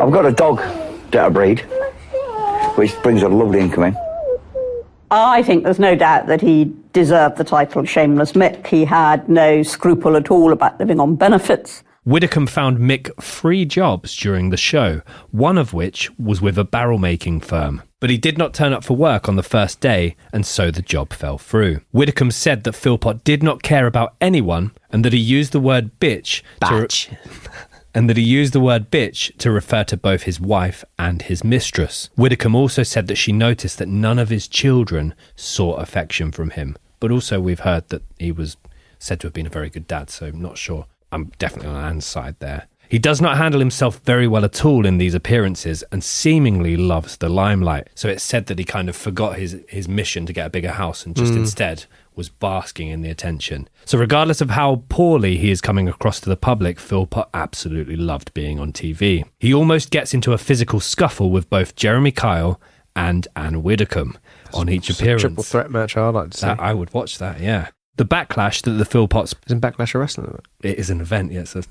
I've 0.00 0.12
got 0.12 0.26
a 0.26 0.32
dog 0.32 0.58
that 1.10 1.24
I 1.24 1.28
breed, 1.28 1.64
which 2.78 2.94
brings 3.02 3.22
a 3.22 3.28
lovely 3.28 3.60
income 3.60 3.84
in. 3.84 3.96
I 5.10 5.42
think 5.42 5.64
there's 5.64 5.78
no 5.78 5.96
doubt 5.96 6.26
that 6.26 6.40
he 6.40 6.72
deserved 6.92 7.36
the 7.36 7.44
title 7.44 7.80
of 7.80 7.88
Shameless 7.88 8.32
Mick. 8.32 8.66
He 8.66 8.84
had 8.84 9.28
no 9.28 9.62
scruple 9.62 10.16
at 10.16 10.30
all 10.30 10.52
about 10.52 10.78
living 10.78 11.00
on 11.00 11.16
benefits. 11.16 11.82
Widdecombe 12.04 12.46
found 12.46 12.78
Mick 12.78 13.10
three 13.22 13.64
jobs 13.64 14.16
during 14.16 14.50
the 14.50 14.56
show, 14.56 15.02
one 15.30 15.58
of 15.58 15.74
which 15.74 16.10
was 16.18 16.40
with 16.40 16.56
a 16.56 16.64
barrel 16.64 16.98
making 16.98 17.40
firm. 17.40 17.82
But 18.00 18.10
he 18.10 18.16
did 18.16 18.38
not 18.38 18.54
turn 18.54 18.72
up 18.72 18.84
for 18.84 18.96
work 18.96 19.28
on 19.28 19.36
the 19.36 19.42
first 19.42 19.80
day, 19.80 20.16
and 20.32 20.46
so 20.46 20.70
the 20.70 20.80
job 20.80 21.12
fell 21.12 21.36
through. 21.36 21.80
Widdecombe 21.92 22.30
said 22.30 22.64
that 22.64 22.74
Philpott 22.74 23.24
did 23.24 23.42
not 23.42 23.62
care 23.62 23.86
about 23.86 24.14
anyone 24.20 24.70
and 24.90 25.04
that 25.04 25.12
he 25.12 25.18
used 25.18 25.52
the 25.52 25.60
word 25.60 25.98
bitch 26.00 26.42
Batch. 26.60 27.08
to 27.08 27.18
and 27.98 28.08
that 28.08 28.16
he 28.16 28.22
used 28.22 28.52
the 28.52 28.60
word 28.60 28.92
bitch 28.92 29.36
to 29.38 29.50
refer 29.50 29.82
to 29.82 29.96
both 29.96 30.22
his 30.22 30.40
wife 30.40 30.84
and 31.00 31.22
his 31.22 31.42
mistress. 31.42 32.10
Widdecombe 32.16 32.54
also 32.54 32.84
said 32.84 33.08
that 33.08 33.16
she 33.16 33.32
noticed 33.32 33.78
that 33.78 33.88
none 33.88 34.20
of 34.20 34.28
his 34.28 34.46
children 34.46 35.14
saw 35.34 35.74
affection 35.74 36.30
from 36.30 36.50
him. 36.50 36.76
But 37.00 37.10
also 37.10 37.40
we've 37.40 37.60
heard 37.60 37.88
that 37.88 38.02
he 38.16 38.30
was 38.30 38.56
said 39.00 39.18
to 39.20 39.26
have 39.26 39.32
been 39.34 39.46
a 39.46 39.50
very 39.50 39.68
good 39.68 39.88
dad, 39.88 40.10
so 40.10 40.26
I'm 40.26 40.40
not 40.40 40.58
sure. 40.58 40.86
I'm 41.10 41.32
definitely 41.38 41.70
on 41.70 41.84
Anne's 41.84 42.06
side 42.06 42.36
there. 42.38 42.68
He 42.88 43.00
does 43.00 43.20
not 43.20 43.36
handle 43.36 43.58
himself 43.60 44.00
very 44.04 44.28
well 44.28 44.44
at 44.44 44.64
all 44.64 44.86
in 44.86 44.98
these 44.98 45.12
appearances 45.14 45.82
and 45.90 46.02
seemingly 46.04 46.76
loves 46.76 47.16
the 47.16 47.28
limelight. 47.28 47.88
So 47.96 48.08
it's 48.08 48.22
said 48.22 48.46
that 48.46 48.60
he 48.60 48.64
kind 48.64 48.88
of 48.88 48.94
forgot 48.94 49.38
his, 49.38 49.58
his 49.68 49.88
mission 49.88 50.24
to 50.26 50.32
get 50.32 50.46
a 50.46 50.50
bigger 50.50 50.70
house 50.70 51.04
and 51.04 51.16
just 51.16 51.32
Mm. 51.32 51.38
instead 51.38 51.84
was 52.18 52.28
basking 52.28 52.88
in 52.88 53.00
the 53.00 53.08
attention. 53.08 53.66
So 53.86 53.96
regardless 53.96 54.42
of 54.42 54.50
how 54.50 54.82
poorly 54.90 55.38
he 55.38 55.50
is 55.50 55.62
coming 55.62 55.88
across 55.88 56.20
to 56.20 56.28
the 56.28 56.36
public, 56.36 56.78
Philpott 56.78 57.28
absolutely 57.32 57.96
loved 57.96 58.34
being 58.34 58.58
on 58.60 58.72
TV. 58.72 59.24
He 59.38 59.54
almost 59.54 59.90
gets 59.90 60.12
into 60.12 60.34
a 60.34 60.38
physical 60.38 60.80
scuffle 60.80 61.30
with 61.30 61.48
both 61.48 61.74
Jeremy 61.76 62.10
Kyle 62.10 62.60
and 62.94 63.26
Anne 63.36 63.62
Widdecombe 63.62 64.18
on 64.52 64.68
each 64.68 64.90
appearance. 64.90 65.22
triple 65.22 65.44
threat 65.44 65.70
match. 65.70 65.96
I'd 65.96 66.10
like 66.10 66.30
to 66.32 66.36
see. 66.38 66.46
That- 66.46 66.60
I 66.60 66.74
would 66.74 66.92
watch 66.92 67.16
that, 67.18 67.40
yeah. 67.40 67.68
The 67.96 68.04
backlash 68.04 68.62
that 68.62 68.72
the 68.72 68.84
Philpotts 68.84 69.34
Isn't 69.46 69.60
Backlash 69.60 69.94
a 69.94 69.98
wrestling 69.98 70.26
event? 70.28 70.46
it 70.62 70.78
is 70.78 70.90
an 70.90 71.00
event. 71.00 71.32
Yeah, 71.32 71.40
it's 71.40 71.56
a 71.56 71.62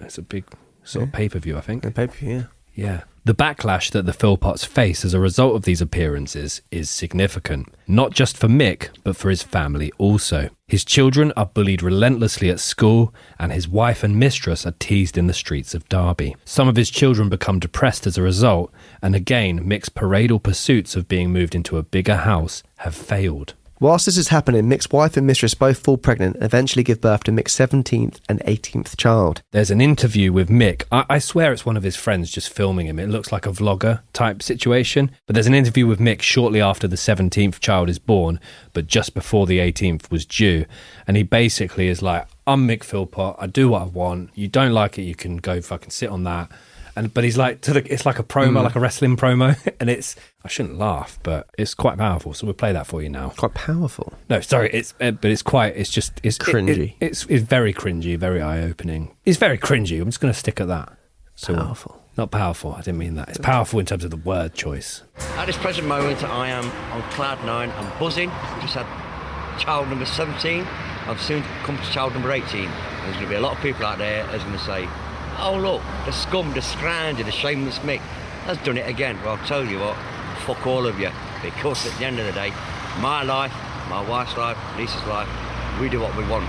it's 0.00 0.18
a 0.18 0.22
big 0.22 0.44
sort 0.82 1.06
of 1.06 1.12
pay 1.12 1.28
per 1.28 1.38
view, 1.38 1.56
I 1.56 1.60
think. 1.60 1.82
pay 1.82 1.90
per 2.06 2.12
view, 2.12 2.28
yeah. 2.30 2.44
Yeah. 2.74 3.00
The 3.26 3.34
backlash 3.34 3.90
that 3.90 4.06
the 4.06 4.12
Philpotts 4.12 4.64
face 4.64 5.04
as 5.04 5.12
a 5.12 5.18
result 5.18 5.56
of 5.56 5.64
these 5.64 5.80
appearances 5.80 6.62
is 6.70 6.88
significant, 6.88 7.66
not 7.88 8.12
just 8.12 8.36
for 8.36 8.46
Mick, 8.46 8.90
but 9.02 9.16
for 9.16 9.30
his 9.30 9.42
family 9.42 9.90
also. 9.98 10.48
His 10.68 10.84
children 10.84 11.32
are 11.36 11.46
bullied 11.46 11.82
relentlessly 11.82 12.50
at 12.50 12.60
school, 12.60 13.12
and 13.36 13.50
his 13.50 13.66
wife 13.66 14.04
and 14.04 14.16
mistress 14.16 14.64
are 14.64 14.76
teased 14.78 15.18
in 15.18 15.26
the 15.26 15.34
streets 15.34 15.74
of 15.74 15.88
Derby. 15.88 16.36
Some 16.44 16.68
of 16.68 16.76
his 16.76 16.88
children 16.88 17.28
become 17.28 17.58
depressed 17.58 18.06
as 18.06 18.16
a 18.16 18.22
result, 18.22 18.72
and 19.02 19.16
again, 19.16 19.68
Mick's 19.68 19.88
paradal 19.88 20.38
pursuits 20.38 20.94
of 20.94 21.08
being 21.08 21.32
moved 21.32 21.56
into 21.56 21.78
a 21.78 21.82
bigger 21.82 22.18
house 22.18 22.62
have 22.76 22.94
failed. 22.94 23.54
Whilst 23.78 24.06
this 24.06 24.16
is 24.16 24.28
happening, 24.28 24.64
Mick's 24.64 24.88
wife 24.90 25.18
and 25.18 25.26
mistress 25.26 25.52
both 25.52 25.78
fall 25.78 25.98
pregnant 25.98 26.36
and 26.36 26.44
eventually 26.46 26.82
give 26.82 27.02
birth 27.02 27.24
to 27.24 27.30
Mick's 27.30 27.54
17th 27.54 28.20
and 28.26 28.40
18th 28.40 28.96
child. 28.96 29.42
There's 29.52 29.70
an 29.70 29.82
interview 29.82 30.32
with 30.32 30.48
Mick. 30.48 30.84
I, 30.90 31.04
I 31.10 31.18
swear 31.18 31.52
it's 31.52 31.66
one 31.66 31.76
of 31.76 31.82
his 31.82 31.94
friends 31.94 32.30
just 32.30 32.50
filming 32.50 32.86
him. 32.86 32.98
It 32.98 33.10
looks 33.10 33.32
like 33.32 33.44
a 33.44 33.50
vlogger 33.50 34.00
type 34.14 34.42
situation. 34.42 35.10
But 35.26 35.34
there's 35.34 35.46
an 35.46 35.52
interview 35.52 35.86
with 35.86 35.98
Mick 35.98 36.22
shortly 36.22 36.58
after 36.58 36.88
the 36.88 36.96
17th 36.96 37.60
child 37.60 37.90
is 37.90 37.98
born, 37.98 38.40
but 38.72 38.86
just 38.86 39.12
before 39.12 39.44
the 39.44 39.58
18th 39.58 40.10
was 40.10 40.24
due. 40.24 40.64
And 41.06 41.18
he 41.18 41.22
basically 41.22 41.88
is 41.88 42.00
like, 42.00 42.26
I'm 42.46 42.66
Mick 42.66 42.82
Philpott. 42.82 43.36
I 43.38 43.46
do 43.46 43.68
what 43.68 43.82
I 43.82 43.86
want. 43.86 44.30
You 44.34 44.48
don't 44.48 44.72
like 44.72 44.98
it, 44.98 45.02
you 45.02 45.14
can 45.14 45.36
go 45.36 45.60
fucking 45.60 45.90
sit 45.90 46.08
on 46.08 46.24
that. 46.24 46.50
And 46.96 47.12
but 47.12 47.24
he's 47.24 47.36
like 47.36 47.60
to 47.62 47.74
the 47.74 47.92
it's 47.92 48.06
like 48.06 48.18
a 48.18 48.22
promo, 48.22 48.52
Mm. 48.60 48.64
like 48.64 48.74
a 48.76 48.80
wrestling 48.80 49.16
promo, 49.16 49.54
and 49.80 49.90
it's 49.90 50.16
I 50.44 50.48
shouldn't 50.48 50.78
laugh, 50.78 51.18
but 51.22 51.46
it's 51.58 51.74
quite 51.74 51.98
powerful. 51.98 52.32
So 52.34 52.46
we'll 52.46 52.54
play 52.54 52.72
that 52.72 52.86
for 52.86 53.02
you 53.02 53.10
now. 53.10 53.28
Quite 53.36 53.52
powerful. 53.54 54.14
No, 54.30 54.40
sorry, 54.40 54.70
it's 54.72 54.94
uh, 55.00 55.10
but 55.10 55.30
it's 55.30 55.42
quite 55.42 55.76
it's 55.76 55.90
just 55.90 56.18
it's 56.22 56.38
Cringy. 56.38 56.94
it- 56.94 56.94
it's 57.00 57.26
it's 57.28 57.44
very 57.44 57.74
cringy, 57.74 58.16
very 58.18 58.40
eye 58.40 58.62
opening. 58.62 59.14
It's 59.26 59.36
very 59.38 59.58
cringy. 59.58 60.00
I'm 60.00 60.08
just 60.08 60.20
going 60.20 60.32
to 60.32 60.38
stick 60.38 60.58
at 60.60 60.68
that. 60.68 60.92
So 61.34 61.54
Powerful. 61.54 62.02
Not 62.16 62.30
powerful. 62.30 62.72
I 62.72 62.78
didn't 62.80 62.96
mean 62.96 63.16
that. 63.16 63.28
It's 63.28 63.36
powerful 63.38 63.78
in 63.78 63.84
terms 63.84 64.02
of 64.02 64.10
the 64.10 64.16
word 64.16 64.54
choice. 64.54 65.02
At 65.36 65.44
this 65.44 65.58
present 65.58 65.86
moment, 65.86 66.24
I 66.24 66.48
am 66.48 66.64
on 66.92 67.02
cloud 67.10 67.44
nine. 67.44 67.70
I'm 67.76 67.98
buzzing. 67.98 68.30
We 68.54 68.62
just 68.62 68.72
had 68.72 68.86
child 69.60 69.88
number 69.90 70.06
17. 70.06 70.66
I'm 71.06 71.18
soon 71.18 71.42
to 71.42 71.48
come 71.64 71.76
to 71.76 71.84
child 71.92 72.14
number 72.14 72.32
18. 72.32 72.70
There's 72.70 73.12
going 73.16 73.18
to 73.24 73.28
be 73.28 73.34
a 73.34 73.40
lot 73.40 73.54
of 73.54 73.62
people 73.62 73.84
out 73.84 73.98
there 73.98 74.26
that's 74.28 74.42
going 74.44 74.56
to 74.56 74.64
say, 74.64 74.88
oh, 75.38 75.56
look, 75.56 75.82
the 76.04 76.12
scum, 76.12 76.52
the 76.52 76.60
scrounger, 76.60 77.24
the 77.24 77.32
shameless 77.32 77.78
Mick 77.80 78.00
has 78.46 78.58
done 78.58 78.78
it 78.78 78.88
again. 78.88 79.18
Well, 79.22 79.36
I'll 79.36 79.46
tell 79.46 79.64
you 79.64 79.78
what, 79.78 79.96
fuck 80.46 80.66
all 80.66 80.86
of 80.86 80.98
you. 80.98 81.10
Because 81.42 81.86
at 81.86 81.98
the 81.98 82.04
end 82.04 82.18
of 82.18 82.26
the 82.26 82.32
day, 82.32 82.52
my 83.00 83.22
life, 83.22 83.52
my 83.88 84.06
wife's 84.08 84.36
life, 84.36 84.58
Lisa's 84.76 85.04
life, 85.04 85.28
we 85.80 85.88
do 85.88 86.00
what 86.00 86.16
we 86.16 86.24
want. 86.24 86.48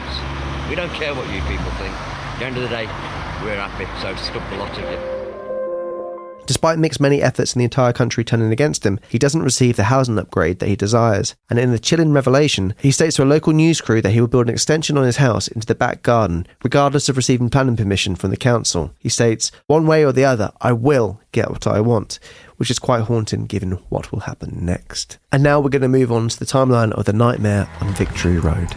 We 0.69 0.75
don't 0.75 0.93
care 0.93 1.13
what 1.13 1.27
you 1.33 1.41
people 1.41 1.71
think. 1.77 1.93
At 1.93 2.39
the 2.39 2.45
end 2.45 2.57
of 2.57 2.63
the 2.63 2.69
day, 2.69 2.85
we're 3.43 3.55
happy. 3.55 3.85
So 4.01 4.15
stuff 4.15 4.49
the 4.49 4.57
lot 4.57 4.77
of 4.77 4.91
you. 4.91 5.16
Despite 6.47 6.79
Mick's 6.79 7.01
many 7.01 7.21
efforts 7.21 7.53
in 7.53 7.59
the 7.59 7.65
entire 7.65 7.91
country 7.91 8.23
turning 8.23 8.53
against 8.53 8.85
him, 8.85 9.01
he 9.09 9.19
doesn't 9.19 9.43
receive 9.43 9.75
the 9.75 9.83
housing 9.83 10.17
upgrade 10.17 10.59
that 10.59 10.69
he 10.69 10.77
desires. 10.77 11.35
And 11.49 11.59
in 11.59 11.73
the 11.73 11.77
chilling 11.77 12.13
revelation, 12.13 12.73
he 12.79 12.89
states 12.89 13.17
to 13.17 13.23
a 13.23 13.25
local 13.25 13.51
news 13.51 13.81
crew 13.81 14.01
that 14.01 14.11
he 14.11 14.21
will 14.21 14.29
build 14.29 14.47
an 14.47 14.53
extension 14.53 14.97
on 14.97 15.03
his 15.03 15.17
house 15.17 15.49
into 15.49 15.67
the 15.67 15.75
back 15.75 16.03
garden, 16.03 16.47
regardless 16.63 17.09
of 17.09 17.17
receiving 17.17 17.49
planning 17.49 17.75
permission 17.75 18.15
from 18.15 18.29
the 18.29 18.37
council. 18.37 18.93
He 18.97 19.09
states, 19.09 19.51
One 19.67 19.85
way 19.85 20.05
or 20.05 20.13
the 20.13 20.23
other, 20.23 20.53
I 20.61 20.71
will 20.71 21.19
get 21.33 21.51
what 21.51 21.67
I 21.67 21.81
want, 21.81 22.17
which 22.55 22.71
is 22.71 22.79
quite 22.79 23.01
haunting 23.01 23.45
given 23.45 23.71
what 23.89 24.13
will 24.13 24.21
happen 24.21 24.57
next. 24.65 25.17
And 25.33 25.43
now 25.43 25.59
we're 25.59 25.69
going 25.69 25.81
to 25.81 25.89
move 25.89 26.13
on 26.13 26.29
to 26.29 26.39
the 26.39 26.45
timeline 26.45 26.93
of 26.93 27.03
the 27.03 27.13
nightmare 27.13 27.67
on 27.81 27.93
Victory 27.93 28.39
Road. 28.39 28.69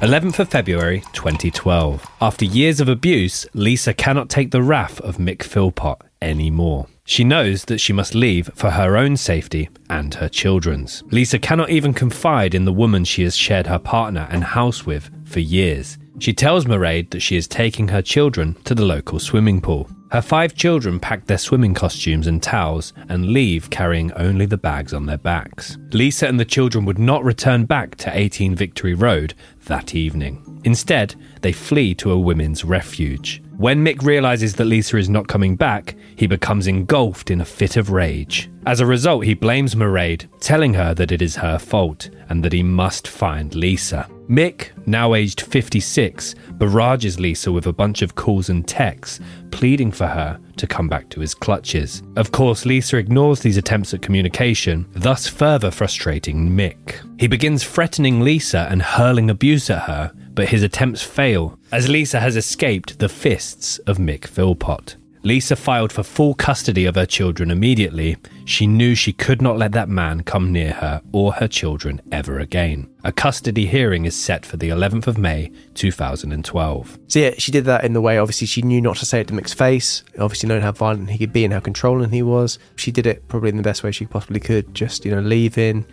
11th 0.00 0.40
of 0.40 0.48
February 0.48 1.02
2012. 1.12 2.04
After 2.20 2.44
years 2.44 2.80
of 2.80 2.88
abuse, 2.88 3.46
Lisa 3.54 3.94
cannot 3.94 4.28
take 4.28 4.50
the 4.50 4.62
wrath 4.62 5.00
of 5.00 5.18
Mick 5.18 5.42
Philpott 5.42 6.02
anymore. 6.22 6.86
She 7.04 7.24
knows 7.24 7.64
that 7.64 7.78
she 7.78 7.92
must 7.92 8.14
leave 8.14 8.50
for 8.54 8.70
her 8.70 8.96
own 8.96 9.16
safety 9.16 9.70
and 9.88 10.12
her 10.14 10.28
children's. 10.28 11.02
Lisa 11.10 11.38
cannot 11.38 11.70
even 11.70 11.94
confide 11.94 12.54
in 12.54 12.64
the 12.64 12.72
woman 12.72 13.04
she 13.04 13.22
has 13.22 13.36
shared 13.36 13.66
her 13.66 13.78
partner 13.78 14.28
and 14.30 14.44
house 14.44 14.84
with 14.84 15.10
for 15.24 15.40
years. 15.40 15.96
She 16.20 16.32
tells 16.32 16.64
Mairead 16.64 17.10
that 17.10 17.20
she 17.20 17.36
is 17.36 17.46
taking 17.46 17.88
her 17.88 18.02
children 18.02 18.54
to 18.64 18.74
the 18.74 18.84
local 18.84 19.18
swimming 19.18 19.60
pool. 19.60 19.88
Her 20.10 20.22
five 20.22 20.54
children 20.54 20.98
pack 20.98 21.26
their 21.26 21.38
swimming 21.38 21.74
costumes 21.74 22.26
and 22.26 22.42
towels 22.42 22.94
and 23.08 23.32
leave 23.32 23.68
carrying 23.68 24.10
only 24.14 24.46
the 24.46 24.56
bags 24.56 24.94
on 24.94 25.04
their 25.04 25.18
backs. 25.18 25.76
Lisa 25.92 26.26
and 26.26 26.40
the 26.40 26.46
children 26.46 26.86
would 26.86 26.98
not 26.98 27.24
return 27.24 27.66
back 27.66 27.94
to 27.96 28.16
18 28.16 28.54
Victory 28.54 28.94
Road 28.94 29.34
that 29.66 29.94
evening. 29.94 30.42
Instead, 30.64 31.14
they 31.42 31.52
flee 31.52 31.94
to 31.96 32.10
a 32.10 32.18
women's 32.18 32.64
refuge. 32.64 33.42
When 33.58 33.84
Mick 33.84 34.02
realizes 34.02 34.54
that 34.54 34.64
Lisa 34.64 34.96
is 34.96 35.08
not 35.08 35.28
coming 35.28 35.56
back, 35.56 35.94
he 36.16 36.26
becomes 36.26 36.66
engulfed 36.66 37.30
in 37.30 37.40
a 37.40 37.44
fit 37.44 37.76
of 37.76 37.90
rage. 37.90 38.50
As 38.66 38.80
a 38.80 38.86
result, 38.86 39.24
he 39.24 39.34
blames 39.34 39.74
Mairead, 39.74 40.26
telling 40.40 40.74
her 40.74 40.94
that 40.94 41.12
it 41.12 41.20
is 41.20 41.36
her 41.36 41.58
fault 41.58 42.08
and 42.28 42.44
that 42.44 42.52
he 42.52 42.62
must 42.62 43.06
find 43.06 43.54
Lisa. 43.54 44.08
Mick, 44.28 44.68
now 44.86 45.14
aged 45.14 45.40
56, 45.40 46.34
barrages 46.52 47.18
Lisa 47.18 47.50
with 47.50 47.66
a 47.66 47.72
bunch 47.72 48.02
of 48.02 48.14
calls 48.14 48.50
and 48.50 48.68
texts, 48.68 49.20
pleading 49.50 49.90
for 49.90 50.06
her 50.06 50.38
to 50.58 50.66
come 50.66 50.86
back 50.86 51.08
to 51.08 51.20
his 51.20 51.34
clutches. 51.34 52.02
Of 52.16 52.30
course, 52.30 52.66
Lisa 52.66 52.98
ignores 52.98 53.40
these 53.40 53.56
attempts 53.56 53.94
at 53.94 54.02
communication, 54.02 54.86
thus 54.92 55.26
further 55.26 55.70
frustrating 55.70 56.50
Mick. 56.50 56.96
He 57.18 57.26
begins 57.26 57.64
threatening 57.64 58.20
Lisa 58.20 58.66
and 58.70 58.82
hurling 58.82 59.30
abuse 59.30 59.70
at 59.70 59.84
her, 59.84 60.12
but 60.34 60.48
his 60.48 60.62
attempts 60.62 61.02
fail, 61.02 61.58
as 61.72 61.88
Lisa 61.88 62.20
has 62.20 62.36
escaped 62.36 62.98
the 62.98 63.08
fists 63.08 63.78
of 63.80 63.96
Mick 63.96 64.26
Philpott. 64.26 64.96
Lisa 65.28 65.56
filed 65.56 65.92
for 65.92 66.02
full 66.02 66.32
custody 66.32 66.86
of 66.86 66.94
her 66.94 67.04
children 67.04 67.50
immediately. 67.50 68.16
She 68.46 68.66
knew 68.66 68.94
she 68.94 69.12
could 69.12 69.42
not 69.42 69.58
let 69.58 69.72
that 69.72 69.90
man 69.90 70.22
come 70.22 70.50
near 70.50 70.72
her 70.72 71.02
or 71.12 71.34
her 71.34 71.46
children 71.46 72.00
ever 72.10 72.38
again. 72.38 72.88
A 73.04 73.12
custody 73.12 73.66
hearing 73.66 74.06
is 74.06 74.16
set 74.16 74.46
for 74.46 74.56
the 74.56 74.70
11th 74.70 75.06
of 75.06 75.18
May 75.18 75.52
2012. 75.74 76.98
So 77.08 77.18
yeah, 77.18 77.34
she 77.36 77.52
did 77.52 77.66
that 77.66 77.84
in 77.84 77.92
the 77.92 78.00
way 78.00 78.16
obviously 78.16 78.46
she 78.46 78.62
knew 78.62 78.80
not 78.80 78.96
to 78.96 79.04
say 79.04 79.20
it 79.20 79.28
to 79.28 79.34
Mick's 79.34 79.52
face. 79.52 80.02
Obviously 80.18 80.48
knowing 80.48 80.62
how 80.62 80.72
violent 80.72 81.10
he 81.10 81.18
could 81.18 81.34
be 81.34 81.44
and 81.44 81.52
how 81.52 81.60
controlling 81.60 82.08
he 82.08 82.22
was. 82.22 82.58
She 82.76 82.90
did 82.90 83.06
it 83.06 83.28
probably 83.28 83.50
in 83.50 83.58
the 83.58 83.62
best 83.62 83.82
way 83.82 83.92
she 83.92 84.06
possibly 84.06 84.40
could, 84.40 84.72
just, 84.74 85.04
you 85.04 85.10
know, 85.10 85.20
leaving 85.20 85.84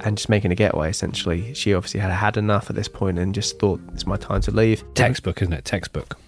and 0.00 0.18
just 0.18 0.28
making 0.28 0.52
a 0.52 0.54
getaway 0.54 0.90
essentially. 0.90 1.54
She 1.54 1.72
obviously 1.72 2.00
had 2.00 2.12
had 2.12 2.36
enough 2.36 2.68
at 2.68 2.76
this 2.76 2.88
point 2.88 3.18
and 3.18 3.34
just 3.34 3.58
thought 3.58 3.80
it's 3.94 4.06
my 4.06 4.18
time 4.18 4.42
to 4.42 4.50
leave. 4.50 4.84
Textbook, 4.92 5.40
isn't 5.40 5.54
it? 5.54 5.64
Textbook. 5.64 6.18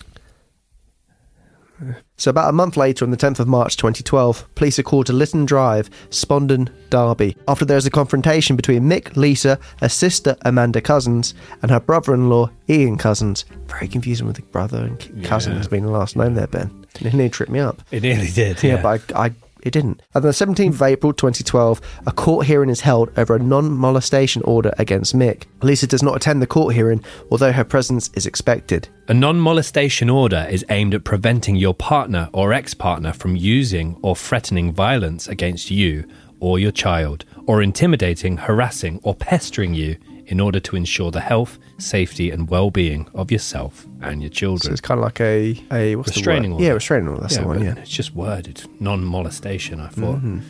So 2.16 2.31
about 2.31 2.49
a 2.49 2.53
month 2.53 2.77
later, 2.77 3.05
on 3.05 3.11
the 3.11 3.16
10th 3.16 3.41
of 3.41 3.49
March 3.49 3.77
2012, 3.77 4.55
police 4.55 4.79
are 4.79 4.83
called 4.85 5.07
to 5.07 5.12
Lytton 5.12 5.45
Drive, 5.45 5.91
Spondon, 6.11 6.68
Derby, 6.91 7.37
after 7.49 7.64
there 7.64 7.77
is 7.77 7.87
a 7.87 7.91
confrontation 7.91 8.55
between 8.57 8.83
Mick, 8.85 9.16
Lisa, 9.16 9.59
her 9.81 9.89
sister 9.89 10.37
Amanda 10.43 10.81
Cousins, 10.81 11.35
and 11.62 11.70
her 11.70 11.81
brother-in-law 11.81 12.51
Ian 12.68 12.97
Cousins. 12.97 13.45
Very 13.66 13.89
confusing 13.89 14.27
with 14.27 14.37
the 14.37 14.43
brother 14.43 14.79
and 14.85 15.25
cousin 15.25 15.53
Yeah. 15.53 15.59
has 15.59 15.68
been 15.68 15.85
the 15.85 15.91
last 15.91 16.16
name 16.16 16.35
there, 16.35 16.47
Ben. 16.47 16.87
It 17.01 17.12
nearly 17.12 17.29
tripped 17.29 17.51
me 17.53 17.59
up. 17.59 17.83
It 17.91 18.03
nearly 18.05 18.31
did. 18.31 18.62
Yeah, 18.62 18.77
Yeah, 18.77 18.83
but 18.83 19.12
I, 19.16 19.27
I 19.27 19.33
it 19.64 19.72
didn't. 19.72 20.02
On 20.14 20.22
the 20.22 20.28
17th 20.28 20.74
of 20.74 20.82
April 20.82 21.12
2012, 21.12 21.80
a 22.06 22.12
court 22.12 22.46
hearing 22.46 22.70
is 22.70 22.82
held 22.82 23.10
over 23.18 23.34
a 23.34 23.38
non 23.38 23.72
molestation 23.72 24.42
order 24.42 24.72
against 24.78 25.16
Mick. 25.16 25.44
Lisa 25.62 25.86
does 25.86 26.02
not 26.02 26.14
attend 26.14 26.40
the 26.40 26.46
court 26.46 26.74
hearing, 26.74 27.02
although 27.30 27.52
her 27.52 27.64
presence 27.64 28.10
is 28.14 28.26
expected. 28.26 28.88
A 29.08 29.14
non 29.14 29.40
molestation 29.40 30.08
order 30.08 30.46
is 30.50 30.64
aimed 30.68 30.94
at 30.94 31.04
preventing 31.04 31.56
your 31.56 31.74
partner 31.74 32.28
or 32.32 32.52
ex 32.52 32.74
partner 32.74 33.12
from 33.12 33.36
using 33.36 33.98
or 34.02 34.14
threatening 34.14 34.72
violence 34.72 35.26
against 35.26 35.70
you 35.70 36.04
or 36.40 36.58
your 36.58 36.72
child, 36.72 37.24
or 37.46 37.62
intimidating, 37.62 38.36
harassing, 38.36 39.00
or 39.02 39.14
pestering 39.14 39.72
you 39.72 39.96
in 40.27 40.41
order 40.41 40.61
to 40.61 40.77
ensure 40.77 41.11
the 41.11 41.20
health, 41.20 41.59
safety, 41.79 42.31
and 42.31 42.49
well 42.49 42.70
being 42.70 43.09
of 43.14 43.31
yourself 43.31 43.87
and 44.03 44.22
your 44.22 44.31
children. 44.31 44.61
So 44.68 44.72
it's 44.72 44.81
kind 44.81 44.99
of 44.99 45.05
like 45.05 45.20
a, 45.20 45.62
a 45.72 45.97
what's 45.97 46.09
restraining 46.11 46.51
the 46.51 46.57
word? 46.57 46.61
order. 46.61 46.64
Yeah, 46.66 46.72
restraining 46.72 47.09
order. 47.09 47.20
That's 47.22 47.37
the 47.37 47.47
one. 47.47 47.62
Yeah. 47.62 47.75
It's 47.79 47.91
just 47.91 48.14
worded 48.14 48.62
non 48.81 49.05
molestation, 49.05 49.81
I 49.81 49.89
thought. 49.89 50.20
Mhm. 50.22 50.43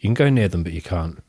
You 0.00 0.08
can 0.08 0.14
go 0.14 0.28
near 0.30 0.48
them, 0.48 0.62
but 0.62 0.72
you 0.72 0.82
can't. 0.82 1.22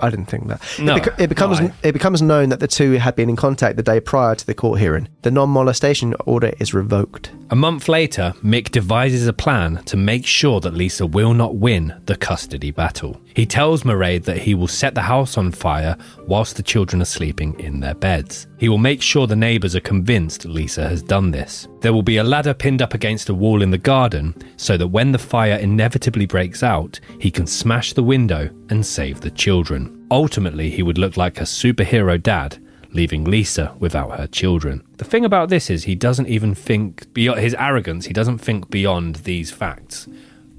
I 0.00 0.10
didn't 0.10 0.26
think 0.26 0.48
that. 0.48 0.60
No, 0.80 0.96
it, 0.96 1.02
beco- 1.04 1.20
it 1.20 1.28
becomes 1.28 1.60
no, 1.60 1.70
it 1.84 1.92
becomes 1.92 2.20
known 2.20 2.48
that 2.48 2.58
the 2.58 2.66
two 2.66 2.92
had 2.94 3.14
been 3.14 3.30
in 3.30 3.36
contact 3.36 3.76
the 3.76 3.82
day 3.84 4.00
prior 4.00 4.34
to 4.34 4.44
the 4.44 4.52
court 4.52 4.80
hearing. 4.80 5.06
The 5.22 5.30
non-molestation 5.30 6.14
order 6.26 6.52
is 6.58 6.74
revoked. 6.74 7.30
A 7.50 7.54
month 7.54 7.88
later, 7.88 8.34
Mick 8.42 8.72
devises 8.72 9.28
a 9.28 9.32
plan 9.32 9.84
to 9.84 9.96
make 9.96 10.26
sure 10.26 10.58
that 10.60 10.74
Lisa 10.74 11.06
will 11.06 11.32
not 11.32 11.54
win 11.54 11.94
the 12.06 12.16
custody 12.16 12.72
battle. 12.72 13.20
He 13.34 13.46
tells 13.46 13.82
Mairead 13.82 14.22
that 14.24 14.38
he 14.38 14.54
will 14.54 14.68
set 14.68 14.94
the 14.94 15.02
house 15.02 15.36
on 15.36 15.50
fire 15.50 15.96
whilst 16.26 16.56
the 16.56 16.62
children 16.62 17.02
are 17.02 17.06
sleeping 17.06 17.58
in 17.58 17.80
their 17.80 17.94
beds. 17.94 18.46
He 18.58 18.68
will 18.68 18.78
make 18.78 19.02
sure 19.02 19.26
the 19.26 19.34
neighbours 19.34 19.74
are 19.74 19.80
convinced 19.80 20.44
Lisa 20.44 20.88
has 20.88 21.02
done 21.02 21.32
this. 21.32 21.66
There 21.80 21.92
will 21.92 22.04
be 22.04 22.18
a 22.18 22.24
ladder 22.24 22.54
pinned 22.54 22.80
up 22.80 22.94
against 22.94 23.28
a 23.28 23.34
wall 23.34 23.60
in 23.62 23.72
the 23.72 23.78
garden 23.78 24.36
so 24.56 24.76
that 24.76 24.86
when 24.86 25.10
the 25.10 25.18
fire 25.18 25.56
inevitably 25.56 26.26
breaks 26.26 26.62
out, 26.62 27.00
he 27.18 27.30
can 27.30 27.46
smash 27.46 27.92
the 27.92 28.04
window 28.04 28.48
and 28.70 28.86
save 28.86 29.20
the 29.20 29.32
children. 29.32 30.06
Ultimately, 30.12 30.70
he 30.70 30.84
would 30.84 30.98
look 30.98 31.16
like 31.16 31.40
a 31.40 31.44
superhero 31.44 32.22
dad 32.22 32.58
leaving 32.92 33.24
Lisa 33.24 33.74
without 33.80 34.16
her 34.18 34.28
children. 34.28 34.86
The 34.98 35.04
thing 35.04 35.24
about 35.24 35.48
this 35.48 35.68
is 35.68 35.82
he 35.82 35.96
doesn't 35.96 36.28
even 36.28 36.54
think 36.54 37.12
beyond 37.12 37.40
his 37.40 37.54
arrogance, 37.54 38.06
he 38.06 38.12
doesn't 38.12 38.38
think 38.38 38.70
beyond 38.70 39.16
these 39.16 39.50
facts. 39.50 40.06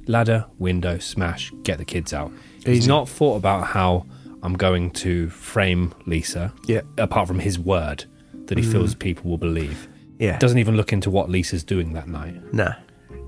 Ladder, 0.08 0.46
window, 0.60 1.00
smash, 1.00 1.54
get 1.64 1.78
the 1.78 1.86
kids 1.86 2.14
out. 2.14 2.32
He's 2.66 2.88
not 2.88 3.08
thought 3.10 3.36
about 3.38 3.68
how 3.68 4.06
I'm 4.44 4.54
going 4.56 4.92
to 4.92 5.30
frame 5.30 5.94
Lisa. 6.06 6.54
Yeah. 6.68 6.82
Apart 6.98 7.28
from 7.28 7.40
his 7.40 7.58
word 7.60 8.06
that 8.48 8.58
he 8.58 8.64
Mm. 8.64 8.72
feels 8.72 8.96
people 8.96 9.30
will 9.32 9.38
believe. 9.38 9.88
Yeah. 10.20 10.38
Doesn't 10.38 10.60
even 10.60 10.78
look 10.78 10.94
into 10.94 11.10
what 11.10 11.30
Lisa's 11.30 11.64
doing 11.64 11.94
that 11.94 12.08
night. 12.08 12.36
Nah. 12.54 12.74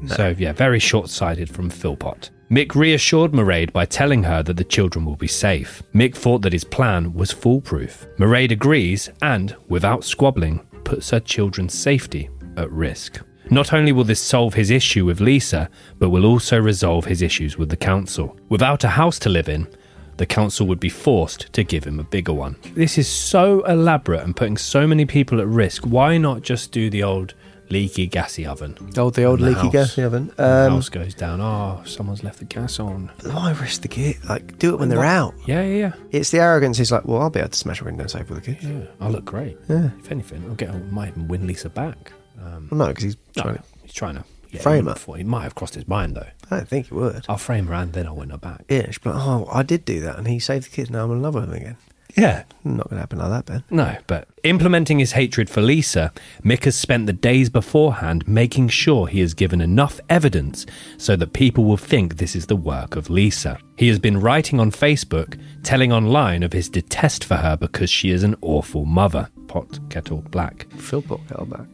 So, 0.07 0.35
yeah, 0.37 0.53
very 0.53 0.79
short 0.79 1.09
sighted 1.09 1.49
from 1.49 1.69
Philpott. 1.71 2.29
Mick 2.51 2.75
reassured 2.75 3.31
Mairead 3.33 3.73
by 3.73 3.85
telling 3.85 4.23
her 4.23 4.41
that 4.43 4.55
the 4.57 4.63
children 4.63 5.03
will 5.05 5.15
be 5.15 5.27
safe. 5.27 5.81
Mick 5.93 6.15
thought 6.15 6.43
that 6.43 6.53
his 6.53 6.63
plan 6.63 7.13
was 7.13 7.31
foolproof. 7.31 8.05
Mairead 8.19 8.51
agrees 8.51 9.09
and, 9.21 9.55
without 9.67 10.03
squabbling, 10.05 10.59
puts 10.83 11.09
her 11.09 11.19
children's 11.19 11.73
safety 11.73 12.29
at 12.55 12.71
risk. 12.71 13.19
Not 13.51 13.73
only 13.73 13.91
will 13.91 14.03
this 14.03 14.19
solve 14.21 14.53
his 14.53 14.69
issue 14.71 15.05
with 15.05 15.19
Lisa, 15.21 15.69
but 15.99 16.09
will 16.09 16.25
also 16.25 16.59
resolve 16.59 17.05
his 17.05 17.21
issues 17.21 17.57
with 17.57 17.69
the 17.69 17.77
council. 17.77 18.37
Without 18.49 18.83
a 18.83 18.89
house 18.89 19.19
to 19.19 19.29
live 19.29 19.49
in, 19.49 19.67
the 20.17 20.25
council 20.25 20.65
would 20.67 20.79
be 20.79 20.89
forced 20.89 21.51
to 21.53 21.63
give 21.63 21.83
him 21.83 21.99
a 21.99 22.03
bigger 22.03 22.33
one. 22.33 22.55
This 22.73 22.97
is 22.97 23.07
so 23.07 23.61
elaborate 23.65 24.23
and 24.23 24.35
putting 24.35 24.57
so 24.57 24.87
many 24.87 25.05
people 25.05 25.39
at 25.39 25.47
risk. 25.47 25.83
Why 25.85 26.17
not 26.17 26.41
just 26.41 26.71
do 26.71 26.89
the 26.89 27.03
old 27.03 27.35
leaky 27.69 28.07
gassy 28.07 28.43
oven? 28.45 28.75
Oh, 28.97 29.09
the 29.11 29.25
old 29.25 29.39
And 29.41 29.49
leaky 29.49 29.61
house- 29.77 29.95
gas 29.95 29.97
oven. 29.99 30.21
and 30.29 30.37
the 30.37 30.43
Um, 30.67 30.71
house 30.73 30.89
goes 30.89 31.13
down. 31.13 31.39
Oh, 31.39 31.81
someone's 31.85 32.23
left 32.23 32.39
the 32.39 32.45
gas 32.45 32.79
on. 32.79 33.11
Why 33.25 33.51
risk 33.51 33.81
the 33.81 33.89
kid? 33.89 34.15
Like, 34.27 34.57
do 34.57 34.73
it 34.73 34.79
when 34.79 34.89
they're 34.89 34.97
What- 34.97 35.05
out. 35.07 35.35
Yeah, 35.45 35.61
yeah, 35.63 35.75
yeah. 35.77 35.91
It's 36.11 36.31
the 36.31 36.39
arrogance. 36.39 36.79
He's 36.79 36.91
like, 36.91 37.05
well, 37.05 37.21
I'll 37.21 37.29
be 37.29 37.39
able 37.39 37.49
to 37.49 37.57
smash 37.57 37.81
a 37.81 37.85
window 37.85 38.07
safe 38.07 38.27
with 38.29 38.43
the 38.43 38.53
kids. 38.53 38.65
Yeah, 38.65 38.85
I 38.99 39.09
look 39.09 39.25
great. 39.25 39.57
Yeah. 39.69 39.89
If 40.03 40.11
anything, 40.11 40.43
I'll 40.49 40.55
get. 40.55 40.69
I 40.71 40.77
might 40.89 41.09
even 41.09 41.27
win 41.27 41.45
Lisa 41.45 41.69
back. 41.69 42.13
Um, 42.41 42.67
Well, 42.71 42.79
no, 42.79 42.87
because 42.87 43.03
he's 43.03 43.17
no, 43.35 43.43
trying 43.43 43.55
to. 43.55 43.63
he's 43.83 43.93
trying 43.93 44.15
to 44.15 44.23
get 44.51 44.61
frame 44.61 44.85
her. 44.85 44.93
before- 44.93 45.17
He 45.17 45.23
might 45.23 45.43
have 45.43 45.55
crossed 45.55 45.75
his 45.75 45.87
mind 45.87 46.15
though. 46.15 46.27
I 46.51 46.57
don't 46.57 46.67
think 46.67 46.87
he 46.87 46.93
would. 46.93 47.25
I'll 47.27 47.37
frame 47.37 47.67
her 47.67 47.73
and 47.73 47.93
then 47.93 48.05
I'll 48.07 48.15
win 48.15 48.29
her 48.29 48.37
back. 48.37 48.63
Yeah, 48.69 48.89
she'd 48.91 49.01
be 49.03 49.09
like, 49.09 49.19
oh, 49.21 49.49
I 49.51 49.63
did 49.63 49.83
do 49.85 49.99
that, 50.01 50.17
and 50.17 50.27
he 50.27 50.39
saved 50.39 50.65
the 50.65 50.69
kids. 50.69 50.89
Now 50.89 51.03
I'm 51.05 51.11
in 51.11 51.21
love 51.21 51.35
with 51.35 51.45
him 51.45 51.53
again. 51.53 51.77
Yeah. 52.15 52.43
Not 52.63 52.89
going 52.89 52.95
to 52.97 53.01
happen 53.01 53.19
like 53.19 53.29
that, 53.29 53.45
Ben. 53.45 53.63
No, 53.69 53.97
but 54.07 54.27
implementing 54.43 54.97
his 54.97 55.11
hatred 55.11 55.49
for 55.51 55.61
Lisa, 55.61 56.11
Mick 56.43 56.63
has 56.63 56.75
spent 56.75 57.05
the 57.05 57.13
days 57.13 57.49
beforehand 57.49 58.27
making 58.27 58.69
sure 58.69 59.05
he 59.07 59.19
has 59.19 59.35
given 59.35 59.61
enough 59.61 59.99
evidence 60.09 60.65
so 60.97 61.15
that 61.17 61.33
people 61.33 61.65
will 61.65 61.77
think 61.77 62.15
this 62.17 62.35
is 62.35 62.47
the 62.47 62.55
work 62.55 62.95
of 62.95 63.09
Lisa. 63.11 63.59
He 63.75 63.87
has 63.89 63.99
been 63.99 64.19
writing 64.19 64.59
on 64.59 64.71
Facebook, 64.71 65.39
telling 65.63 65.91
online 65.91 66.41
of 66.41 66.53
his 66.53 66.69
detest 66.69 67.23
for 67.25 67.35
her 67.35 67.55
because 67.55 67.89
she 67.91 68.09
is 68.09 68.23
an 68.23 68.35
awful 68.41 68.85
mother. 68.85 69.29
Pot, 69.47 69.77
kettle, 69.89 70.23
black. 70.31 70.65
Philpott 70.77 71.19
kettle 71.27 71.45
back. 71.45 71.67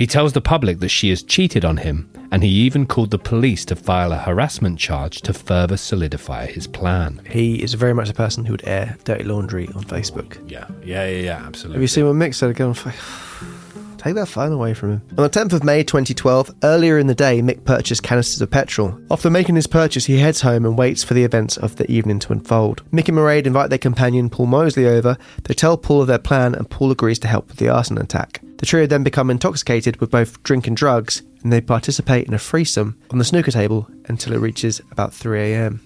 He 0.00 0.06
tells 0.06 0.32
the 0.32 0.40
public 0.40 0.78
that 0.78 0.88
she 0.88 1.10
has 1.10 1.22
cheated 1.22 1.62
on 1.62 1.76
him, 1.76 2.10
and 2.32 2.42
he 2.42 2.48
even 2.48 2.86
called 2.86 3.10
the 3.10 3.18
police 3.18 3.66
to 3.66 3.76
file 3.76 4.12
a 4.12 4.16
harassment 4.16 4.78
charge 4.78 5.20
to 5.20 5.34
further 5.34 5.76
solidify 5.76 6.46
his 6.46 6.66
plan. 6.66 7.20
He 7.28 7.62
is 7.62 7.74
very 7.74 7.92
much 7.92 8.08
a 8.08 8.14
person 8.14 8.46
who 8.46 8.54
would 8.54 8.66
air 8.66 8.96
dirty 9.04 9.24
laundry 9.24 9.68
on 9.74 9.84
Facebook. 9.84 10.38
Yeah, 10.50 10.66
yeah, 10.82 11.06
yeah, 11.06 11.20
yeah, 11.20 11.42
absolutely. 11.44 11.74
Have 11.74 11.82
you 11.82 11.88
seen 11.88 12.06
what 12.06 12.14
Mick 12.14 12.34
said 12.34 12.48
again? 12.48 12.74
Take 14.00 14.14
that 14.14 14.28
phone 14.28 14.50
away 14.50 14.72
from 14.72 14.92
him. 14.92 15.02
On 15.18 15.24
the 15.24 15.28
10th 15.28 15.52
of 15.52 15.62
May 15.62 15.84
2012, 15.84 16.54
earlier 16.62 16.96
in 16.96 17.06
the 17.06 17.14
day, 17.14 17.42
Mick 17.42 17.66
purchased 17.66 18.02
canisters 18.02 18.40
of 18.40 18.50
petrol. 18.50 18.98
After 19.10 19.28
making 19.28 19.56
his 19.56 19.66
purchase, 19.66 20.06
he 20.06 20.18
heads 20.18 20.40
home 20.40 20.64
and 20.64 20.78
waits 20.78 21.04
for 21.04 21.12
the 21.12 21.22
events 21.22 21.58
of 21.58 21.76
the 21.76 21.90
evening 21.92 22.18
to 22.20 22.32
unfold. 22.32 22.82
Mick 22.92 23.08
and 23.08 23.18
Mairead 23.18 23.44
invite 23.44 23.68
their 23.68 23.78
companion 23.78 24.30
Paul 24.30 24.46
Mosley 24.46 24.86
over. 24.86 25.18
They 25.44 25.52
tell 25.52 25.76
Paul 25.76 26.00
of 26.00 26.06
their 26.06 26.18
plan, 26.18 26.54
and 26.54 26.70
Paul 26.70 26.90
agrees 26.90 27.18
to 27.18 27.28
help 27.28 27.48
with 27.48 27.58
the 27.58 27.68
arson 27.68 27.98
attack. 27.98 28.40
The 28.56 28.64
trio 28.64 28.86
then 28.86 29.04
become 29.04 29.28
intoxicated 29.28 30.00
with 30.00 30.10
both 30.10 30.42
drink 30.44 30.66
and 30.66 30.74
drugs, 30.74 31.20
and 31.42 31.52
they 31.52 31.60
participate 31.60 32.26
in 32.26 32.32
a 32.32 32.38
threesome 32.38 32.98
on 33.10 33.18
the 33.18 33.24
snooker 33.24 33.50
table 33.50 33.86
until 34.06 34.32
it 34.32 34.40
reaches 34.40 34.80
about 34.90 35.12
3 35.12 35.52
a.m. 35.52 35.78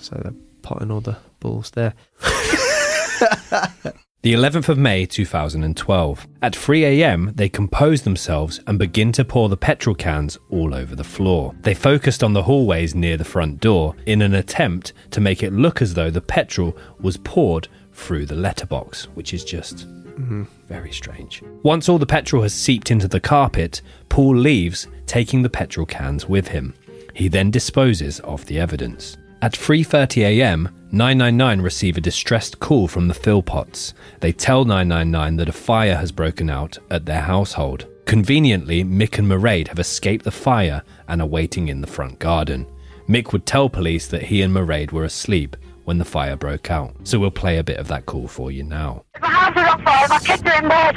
So 0.00 0.16
they're 0.16 0.32
potting 0.62 0.90
all 0.90 1.02
the 1.02 1.18
balls 1.38 1.72
there. 1.72 1.92
The 4.22 4.34
11th 4.34 4.68
of 4.68 4.78
May 4.78 5.06
2012. 5.06 6.26
At 6.42 6.56
3 6.56 7.04
am, 7.04 7.30
they 7.36 7.48
compose 7.48 8.02
themselves 8.02 8.58
and 8.66 8.76
begin 8.76 9.12
to 9.12 9.24
pour 9.24 9.48
the 9.48 9.56
petrol 9.56 9.94
cans 9.94 10.36
all 10.50 10.74
over 10.74 10.96
the 10.96 11.04
floor. 11.04 11.54
They 11.60 11.72
focused 11.72 12.24
on 12.24 12.32
the 12.32 12.42
hallways 12.42 12.96
near 12.96 13.16
the 13.16 13.24
front 13.24 13.60
door 13.60 13.94
in 14.06 14.20
an 14.22 14.34
attempt 14.34 14.92
to 15.12 15.20
make 15.20 15.44
it 15.44 15.52
look 15.52 15.80
as 15.80 15.94
though 15.94 16.10
the 16.10 16.20
petrol 16.20 16.76
was 17.00 17.16
poured 17.18 17.68
through 17.92 18.26
the 18.26 18.34
letterbox, 18.34 19.04
which 19.14 19.32
is 19.32 19.44
just 19.44 19.86
mm, 19.86 20.48
very 20.66 20.90
strange. 20.90 21.40
Once 21.62 21.88
all 21.88 21.98
the 21.98 22.04
petrol 22.04 22.42
has 22.42 22.52
seeped 22.52 22.90
into 22.90 23.06
the 23.06 23.20
carpet, 23.20 23.82
Paul 24.08 24.36
leaves, 24.36 24.88
taking 25.06 25.42
the 25.42 25.48
petrol 25.48 25.86
cans 25.86 26.28
with 26.28 26.48
him. 26.48 26.74
He 27.14 27.28
then 27.28 27.52
disposes 27.52 28.18
of 28.20 28.44
the 28.46 28.58
evidence. 28.58 29.16
At 29.40 29.52
3:30 29.52 30.22
a.m., 30.22 30.68
999 30.90 31.60
receive 31.60 31.96
a 31.96 32.00
distressed 32.00 32.58
call 32.58 32.88
from 32.88 33.06
the 33.06 33.14
Philpotts. 33.14 33.92
They 34.18 34.32
tell 34.32 34.64
999 34.64 35.36
that 35.36 35.48
a 35.48 35.52
fire 35.52 35.94
has 35.94 36.10
broken 36.10 36.50
out 36.50 36.76
at 36.90 37.06
their 37.06 37.20
household. 37.20 37.86
Conveniently, 38.04 38.82
Mick 38.82 39.16
and 39.16 39.28
Mairead 39.28 39.68
have 39.68 39.78
escaped 39.78 40.24
the 40.24 40.32
fire 40.32 40.82
and 41.06 41.22
are 41.22 41.28
waiting 41.28 41.68
in 41.68 41.80
the 41.80 41.86
front 41.86 42.18
garden. 42.18 42.66
Mick 43.08 43.32
would 43.32 43.46
tell 43.46 43.68
police 43.68 44.08
that 44.08 44.24
he 44.24 44.42
and 44.42 44.52
Mairead 44.52 44.90
were 44.90 45.04
asleep 45.04 45.56
when 45.88 45.96
the 45.96 46.04
fire 46.04 46.36
broke 46.36 46.70
out. 46.70 46.94
So 47.04 47.18
we'll 47.18 47.30
play 47.30 47.56
a 47.56 47.64
bit 47.64 47.78
of 47.78 47.88
that 47.88 48.04
call 48.04 48.28
for 48.28 48.52
you 48.52 48.62
now. 48.62 49.06
My 49.22 49.28
house 49.30 49.56
is 49.56 49.64
on 49.72 49.82
fire. 49.82 50.06
My 50.10 50.18
kids 50.18 50.42
are 50.44 50.60
in 50.60 50.68
bed. 50.68 50.96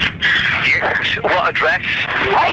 Yes. 0.67 1.15
What 1.23 1.47
address? 1.47 1.79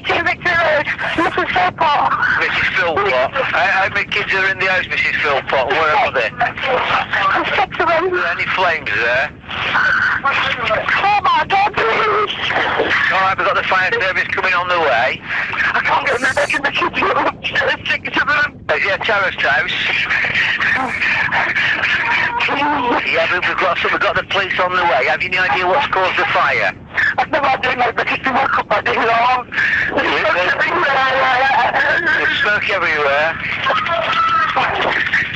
18 0.06 0.22
Victory 0.22 0.54
Road. 0.54 0.86
Mrs. 1.18 1.50
Philpott. 1.50 2.14
Mrs. 2.38 2.68
Philpott. 2.78 3.34
How, 3.42 3.66
how 3.66 3.88
many 3.90 4.06
kids 4.06 4.32
are 4.32 4.46
in 4.54 4.60
the 4.60 4.70
house, 4.70 4.86
Mrs. 4.86 5.18
Philpott? 5.18 5.66
Where 5.66 5.96
are 5.98 6.12
they? 6.14 6.30
I'm 6.30 7.42
six 7.58 7.74
of 7.74 7.90
them. 7.90 8.06
Are 8.06 8.22
there 8.22 8.30
any 8.30 8.46
flames 8.54 8.86
there? 8.86 9.34
Oh 10.22 11.18
my 11.26 11.42
God, 11.42 11.74
please. 11.74 12.38
All 13.10 13.18
right, 13.18 13.34
we've 13.36 13.46
got 13.50 13.56
the 13.58 13.66
fire 13.66 13.90
service 13.98 14.28
coming 14.30 14.54
on 14.54 14.68
the 14.68 14.78
way. 14.78 15.18
I 15.74 15.82
can't 15.82 16.06
get 16.06 16.14
in 16.14 16.22
the 16.22 16.30
bed. 16.38 16.54
The 16.62 16.70
kids 16.70 17.02
are 17.02 17.18
upstairs. 17.34 17.82
Six 17.90 18.14
of 18.14 18.28
them. 18.30 18.62
Is 18.78 18.86
it 18.86 18.94
a 18.94 19.02
terraced 19.02 19.42
house? 19.42 19.74
Yeah, 23.08 23.24
we've 23.32 23.56
got, 23.58 23.78
so 23.78 23.88
we've 23.90 24.00
got 24.00 24.16
the 24.16 24.22
police 24.24 24.58
on 24.60 24.70
the 24.70 24.82
way. 24.84 25.06
Have 25.06 25.22
you 25.22 25.28
any 25.28 25.38
idea 25.38 25.66
what's 25.66 25.86
caused 25.88 26.18
the 26.18 26.26
fire? 26.26 26.76
I've 27.16 27.30
no 27.30 27.40
idea, 27.40 27.76
mate, 27.76 27.96
but 27.96 28.06
it's 28.10 28.22
been 28.22 28.34
woke 28.34 28.58
up 28.58 28.68
by 28.68 28.82
day 28.82 28.96
long. 28.96 29.48
There's 29.96 30.12
smoke 32.42 32.68
everywhere. 32.70 33.34
There's 33.40 33.64
smoke 34.52 34.84
everywhere. 35.08 35.24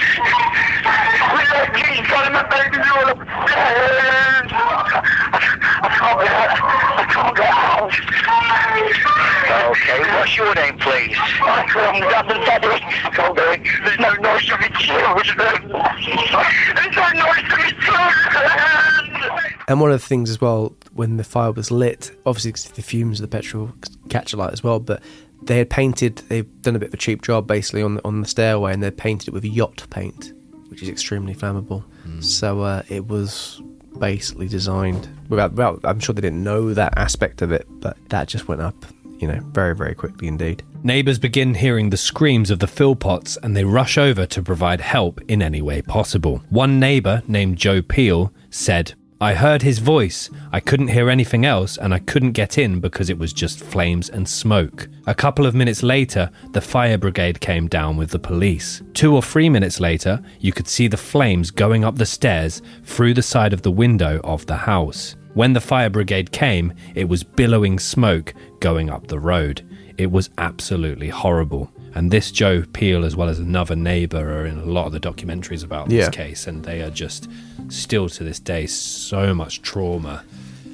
Okay, 9.73 10.01
what's 10.15 10.37
your 10.37 10.55
name, 10.55 10.79
please? 10.79 11.17
I 11.17 11.65
can't 11.69 12.01
get 12.01 12.29
the 12.29 12.35
daddy. 12.35 12.69
I 12.69 13.11
can't 13.11 13.37
do 13.37 13.43
it. 13.51 13.61
There's 13.85 13.99
no 13.99 14.13
noise 14.15 14.43
children. 14.43 14.73
There's 14.73 14.97
no 14.97 15.05
noise 15.09 15.27
children. 15.27 16.33
And 19.69 19.81
one 19.81 19.91
of 19.91 20.01
the 20.01 20.07
things 20.07 20.29
as 20.29 20.41
well, 20.41 20.75
when 20.93 21.17
the 21.17 21.25
fire 21.25 21.53
was 21.53 21.71
lit, 21.71 22.11
obviously 22.27 22.53
the 22.75 22.83
fumes 22.83 23.21
of 23.21 23.31
the 23.31 23.35
petrol 23.35 23.73
catch 24.09 24.33
a 24.33 24.37
light 24.37 24.53
as 24.53 24.63
well, 24.63 24.79
but 24.81 25.03
they 25.47 25.59
had 25.59 25.71
painted, 25.71 26.17
they've 26.29 26.63
done 26.63 26.77
a 26.77 26.79
bit 26.79 26.89
of 26.89 26.95
a 26.95 26.99
cheap 26.99 27.23
job 27.23 27.47
basically 27.47 27.83
on 27.83 27.97
the, 27.97 28.05
on 28.05 28.21
the 28.21 28.29
stairway 28.29 28.73
and 28.73 28.83
they 28.83 28.91
painted 28.91 29.29
it 29.29 29.35
with 29.35 29.45
yacht 29.45 29.87
paint, 29.91 30.33
which 30.69 30.83
is 30.83 30.89
extremely 30.89 31.35
flammable. 31.35 31.85
So 32.23 32.61
uh, 32.61 32.83
it 32.89 33.07
was 33.07 33.61
basically 33.99 34.49
designed, 34.49 35.09
without, 35.29 35.53
without, 35.53 35.81
I'm 35.85 36.01
sure 36.01 36.15
they 36.15 36.21
didn't 36.21 36.43
know 36.45 36.75
that 36.75 36.97
aspect 36.97 37.43
of 37.43 37.53
it, 37.53 37.67
but 37.69 37.97
that 38.11 38.29
just 38.29 38.49
went 38.49 38.61
up, 38.61 38.75
you 39.19 39.29
know, 39.29 39.41
very, 39.53 39.75
very 39.75 39.95
quickly 39.95 40.29
indeed. 40.29 40.63
Neighbours 40.83 41.19
begin 41.19 41.55
hearing 41.55 41.91
the 41.91 41.97
screams 41.97 42.51
of 42.51 42.59
the 42.59 42.67
Philpotts 42.67 43.39
and 43.43 43.57
they 43.57 43.65
rush 43.65 43.99
over 43.99 44.27
to 44.27 44.43
provide 44.43 44.81
help 44.81 45.21
in 45.29 45.43
any 45.43 45.63
way 45.63 45.83
possible. 45.83 46.43
One 46.51 46.81
neighbour, 46.81 47.23
named 47.29 47.57
Joe 47.57 47.83
Peel, 47.83 48.33
said, 48.51 48.95
I 49.23 49.35
heard 49.35 49.63
his 49.63 49.79
voice. 49.79 50.29
I 50.51 50.59
couldn't 50.59 50.89
hear 50.89 51.09
anything 51.09 51.47
else 51.47 51.79
and 51.79 51.95
I 51.95 52.01
couldn't 52.01 52.33
get 52.33 52.59
in 52.59 52.81
because 52.81 53.09
it 53.09 53.17
was 53.17 53.33
just 53.33 53.61
flames 53.61 54.11
and 54.11 54.29
smoke. 54.29 54.89
A 55.07 55.15
couple 55.15 55.47
of 55.47 55.55
minutes 55.55 55.85
later, 55.85 56.29
the 56.51 56.61
fire 56.61 56.99
brigade 56.99 57.39
came 57.39 57.69
down 57.69 57.97
with 57.97 58.11
the 58.11 58.19
police. 58.19 58.83
Two 58.95 59.15
or 59.15 59.23
three 59.23 59.49
minutes 59.49 59.79
later, 59.79 60.21
you 60.41 60.51
could 60.51 60.67
see 60.67 60.89
the 60.89 60.97
flames 60.97 61.53
going 61.53 61.85
up 61.85 61.95
the 61.95 62.05
stairs 62.05 62.63
through 62.83 63.15
the 63.15 63.23
side 63.23 63.53
of 63.53 63.63
the 63.63 63.71
window 63.71 64.21
of 64.25 64.45
the 64.47 64.57
house. 64.57 65.15
When 65.35 65.53
the 65.53 65.61
fire 65.61 65.89
brigade 65.89 66.33
came, 66.33 66.73
it 66.97 67.09
was 67.09 67.23
billowing 67.23 67.79
smoke 67.79 68.35
going 68.59 68.91
up 68.91 69.07
the 69.07 69.21
road. 69.21 69.65
It 69.99 70.11
was 70.11 70.31
absolutely 70.39 71.11
horrible. 71.11 71.71
And 71.95 72.11
this 72.11 72.31
Joe 72.31 72.65
Peel, 72.73 73.05
as 73.05 73.15
well 73.15 73.29
as 73.29 73.39
another 73.39 73.77
neighbor, 73.77 74.41
are 74.41 74.47
in 74.47 74.59
a 74.59 74.65
lot 74.65 74.87
of 74.87 74.93
the 74.93 75.01
documentaries 75.01 75.63
about 75.63 75.89
this 75.89 76.07
Yeah. 76.07 76.11
case, 76.11 76.47
and 76.47 76.65
they 76.65 76.81
are 76.83 76.91
just 76.91 77.29
still 77.69 78.09
to 78.09 78.25
this 78.25 78.39
day 78.39 78.67
so 78.67 79.35
much 79.35 79.63
trauma. 79.63 80.25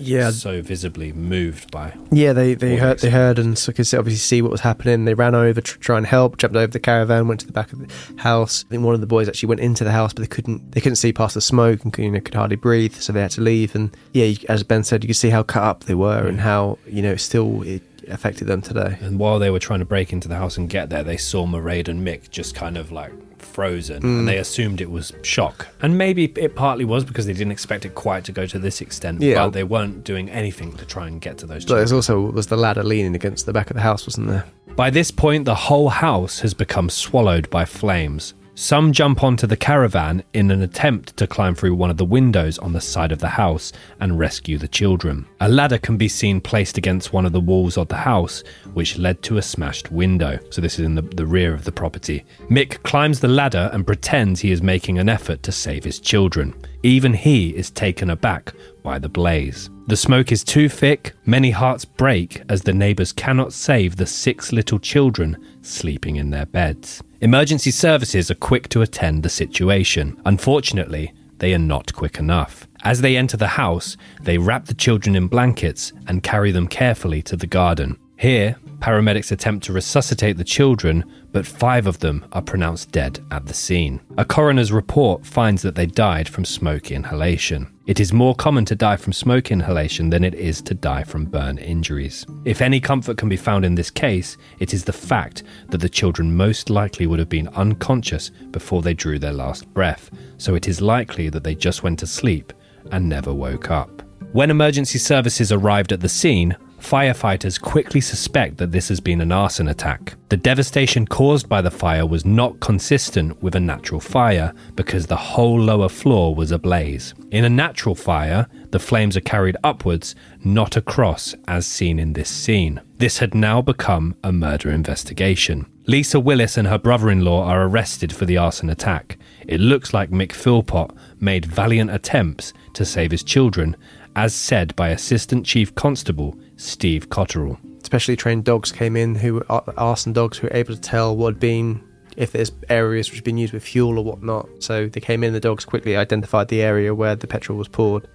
Yeah. 0.00 0.30
so 0.30 0.62
visibly 0.62 1.12
moved 1.12 1.70
by. 1.70 1.92
Yeah, 2.10 2.32
they 2.32 2.54
they 2.54 2.76
heard 2.76 3.00
they 3.00 3.10
heard 3.10 3.38
and 3.38 3.58
so 3.58 3.72
could 3.72 3.92
obviously 3.94 4.16
see 4.18 4.42
what 4.42 4.52
was 4.52 4.60
happening. 4.60 5.04
They 5.04 5.14
ran 5.14 5.34
over 5.34 5.60
to 5.60 5.78
try 5.78 5.96
and 5.96 6.06
help, 6.06 6.38
jumped 6.38 6.56
over 6.56 6.68
the 6.68 6.78
caravan, 6.78 7.28
went 7.28 7.40
to 7.40 7.46
the 7.46 7.52
back 7.52 7.72
of 7.72 7.80
the 7.80 8.22
house. 8.22 8.64
I 8.68 8.70
think 8.70 8.84
one 8.84 8.94
of 8.94 9.00
the 9.00 9.06
boys 9.06 9.28
actually 9.28 9.48
went 9.48 9.60
into 9.60 9.84
the 9.84 9.90
house, 9.90 10.12
but 10.12 10.22
they 10.22 10.28
couldn't 10.28 10.72
they 10.72 10.80
couldn't 10.80 10.96
see 10.96 11.12
past 11.12 11.34
the 11.34 11.40
smoke 11.40 11.84
and 11.84 11.96
you 11.98 12.10
know 12.10 12.20
could 12.20 12.34
hardly 12.34 12.56
breathe, 12.56 12.94
so 12.94 13.12
they 13.12 13.20
had 13.22 13.32
to 13.32 13.40
leave. 13.40 13.74
And 13.74 13.96
yeah, 14.12 14.26
you, 14.26 14.36
as 14.48 14.62
Ben 14.62 14.84
said, 14.84 15.02
you 15.02 15.08
could 15.08 15.16
see 15.16 15.30
how 15.30 15.42
cut 15.42 15.62
up 15.62 15.84
they 15.84 15.94
were 15.94 16.22
hmm. 16.22 16.28
and 16.28 16.40
how 16.40 16.78
you 16.86 17.02
know 17.02 17.16
still 17.16 17.62
it 17.62 17.82
affected 18.10 18.46
them 18.46 18.62
today. 18.62 18.98
And 19.00 19.18
while 19.18 19.38
they 19.38 19.50
were 19.50 19.58
trying 19.58 19.78
to 19.80 19.84
break 19.84 20.12
into 20.12 20.28
the 20.28 20.36
house 20.36 20.56
and 20.56 20.68
get 20.68 20.90
there, 20.90 21.02
they 21.04 21.16
saw 21.16 21.46
Mairead 21.46 21.88
and 21.88 22.06
Mick 22.06 22.30
just 22.30 22.54
kind 22.54 22.76
of 22.76 22.90
like 22.92 23.12
frozen, 23.40 24.02
Mm. 24.02 24.18
and 24.20 24.28
they 24.28 24.36
assumed 24.38 24.80
it 24.80 24.90
was 24.90 25.12
shock. 25.22 25.68
And 25.80 25.96
maybe 25.96 26.24
it 26.36 26.54
partly 26.56 26.84
was 26.84 27.04
because 27.04 27.26
they 27.26 27.32
didn't 27.32 27.52
expect 27.52 27.84
it 27.84 27.94
quite 27.94 28.24
to 28.24 28.32
go 28.32 28.46
to 28.46 28.58
this 28.58 28.80
extent. 28.80 29.20
Yeah. 29.20 29.44
but 29.46 29.50
they 29.50 29.64
weren't 29.64 30.04
doing 30.04 30.28
anything 30.30 30.76
to 30.76 30.84
try 30.84 31.06
and 31.06 31.20
get 31.20 31.38
to 31.38 31.46
those. 31.46 31.64
But 31.64 31.76
there's 31.76 31.92
also 31.92 32.20
was 32.20 32.48
the 32.48 32.56
ladder 32.56 32.82
leaning 32.82 33.14
against 33.14 33.46
the 33.46 33.52
back 33.52 33.70
of 33.70 33.74
the 33.74 33.82
house, 33.82 34.06
wasn't 34.06 34.28
there? 34.28 34.44
By 34.76 34.90
this 34.90 35.10
point, 35.10 35.44
the 35.44 35.54
whole 35.54 35.88
house 35.88 36.40
has 36.40 36.54
become 36.54 36.88
swallowed 36.90 37.50
by 37.50 37.64
flames. 37.64 38.34
Some 38.60 38.90
jump 38.90 39.22
onto 39.22 39.46
the 39.46 39.56
caravan 39.56 40.24
in 40.34 40.50
an 40.50 40.62
attempt 40.62 41.16
to 41.18 41.28
climb 41.28 41.54
through 41.54 41.76
one 41.76 41.90
of 41.90 41.96
the 41.96 42.04
windows 42.04 42.58
on 42.58 42.72
the 42.72 42.80
side 42.80 43.12
of 43.12 43.20
the 43.20 43.28
house 43.28 43.72
and 44.00 44.18
rescue 44.18 44.58
the 44.58 44.66
children. 44.66 45.28
A 45.40 45.48
ladder 45.48 45.78
can 45.78 45.96
be 45.96 46.08
seen 46.08 46.40
placed 46.40 46.76
against 46.76 47.12
one 47.12 47.24
of 47.24 47.30
the 47.30 47.38
walls 47.38 47.78
of 47.78 47.86
the 47.86 47.94
house, 47.94 48.42
which 48.74 48.98
led 48.98 49.22
to 49.22 49.38
a 49.38 49.42
smashed 49.42 49.92
window. 49.92 50.40
So, 50.50 50.60
this 50.60 50.80
is 50.80 50.84
in 50.84 50.96
the, 50.96 51.02
the 51.02 51.24
rear 51.24 51.54
of 51.54 51.62
the 51.62 51.70
property. 51.70 52.24
Mick 52.50 52.82
climbs 52.82 53.20
the 53.20 53.28
ladder 53.28 53.70
and 53.72 53.86
pretends 53.86 54.40
he 54.40 54.50
is 54.50 54.60
making 54.60 54.98
an 54.98 55.08
effort 55.08 55.44
to 55.44 55.52
save 55.52 55.84
his 55.84 56.00
children. 56.00 56.52
Even 56.82 57.14
he 57.14 57.50
is 57.50 57.70
taken 57.70 58.10
aback 58.10 58.52
by 58.82 58.98
the 58.98 59.08
blaze. 59.08 59.70
The 59.88 59.96
smoke 59.96 60.32
is 60.32 60.44
too 60.44 60.68
thick, 60.68 61.14
many 61.24 61.50
hearts 61.50 61.86
break 61.86 62.42
as 62.50 62.60
the 62.60 62.74
neighbours 62.74 63.10
cannot 63.10 63.54
save 63.54 63.96
the 63.96 64.04
six 64.04 64.52
little 64.52 64.78
children 64.78 65.42
sleeping 65.62 66.16
in 66.16 66.28
their 66.28 66.44
beds. 66.44 67.02
Emergency 67.22 67.70
services 67.70 68.30
are 68.30 68.34
quick 68.34 68.68
to 68.68 68.82
attend 68.82 69.22
the 69.22 69.30
situation. 69.30 70.20
Unfortunately, 70.26 71.14
they 71.38 71.54
are 71.54 71.58
not 71.58 71.94
quick 71.94 72.18
enough. 72.18 72.68
As 72.82 73.00
they 73.00 73.16
enter 73.16 73.38
the 73.38 73.46
house, 73.46 73.96
they 74.20 74.36
wrap 74.36 74.66
the 74.66 74.74
children 74.74 75.16
in 75.16 75.26
blankets 75.26 75.94
and 76.06 76.22
carry 76.22 76.52
them 76.52 76.68
carefully 76.68 77.22
to 77.22 77.34
the 77.34 77.46
garden. 77.46 77.96
Here, 78.18 78.56
paramedics 78.80 79.32
attempt 79.32 79.64
to 79.64 79.72
resuscitate 79.72 80.36
the 80.36 80.44
children, 80.44 81.02
but 81.32 81.46
five 81.46 81.86
of 81.86 81.98
them 82.00 82.24
are 82.32 82.42
pronounced 82.42 82.90
dead 82.90 83.20
at 83.30 83.46
the 83.46 83.54
scene. 83.54 84.00
A 84.16 84.24
coroner's 84.24 84.72
report 84.72 85.24
finds 85.26 85.62
that 85.62 85.74
they 85.74 85.86
died 85.86 86.28
from 86.28 86.44
smoke 86.44 86.90
inhalation. 86.90 87.72
It 87.86 88.00
is 88.00 88.12
more 88.12 88.34
common 88.34 88.64
to 88.66 88.74
die 88.74 88.96
from 88.96 89.12
smoke 89.12 89.50
inhalation 89.50 90.10
than 90.10 90.24
it 90.24 90.34
is 90.34 90.60
to 90.62 90.74
die 90.74 91.04
from 91.04 91.24
burn 91.24 91.58
injuries. 91.58 92.26
If 92.44 92.60
any 92.60 92.80
comfort 92.80 93.16
can 93.16 93.28
be 93.28 93.36
found 93.36 93.64
in 93.64 93.74
this 93.74 93.90
case, 93.90 94.36
it 94.58 94.74
is 94.74 94.84
the 94.84 94.92
fact 94.92 95.42
that 95.68 95.78
the 95.78 95.88
children 95.88 96.36
most 96.36 96.70
likely 96.70 97.06
would 97.06 97.18
have 97.18 97.30
been 97.30 97.48
unconscious 97.48 98.30
before 98.50 98.82
they 98.82 98.94
drew 98.94 99.18
their 99.18 99.32
last 99.32 99.72
breath, 99.72 100.10
so 100.36 100.54
it 100.54 100.68
is 100.68 100.80
likely 100.80 101.30
that 101.30 101.44
they 101.44 101.54
just 101.54 101.82
went 101.82 101.98
to 102.00 102.06
sleep 102.06 102.52
and 102.92 103.08
never 103.08 103.32
woke 103.32 103.70
up. 103.70 104.02
When 104.32 104.50
emergency 104.50 104.98
services 104.98 105.50
arrived 105.50 105.90
at 105.90 106.00
the 106.00 106.08
scene, 106.08 106.56
firefighters 106.80 107.60
quickly 107.60 108.00
suspect 108.00 108.56
that 108.58 108.72
this 108.72 108.88
has 108.88 109.00
been 109.00 109.20
an 109.20 109.32
arson 109.32 109.68
attack. 109.68 110.14
The 110.28 110.36
devastation 110.36 111.06
caused 111.06 111.48
by 111.48 111.62
the 111.62 111.70
fire 111.70 112.06
was 112.06 112.24
not 112.24 112.60
consistent 112.60 113.42
with 113.42 113.54
a 113.54 113.60
natural 113.60 114.00
fire 114.00 114.52
because 114.74 115.06
the 115.06 115.16
whole 115.16 115.58
lower 115.58 115.88
floor 115.88 116.34
was 116.34 116.52
ablaze. 116.52 117.14
In 117.30 117.44
a 117.44 117.50
natural 117.50 117.94
fire, 117.94 118.46
the 118.70 118.78
flames 118.78 119.16
are 119.16 119.22
carried 119.22 119.56
upwards, 119.64 120.14
not 120.44 120.76
across, 120.76 121.34
as 121.46 121.66
seen 121.66 121.98
in 121.98 122.12
this 122.12 122.28
scene. 122.28 122.80
This 122.98 123.18
had 123.18 123.34
now 123.34 123.62
become 123.62 124.16
a 124.22 124.32
murder 124.32 124.70
investigation. 124.70 125.66
Lisa 125.86 126.20
Willis 126.20 126.58
and 126.58 126.68
her 126.68 126.76
brother 126.76 127.08
in 127.08 127.24
law 127.24 127.44
are 127.44 127.62
arrested 127.62 128.14
for 128.14 128.26
the 128.26 128.36
arson 128.36 128.68
attack. 128.68 129.16
It 129.46 129.58
looks 129.58 129.94
like 129.94 130.10
Mick 130.10 130.32
Philpott 130.32 130.90
made 131.18 131.46
valiant 131.46 131.90
attempts 131.90 132.52
to 132.74 132.84
save 132.84 133.10
his 133.10 133.22
children, 133.22 133.74
as 134.16 134.34
said 134.34 134.74
by 134.76 134.88
Assistant 134.88 135.46
Chief 135.46 135.74
Constable 135.74 136.36
Steve 136.56 137.08
Cotterill. 137.08 137.58
Specially 137.84 138.16
trained 138.16 138.44
dogs 138.44 138.72
came 138.72 138.96
in 138.96 139.14
who 139.14 139.34
were 139.34 139.46
arson 139.78 140.12
dogs 140.12 140.38
who 140.38 140.46
were 140.46 140.56
able 140.56 140.74
to 140.74 140.80
tell 140.80 141.16
what 141.16 141.34
had 141.34 141.40
been 141.40 141.82
if 142.16 142.32
there's 142.32 142.50
areas 142.68 143.08
which 143.08 143.18
had 143.18 143.24
been 143.24 143.38
used 143.38 143.52
with 143.52 143.62
fuel 143.62 143.96
or 143.98 144.04
whatnot. 144.04 144.48
So 144.58 144.88
they 144.88 145.00
came 145.00 145.22
in, 145.22 145.32
the 145.32 145.40
dogs 145.40 145.64
quickly 145.64 145.96
identified 145.96 146.48
the 146.48 146.62
area 146.62 146.94
where 146.94 147.14
the 147.14 147.28
petrol 147.28 147.56
was 147.56 147.68
poured. 147.68 148.08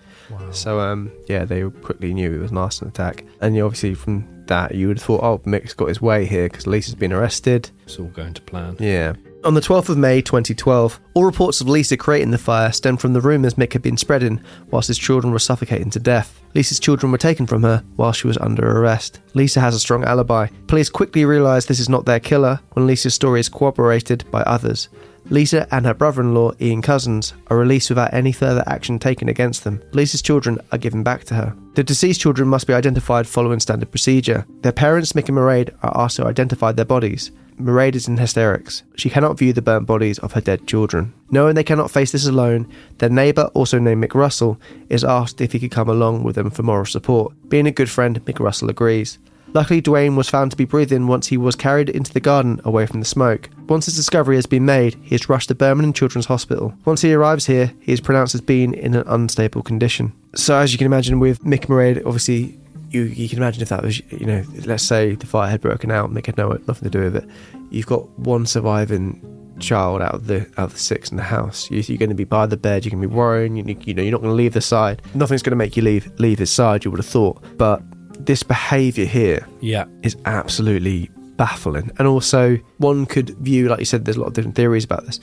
So 0.52 0.80
um, 0.80 1.12
yeah, 1.28 1.46
they 1.46 1.70
quickly 1.70 2.14
knew 2.14 2.34
it 2.34 2.40
was 2.40 2.52
an 2.52 2.58
arson 2.58 2.88
attack. 2.88 3.24
And 3.40 3.58
obviously 3.60 3.94
from 3.94 4.28
that 4.48 4.76
you 4.76 4.88
would 4.88 4.98
have 4.98 5.06
thought, 5.06 5.24
oh, 5.24 5.42
Mick's 5.46 5.74
got 5.74 5.88
his 5.88 6.02
way 6.02 6.26
here 6.26 6.50
because 6.50 6.68
Lisa's 6.68 6.96
been 6.96 7.14
arrested. 7.14 7.70
It's 7.86 7.98
all 7.98 8.08
going 8.08 8.34
to 8.34 8.42
plan. 8.42 8.76
Yeah. 8.80 9.14
On 9.46 9.56
the 9.56 9.60
12th 9.60 9.90
of 9.90 9.98
May 9.98 10.22
2012, 10.22 11.02
all 11.16 11.26
reports 11.26 11.60
of 11.60 11.68
Lisa 11.68 11.98
creating 11.98 12.32
the 12.32 12.38
fire 12.38 12.72
stemmed 12.72 13.02
from 13.02 13.12
the 13.12 13.20
rumours 13.20 13.56
Mick 13.56 13.74
had 13.74 13.82
been 13.82 13.98
spreading 13.98 14.40
whilst 14.72 14.88
his 14.88 14.98
children 14.98 15.34
were 15.34 15.40
suffocating 15.40 15.90
to 15.90 16.00
death. 16.00 16.42
Lisa's 16.56 16.80
children 16.80 17.12
were 17.12 17.18
taken 17.18 17.46
from 17.46 17.62
her 17.64 17.84
while 17.98 18.14
she 18.14 18.26
was 18.26 18.38
under 18.38 18.66
arrest. 18.66 19.20
Lisa 19.34 19.60
has 19.60 19.76
a 19.76 19.82
strong 19.82 20.06
alibi. 20.06 20.48
Police 20.68 20.90
quickly 20.90 21.26
realise 21.26 21.66
this 21.66 21.82
is 21.82 21.90
not 21.90 22.06
their 22.06 22.22
killer 22.22 22.62
when 22.72 22.88
Lisa's 22.88 23.16
story 23.16 23.42
is 23.42 23.50
corroborated 23.50 24.24
by 24.32 24.44
others. 24.44 24.88
Lisa 25.30 25.68
and 25.76 25.86
her 25.86 25.94
brother 25.94 26.22
in 26.22 26.34
law, 26.34 26.54
Ian 26.62 26.82
Cousins, 26.82 27.34
are 27.48 27.58
released 27.58 27.90
without 27.90 28.14
any 28.14 28.32
further 28.32 28.64
action 28.66 28.98
taken 28.98 29.28
against 29.28 29.66
them. 29.66 29.82
Lisa's 29.92 30.22
children 30.22 30.58
are 30.72 30.78
given 30.78 31.04
back 31.04 31.26
to 31.26 31.36
her. 31.36 31.54
The 31.76 31.84
deceased 31.84 32.22
children 32.22 32.48
must 32.48 32.68
be 32.68 32.74
identified 32.74 33.28
following 33.28 33.60
standard 33.60 33.92
procedure. 33.92 34.46
Their 34.62 34.72
parents, 34.72 35.12
Mick 35.12 35.28
and 35.28 35.38
Mairead, 35.38 35.76
are 35.84 35.98
asked 36.02 36.16
to 36.16 36.26
identify 36.26 36.72
their 36.72 36.86
bodies. 36.86 37.32
Mairead 37.58 37.96
is 37.96 38.08
in 38.08 38.18
hysterics. 38.18 38.84
She 38.96 39.10
cannot 39.10 39.38
view 39.38 39.54
the 39.54 39.62
burnt 39.62 39.86
bodies 39.86 40.20
of 40.20 40.34
her 40.34 40.42
dead 40.42 40.68
children. 40.68 41.14
Knowing 41.32 41.56
they 41.56 41.64
cannot 41.64 41.92
face 41.92 42.12
this 42.12 42.28
alone, 42.28 42.68
their 42.98 43.10
neighbour, 43.10 43.50
also 43.54 43.80
named 43.80 44.04
Mick 44.04 44.14
Russell, 44.14 44.60
is 44.90 45.04
asked 45.04 45.42
if 45.42 45.52
he 45.52 45.60
could 45.60 45.72
come 45.72 45.90
along 45.90 46.24
with 46.24 46.36
them 46.36 46.50
for 46.50 46.64
moral 46.64 46.86
support. 46.86 47.34
Being 47.50 47.68
a 47.68 47.72
good 47.72 47.90
friend, 47.90 48.24
Mick 48.26 48.40
Russell 48.40 48.70
agrees. 48.70 49.18
Luckily, 49.54 49.84
Dwayne 49.84 50.16
was 50.16 50.30
found 50.30 50.50
to 50.50 50.58
be 50.58 50.66
breathing 50.66 51.06
once 51.06 51.28
he 51.28 51.38
was 51.38 51.56
carried 51.56 51.88
into 51.88 52.12
the 52.12 52.20
garden 52.20 52.60
away 52.66 52.88
from 52.88 53.00
the 53.00 53.06
smoke. 53.06 53.50
Once 53.68 53.86
his 53.86 53.96
discovery 53.96 54.36
has 54.36 54.48
been 54.48 54.66
made, 54.66 54.96
he 55.04 55.14
is 55.14 55.30
rushed 55.30 55.50
to 55.50 55.56
Birmingham 55.56 55.94
Children's 55.94 56.26
Hospital. 56.26 56.74
Once 56.86 57.02
he 57.02 57.14
arrives 57.14 57.46
here, 57.46 57.72
he 57.80 57.94
is 57.94 58.02
pronounced 58.02 58.34
as 58.34 58.42
being 58.42 58.74
in 58.74 58.96
an 58.96 59.04
unstable 59.06 59.62
condition. 59.62 60.12
So, 60.34 60.58
as 60.58 60.72
you 60.72 60.80
can 60.80 60.88
imagine, 60.88 61.20
with 61.20 61.44
Mick 61.44 61.68
Mairead, 61.68 62.04
obviously, 62.04 62.58
you, 62.94 63.04
you 63.04 63.28
can 63.28 63.40
imagine 63.40 63.62
if 63.62 63.70
that 63.70 63.84
was, 63.84 64.00
you 64.12 64.26
know, 64.26 64.44
let's 64.66 64.84
say 64.84 65.16
the 65.16 65.26
fire 65.26 65.50
had 65.50 65.62
broken 65.62 65.92
out, 65.92 66.10
and 66.10 66.16
Mick 66.18 66.28
had 66.28 66.38
no, 66.38 66.50
nothing 66.68 66.84
to 66.84 66.90
do 66.90 67.02
with 67.02 67.16
it. 67.16 67.30
You've 67.72 67.88
got 67.88 68.08
one 68.20 68.46
surviving 68.46 69.30
child 69.60 70.02
out 70.02 70.16
of 70.16 70.28
the 70.28 70.42
out 70.58 70.66
of 70.66 70.74
the 70.74 70.80
six 70.80 71.10
in 71.12 71.18
the 71.18 71.24
house. 71.24 71.70
You, 71.72 71.80
you're 71.86 71.98
going 71.98 72.10
to 72.10 72.16
be 72.16 72.24
by 72.24 72.46
the 72.46 72.58
bed. 72.58 72.86
You're 72.86 72.92
going 72.92 73.02
to 73.02 73.08
be 73.08 73.14
worrying. 73.16 73.56
You, 73.56 73.78
you 73.82 73.94
know, 73.94 74.02
you're 74.04 74.12
not 74.12 74.22
going 74.22 74.32
to 74.32 74.36
leave 74.36 74.54
the 74.54 74.62
side. 74.62 75.02
Nothing's 75.14 75.42
going 75.44 75.52
to 75.52 75.56
make 75.58 75.76
you 75.78 75.84
leave 75.84 76.12
leave 76.20 76.40
his 76.40 76.52
side. 76.52 76.86
You 76.86 76.92
would 76.92 77.00
have 77.00 77.06
thought, 77.08 77.44
but 77.58 77.82
this 78.26 78.44
behaviour 78.44 79.06
here 79.06 79.46
Yeah. 79.60 79.86
is 80.02 80.16
absolutely 80.26 81.10
baffling. 81.36 81.92
And 81.98 82.08
also, 82.08 82.56
one 82.78 83.06
could 83.06 83.32
view, 83.40 83.68
like 83.70 83.80
you 83.80 83.86
said, 83.86 84.06
there's 84.06 84.18
a 84.18 84.22
lot 84.22 84.28
of 84.28 84.34
different 84.34 84.56
theories 84.56 84.86
about 84.86 85.06
this. 85.06 85.20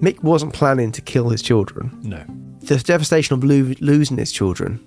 Mick 0.00 0.22
wasn't 0.22 0.52
planning 0.52 0.92
to 0.92 1.00
kill 1.00 1.28
his 1.30 1.42
children. 1.42 1.96
No. 2.02 2.22
The 2.60 2.76
devastation 2.78 3.34
of 3.34 3.44
lo- 3.44 3.74
losing 3.80 4.16
his 4.18 4.32
children 4.32 4.84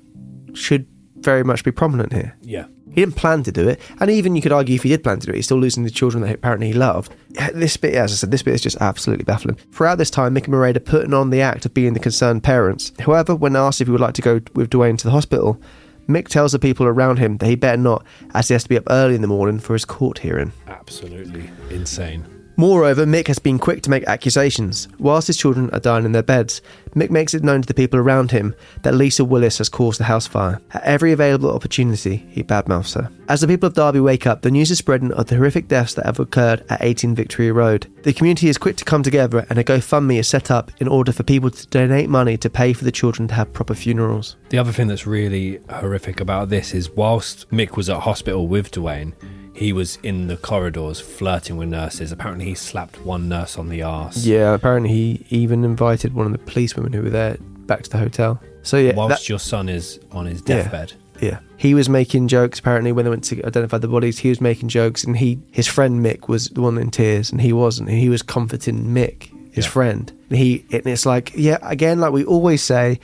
should 0.54 0.86
very 1.16 1.44
much 1.44 1.64
be 1.64 1.72
prominent 1.72 2.14
here. 2.14 2.36
Yeah. 2.42 2.66
He 2.88 3.02
didn't 3.02 3.18
plan 3.18 3.44
to 3.44 3.52
do 3.52 3.68
it, 3.68 3.82
and 4.00 4.10
even 4.10 4.36
you 4.36 4.42
could 4.42 4.54
argue 4.54 4.76
if 4.76 4.84
he 4.84 4.90
did 4.90 5.04
plan 5.04 5.20
to 5.20 5.26
do 5.26 5.34
it, 5.34 5.36
he's 5.36 5.46
still 5.46 5.60
losing 5.60 5.84
the 5.84 5.90
children 5.90 6.24
that 6.24 6.34
apparently 6.34 6.68
he 6.68 6.74
loved. 6.74 7.14
This 7.54 7.76
bit, 7.76 7.94
as 7.96 8.14
I 8.14 8.16
said, 8.16 8.32
this 8.32 8.44
bit 8.44 8.54
is 8.54 8.62
just 8.62 8.78
absolutely 8.80 9.26
baffling. 9.26 9.56
Throughout 9.74 9.98
this 9.98 10.10
time, 10.10 10.34
Mick 10.34 10.46
and 10.46 10.54
Mairead 10.54 10.78
are 10.78 10.80
putting 10.80 11.14
on 11.14 11.30
the 11.30 11.42
act 11.42 11.66
of 11.66 11.74
being 11.74 11.94
the 11.94 12.00
concerned 12.00 12.44
parents. 12.44 12.94
However, 13.00 13.36
when 13.36 13.56
asked 13.58 13.82
if 13.82 13.88
he 13.88 13.92
would 13.92 14.00
like 14.00 14.14
to 14.14 14.22
go 14.22 14.40
with 14.54 14.70
Dwayne 14.70 14.98
to 14.98 15.04
the 15.04 15.12
hospital, 15.12 15.60
Mick 16.08 16.30
tells 16.30 16.54
the 16.54 16.60
people 16.60 16.86
around 16.86 17.18
him 17.18 17.38
that 17.38 17.48
he 17.48 17.56
better 17.56 17.82
not, 17.82 18.06
as 18.34 18.48
he 18.48 18.54
has 18.54 18.64
to 18.64 18.70
be 18.70 18.78
up 18.78 18.84
early 18.90 19.16
in 19.16 19.22
the 19.22 19.28
morning 19.28 19.60
for 19.60 19.74
his 19.74 19.84
court 19.84 20.20
hearing. 20.20 20.54
Absolutely 20.68 21.50
insane. 21.72 22.26
Moreover, 22.58 23.06
Mick 23.06 23.28
has 23.28 23.40
been 23.40 23.60
quick 23.60 23.82
to 23.84 23.90
make 23.90 24.06
accusations. 24.06 24.88
Whilst 24.98 25.28
his 25.28 25.36
children 25.36 25.70
are 25.72 25.80
dying 25.80 26.06
in 26.06 26.14
their 26.14 26.24
beds, 26.24 26.62
Mick 26.96 27.10
makes 27.10 27.34
it 27.34 27.44
known 27.44 27.62
to 27.62 27.68
the 27.68 27.74
people 27.74 28.00
around 28.00 28.32
him 28.32 28.56
that 28.84 28.94
Lisa 28.94 29.26
Willis 29.26 29.58
has 29.58 29.68
caused 29.68 30.00
the 30.00 30.06
house 30.06 30.26
fire. 30.26 30.62
At 30.72 30.84
every 30.84 31.12
available 31.12 31.54
opportunity, 31.54 32.26
he 32.30 32.44
badmouths 32.44 32.96
her. 32.96 33.12
As 33.28 33.42
the 33.42 33.48
people 33.48 33.68
of 33.68 33.74
Derby 33.74 34.00
wake 34.00 34.26
up, 34.26 34.42
the 34.42 34.52
news 34.52 34.72
is 34.72 34.78
spreading 34.78 35.12
of 35.12 35.26
the 35.28 35.36
horrific 35.36 35.68
deaths 35.68 35.96
that 35.96 36.06
have 36.06 36.20
occurred 36.20 36.64
at 36.70 36.82
18 36.82 37.14
Victoria 37.14 37.52
Road. 37.52 37.92
The 38.04 38.14
community 38.14 38.48
is 38.48 38.58
quick 38.58 38.78
to 38.78 38.86
come 38.86 39.04
together, 39.04 39.46
and 39.50 39.60
a 39.60 39.64
GoFundMe 39.64 40.20
is 40.20 40.30
set 40.30 40.50
up 40.50 40.72
in 40.80 40.88
order 40.88 41.12
for 41.12 41.24
people 41.24 41.50
to 41.50 41.68
donate 41.68 42.10
money 42.10 42.38
to 42.38 42.50
pay 42.50 42.72
for 42.72 42.86
the 42.86 42.92
children 42.92 43.28
to 43.28 43.34
have 43.34 43.52
proper 43.52 43.76
funerals. 43.76 44.38
The 44.50 44.60
other 44.60 44.72
thing 44.72 44.88
that's 44.88 45.06
really 45.06 45.60
horrific 45.70 46.22
about 46.22 46.50
this 46.50 46.74
is 46.74 46.90
whilst 46.90 47.50
Mick 47.50 47.76
was 47.76 47.90
at 47.90 48.02
hospital 48.02 48.48
with 48.48 48.72
Dwayne, 48.72 49.14
he 49.56 49.72
was 49.74 49.98
in 50.04 50.28
the 50.28 50.38
corridors 50.38 51.00
flirting 51.00 51.58
with 51.58 51.70
nurses. 51.70 52.12
Apparently, 52.12 52.46
he 52.46 52.56
slapped 52.56 53.00
one 53.06 53.28
nurse 53.30 53.58
on 53.58 53.70
the 53.70 53.82
arse. 53.82 54.26
Yeah, 54.26 54.54
apparently 54.54 54.90
he 54.94 55.26
even 55.30 55.64
invited 55.64 56.14
one 56.14 56.26
of 56.26 56.32
the 56.34 56.38
policewomen 56.40 56.94
who 56.94 57.02
were 57.02 57.10
there 57.10 57.38
back 57.66 57.82
to 57.84 57.90
the 57.90 57.98
hotel. 57.98 58.40
So 58.64 58.78
yeah, 58.78 58.94
Whilst 58.96 59.24
that- 59.24 59.30
your 59.30 59.40
son 59.40 59.70
is 59.70 60.00
on 60.12 60.26
his 60.26 60.42
deathbed. 60.42 60.94
Yeah. 61.22 61.40
He 61.56 61.74
was 61.74 61.88
making 61.88 62.28
jokes 62.28 62.60
apparently 62.60 62.92
when 62.92 63.06
they 63.06 63.10
went 63.10 63.24
to 63.26 63.42
identify 63.46 63.78
the 63.78 63.88
bodies. 63.88 64.20
He 64.20 64.28
was 64.28 64.42
making 64.42 64.68
jokes 64.68 65.06
and 65.06 65.16
he 65.16 65.40
his 65.52 65.66
friend 65.66 66.06
Mick 66.06 66.28
was 66.28 66.50
the 66.50 66.62
one 66.62 66.78
in 66.78 66.92
tears 66.92 67.32
and 67.32 67.40
he 67.40 67.54
wasn't. 67.54 67.90
He 67.90 68.10
was 68.10 68.22
comforting 68.22 68.84
Mick, 68.88 69.30
his 69.54 69.66
friend. 69.66 70.12
And 70.30 70.38
he 70.38 70.66
and 70.74 70.86
it's 70.86 71.06
like, 71.06 71.32
yeah, 71.34 71.58
again, 71.62 72.02
like 72.02 72.12
we 72.12 72.26
always 72.26 72.62
say, 72.62 73.00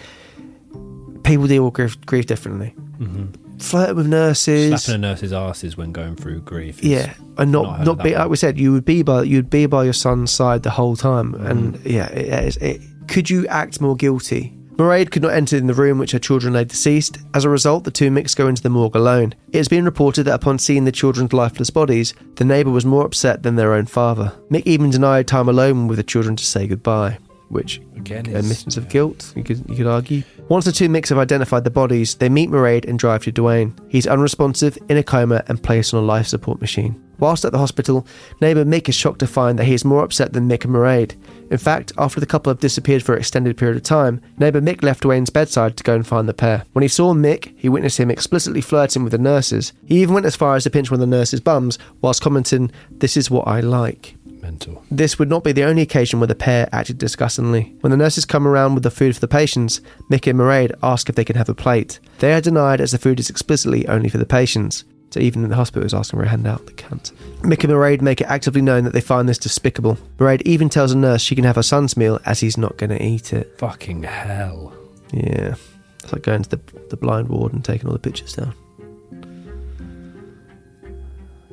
people 1.23 1.47
deal 1.47 1.63
with 1.63 1.73
grief, 1.73 2.01
grief 2.05 2.25
differently. 2.25 2.69
hmm 2.97 3.27
Flirting 3.61 3.95
with 3.95 4.07
nurses. 4.07 4.83
Slapping 4.83 5.03
a 5.03 5.07
nurse's 5.07 5.33
asses 5.33 5.77
when 5.77 5.91
going 5.91 6.15
through 6.15 6.41
grief. 6.41 6.79
is- 6.79 6.85
Yeah, 6.85 7.13
and 7.37 7.51
not 7.51 7.79
not 7.79 7.85
not, 7.97 8.03
be 8.03 8.15
like 8.15 8.29
we 8.29 8.35
said. 8.37 8.57
You 8.59 8.71
would 8.73 8.85
be 8.85 9.03
by 9.03 9.23
you'd 9.23 9.49
be 9.49 9.65
by 9.65 9.83
your 9.83 9.93
son's 9.93 10.31
side 10.31 10.63
the 10.63 10.69
whole 10.71 10.95
time, 10.95 11.33
Mm-hmm. 11.33 11.45
and 11.45 11.85
yeah, 11.85 12.07
it, 12.09 12.57
it, 12.57 12.61
it, 12.61 12.81
could 13.07 13.29
you 13.29 13.45
act 13.47 13.79
more 13.81 13.95
guilty? 13.95 14.57
Mairead 14.77 15.11
could 15.11 15.21
not 15.21 15.33
enter 15.33 15.57
in 15.57 15.67
the 15.67 15.75
room 15.75 15.99
which 15.99 16.11
her 16.13 16.17
children 16.17 16.53
lay 16.53 16.63
deceased. 16.63 17.19
As 17.35 17.45
a 17.45 17.49
result, 17.49 17.83
the 17.83 17.91
two 17.91 18.09
Micks 18.09 18.33
go 18.33 18.47
into 18.47 18.63
the 18.63 18.69
morgue 18.69 18.95
alone. 18.95 19.35
It 19.51 19.57
has 19.57 19.67
been 19.67 19.85
reported 19.85 20.23
that 20.23 20.33
upon 20.33 20.57
seeing 20.57 20.85
the 20.85 20.91
children's 20.91 21.33
lifeless 21.33 21.69
bodies, 21.69 22.15
the 22.37 22.45
neighbour 22.45 22.71
was 22.71 22.83
more 22.85 23.05
upset 23.05 23.43
than 23.43 23.57
their 23.57 23.73
own 23.73 23.85
father. 23.85 24.33
Mick 24.49 24.63
even 24.65 24.89
denied 24.89 25.27
time 25.27 25.47
alone 25.49 25.87
with 25.87 25.97
the 25.97 26.03
children 26.03 26.35
to 26.35 26.43
say 26.43 26.65
goodbye, 26.65 27.19
which 27.51 27.81
Again 27.97 28.25
is- 28.27 28.35
admissions 28.35 28.77
of 28.77 28.89
guilt. 28.89 29.33
You 29.35 29.43
could 29.43 29.63
you 29.69 29.75
could 29.75 29.87
argue. 29.87 30.23
Once 30.49 30.65
the 30.65 30.71
two 30.71 30.89
Micks 30.89 31.09
have 31.09 31.17
identified 31.17 31.63
the 31.63 31.69
bodies, 31.69 32.15
they 32.15 32.29
meet 32.29 32.49
Mairead 32.49 32.85
and 32.87 32.97
drive 32.99 33.23
to 33.23 33.31
Dwayne. 33.31 33.73
He's 33.89 34.07
unresponsive, 34.07 34.77
in 34.89 34.97
a 34.97 35.03
coma, 35.03 35.43
and 35.47 35.61
placed 35.61 35.93
on 35.93 36.03
a 36.03 36.05
life 36.05 36.27
support 36.27 36.59
machine. 36.61 37.01
Whilst 37.19 37.45
at 37.45 37.51
the 37.51 37.59
hospital, 37.59 38.07
neighbour 38.41 38.65
Mick 38.65 38.89
is 38.89 38.95
shocked 38.95 39.19
to 39.19 39.27
find 39.27 39.59
that 39.59 39.65
he 39.65 39.75
is 39.75 39.85
more 39.85 40.03
upset 40.03 40.33
than 40.33 40.49
Mick 40.49 40.65
and 40.65 40.73
Mairead. 40.73 41.13
In 41.51 41.57
fact, 41.59 41.91
after 41.99 42.19
the 42.19 42.25
couple 42.25 42.49
have 42.49 42.59
disappeared 42.59 43.03
for 43.03 43.13
an 43.13 43.19
extended 43.19 43.57
period 43.57 43.77
of 43.77 43.83
time, 43.83 44.19
neighbour 44.39 44.59
Mick 44.59 44.81
left 44.81 45.03
Dwayne's 45.03 45.29
bedside 45.29 45.77
to 45.77 45.83
go 45.83 45.93
and 45.93 46.07
find 46.07 46.27
the 46.27 46.33
pair. 46.33 46.63
When 46.73 46.81
he 46.81 46.87
saw 46.87 47.13
Mick, 47.13 47.53
he 47.55 47.69
witnessed 47.69 47.99
him 47.99 48.09
explicitly 48.09 48.59
flirting 48.61 49.03
with 49.03 49.11
the 49.11 49.19
nurses. 49.19 49.71
He 49.85 50.01
even 50.01 50.15
went 50.15 50.25
as 50.25 50.35
far 50.35 50.55
as 50.55 50.63
to 50.63 50.71
pinch 50.71 50.89
one 50.89 50.99
of 50.99 51.07
the 51.07 51.15
nurses' 51.15 51.41
bums 51.41 51.77
whilst 52.01 52.23
commenting, 52.23 52.71
This 52.89 53.15
is 53.15 53.29
what 53.29 53.47
I 53.47 53.59
like. 53.59 54.15
Mental. 54.41 54.83
This 54.89 55.19
would 55.19 55.29
not 55.29 55.43
be 55.43 55.51
the 55.51 55.63
only 55.63 55.81
occasion 55.81 56.19
where 56.19 56.27
the 56.27 56.35
pair 56.35 56.67
acted 56.71 56.97
disgustingly. 56.97 57.75
When 57.81 57.91
the 57.91 57.97
nurses 57.97 58.25
come 58.25 58.47
around 58.47 58.73
with 58.73 58.83
the 58.83 58.91
food 58.91 59.13
for 59.13 59.21
the 59.21 59.27
patients, 59.27 59.81
Mick 60.09 60.27
and 60.27 60.39
Mairead 60.39 60.73
ask 60.81 61.09
if 61.09 61.15
they 61.15 61.25
can 61.25 61.35
have 61.35 61.49
a 61.49 61.53
plate. 61.53 61.99
They 62.19 62.33
are 62.33 62.41
denied 62.41 62.81
as 62.81 62.91
the 62.91 62.97
food 62.97 63.19
is 63.19 63.29
explicitly 63.29 63.87
only 63.87 64.09
for 64.09 64.17
the 64.17 64.25
patients. 64.25 64.83
So 65.11 65.19
even 65.19 65.43
in 65.43 65.49
the 65.49 65.57
hospital 65.57 65.85
is 65.85 65.93
asking 65.93 66.19
for 66.19 66.25
a 66.25 66.29
handout, 66.29 66.65
they 66.65 66.73
can't. 66.73 67.11
Mick 67.41 67.63
and 67.63 67.73
Mairead 67.73 68.01
make 68.01 68.21
it 68.21 68.27
actively 68.27 68.61
known 68.61 68.85
that 68.85 68.93
they 68.93 69.01
find 69.01 69.27
this 69.27 69.37
despicable. 69.37 69.97
Mairead 70.17 70.41
even 70.43 70.69
tells 70.69 70.91
a 70.91 70.97
nurse 70.97 71.21
she 71.21 71.35
can 71.35 71.43
have 71.43 71.57
her 71.57 71.63
son's 71.63 71.97
meal 71.97 72.19
as 72.25 72.39
he's 72.39 72.57
not 72.57 72.77
going 72.77 72.91
to 72.91 73.03
eat 73.03 73.33
it. 73.33 73.57
Fucking 73.59 74.03
hell. 74.03 74.73
Yeah. 75.11 75.55
It's 75.99 76.13
like 76.13 76.23
going 76.23 76.43
to 76.43 76.49
the, 76.49 76.61
the 76.89 76.97
blind 76.97 77.27
ward 77.27 77.53
and 77.53 77.63
taking 77.63 77.87
all 77.87 77.93
the 77.93 77.99
pictures 77.99 78.33
down. 78.33 78.55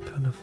Kind 0.07 0.27
of. 0.27 0.37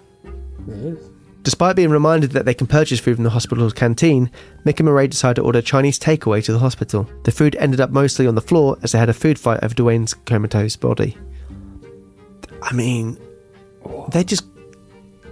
Despite 1.46 1.76
being 1.78 1.92
reminded 1.92 2.32
that 2.32 2.44
they 2.46 2.54
can 2.56 2.66
purchase 2.68 3.00
food 3.00 3.16
from 3.16 3.24
the 3.24 3.30
hospital's 3.30 3.72
canteen, 3.72 4.30
Mick 4.66 4.80
and 4.80 4.90
Mairead 4.90 5.12
decide 5.12 5.36
to 5.38 5.44
order 5.44 5.62
Chinese 5.62 5.98
takeaway 6.00 6.44
to 6.44 6.52
the 6.52 6.60
hospital. 6.60 7.08
The 7.24 7.32
food 7.32 7.56
ended 7.58 7.80
up 7.80 7.92
mostly 7.92 8.26
on 8.28 8.34
the 8.36 8.42
floor 8.42 8.78
as 8.82 8.92
they 8.92 8.98
had 9.00 9.10
a 9.10 9.14
food 9.14 9.38
fight 9.40 9.64
over 9.64 9.74
Dwayne's 9.76 10.14
comatose 10.16 10.76
body. 10.76 11.18
I 12.62 12.74
mean, 12.74 13.18
they're 14.10 14.24
just. 14.24 14.46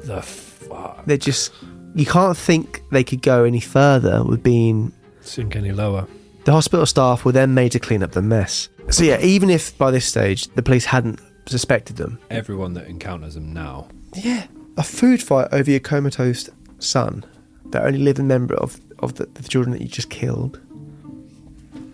The 0.03 0.22
fuck. 0.22 1.03
They 1.06 1.18
just. 1.18 1.52
You 1.95 2.06
can't 2.06 2.38
think 2.38 2.84
they 2.91 3.03
could 3.03 3.22
go 3.22 3.44
any 3.44 3.60
further 3.60 4.23
with 4.23 4.44
being 4.44 4.94
Sink 5.22 5.56
any 5.56 5.72
lower. 5.72 6.07
the 6.45 6.52
hospital 6.52 6.85
staff 6.85 7.23
were 7.26 7.31
then 7.31 7.53
made 7.53 7.72
to 7.73 7.80
clean 7.80 8.03
up 8.03 8.11
the 8.11 8.22
mess. 8.22 8.69
So, 8.90 9.03
yeah, 9.03 9.19
even 9.22 9.49
if 9.49 9.77
by 9.77 9.90
this 9.91 10.06
stage 10.06 10.48
the 10.49 10.61
police 10.61 10.85
hadn't 10.85 11.19
suspected 11.48 11.95
them, 11.95 12.19
Everyone 12.30 12.73
that 12.73 12.88
encounters 12.88 13.34
them 13.35 13.53
now. 13.53 13.88
yeah, 14.15 14.45
a 14.77 14.83
food 14.83 15.21
fight 15.21 15.49
over 15.51 15.69
your 15.69 15.79
comatose 15.79 16.49
son, 16.79 17.25
the 17.65 17.83
only 17.83 17.99
living 17.99 18.27
member 18.27 18.55
of, 18.55 18.79
of 18.99 19.15
the, 19.15 19.25
the 19.25 19.43
children 19.43 19.71
that 19.71 19.81
you 19.81 19.87
just 19.87 20.09
killed. 20.09 20.59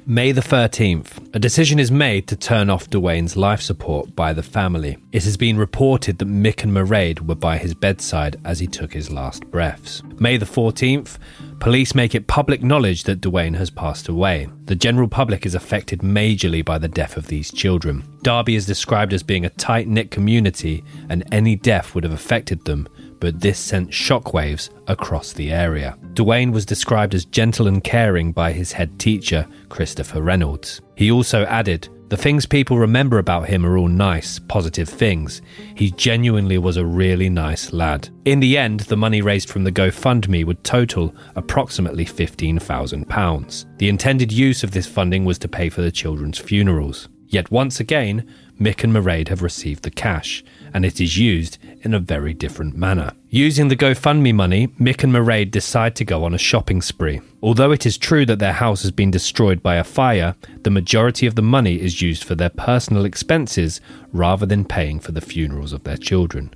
May 0.10 0.32
the 0.32 0.42
13th, 0.42 1.36
a 1.36 1.40
decision 1.40 1.78
is 1.78 1.92
made 1.92 2.28
to 2.30 2.36
turn 2.36 2.72
off 2.72 2.90
Dwayne's 2.90 3.38
life 3.38 3.62
support 3.62 4.16
by 4.16 4.34
the 4.34 4.42
family. 4.42 4.98
It 5.12 5.24
has 5.26 5.38
been 5.38 5.56
reported 5.56 6.18
that 6.18 6.28
Mick 6.28 6.64
and 6.64 6.74
Mairead 6.74 7.22
were 7.28 7.36
by 7.36 7.60
his 7.60 7.76
bedside 7.76 8.38
as 8.44 8.58
he 8.58 8.66
took 8.66 8.92
his 8.92 9.12
last 9.12 9.46
breaths. 9.52 10.02
May 10.18 10.38
the 10.38 10.48
14th, 10.48 11.20
police 11.60 11.94
make 11.94 12.16
it 12.16 12.26
public 12.26 12.64
knowledge 12.64 13.04
that 13.04 13.22
Dwayne 13.22 13.56
has 13.58 13.70
passed 13.70 14.08
away. 14.08 14.50
The 14.66 14.76
general 14.76 15.08
public 15.08 15.46
is 15.46 15.54
affected 15.54 16.00
majorly 16.00 16.66
by 16.66 16.80
the 16.80 16.88
death 16.88 17.16
of 17.16 17.28
these 17.28 17.52
children. 17.52 18.04
Derby 18.24 18.56
is 18.56 18.66
described 18.66 19.14
as 19.14 19.22
being 19.22 19.46
a 19.46 19.52
tight 19.52 19.88
knit 19.88 20.10
community, 20.10 20.84
and 21.10 21.24
any 21.32 21.56
death 21.56 21.94
would 21.94 22.04
have 22.04 22.14
affected 22.14 22.66
them, 22.66 22.90
but 23.20 23.40
this 23.40 23.60
sent 23.60 23.90
shockwaves 23.90 24.70
across 24.88 25.34
the 25.34 25.52
area. 25.52 25.98
Dwayne 26.14 26.52
was 26.52 26.66
described 26.66 27.14
as 27.14 27.26
gentle 27.26 27.68
and 27.68 27.84
caring 27.84 28.32
by 28.32 28.52
his 28.52 28.72
head 28.72 29.00
teacher, 29.00 29.48
Christopher 29.70 30.22
Reynolds. 30.22 30.82
He 30.96 31.12
also 31.12 31.46
added, 31.46 31.88
The 32.10 32.18
things 32.18 32.46
people 32.46 32.78
remember 32.78 33.20
about 33.20 33.48
him 33.48 33.66
are 33.66 33.78
all 33.78 33.88
nice, 33.88 34.40
positive 34.40 34.90
things. 34.90 35.42
He 35.76 35.92
genuinely 35.92 36.58
was 36.58 36.78
a 36.78 36.86
really 36.86 37.30
nice 37.30 37.72
lad. 37.72 38.10
In 38.26 38.40
the 38.40 38.58
end, 38.58 38.82
the 38.82 38.98
money 38.98 39.22
raised 39.22 39.50
from 39.50 39.64
the 39.64 39.72
GoFundMe 39.72 40.46
would 40.46 40.64
total 40.64 41.14
approximately 41.36 42.06
£15,000. 42.06 43.78
The 43.78 43.90
intended 43.90 44.32
use 44.32 44.64
of 44.64 44.72
this 44.72 44.88
funding 44.88 45.26
was 45.26 45.40
to 45.40 45.48
pay 45.48 45.70
for 45.70 45.82
the 45.82 45.92
children's 45.92 46.38
funerals. 46.38 47.08
Yet 47.32 47.52
once 47.52 47.80
again, 47.80 48.28
Mick 48.60 48.84
and 48.84 48.92
Mairead 48.92 49.28
have 49.28 49.44
received 49.44 49.84
the 49.84 49.92
cash, 49.92 50.44
and 50.74 50.84
it 50.84 51.00
is 51.00 51.16
used 51.16 51.60
in 51.82 51.94
a 51.94 52.00
very 52.00 52.34
different 52.34 52.76
manner. 52.76 53.12
Using 53.30 53.68
the 53.68 53.76
GoFundMe 53.76 54.34
money, 54.34 54.68
Mick 54.80 55.04
and 55.04 55.14
Mairead 55.14 55.52
decide 55.52 55.96
to 55.98 56.06
go 56.06 56.24
on 56.24 56.34
a 56.34 56.38
shopping 56.38 56.82
spree. 56.82 57.22
Although 57.42 57.72
it 57.72 57.86
is 57.86 57.98
true 57.98 58.26
that 58.26 58.40
their 58.40 58.54
house 58.54 58.82
has 58.82 58.92
been 58.92 59.12
destroyed 59.12 59.62
by 59.62 59.76
a 59.76 59.84
fire, 59.84 60.36
the 60.64 60.72
majority 60.72 61.26
of 61.26 61.36
the 61.36 61.42
money 61.42 61.80
is 61.80 62.02
used 62.02 62.24
for 62.24 62.36
their 62.36 62.50
personal 62.50 63.06
expenses 63.06 63.82
rather 64.12 64.46
than 64.46 64.66
paying 64.66 65.00
for 65.00 65.12
the 65.12 65.22
funerals 65.22 65.74
of 65.74 65.84
their 65.84 65.98
children. 65.98 66.54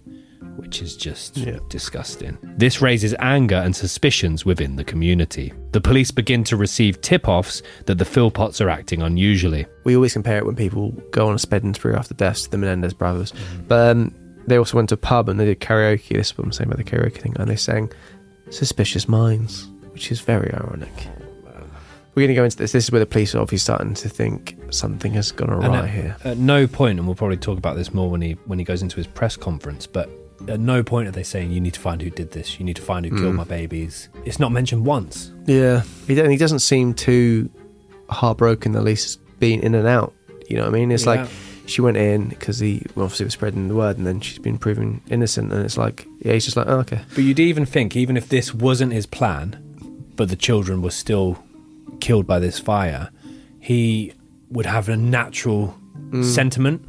Which 0.56 0.82
is 0.82 0.96
just 0.96 1.40
disgusting. 1.70 2.38
This 2.58 2.80
raises 2.82 3.16
anger 3.18 3.56
and 3.56 3.76
suspicions 3.76 4.46
within 4.46 4.76
the 4.76 4.84
community. 4.84 5.52
The 5.72 5.82
police 5.82 6.12
begin 6.12 6.44
to 6.46 6.58
receive 6.58 7.02
tip 7.02 7.28
offs 7.28 7.64
that 7.86 7.98
the 7.98 8.06
Philpotts 8.06 8.64
are 8.64 8.70
acting 8.70 9.02
unusually. 9.02 9.66
We 9.84 9.96
always 9.96 10.14
compare 10.14 10.38
it 10.38 10.46
when 10.46 10.56
people 10.56 10.92
go 11.12 11.28
on 11.28 11.34
a 11.34 11.40
spending 11.40 11.74
spree 11.74 11.96
after 11.96 12.14
deaths 12.14 12.44
to 12.44 12.52
the 12.52 12.60
Menendez 12.60 12.94
brothers. 12.94 13.34
But 13.68 13.98
um, 13.98 14.16
they 14.48 14.58
also 14.58 14.78
went 14.78 14.90
to 14.90 14.96
a 14.96 14.98
pub 14.98 15.30
and 15.30 15.40
they 15.40 15.46
did 15.46 15.60
karaoke. 15.60 16.10
This 16.10 16.32
is 16.32 16.38
what 16.38 16.46
I'm 16.46 16.52
saying 16.52 16.72
about 16.72 16.84
the 16.84 16.90
karaoke 16.90 17.18
thing. 17.18 17.36
And 17.40 17.50
they 17.50 17.56
sang 17.56 17.92
Suspicious 18.50 19.08
Minds, 19.08 19.68
which 19.92 20.12
is 20.12 20.20
very 20.22 20.54
ironic. 20.54 20.92
We're 22.16 22.28
going 22.28 22.36
to 22.36 22.40
go 22.42 22.44
into 22.44 22.58
this. 22.58 22.74
This 22.74 22.84
is 22.84 22.92
where 22.92 23.00
the 23.00 23.08
police 23.08 23.34
are 23.34 23.40
obviously 23.40 23.58
starting 23.58 23.96
to 23.96 24.08
think 24.08 24.56
something 24.70 25.14
has 25.14 25.32
gone 25.32 25.50
awry 25.50 25.80
at, 25.80 25.90
here. 25.90 26.16
At 26.24 26.38
no 26.38 26.68
point, 26.68 27.00
and 27.00 27.08
we'll 27.08 27.16
probably 27.16 27.38
talk 27.38 27.58
about 27.58 27.76
this 27.76 27.92
more 27.92 28.08
when 28.12 28.22
he 28.22 28.34
when 28.46 28.60
he 28.60 28.66
goes 28.66 28.84
into 28.84 28.98
his 28.98 29.08
press 29.08 29.36
conference, 29.36 29.88
but 29.88 30.12
at 30.48 30.60
no 30.60 30.84
point 30.84 31.08
are 31.08 31.12
they 31.12 31.24
saying 31.24 31.52
you 31.52 31.60
need 31.60 31.74
to 31.74 31.80
find 31.80 32.02
who 32.04 32.12
did 32.12 32.30
this, 32.32 32.60
you 32.60 32.66
need 32.66 32.76
to 32.76 32.84
find 32.84 33.06
who 33.08 33.18
killed 33.18 33.34
Mm. 33.34 33.38
my 33.38 33.44
babies. 33.46 34.10
It's 34.26 34.40
not 34.40 34.52
mentioned 34.52 34.86
once. 34.86 35.32
Yeah, 35.48 35.82
he, 36.06 36.14
he 36.14 36.38
doesn't 36.38 36.60
seem 36.60 36.94
too 36.94 37.50
heartbroken. 38.10 38.76
At 38.76 38.84
least 38.84 39.20
being 39.40 39.62
in 39.64 39.74
and 39.74 39.88
out. 39.88 40.14
You 40.48 40.58
know 40.58 40.64
what 40.64 40.70
I 40.70 40.74
mean? 40.74 40.92
It's 40.92 41.06
Yeah. 41.06 41.16
like 41.24 41.30
she 41.66 41.82
went 41.82 41.98
in 41.98 42.30
because 42.30 42.60
he 42.60 42.86
obviously 42.98 43.26
was 43.26 43.34
spreading 43.34 43.68
the 43.68 43.76
word, 43.76 43.98
and 43.98 44.06
then 44.06 44.20
she's 44.20 44.40
been 44.40 44.58
proven 44.58 45.02
innocent. 45.10 45.52
And 45.54 45.64
it's 45.66 45.78
like, 45.78 46.06
yeah, 46.20 46.34
he's 46.34 46.46
just 46.46 46.58
like, 46.58 46.68
oh, 46.68 46.80
okay. 46.80 47.02
But 47.16 47.24
you'd 47.24 47.40
even 47.40 47.66
think, 47.66 47.96
even 47.96 48.18
if 48.18 48.30
this 48.30 48.54
wasn't 48.54 48.94
his 48.94 49.06
plan, 49.06 49.58
but 50.16 50.30
the 50.30 50.36
children 50.36 50.82
were 50.82 50.92
still 50.92 51.38
killed 52.00 52.28
by 52.28 52.40
this 52.40 52.60
fire, 52.60 53.10
he 53.60 54.14
would 54.50 54.66
have 54.66 54.90
a 54.90 54.98
natural 54.98 55.76
Mm. 56.12 56.24
sentiment 56.26 56.82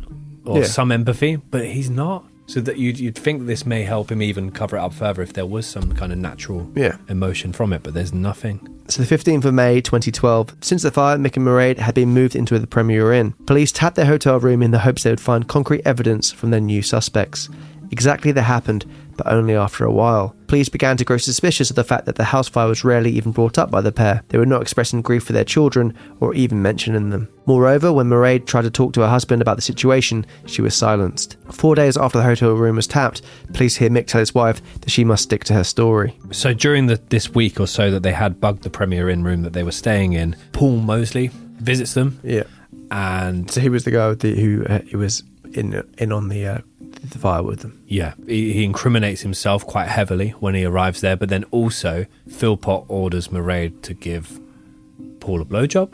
or 0.45 0.59
Yeah. 0.61 0.65
some 0.65 0.91
empathy, 0.93 1.37
but 1.37 1.65
he's 1.67 1.89
not. 1.89 2.25
So 2.47 2.61
that 2.61 2.77
you'd, 2.79 2.99
you'd 2.99 3.15
think 3.17 3.47
this 3.47 3.65
may 3.65 3.85
help 3.85 4.13
him 4.13 4.21
even 4.21 4.51
cover 4.51 4.77
it 4.77 4.81
up 4.81 4.93
further 4.93 5.23
if 5.23 5.33
there 5.33 5.47
was 5.47 5.67
some 5.67 5.93
kind 5.95 6.13
of 6.13 6.19
natural 6.19 6.71
Yeah. 6.75 6.97
emotion 7.09 7.53
from 7.55 7.73
it, 7.73 7.83
but 7.83 7.95
there's 7.95 8.13
nothing. 8.13 8.69
So 8.89 9.03
the 9.03 9.17
15th 9.17 9.47
of 9.47 9.55
May 9.55 9.81
2012, 9.81 10.55
since 10.61 10.83
the 10.83 10.91
fire, 10.91 11.17
Mick 11.17 11.37
and 11.39 11.47
Mairead 11.47 11.79
had 11.79 11.95
been 11.95 12.11
moved 12.11 12.37
into 12.37 12.59
the 12.59 12.67
Premier 12.67 13.15
Inn. 13.15 13.33
Police 13.47 13.73
tapped 13.73 13.97
their 13.97 14.05
hotel 14.05 14.39
room 14.39 14.63
in 14.63 14.73
the 14.73 14.81
hopes 14.81 15.05
they 15.05 15.11
would 15.11 15.21
find 15.21 15.49
concrete 15.49 15.81
evidence 15.87 16.31
from 16.33 16.51
their 16.51 16.61
new 16.61 16.83
suspects. 16.83 17.49
Exactly 17.95 18.33
that 18.33 18.43
happened, 18.43 18.85
but 19.17 19.29
only 19.29 19.55
after 19.55 19.85
a 19.85 19.93
while. 19.93 20.35
Police 20.49 20.69
began 20.69 20.97
to 20.97 21.05
grow 21.05 21.17
suspicious 21.17 21.71
of 21.71 21.77
the 21.77 21.85
fact 21.85 22.07
that 22.07 22.17
the 22.17 22.25
house 22.25 22.49
fire 22.49 22.67
was 22.67 22.83
rarely 22.83 23.13
even 23.13 23.31
brought 23.31 23.57
up 23.57 23.71
by 23.71 23.81
the 23.81 23.93
pair. 23.93 24.25
They 24.31 24.39
were 24.39 24.45
not 24.47 24.63
expressing 24.63 25.01
grief 25.01 25.23
for 25.23 25.33
their 25.33 25.45
children 25.45 25.97
or 26.19 26.35
even 26.35 26.61
mentioning 26.61 27.11
them. 27.11 27.29
Moreover, 27.47 27.93
when 27.93 28.09
Mairead 28.09 28.47
tried 28.47 28.63
to 28.63 28.71
talk 28.73 28.95
to 28.95 29.03
her 29.03 29.09
husband 29.09 29.41
about 29.41 29.55
the 29.55 29.63
situation, 29.63 30.27
she 30.47 30.61
was 30.61 30.75
silenced. 30.75 31.37
Four 31.53 31.77
days 31.77 31.97
after 31.97 32.19
the 32.19 32.25
hotel 32.25 32.55
room 32.55 32.75
was 32.75 32.89
tapped, 32.89 33.23
police 33.53 33.77
hear 33.77 33.91
Mick 33.91 34.09
tell 34.09 34.19
his 34.19 34.35
wife 34.35 34.61
that 34.81 34.91
she 34.91 35.05
must 35.05 35.23
stick 35.23 35.45
to 35.45 35.55
her 35.55 35.63
story. 35.63 36.19
So 36.33 36.53
during 36.53 36.89
the, 36.89 37.01
this 37.11 37.31
week 37.31 37.61
or 37.61 37.69
so 37.69 37.93
that 37.93 38.03
they 38.03 38.13
had 38.13 38.41
bugged 38.41 38.65
the 38.65 38.71
Premier 38.71 39.09
Inn 39.09 39.23
room 39.23 39.43
that 39.43 39.53
they 39.53 39.63
were 39.63 39.71
staying 39.71 40.15
in, 40.15 40.35
Paul 40.51 40.79
Mosley 40.79 41.31
visits 41.61 41.95
them. 41.95 42.19
Yeah. 42.25 42.43
And 42.91 43.49
So 43.49 43.61
he 43.61 43.69
was 43.69 43.85
the 43.85 43.93
guy 43.93 44.09
with 44.09 44.19
the, 44.19 44.35
who 44.35 44.65
uh, 44.65 44.81
he 44.81 44.97
was 44.97 45.23
in 45.55 45.83
in 45.99 46.13
on 46.13 46.29
the 46.29 46.47
uh, 46.47 46.59
the 47.03 47.19
fire 47.19 47.43
with 47.43 47.61
them. 47.61 47.83
Yeah, 47.87 48.15
he, 48.27 48.53
he 48.53 48.65
incriminates 48.65 49.23
himself 49.23 49.67
quite 49.67 49.89
heavily 49.89 50.31
when 50.31 50.55
he 50.55 50.65
arrives 50.65 51.01
there, 51.01 51.17
but 51.17 51.29
then 51.29 51.45
also 51.51 52.07
Philpott 52.29 52.85
orders 52.89 53.29
Mairead 53.29 53.83
to 53.83 53.95
give 53.95 54.41
Paul 55.21 55.41
a 55.41 55.45
blowjob 55.45 55.93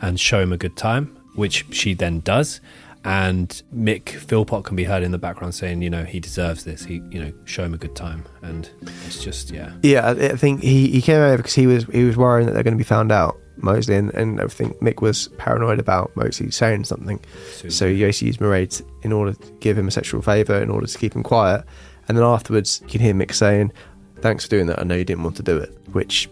and 0.00 0.18
show 0.18 0.40
him 0.40 0.52
a 0.52 0.58
good 0.58 0.76
time, 0.76 1.16
which 1.34 1.66
she 1.70 1.94
then 1.94 2.20
does. 2.20 2.60
And 3.04 3.62
Mick 3.74 4.10
Philpott 4.10 4.64
can 4.64 4.76
be 4.76 4.84
heard 4.84 5.02
in 5.02 5.10
the 5.10 5.18
background 5.18 5.56
saying, 5.56 5.82
you 5.82 5.90
know, 5.90 6.04
he 6.04 6.20
deserves 6.20 6.62
this. 6.62 6.84
He, 6.84 7.02
you 7.10 7.20
know, 7.20 7.32
show 7.46 7.64
him 7.64 7.74
a 7.74 7.78
good 7.78 7.96
time. 7.96 8.24
And 8.42 8.70
it's 9.06 9.22
just, 9.22 9.50
yeah. 9.50 9.72
Yeah, 9.82 10.06
I 10.06 10.10
I 10.10 10.36
think 10.36 10.62
he, 10.62 10.88
he 10.88 11.02
came 11.02 11.16
over 11.16 11.36
because 11.36 11.54
he 11.54 11.66
was 11.66 11.84
he 11.86 12.04
was 12.04 12.16
worrying 12.16 12.46
that 12.46 12.52
they're 12.52 12.62
going 12.62 12.74
to 12.74 12.78
be 12.78 12.84
found 12.84 13.10
out 13.10 13.36
Mosley, 13.56 13.96
and, 13.96 14.12
and 14.14 14.52
think 14.52 14.78
Mick 14.78 15.00
was 15.00 15.28
paranoid 15.38 15.78
about 15.78 16.14
Mosley 16.16 16.50
saying 16.50 16.84
something. 16.84 17.20
So 17.68 17.88
he 17.88 18.00
basically 18.00 18.28
used 18.28 18.40
Mairead 18.40 18.82
in 19.02 19.12
order 19.12 19.32
to 19.32 19.52
give 19.60 19.78
him 19.78 19.88
a 19.88 19.90
sexual 19.90 20.22
favour 20.22 20.60
in 20.60 20.70
order 20.70 20.86
to 20.86 20.98
keep 20.98 21.14
him 21.14 21.22
quiet. 21.22 21.64
And 22.08 22.16
then 22.16 22.24
afterwards, 22.24 22.80
you 22.82 22.88
can 22.88 23.00
hear 23.00 23.14
Mick 23.14 23.32
saying, 23.34 23.72
"Thanks 24.20 24.44
for 24.44 24.50
doing 24.50 24.66
that. 24.66 24.80
I 24.80 24.84
know 24.84 24.96
you 24.96 25.04
didn't 25.04 25.22
want 25.22 25.36
to 25.36 25.42
do 25.42 25.56
it," 25.56 25.76
which 25.92 26.28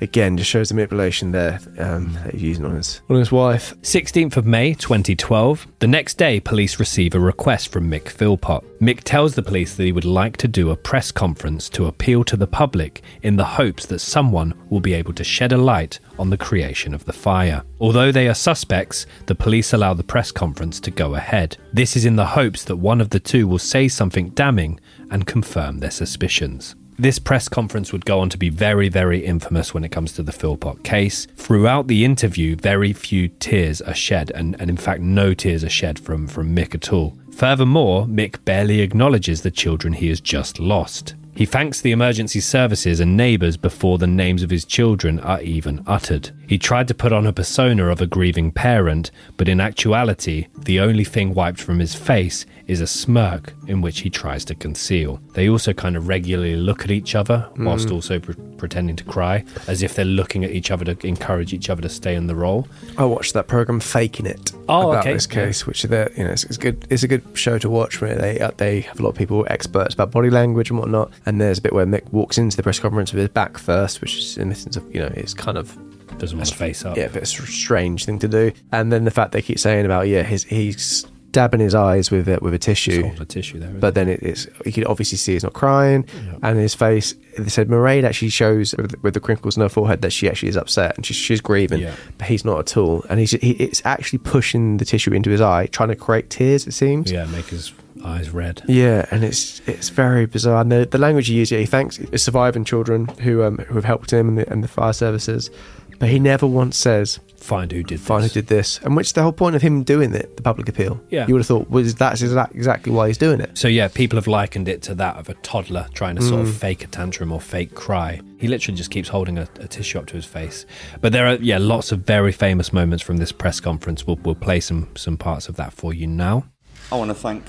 again 0.00 0.36
just 0.36 0.50
shows 0.50 0.68
the 0.68 0.74
manipulation 0.74 1.32
there 1.32 1.60
um, 1.78 2.12
that 2.24 2.32
he's 2.32 2.42
using 2.42 2.64
on 2.64 2.74
his 2.74 3.00
on 3.08 3.16
his 3.16 3.32
wife. 3.32 3.74
16th 3.82 4.36
of 4.36 4.46
May 4.46 4.74
2012. 4.74 5.66
The 5.78 5.86
next 5.86 6.14
day, 6.18 6.40
police 6.40 6.78
receive 6.78 7.14
a 7.14 7.20
request 7.20 7.72
from 7.72 7.90
Mick 7.90 8.08
Philpott. 8.08 8.64
Mick 8.80 9.00
tells 9.04 9.34
the 9.34 9.42
police 9.42 9.74
that 9.74 9.84
he 9.84 9.92
would 9.92 10.04
like 10.04 10.36
to 10.38 10.48
do 10.48 10.70
a 10.70 10.76
press 10.76 11.10
conference 11.10 11.68
to 11.70 11.86
appeal 11.86 12.24
to 12.24 12.36
the 12.36 12.46
public 12.46 13.02
in 13.22 13.36
the 13.36 13.44
hopes 13.44 13.86
that 13.86 13.98
someone 13.98 14.54
will 14.70 14.80
be 14.80 14.94
able 14.94 15.12
to 15.14 15.24
shed 15.24 15.52
a 15.52 15.58
light 15.58 15.98
on 16.18 16.30
the 16.30 16.36
creation 16.36 16.94
of 16.94 17.04
the 17.04 17.12
fire. 17.12 17.62
Although 17.80 18.12
they 18.12 18.28
are 18.28 18.34
suspects, 18.34 19.06
the 19.26 19.34
police 19.34 19.72
allow 19.72 19.94
the 19.94 20.04
press 20.04 20.30
conference 20.30 20.80
to 20.80 20.90
go 20.90 21.14
ahead. 21.14 21.56
This 21.72 21.96
is 21.96 22.04
in 22.04 22.16
the 22.16 22.26
hopes 22.26 22.64
that 22.64 22.76
one 22.76 23.00
of 23.00 23.10
the 23.10 23.20
two 23.20 23.46
will 23.46 23.58
say 23.58 23.88
something 23.88 24.30
damning 24.30 24.80
and 25.10 25.26
confirm 25.26 25.78
their 25.78 25.90
suspicions. 25.90 26.74
This 27.00 27.20
press 27.20 27.48
conference 27.48 27.92
would 27.92 28.04
go 28.04 28.18
on 28.18 28.28
to 28.30 28.36
be 28.36 28.48
very, 28.48 28.88
very 28.88 29.24
infamous 29.24 29.72
when 29.72 29.84
it 29.84 29.92
comes 29.92 30.10
to 30.14 30.22
the 30.24 30.32
Philpott 30.32 30.82
case. 30.82 31.28
Throughout 31.36 31.86
the 31.86 32.04
interview, 32.04 32.56
very 32.56 32.92
few 32.92 33.28
tears 33.28 33.80
are 33.80 33.94
shed, 33.94 34.32
and, 34.34 34.60
and 34.60 34.68
in 34.68 34.76
fact, 34.76 35.00
no 35.00 35.32
tears 35.32 35.62
are 35.62 35.68
shed 35.68 36.00
from, 36.00 36.26
from 36.26 36.56
Mick 36.56 36.74
at 36.74 36.92
all. 36.92 37.16
Furthermore, 37.30 38.06
Mick 38.06 38.44
barely 38.44 38.80
acknowledges 38.80 39.42
the 39.42 39.50
children 39.52 39.92
he 39.92 40.08
has 40.08 40.20
just 40.20 40.58
lost. 40.58 41.14
He 41.36 41.46
thanks 41.46 41.80
the 41.80 41.92
emergency 41.92 42.40
services 42.40 42.98
and 42.98 43.16
neighbours 43.16 43.56
before 43.56 43.98
the 43.98 44.08
names 44.08 44.42
of 44.42 44.50
his 44.50 44.64
children 44.64 45.20
are 45.20 45.40
even 45.40 45.84
uttered. 45.86 46.32
He 46.48 46.58
tried 46.58 46.88
to 46.88 46.94
put 46.94 47.12
on 47.12 47.28
a 47.28 47.32
persona 47.32 47.86
of 47.86 48.00
a 48.00 48.08
grieving 48.08 48.50
parent, 48.50 49.12
but 49.36 49.48
in 49.48 49.60
actuality, 49.60 50.48
the 50.58 50.80
only 50.80 51.04
thing 51.04 51.32
wiped 51.32 51.60
from 51.60 51.78
his 51.78 51.94
face 51.94 52.44
is 52.68 52.80
a 52.80 52.86
smirk 52.86 53.54
in 53.66 53.80
which 53.80 54.00
he 54.00 54.10
tries 54.10 54.44
to 54.44 54.54
conceal. 54.54 55.20
They 55.32 55.48
also 55.48 55.72
kind 55.72 55.96
of 55.96 56.06
regularly 56.06 56.54
look 56.54 56.84
at 56.84 56.90
each 56.90 57.14
other 57.14 57.48
whilst 57.56 57.88
Mm. 57.88 57.92
also 57.92 58.18
pre- 58.20 58.34
pretending 58.58 58.94
to 58.96 59.04
cry, 59.04 59.44
as 59.66 59.82
if 59.82 59.94
they're 59.94 60.04
looking 60.04 60.44
at 60.44 60.50
each 60.50 60.70
other 60.70 60.84
to 60.94 61.06
encourage 61.06 61.52
each 61.54 61.70
other 61.70 61.80
to 61.82 61.88
stay 61.88 62.14
in 62.14 62.26
the 62.26 62.34
role. 62.34 62.68
I 62.98 63.04
watched 63.06 63.32
that 63.34 63.46
program 63.48 63.80
Faking 63.80 64.26
It 64.26 64.52
Oh, 64.68 64.90
about 64.90 65.00
okay. 65.06 65.14
this 65.14 65.26
case, 65.26 65.66
which 65.66 65.82
they're 65.84 66.10
you 66.16 66.24
know 66.24 66.30
it's, 66.30 66.44
it's 66.44 66.58
good. 66.58 66.86
It's 66.90 67.02
a 67.02 67.08
good 67.08 67.22
show 67.34 67.56
to 67.58 67.70
watch 67.70 68.00
where 68.02 68.14
they 68.16 68.38
uh, 68.38 68.50
they 68.58 68.82
have 68.82 69.00
a 69.00 69.02
lot 69.02 69.10
of 69.10 69.16
people 69.16 69.46
experts 69.48 69.94
about 69.94 70.10
body 70.10 70.28
language 70.30 70.70
and 70.70 70.78
whatnot. 70.78 71.10
And 71.24 71.40
there's 71.40 71.58
a 71.58 71.62
bit 71.62 71.72
where 71.72 71.86
Mick 71.86 72.04
walks 72.12 72.36
into 72.36 72.56
the 72.56 72.62
press 72.62 72.78
conference 72.78 73.12
with 73.12 73.20
his 73.20 73.28
back 73.30 73.56
first, 73.56 74.00
which 74.02 74.16
is 74.18 74.36
in 74.36 74.50
the 74.50 74.54
sense 74.54 74.76
of 74.76 74.84
you 74.94 75.00
know 75.00 75.10
it's 75.14 75.32
kind 75.34 75.56
of 75.56 75.74
doesn't 76.18 76.36
want 76.36 76.48
to 76.50 76.54
face 76.56 76.84
up. 76.84 76.96
Yeah, 76.96 77.04
a 77.04 77.08
bit 77.10 77.18
of 77.18 77.44
a 77.44 77.46
strange 77.46 78.04
thing 78.04 78.18
to 78.18 78.28
do. 78.28 78.52
And 78.72 78.92
then 78.92 79.04
the 79.04 79.10
fact 79.10 79.32
they 79.32 79.40
keep 79.42 79.58
saying 79.58 79.86
about 79.86 80.08
yeah, 80.08 80.22
his 80.24 80.44
he's 80.44 81.06
dabbing 81.38 81.60
his 81.60 81.74
eyes 81.74 82.10
with 82.10 82.28
it 82.28 82.42
with 82.42 82.52
a 82.54 82.58
tissue. 82.58 83.14
The 83.14 83.24
tissue 83.24 83.58
there. 83.60 83.70
But 83.70 83.94
then 83.94 84.08
it, 84.08 84.20
it's 84.22 84.46
you 84.66 84.72
can 84.72 84.84
obviously 84.86 85.18
see 85.18 85.34
he's 85.34 85.44
not 85.44 85.52
crying, 85.52 86.04
and 86.42 86.58
his 86.58 86.74
face. 86.74 87.14
They 87.38 87.48
said 87.48 87.68
Mairead 87.68 88.02
actually 88.04 88.30
shows 88.30 88.74
with, 88.76 89.00
with 89.04 89.14
the 89.14 89.20
crinkles 89.20 89.56
in 89.56 89.62
her 89.62 89.68
forehead 89.68 90.02
that 90.02 90.10
she 90.12 90.28
actually 90.28 90.48
is 90.48 90.56
upset 90.56 90.96
and 90.96 91.06
she's, 91.06 91.14
she's 91.16 91.40
grieving, 91.40 91.80
Yeah. 91.82 91.94
but 92.18 92.26
he's 92.26 92.44
not 92.44 92.58
at 92.58 92.76
all. 92.76 93.04
And 93.08 93.20
he's 93.20 93.30
he, 93.30 93.52
it's 93.52 93.80
actually 93.84 94.18
pushing 94.18 94.78
the 94.78 94.84
tissue 94.84 95.12
into 95.12 95.30
his 95.30 95.40
eye, 95.40 95.66
trying 95.66 95.90
to 95.90 95.96
create 95.96 96.28
tears. 96.30 96.66
It 96.66 96.72
seems. 96.72 97.12
Yeah, 97.12 97.26
make 97.26 97.46
his 97.46 97.72
eyes 98.04 98.30
red. 98.30 98.62
Yeah, 98.66 99.06
and 99.12 99.22
it's 99.24 99.60
it's 99.68 99.88
very 99.90 100.26
bizarre. 100.26 100.60
And 100.62 100.72
the, 100.72 100.86
the 100.90 100.98
language 100.98 101.28
he 101.28 101.34
uses, 101.34 101.52
yeah, 101.52 101.60
he 101.60 101.66
thanks 101.66 102.00
surviving 102.16 102.64
children 102.64 103.06
who 103.24 103.44
um 103.44 103.58
who 103.58 103.74
have 103.74 103.84
helped 103.84 104.10
him 104.12 104.28
and 104.28 104.38
the, 104.38 104.50
and 104.52 104.64
the 104.64 104.68
fire 104.68 104.92
services, 104.92 105.50
but 105.98 106.08
he 106.08 106.18
never 106.18 106.46
once 106.46 106.76
says 106.76 107.20
find 107.36 107.70
who 107.72 107.82
did 107.82 107.98
find 108.00 108.24
who 108.24 108.28
did 108.28 108.48
this. 108.48 108.78
And 108.82 108.94
which 108.96 109.12
the 109.14 109.22
whole 109.22 109.32
point 109.32 109.56
of 109.56 109.62
him 109.62 109.82
doing 109.84 110.12
it, 110.14 110.36
the 110.36 110.42
public 110.42 110.68
appeal. 110.68 111.00
Yeah. 111.08 111.26
you 111.26 111.34
would 111.34 111.40
have 111.40 111.46
thought 111.46 111.70
was 111.70 111.94
that's 111.94 112.20
exact, 112.20 112.54
exactly 112.54 112.92
why 112.92 113.06
he's 113.08 113.16
doing 113.16 113.40
it. 113.40 113.56
So 113.56 113.68
yeah, 113.68 113.88
people 113.88 114.16
have 114.18 114.26
likened 114.26 114.68
it 114.68 114.82
to 114.82 114.94
that 114.96 115.16
of 115.16 115.28
a 115.28 115.34
toddler 115.34 115.86
trying 115.94 116.16
to 116.16 116.22
sort 116.22 116.40
of 116.42 116.48
Mm. 116.48 116.54
fake 116.54 116.84
a 116.84 116.88
tantrum 116.88 117.32
or 117.32 117.40
fake 117.40 117.74
cry. 117.74 118.20
He 118.38 118.48
literally 118.48 118.76
just 118.76 118.90
keeps 118.90 119.08
holding 119.08 119.38
a, 119.38 119.48
a 119.60 119.68
tissue 119.68 119.98
up 119.98 120.06
to 120.06 120.14
his 120.16 120.26
face. 120.26 120.66
But 121.00 121.12
there 121.12 121.26
are 121.26 121.36
yeah 121.36 121.58
lots 121.58 121.90
of 121.92 122.00
very 122.00 122.32
famous 122.32 122.72
moments 122.72 123.02
from 123.02 123.16
this 123.16 123.32
press 123.32 123.60
conference. 123.60 124.06
We'll 124.06 124.16
we'll 124.22 124.34
play 124.34 124.60
some 124.60 124.88
some 124.96 125.16
parts 125.16 125.48
of 125.48 125.56
that 125.56 125.72
for 125.72 125.94
you 125.94 126.06
now. 126.06 126.44
I 126.92 126.96
want 126.96 127.10
to 127.10 127.14
thank 127.14 127.44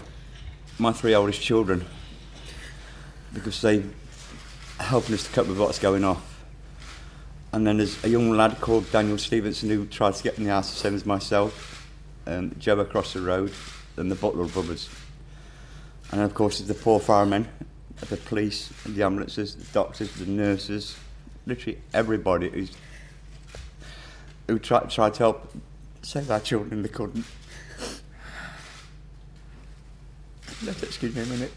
my 0.78 0.92
three 0.94 1.14
oldest 1.14 1.42
children 1.42 1.86
because 3.34 3.62
they 3.62 3.84
helping 4.80 5.14
us 5.16 5.24
to 5.26 5.32
cope 5.32 5.48
with 5.48 5.60
what's 5.60 5.80
going 5.80 6.04
on. 6.06 6.22
And 7.52 7.66
then 7.66 7.78
there's 7.78 8.04
a 8.04 8.10
young 8.10 8.32
lad 8.32 8.62
called 8.62 8.92
Daniel 8.92 9.18
Stevenson 9.18 9.70
who 9.70 9.86
tried 9.88 10.14
to 10.16 10.24
get 10.24 10.38
in 10.38 10.44
the 10.44 10.52
house 10.52 10.72
the 10.72 10.78
same 10.78 10.96
as 10.96 11.06
myself, 11.06 11.88
um, 12.28 12.56
Joe 12.60 12.80
across 12.80 13.14
the 13.14 13.22
road, 13.22 13.52
and 13.98 14.12
the 14.12 14.16
Butler 14.16 14.46
brothers. 14.46 14.90
And 16.12 16.22
of 16.22 16.34
course, 16.34 16.60
the 16.60 16.74
poor 16.74 17.00
firemen, 17.00 17.48
the 18.08 18.18
police, 18.18 18.72
the 18.86 19.04
ambulances, 19.04 19.56
the 19.56 19.66
doctors, 19.74 20.14
the 20.14 20.28
nurses, 20.28 20.96
literally 21.46 21.80
everybody 21.94 22.50
who's 22.50 22.72
who 24.48 24.58
tried, 24.60 24.90
tried 24.90 25.14
to 25.16 25.20
help 25.20 25.52
save 26.02 26.32
our 26.32 26.40
children, 26.40 26.82
they 26.82 26.90
couldn't. 26.90 27.26
Excuse 30.82 31.16
me 31.16 31.22
a 31.22 31.26
minute. 31.26 31.52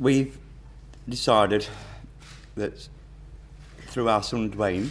We've 0.00 0.38
decided 1.06 1.66
that 2.54 2.88
through 3.88 4.08
our 4.08 4.22
son 4.22 4.50
Dwayne, 4.50 4.88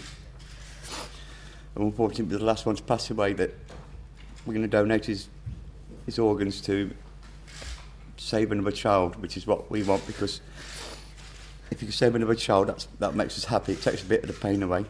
and 1.74 1.84
unfortunately 1.84 2.38
the 2.38 2.46
last 2.46 2.68
one 2.68 2.76
to 2.76 2.84
pass 2.84 3.10
away, 3.10 3.34
that 3.34 3.50
we're 4.46 4.54
going 4.54 4.62
to 4.62 4.68
donate 4.70 5.06
his 5.08 5.28
his 6.06 6.20
organs 6.20 6.62
to 6.62 6.92
save 8.18 8.52
another 8.52 8.70
child, 8.70 9.16
which 9.20 9.36
is 9.36 9.48
what 9.48 9.72
we 9.72 9.82
want 9.82 10.06
because 10.06 10.42
if 11.72 11.82
you 11.82 11.88
can 11.88 11.92
save 11.92 12.14
another 12.14 12.36
child, 12.36 12.68
that's, 12.68 12.88
that 13.00 13.16
makes 13.16 13.36
us 13.36 13.46
happy. 13.46 13.72
It 13.74 13.82
takes 13.82 14.04
a 14.04 14.06
bit 14.06 14.22
of 14.22 14.28
the 14.28 14.40
pain 14.40 14.62
away. 14.62 14.86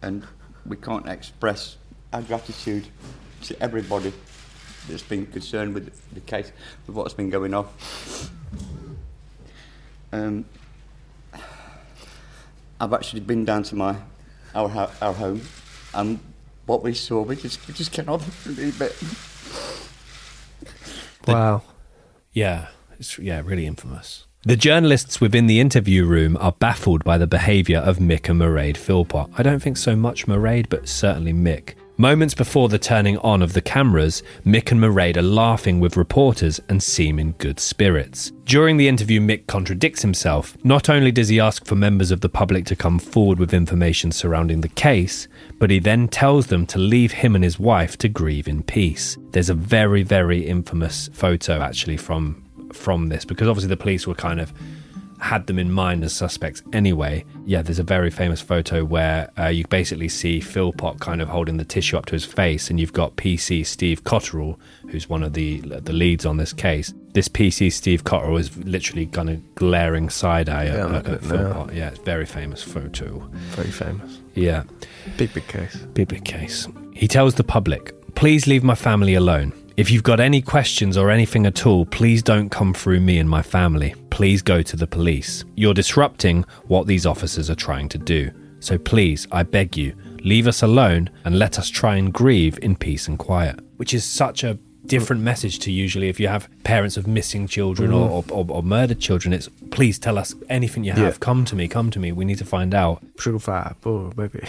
And 0.00 0.26
we 0.64 0.76
can't 0.76 1.06
express 1.06 1.76
our 2.14 2.22
gratitude 2.22 2.88
to 3.42 3.62
everybody 3.62 4.14
that's 4.88 5.02
been 5.02 5.26
concerned 5.26 5.74
with 5.74 5.92
the 6.14 6.20
case, 6.20 6.52
with 6.86 6.96
what's 6.96 7.14
been 7.14 7.30
going 7.30 7.54
on. 7.54 7.68
Um, 10.12 10.44
I've 12.80 12.92
actually 12.92 13.20
been 13.20 13.44
down 13.44 13.62
to 13.64 13.76
my 13.76 13.96
our 14.54 14.90
our 15.00 15.12
home, 15.12 15.42
and 15.94 16.18
what 16.66 16.82
we 16.82 16.94
saw, 16.94 17.22
we 17.22 17.36
just 17.36 17.66
we 17.68 17.74
just 17.74 17.92
cannot 17.92 18.22
believe 18.44 18.80
it. 18.80 18.96
Wow. 21.26 21.62
Yeah, 22.32 22.68
it's 22.98 23.18
yeah 23.18 23.42
really 23.44 23.66
infamous. 23.66 24.26
The 24.42 24.56
journalists 24.56 25.20
within 25.20 25.46
the 25.46 25.60
interview 25.60 26.06
room 26.06 26.38
are 26.38 26.52
baffled 26.52 27.04
by 27.04 27.18
the 27.18 27.26
behaviour 27.26 27.78
of 27.78 27.98
Mick 27.98 28.30
and 28.30 28.40
Mairead 28.40 28.78
Philpott. 28.78 29.28
I 29.36 29.42
don't 29.42 29.60
think 29.60 29.76
so 29.76 29.94
much 29.94 30.26
Mairead, 30.26 30.70
but 30.70 30.88
certainly 30.88 31.34
Mick. 31.34 31.74
Moments 32.00 32.32
before 32.32 32.70
the 32.70 32.78
turning 32.78 33.18
on 33.18 33.42
of 33.42 33.52
the 33.52 33.60
cameras, 33.60 34.22
Mick 34.46 34.70
and 34.70 34.80
Mairead 34.80 35.18
are 35.18 35.22
laughing 35.22 35.80
with 35.80 35.98
reporters 35.98 36.58
and 36.70 36.82
seem 36.82 37.18
in 37.18 37.32
good 37.32 37.60
spirits. 37.60 38.32
During 38.44 38.78
the 38.78 38.88
interview, 38.88 39.20
Mick 39.20 39.46
contradicts 39.46 40.00
himself. 40.00 40.56
Not 40.64 40.88
only 40.88 41.12
does 41.12 41.28
he 41.28 41.38
ask 41.38 41.66
for 41.66 41.74
members 41.74 42.10
of 42.10 42.22
the 42.22 42.30
public 42.30 42.64
to 42.64 42.74
come 42.74 42.98
forward 42.98 43.38
with 43.38 43.52
information 43.52 44.12
surrounding 44.12 44.62
the 44.62 44.68
case, 44.70 45.28
but 45.58 45.68
he 45.68 45.78
then 45.78 46.08
tells 46.08 46.46
them 46.46 46.64
to 46.68 46.78
leave 46.78 47.12
him 47.12 47.34
and 47.34 47.44
his 47.44 47.58
wife 47.58 47.98
to 47.98 48.08
grieve 48.08 48.48
in 48.48 48.62
peace. 48.62 49.18
There's 49.32 49.50
a 49.50 49.54
very, 49.54 50.02
very 50.02 50.46
infamous 50.46 51.10
photo 51.12 51.60
actually 51.60 51.98
from 51.98 52.46
from 52.72 53.08
this 53.08 53.26
because 53.26 53.46
obviously 53.46 53.68
the 53.68 53.76
police 53.76 54.06
were 54.06 54.14
kind 54.14 54.40
of 54.40 54.54
had 55.20 55.46
them 55.46 55.58
in 55.58 55.70
mind 55.70 56.02
as 56.04 56.12
suspects 56.12 56.62
anyway. 56.72 57.24
Yeah, 57.44 57.62
there's 57.62 57.78
a 57.78 57.82
very 57.84 58.10
famous 58.10 58.40
photo 58.40 58.84
where 58.84 59.30
uh, 59.38 59.46
you 59.46 59.66
basically 59.68 60.08
see 60.08 60.40
Philpott 60.40 61.00
kind 61.00 61.20
of 61.20 61.28
holding 61.28 61.56
the 61.58 61.64
tissue 61.64 61.96
up 61.96 62.06
to 62.06 62.12
his 62.12 62.24
face, 62.24 62.70
and 62.70 62.80
you've 62.80 62.92
got 62.92 63.16
PC 63.16 63.64
Steve 63.66 64.02
Cotterill, 64.04 64.56
who's 64.90 65.08
one 65.08 65.22
of 65.22 65.34
the 65.34 65.60
the 65.60 65.92
leads 65.92 66.24
on 66.26 66.36
this 66.36 66.52
case. 66.52 66.92
This 67.12 67.28
PC 67.28 67.72
Steve 67.72 68.04
Cotterill 68.04 68.38
is 68.38 68.56
literally 68.58 69.06
kind 69.06 69.30
of 69.30 69.54
glaring 69.56 70.08
side 70.10 70.48
eye 70.48 70.64
Yeah, 70.66 70.70
at, 70.70 70.78
at, 70.78 70.90
looking 70.92 71.14
at 71.14 71.18
at 71.18 71.22
it 71.24 71.26
now. 71.28 71.52
Philpott. 71.54 71.74
Yeah, 71.74 71.88
it's 71.88 71.98
a 71.98 72.02
very 72.02 72.26
famous 72.26 72.62
photo. 72.62 73.18
Very 73.56 73.70
famous. 73.70 74.18
Yeah. 74.34 74.62
Big, 75.16 75.34
big 75.34 75.46
case. 75.48 75.76
Big, 75.94 76.08
big 76.08 76.24
case. 76.24 76.68
He 76.94 77.08
tells 77.08 77.34
the 77.34 77.44
public, 77.44 77.92
please 78.14 78.46
leave 78.46 78.62
my 78.62 78.74
family 78.76 79.14
alone. 79.14 79.52
If 79.80 79.90
you've 79.90 80.02
got 80.02 80.20
any 80.20 80.42
questions 80.42 80.98
or 80.98 81.10
anything 81.10 81.46
at 81.46 81.64
all, 81.64 81.86
please 81.86 82.22
don't 82.22 82.50
come 82.50 82.74
through 82.74 83.00
me 83.00 83.18
and 83.18 83.26
my 83.26 83.40
family. 83.40 83.94
Please 84.10 84.42
go 84.42 84.60
to 84.60 84.76
the 84.76 84.86
police. 84.86 85.42
You're 85.56 85.72
disrupting 85.72 86.44
what 86.66 86.86
these 86.86 87.06
officers 87.06 87.48
are 87.48 87.54
trying 87.54 87.88
to 87.88 87.96
do. 87.96 88.30
So 88.60 88.76
please, 88.76 89.26
I 89.32 89.42
beg 89.42 89.78
you, 89.78 89.96
leave 90.18 90.46
us 90.46 90.62
alone 90.62 91.08
and 91.24 91.38
let 91.38 91.58
us 91.58 91.70
try 91.70 91.96
and 91.96 92.12
grieve 92.12 92.58
in 92.60 92.76
peace 92.76 93.08
and 93.08 93.18
quiet. 93.18 93.58
Which 93.78 93.94
is 93.94 94.04
such 94.04 94.44
a 94.44 94.58
different 94.84 95.22
message 95.22 95.60
to 95.60 95.72
usually 95.72 96.10
if 96.10 96.20
you 96.20 96.28
have 96.28 96.46
parents 96.62 96.98
of 96.98 97.06
missing 97.06 97.46
children 97.46 97.90
or, 97.90 98.22
mm. 98.22 98.30
or, 98.30 98.44
or, 98.44 98.56
or 98.56 98.62
murdered 98.62 99.00
children. 99.00 99.32
It's 99.32 99.48
please 99.70 99.98
tell 99.98 100.18
us 100.18 100.34
anything 100.50 100.84
you 100.84 100.92
have. 100.92 101.14
Yeah. 101.14 101.18
Come 101.20 101.46
to 101.46 101.56
me, 101.56 101.68
come 101.68 101.90
to 101.92 101.98
me. 101.98 102.12
We 102.12 102.26
need 102.26 102.36
to 102.36 102.44
find 102.44 102.74
out. 102.74 103.02
Fat, 103.16 103.78
oh, 103.86 104.12
maybe. 104.14 104.46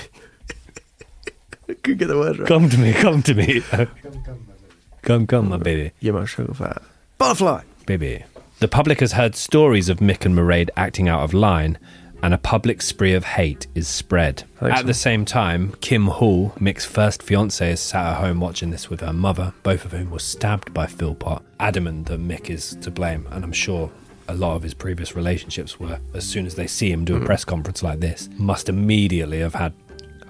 Couldn't 1.84 2.00
get 2.00 2.08
the 2.10 2.18
word 2.18 2.38
right. 2.40 2.48
Come 2.50 2.68
to 2.68 2.78
me, 2.78 2.92
come 2.92 3.24
to 3.24 3.34
me. 3.34 3.62
come, 3.62 3.88
come, 4.26 4.51
my 5.08 5.58
baby. 5.58 5.92
Yeah, 6.00 6.12
my 6.14 6.26
sugar 6.26 6.54
fat. 6.54 6.82
Butterfly. 7.18 7.62
Baby. 7.86 8.24
The 8.60 8.68
public 8.68 9.00
has 9.00 9.14
heard 9.14 9.36
stories 9.36 9.90
of 9.90 9.98
Mick 10.00 10.26
and 10.26 10.36
Mairead 10.36 10.70
acting 10.78 11.10
out 11.10 11.24
of 11.24 11.34
line, 11.34 11.78
and 12.24 12.34
a 12.34 12.38
public 12.38 12.84
spree 12.84 13.14
of 13.14 13.24
hate 13.26 13.66
is 13.74 13.88
spread. 13.88 14.44
At 14.62 14.86
the 14.86 14.94
same 14.94 15.26
time, 15.26 15.74
Kim 15.82 16.06
Hall, 16.08 16.52
Mick's 16.60 16.86
first 16.86 17.22
fiancée, 17.24 17.72
is 17.72 17.80
sat 17.80 18.06
at 18.06 18.18
home 18.22 18.40
watching 18.40 18.70
this 18.70 18.90
with 18.90 19.02
her 19.02 19.14
mother, 19.14 19.54
both 19.64 19.86
of 19.86 19.92
whom 19.94 20.12
were 20.12 20.20
stabbed 20.20 20.72
by 20.74 20.86
Philpott, 20.86 21.42
adamant 21.60 22.06
that 22.08 22.20
Mick 22.22 22.52
is 22.52 22.78
to 22.82 22.92
blame, 22.92 23.28
and 23.32 23.44
I'm 23.44 23.52
sure 23.52 23.90
a 24.28 24.36
lot 24.36 24.56
of 24.56 24.62
his 24.62 24.76
previous 24.76 25.16
relationships 25.16 25.80
were, 25.80 26.00
as 26.14 26.24
soon 26.24 26.46
as 26.46 26.54
they 26.54 26.68
see 26.68 26.92
him 26.92 27.04
do 27.04 27.16
a 27.18 27.20
Mm. 27.20 27.26
press 27.26 27.44
conference 27.44 27.82
like 27.82 28.00
this, 28.00 28.30
must 28.38 28.70
immediately 28.70 29.40
have 29.40 29.56
had 29.56 29.74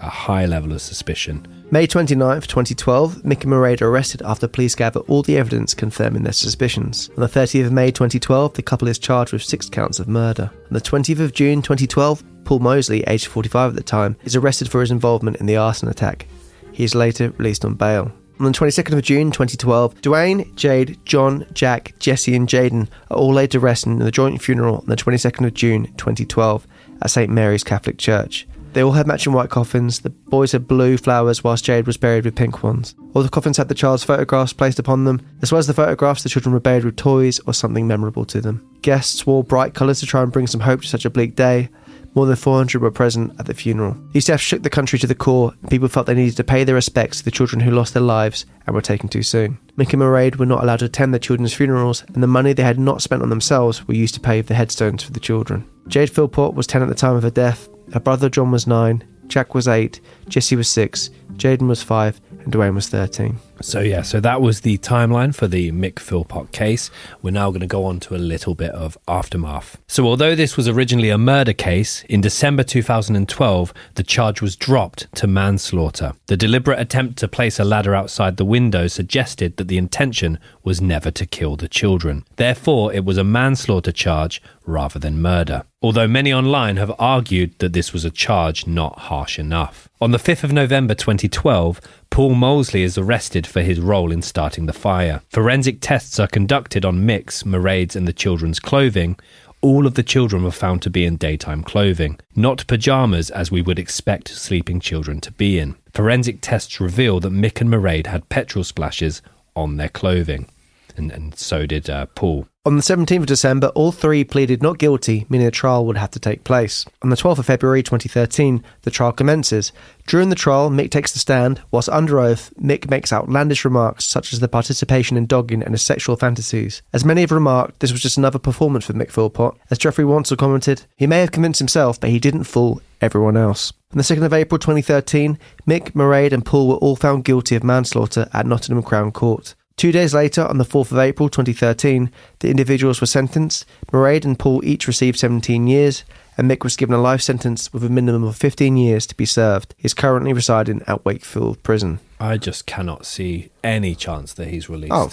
a 0.01 0.09
high 0.09 0.45
level 0.45 0.73
of 0.73 0.81
suspicion. 0.81 1.45
May 1.71 1.87
29th, 1.87 2.47
2012, 2.47 3.17
Mick 3.23 3.43
and 3.43 3.53
Mairead 3.53 3.81
are 3.81 3.87
arrested 3.87 4.21
after 4.23 4.47
police 4.47 4.75
gather 4.75 4.99
all 5.01 5.23
the 5.23 5.37
evidence 5.37 5.73
confirming 5.73 6.23
their 6.23 6.33
suspicions. 6.33 7.09
On 7.11 7.21
the 7.21 7.27
30th 7.27 7.67
of 7.67 7.71
May 7.71 7.91
2012, 7.91 8.55
the 8.55 8.61
couple 8.61 8.87
is 8.87 8.99
charged 8.99 9.31
with 9.31 9.43
six 9.43 9.69
counts 9.69 9.99
of 9.99 10.07
murder. 10.07 10.51
On 10.53 10.73
the 10.73 10.81
20th 10.81 11.19
of 11.19 11.33
June 11.33 11.61
2012, 11.61 12.23
Paul 12.43 12.59
Mosley, 12.59 13.03
aged 13.07 13.27
45 13.27 13.69
at 13.69 13.75
the 13.75 13.83
time, 13.83 14.17
is 14.23 14.35
arrested 14.35 14.69
for 14.69 14.81
his 14.81 14.91
involvement 14.91 15.37
in 15.37 15.45
the 15.45 15.57
arson 15.57 15.87
attack. 15.87 16.27
He 16.73 16.83
is 16.83 16.95
later 16.95 17.29
released 17.37 17.63
on 17.63 17.75
bail. 17.75 18.11
On 18.39 18.51
the 18.51 18.57
22nd 18.57 18.93
of 18.93 19.03
June 19.03 19.29
2012, 19.29 20.01
Dwayne, 20.01 20.55
Jade, 20.55 20.99
John, 21.05 21.45
Jack, 21.53 21.93
Jesse, 21.99 22.35
and 22.35 22.47
Jaden 22.47 22.89
are 23.11 23.17
all 23.17 23.33
laid 23.33 23.51
to 23.51 23.59
rest 23.59 23.85
in 23.85 23.99
the 23.99 24.09
joint 24.09 24.41
funeral 24.41 24.77
on 24.77 24.87
the 24.87 24.95
22nd 24.95 25.45
of 25.45 25.53
June 25.53 25.85
2012 25.97 26.65
at 27.03 27.11
St 27.11 27.29
Mary's 27.29 27.63
Catholic 27.63 27.99
Church. 27.99 28.47
They 28.73 28.83
all 28.83 28.93
had 28.93 29.07
matching 29.07 29.33
white 29.33 29.49
coffins. 29.49 29.99
The 29.99 30.09
boys 30.09 30.53
had 30.53 30.67
blue 30.67 30.97
flowers, 30.97 31.43
whilst 31.43 31.65
Jade 31.65 31.87
was 31.87 31.97
buried 31.97 32.25
with 32.25 32.35
pink 32.35 32.63
ones. 32.63 32.95
All 33.13 33.21
the 33.23 33.29
coffins 33.29 33.57
had 33.57 33.67
the 33.67 33.75
child's 33.75 34.03
photographs 34.03 34.53
placed 34.53 34.79
upon 34.79 35.03
them. 35.03 35.21
As 35.41 35.51
well 35.51 35.59
as 35.59 35.67
the 35.67 35.73
photographs, 35.73 36.23
the 36.23 36.29
children 36.29 36.53
were 36.53 36.59
buried 36.59 36.85
with 36.85 36.95
toys 36.95 37.39
or 37.45 37.53
something 37.53 37.85
memorable 37.85 38.23
to 38.25 38.39
them. 38.39 38.65
Guests 38.81 39.27
wore 39.27 39.43
bright 39.43 39.73
colours 39.73 39.99
to 39.99 40.05
try 40.05 40.23
and 40.23 40.31
bring 40.31 40.47
some 40.47 40.61
hope 40.61 40.81
to 40.81 40.87
such 40.87 41.05
a 41.05 41.09
bleak 41.09 41.35
day. 41.35 41.69
More 42.13 42.25
than 42.25 42.35
400 42.35 42.81
were 42.81 42.91
present 42.91 43.33
at 43.39 43.45
the 43.45 43.53
funeral. 43.53 43.95
These 44.11 44.25
deaths 44.25 44.43
shook 44.43 44.63
the 44.63 44.69
country 44.69 44.99
to 44.99 45.07
the 45.07 45.15
core, 45.15 45.53
and 45.61 45.69
people 45.69 45.87
felt 45.87 46.07
they 46.07 46.13
needed 46.13 46.35
to 46.37 46.43
pay 46.43 46.63
their 46.63 46.75
respects 46.75 47.19
to 47.19 47.25
the 47.25 47.31
children 47.31 47.61
who 47.61 47.71
lost 47.71 47.93
their 47.93 48.03
lives 48.03 48.45
and 48.65 48.75
were 48.75 48.81
taken 48.81 49.07
too 49.07 49.23
soon. 49.23 49.57
Mick 49.77 49.93
and 49.93 50.01
Mairead 50.01 50.35
were 50.35 50.45
not 50.45 50.61
allowed 50.61 50.79
to 50.79 50.85
attend 50.85 51.13
their 51.13 51.19
children's 51.19 51.53
funerals, 51.53 52.03
and 52.13 52.21
the 52.21 52.27
money 52.27 52.51
they 52.51 52.63
had 52.63 52.79
not 52.79 53.01
spent 53.01 53.21
on 53.21 53.29
themselves 53.29 53.87
were 53.87 53.93
used 53.93 54.13
to 54.15 54.19
pave 54.19 54.47
the 54.47 54.55
headstones 54.55 55.03
for 55.03 55.11
the 55.11 55.19
children. 55.19 55.65
Jade 55.87 56.09
Philpott 56.09 56.53
was 56.53 56.67
10 56.67 56.81
at 56.81 56.89
the 56.89 56.95
time 56.95 57.15
of 57.15 57.23
her 57.23 57.31
death, 57.31 57.69
her 57.93 57.99
brother 57.99 58.29
John 58.29 58.51
was 58.51 58.67
9, 58.67 59.03
Jack 59.27 59.55
was 59.55 59.67
8, 59.67 60.01
Jesse 60.27 60.55
was 60.57 60.67
6, 60.69 61.09
Jaden 61.33 61.67
was 61.67 61.81
5, 61.81 62.19
and 62.43 62.53
Dwayne 62.53 62.73
was 62.73 62.89
13. 62.89 63.39
So 63.61 63.79
yeah, 63.79 64.01
so 64.01 64.19
that 64.19 64.41
was 64.41 64.61
the 64.61 64.77
timeline 64.79 65.35
for 65.35 65.47
the 65.47 65.71
Mick 65.71 65.99
Philpott 65.99 66.51
case. 66.51 66.89
We're 67.21 67.31
now 67.31 67.51
going 67.51 67.61
to 67.61 67.67
go 67.67 67.85
on 67.85 67.99
to 68.01 68.15
a 68.15 68.17
little 68.17 68.55
bit 68.55 68.71
of 68.71 68.97
aftermath. 69.07 69.77
So 69.87 70.05
although 70.05 70.35
this 70.35 70.57
was 70.57 70.67
originally 70.67 71.09
a 71.09 71.17
murder 71.17 71.53
case, 71.53 72.03
in 72.09 72.21
December 72.21 72.63
2012, 72.63 73.73
the 73.95 74.03
charge 74.03 74.41
was 74.41 74.55
dropped 74.55 75.13
to 75.15 75.27
manslaughter. 75.27 76.13
The 76.27 76.37
deliberate 76.37 76.79
attempt 76.79 77.17
to 77.19 77.27
place 77.27 77.59
a 77.59 77.63
ladder 77.63 77.93
outside 77.93 78.37
the 78.37 78.45
window 78.45 78.87
suggested 78.87 79.57
that 79.57 79.67
the 79.67 79.77
intention 79.77 80.39
was 80.63 80.81
never 80.81 81.11
to 81.11 81.25
kill 81.25 81.55
the 81.55 81.69
children. 81.69 82.25
Therefore, 82.37 82.93
it 82.93 83.05
was 83.05 83.17
a 83.17 83.23
manslaughter 83.23 83.91
charge 83.91 84.41
rather 84.65 84.99
than 84.99 85.21
murder. 85.21 85.63
Although 85.83 86.07
many 86.07 86.31
online 86.31 86.77
have 86.77 86.93
argued 86.99 87.57
that 87.57 87.73
this 87.73 87.91
was 87.91 88.05
a 88.05 88.11
charge 88.11 88.67
not 88.67 88.99
harsh 88.99 89.39
enough. 89.39 89.89
On 89.99 90.11
the 90.11 90.19
5th 90.19 90.43
of 90.43 90.53
November 90.53 90.93
2012, 90.93 91.81
Paul 92.11 92.35
Mosley 92.35 92.83
is 92.83 92.97
arrested 92.97 93.47
for 93.47 93.61
his 93.61 93.79
role 93.79 94.11
in 94.11 94.21
starting 94.21 94.65
the 94.65 94.73
fire. 94.73 95.21
Forensic 95.29 95.77
tests 95.79 96.19
are 96.19 96.27
conducted 96.27 96.83
on 96.83 97.05
Mick's, 97.05 97.43
Mairead's, 97.43 97.95
and 97.95 98.05
the 98.05 98.11
children's 98.11 98.59
clothing. 98.59 99.17
All 99.61 99.87
of 99.87 99.93
the 99.93 100.03
children 100.03 100.43
were 100.43 100.51
found 100.51 100.81
to 100.81 100.89
be 100.89 101.05
in 101.05 101.15
daytime 101.15 101.63
clothing, 101.63 102.19
not 102.35 102.67
pajamas 102.67 103.29
as 103.29 103.49
we 103.49 103.61
would 103.61 103.79
expect 103.79 104.27
sleeping 104.27 104.81
children 104.81 105.21
to 105.21 105.31
be 105.31 105.57
in. 105.57 105.75
Forensic 105.93 106.39
tests 106.41 106.81
reveal 106.81 107.21
that 107.21 107.31
Mick 107.31 107.61
and 107.61 107.69
Mairead 107.69 108.07
had 108.07 108.27
petrol 108.27 108.65
splashes 108.65 109.21
on 109.55 109.77
their 109.77 109.87
clothing, 109.87 110.49
and, 110.97 111.11
and 111.11 111.37
so 111.37 111.65
did 111.65 111.89
uh, 111.89 112.05
Paul. 112.07 112.47
On 112.63 112.75
the 112.75 112.83
17th 112.83 113.21
of 113.21 113.25
December, 113.25 113.69
all 113.69 113.91
three 113.91 114.23
pleaded 114.23 114.61
not 114.61 114.77
guilty, 114.77 115.25
meaning 115.29 115.47
a 115.47 115.51
trial 115.51 115.83
would 115.87 115.97
have 115.97 116.11
to 116.11 116.19
take 116.19 116.43
place. 116.43 116.85
On 117.01 117.09
the 117.09 117.15
12th 117.15 117.39
of 117.39 117.47
February 117.47 117.81
2013, 117.81 118.63
the 118.83 118.91
trial 118.91 119.11
commences. 119.11 119.71
During 120.05 120.29
the 120.29 120.35
trial, 120.35 120.69
Mick 120.69 120.91
takes 120.91 121.11
the 121.11 121.17
stand. 121.17 121.59
Whilst 121.71 121.89
under 121.89 122.19
oath, 122.19 122.53
Mick 122.61 122.87
makes 122.87 123.11
outlandish 123.11 123.65
remarks 123.65 124.05
such 124.05 124.31
as 124.31 124.41
the 124.41 124.47
participation 124.47 125.17
in 125.17 125.25
dogging 125.25 125.63
and 125.63 125.73
his 125.73 125.81
sexual 125.81 126.17
fantasies. 126.17 126.83
As 126.93 127.03
many 127.03 127.21
have 127.21 127.31
remarked, 127.31 127.79
this 127.79 127.91
was 127.91 128.01
just 128.01 128.19
another 128.19 128.37
performance 128.37 128.85
for 128.85 128.93
Mick 128.93 129.09
Philpott. 129.09 129.55
As 129.71 129.79
Geoffrey 129.79 130.05
Wansell 130.05 130.37
commented, 130.37 130.85
he 130.95 131.07
may 131.07 131.21
have 131.21 131.31
convinced 131.31 131.59
himself, 131.59 131.99
but 131.99 132.11
he 132.11 132.19
didn't 132.19 132.43
fool 132.43 132.79
everyone 133.01 133.37
else. 133.37 133.73
On 133.91 133.97
the 133.97 134.03
2nd 134.03 134.23
of 134.23 134.33
April 134.33 134.59
2013, 134.59 135.39
Mick, 135.67 135.93
Mairead, 135.93 136.31
and 136.31 136.45
Paul 136.45 136.67
were 136.67 136.75
all 136.75 136.95
found 136.95 137.25
guilty 137.25 137.55
of 137.55 137.63
manslaughter 137.63 138.29
at 138.33 138.45
Nottingham 138.45 138.83
Crown 138.83 139.11
Court. 139.11 139.55
Two 139.77 139.91
days 139.91 140.13
later, 140.13 140.45
on 140.45 140.57
the 140.57 140.65
4th 140.65 140.91
of 140.91 140.99
April 140.99 141.29
2013, 141.29 142.11
the 142.39 142.49
individuals 142.49 143.01
were 143.01 143.07
sentenced. 143.07 143.65
Mairead 143.91 144.25
and 144.25 144.37
Paul 144.37 144.63
each 144.63 144.87
received 144.87 145.17
17 145.17 145.65
years, 145.65 146.03
and 146.37 146.49
Mick 146.49 146.63
was 146.63 146.75
given 146.75 146.93
a 146.93 147.01
life 147.01 147.21
sentence 147.21 147.73
with 147.73 147.83
a 147.83 147.89
minimum 147.89 148.23
of 148.23 148.35
15 148.35 148.77
years 148.77 149.07
to 149.07 149.15
be 149.15 149.25
served. 149.25 149.73
He's 149.77 149.93
currently 149.93 150.33
residing 150.33 150.83
at 150.87 151.03
Wakefield 151.05 151.63
Prison. 151.63 151.99
I 152.19 152.37
just 152.37 152.67
cannot 152.67 153.05
see 153.05 153.49
any 153.63 153.95
chance 153.95 154.33
that 154.33 154.49
he's 154.49 154.69
released. 154.69 154.93
Oh, 154.93 155.09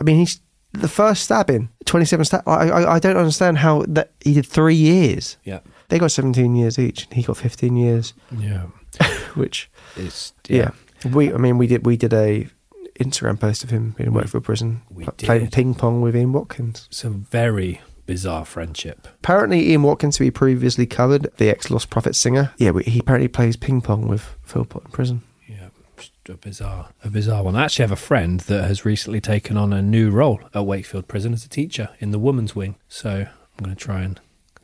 I 0.00 0.04
mean, 0.04 0.16
he's 0.16 0.40
the 0.72 0.88
first 0.88 1.24
stabbing, 1.24 1.68
27 1.84 2.24
stab. 2.24 2.42
I, 2.48 2.68
I, 2.68 2.94
I 2.94 2.98
don't 2.98 3.16
understand 3.16 3.58
how 3.58 3.84
that 3.88 4.12
he 4.20 4.34
did 4.34 4.46
three 4.46 4.74
years. 4.74 5.36
Yeah. 5.44 5.60
They 5.88 5.98
got 5.98 6.10
17 6.12 6.54
years 6.54 6.78
each, 6.78 7.04
and 7.04 7.14
he 7.14 7.22
got 7.22 7.36
15 7.36 7.76
years. 7.76 8.14
Yeah. 8.38 8.66
Which 9.34 9.70
It's 9.96 10.32
yeah. 10.48 10.70
We, 11.12 11.32
I 11.32 11.36
mean, 11.36 11.58
we 11.58 11.66
did 11.66 11.86
we 11.86 11.96
did 11.96 12.12
a 12.12 12.48
Instagram 12.98 13.38
post 13.40 13.64
of 13.64 13.70
him 13.70 13.94
in 13.98 14.12
Wakefield 14.12 14.44
Prison 14.44 14.82
we 14.90 15.04
pl- 15.04 15.12
playing 15.12 15.50
ping 15.50 15.74
pong 15.74 16.00
with 16.00 16.16
Ian 16.16 16.32
Watkins. 16.32 16.86
It's 16.90 17.04
a 17.04 17.10
very 17.10 17.80
bizarre 18.06 18.44
friendship. 18.44 19.06
Apparently, 19.18 19.70
Ian 19.70 19.82
Watkins, 19.82 20.16
who 20.16 20.24
we 20.24 20.30
previously 20.30 20.86
covered, 20.86 21.28
the 21.36 21.50
ex 21.50 21.70
Lost 21.70 21.90
Prophet 21.90 22.16
singer. 22.16 22.52
Yeah, 22.56 22.72
he 22.84 23.00
apparently 23.00 23.28
plays 23.28 23.56
ping 23.56 23.80
pong 23.80 24.08
with 24.08 24.36
Philpott 24.42 24.84
in 24.86 24.90
prison. 24.90 25.22
a 26.28 26.36
bizarre, 26.36 26.88
a 27.02 27.10
bizarre 27.10 27.42
one. 27.42 27.56
I 27.56 27.64
actually 27.64 27.84
have 27.84 27.92
a 27.92 27.96
friend 27.96 28.40
that 28.40 28.64
has 28.64 28.84
recently 28.84 29.20
taken 29.20 29.56
on 29.56 29.72
a 29.72 29.82
new 29.82 30.10
role 30.10 30.40
at 30.54 30.66
Wakefield 30.66 31.08
Prison 31.08 31.32
as 31.32 31.44
a 31.44 31.48
teacher 31.48 31.90
in 32.00 32.10
the 32.10 32.18
women's 32.18 32.54
wing. 32.54 32.76
So 32.88 33.10
I'm 33.10 33.64
going 33.64 33.74
to 33.74 33.82
try 33.82 34.02
and 34.02 34.20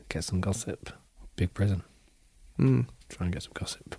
get 0.09 0.23
some 0.23 0.41
gossip. 0.41 0.91
Big 1.35 1.53
prison. 1.53 1.83
Mm. 2.59 2.87
Try 3.09 3.25
and 3.25 3.33
get 3.33 3.43
some 3.43 3.53
gossip. 3.53 3.95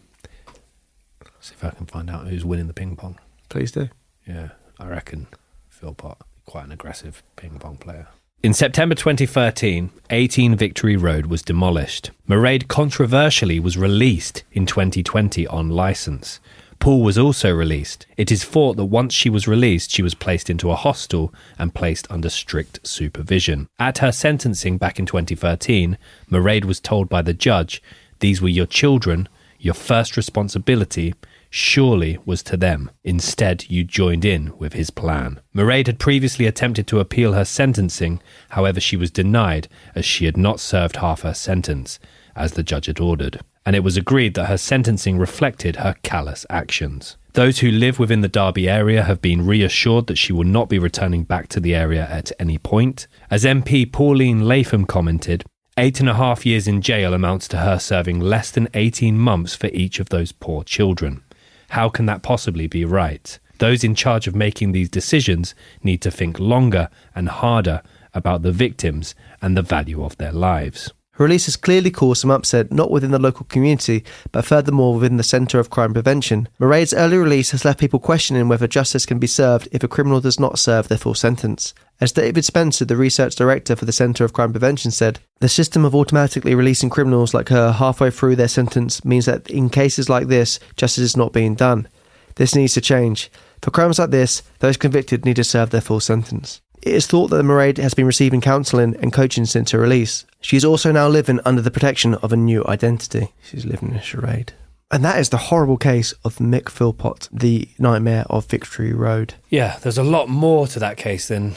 See 1.40 1.54
if 1.54 1.64
I 1.64 1.70
can 1.70 1.86
find 1.86 2.10
out 2.10 2.26
who's 2.26 2.44
winning 2.44 2.66
the 2.66 2.74
ping 2.74 2.96
pong. 2.96 3.18
Please 3.48 3.70
do. 3.72 3.88
Yeah, 4.26 4.50
I 4.78 4.88
reckon 4.88 5.28
Philpott, 5.68 6.18
quite 6.44 6.64
an 6.64 6.72
aggressive 6.72 7.22
ping 7.36 7.58
pong 7.58 7.76
player. 7.76 8.08
In 8.42 8.52
September 8.52 8.94
2013, 8.94 9.90
18 10.10 10.56
Victory 10.56 10.96
Road 10.96 11.26
was 11.26 11.42
demolished. 11.42 12.10
Mairead 12.28 12.68
controversially 12.68 13.58
was 13.58 13.78
released 13.78 14.44
in 14.52 14.66
2020 14.66 15.46
on 15.46 15.70
license. 15.70 16.38
Paul 16.78 17.02
was 17.02 17.16
also 17.16 17.50
released. 17.52 18.06
It 18.16 18.30
is 18.30 18.44
thought 18.44 18.76
that 18.76 18.84
once 18.84 19.14
she 19.14 19.30
was 19.30 19.48
released, 19.48 19.90
she 19.90 20.02
was 20.02 20.14
placed 20.14 20.50
into 20.50 20.70
a 20.70 20.76
hostel 20.76 21.32
and 21.58 21.74
placed 21.74 22.06
under 22.10 22.28
strict 22.28 22.86
supervision. 22.86 23.68
At 23.78 23.98
her 23.98 24.12
sentencing 24.12 24.76
back 24.76 24.98
in 24.98 25.06
2013, 25.06 25.96
Mairead 26.30 26.66
was 26.66 26.78
told 26.78 27.08
by 27.08 27.22
the 27.22 27.32
judge, 27.32 27.82
These 28.20 28.42
were 28.42 28.48
your 28.48 28.66
children, 28.66 29.28
your 29.58 29.74
first 29.74 30.16
responsibility 30.16 31.14
surely 31.56 32.18
was 32.24 32.42
to 32.42 32.56
them. 32.56 32.90
Instead, 33.02 33.68
you 33.70 33.82
joined 33.82 34.24
in 34.24 34.56
with 34.58 34.74
his 34.74 34.90
plan. 34.90 35.40
Mairead 35.54 35.86
had 35.86 35.98
previously 35.98 36.46
attempted 36.46 36.86
to 36.86 37.00
appeal 37.00 37.32
her 37.32 37.44
sentencing, 37.44 38.20
however, 38.50 38.78
she 38.78 38.96
was 38.96 39.10
denied 39.10 39.66
as 39.94 40.04
she 40.04 40.26
had 40.26 40.36
not 40.36 40.60
served 40.60 40.96
half 40.96 41.22
her 41.22 41.34
sentence, 41.34 41.98
as 42.34 42.52
the 42.52 42.62
judge 42.62 42.86
had 42.86 43.00
ordered. 43.00 43.40
And 43.64 43.74
it 43.74 43.82
was 43.82 43.96
agreed 43.96 44.34
that 44.34 44.46
her 44.46 44.58
sentencing 44.58 45.18
reflected 45.18 45.76
her 45.76 45.96
callous 46.02 46.44
actions. 46.50 47.16
Those 47.32 47.58
who 47.58 47.70
live 47.70 47.98
within 47.98 48.20
the 48.20 48.28
Derby 48.28 48.68
area 48.68 49.02
have 49.02 49.20
been 49.20 49.46
reassured 49.46 50.06
that 50.06 50.18
she 50.18 50.32
will 50.32 50.44
not 50.44 50.68
be 50.68 50.78
returning 50.78 51.24
back 51.24 51.48
to 51.48 51.60
the 51.60 51.74
area 51.74 52.06
at 52.10 52.32
any 52.38 52.58
point. 52.58 53.06
As 53.30 53.44
MP 53.44 53.90
Pauline 53.90 54.46
Latham 54.46 54.86
commented, 54.86 55.44
Eight 55.78 56.00
and 56.00 56.08
a 56.08 56.14
half 56.14 56.46
years 56.46 56.66
in 56.66 56.80
jail 56.80 57.12
amounts 57.12 57.46
to 57.48 57.58
her 57.58 57.78
serving 57.78 58.18
less 58.18 58.50
than 58.50 58.68
18 58.72 59.18
months 59.18 59.54
for 59.54 59.66
each 59.74 60.00
of 60.00 60.08
those 60.08 60.32
poor 60.32 60.64
children. 60.64 61.22
How 61.70 61.88
can 61.88 62.06
that 62.06 62.22
possibly 62.22 62.66
be 62.66 62.84
right? 62.84 63.38
Those 63.58 63.84
in 63.84 63.94
charge 63.94 64.26
of 64.26 64.34
making 64.34 64.72
these 64.72 64.88
decisions 64.88 65.54
need 65.82 66.02
to 66.02 66.10
think 66.10 66.38
longer 66.38 66.88
and 67.14 67.28
harder 67.28 67.82
about 68.12 68.42
the 68.42 68.52
victims 68.52 69.14
and 69.40 69.56
the 69.56 69.62
value 69.62 70.04
of 70.04 70.16
their 70.16 70.32
lives. 70.32 70.92
Her 71.12 71.24
release 71.24 71.46
has 71.46 71.56
clearly 71.56 71.90
caused 71.90 72.20
some 72.20 72.30
upset, 72.30 72.70
not 72.70 72.90
within 72.90 73.10
the 73.10 73.18
local 73.18 73.46
community, 73.46 74.04
but 74.32 74.44
furthermore 74.44 74.94
within 74.94 75.16
the 75.16 75.22
Centre 75.22 75.58
of 75.58 75.70
Crime 75.70 75.94
Prevention. 75.94 76.46
Mairead's 76.60 76.92
early 76.92 77.16
release 77.16 77.52
has 77.52 77.64
left 77.64 77.80
people 77.80 77.98
questioning 77.98 78.48
whether 78.48 78.66
justice 78.66 79.06
can 79.06 79.18
be 79.18 79.26
served 79.26 79.66
if 79.72 79.82
a 79.82 79.88
criminal 79.88 80.20
does 80.20 80.38
not 80.38 80.58
serve 80.58 80.88
their 80.88 80.98
full 80.98 81.14
sentence. 81.14 81.72
As 81.98 82.12
David 82.12 82.44
Spencer, 82.44 82.84
the 82.84 82.96
research 82.96 83.36
director 83.36 83.74
for 83.74 83.86
the 83.86 83.92
Centre 83.92 84.24
of 84.24 84.34
Crime 84.34 84.52
Prevention, 84.52 84.90
said, 84.90 85.18
the 85.40 85.48
system 85.48 85.84
of 85.84 85.94
automatically 85.94 86.54
releasing 86.54 86.90
criminals 86.90 87.32
like 87.32 87.48
her 87.48 87.72
halfway 87.72 88.10
through 88.10 88.36
their 88.36 88.48
sentence 88.48 89.04
means 89.04 89.24
that 89.24 89.48
in 89.50 89.70
cases 89.70 90.10
like 90.10 90.26
this, 90.26 90.58
justice 90.76 91.04
is 91.04 91.16
not 91.16 91.32
being 91.32 91.54
done. 91.54 91.88
This 92.34 92.54
needs 92.54 92.74
to 92.74 92.82
change. 92.82 93.30
For 93.62 93.70
crimes 93.70 93.98
like 93.98 94.10
this, 94.10 94.42
those 94.58 94.76
convicted 94.76 95.24
need 95.24 95.36
to 95.36 95.44
serve 95.44 95.70
their 95.70 95.80
full 95.80 96.00
sentence. 96.00 96.60
It 96.82 96.92
is 96.92 97.06
thought 97.06 97.28
that 97.28 97.44
Mairead 97.44 97.78
has 97.78 97.94
been 97.94 98.06
receiving 98.06 98.42
counselling 98.42 98.94
and 98.96 99.12
coaching 99.12 99.46
since 99.46 99.70
her 99.70 99.78
release. 99.78 100.26
She 100.42 100.56
is 100.56 100.64
also 100.64 100.92
now 100.92 101.08
living 101.08 101.40
under 101.46 101.62
the 101.62 101.70
protection 101.70 102.14
of 102.16 102.32
a 102.32 102.36
new 102.36 102.64
identity. 102.66 103.32
She's 103.42 103.64
living 103.64 103.90
in 103.90 103.96
a 103.96 104.02
charade. 104.02 104.52
And 104.90 105.04
that 105.04 105.18
is 105.18 105.30
the 105.30 105.36
horrible 105.36 105.78
case 105.78 106.12
of 106.24 106.36
Mick 106.36 106.68
Philpott, 106.68 107.28
the 107.32 107.68
nightmare 107.78 108.24
of 108.30 108.46
Victory 108.46 108.92
Road. 108.92 109.34
Yeah, 109.48 109.78
there's 109.82 109.98
a 109.98 110.04
lot 110.04 110.28
more 110.28 110.68
to 110.68 110.78
that 110.78 110.96
case 110.96 111.26
than 111.26 111.56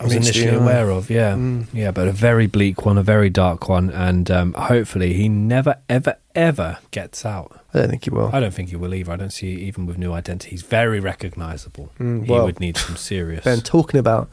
I 0.00 0.04
was 0.04 0.14
Meets 0.14 0.30
the 0.30 0.38
initially 0.42 0.58
eye. 0.58 0.62
aware 0.62 0.90
of. 0.90 1.10
Yeah, 1.10 1.34
Mm. 1.34 1.66
yeah, 1.72 1.90
but 1.90 2.06
a 2.08 2.12
very 2.12 2.46
bleak 2.46 2.86
one, 2.86 2.98
a 2.98 3.02
very 3.02 3.30
dark 3.30 3.68
one, 3.68 3.90
and 3.90 4.30
um, 4.30 4.52
hopefully 4.54 5.12
he 5.14 5.28
never, 5.28 5.76
ever, 5.88 6.16
ever 6.36 6.78
gets 6.92 7.26
out. 7.26 7.60
I 7.74 7.80
don't 7.80 7.90
think 7.90 8.04
he 8.04 8.10
will. 8.10 8.30
I 8.32 8.38
don't 8.40 8.54
think 8.54 8.68
he 8.70 8.76
will 8.76 8.94
either. 8.94 9.12
I 9.12 9.16
don't 9.16 9.32
see 9.32 9.48
even 9.48 9.86
with 9.86 9.98
new 9.98 10.12
identity. 10.12 10.50
He's 10.50 10.62
very 10.62 11.00
recognisable. 11.00 11.90
Mm, 11.98 12.26
he 12.26 12.32
would 12.32 12.60
need 12.60 12.76
some 12.76 12.94
serious. 12.96 13.44
Ben, 13.44 13.60
talking 13.60 13.98
about 13.98 14.28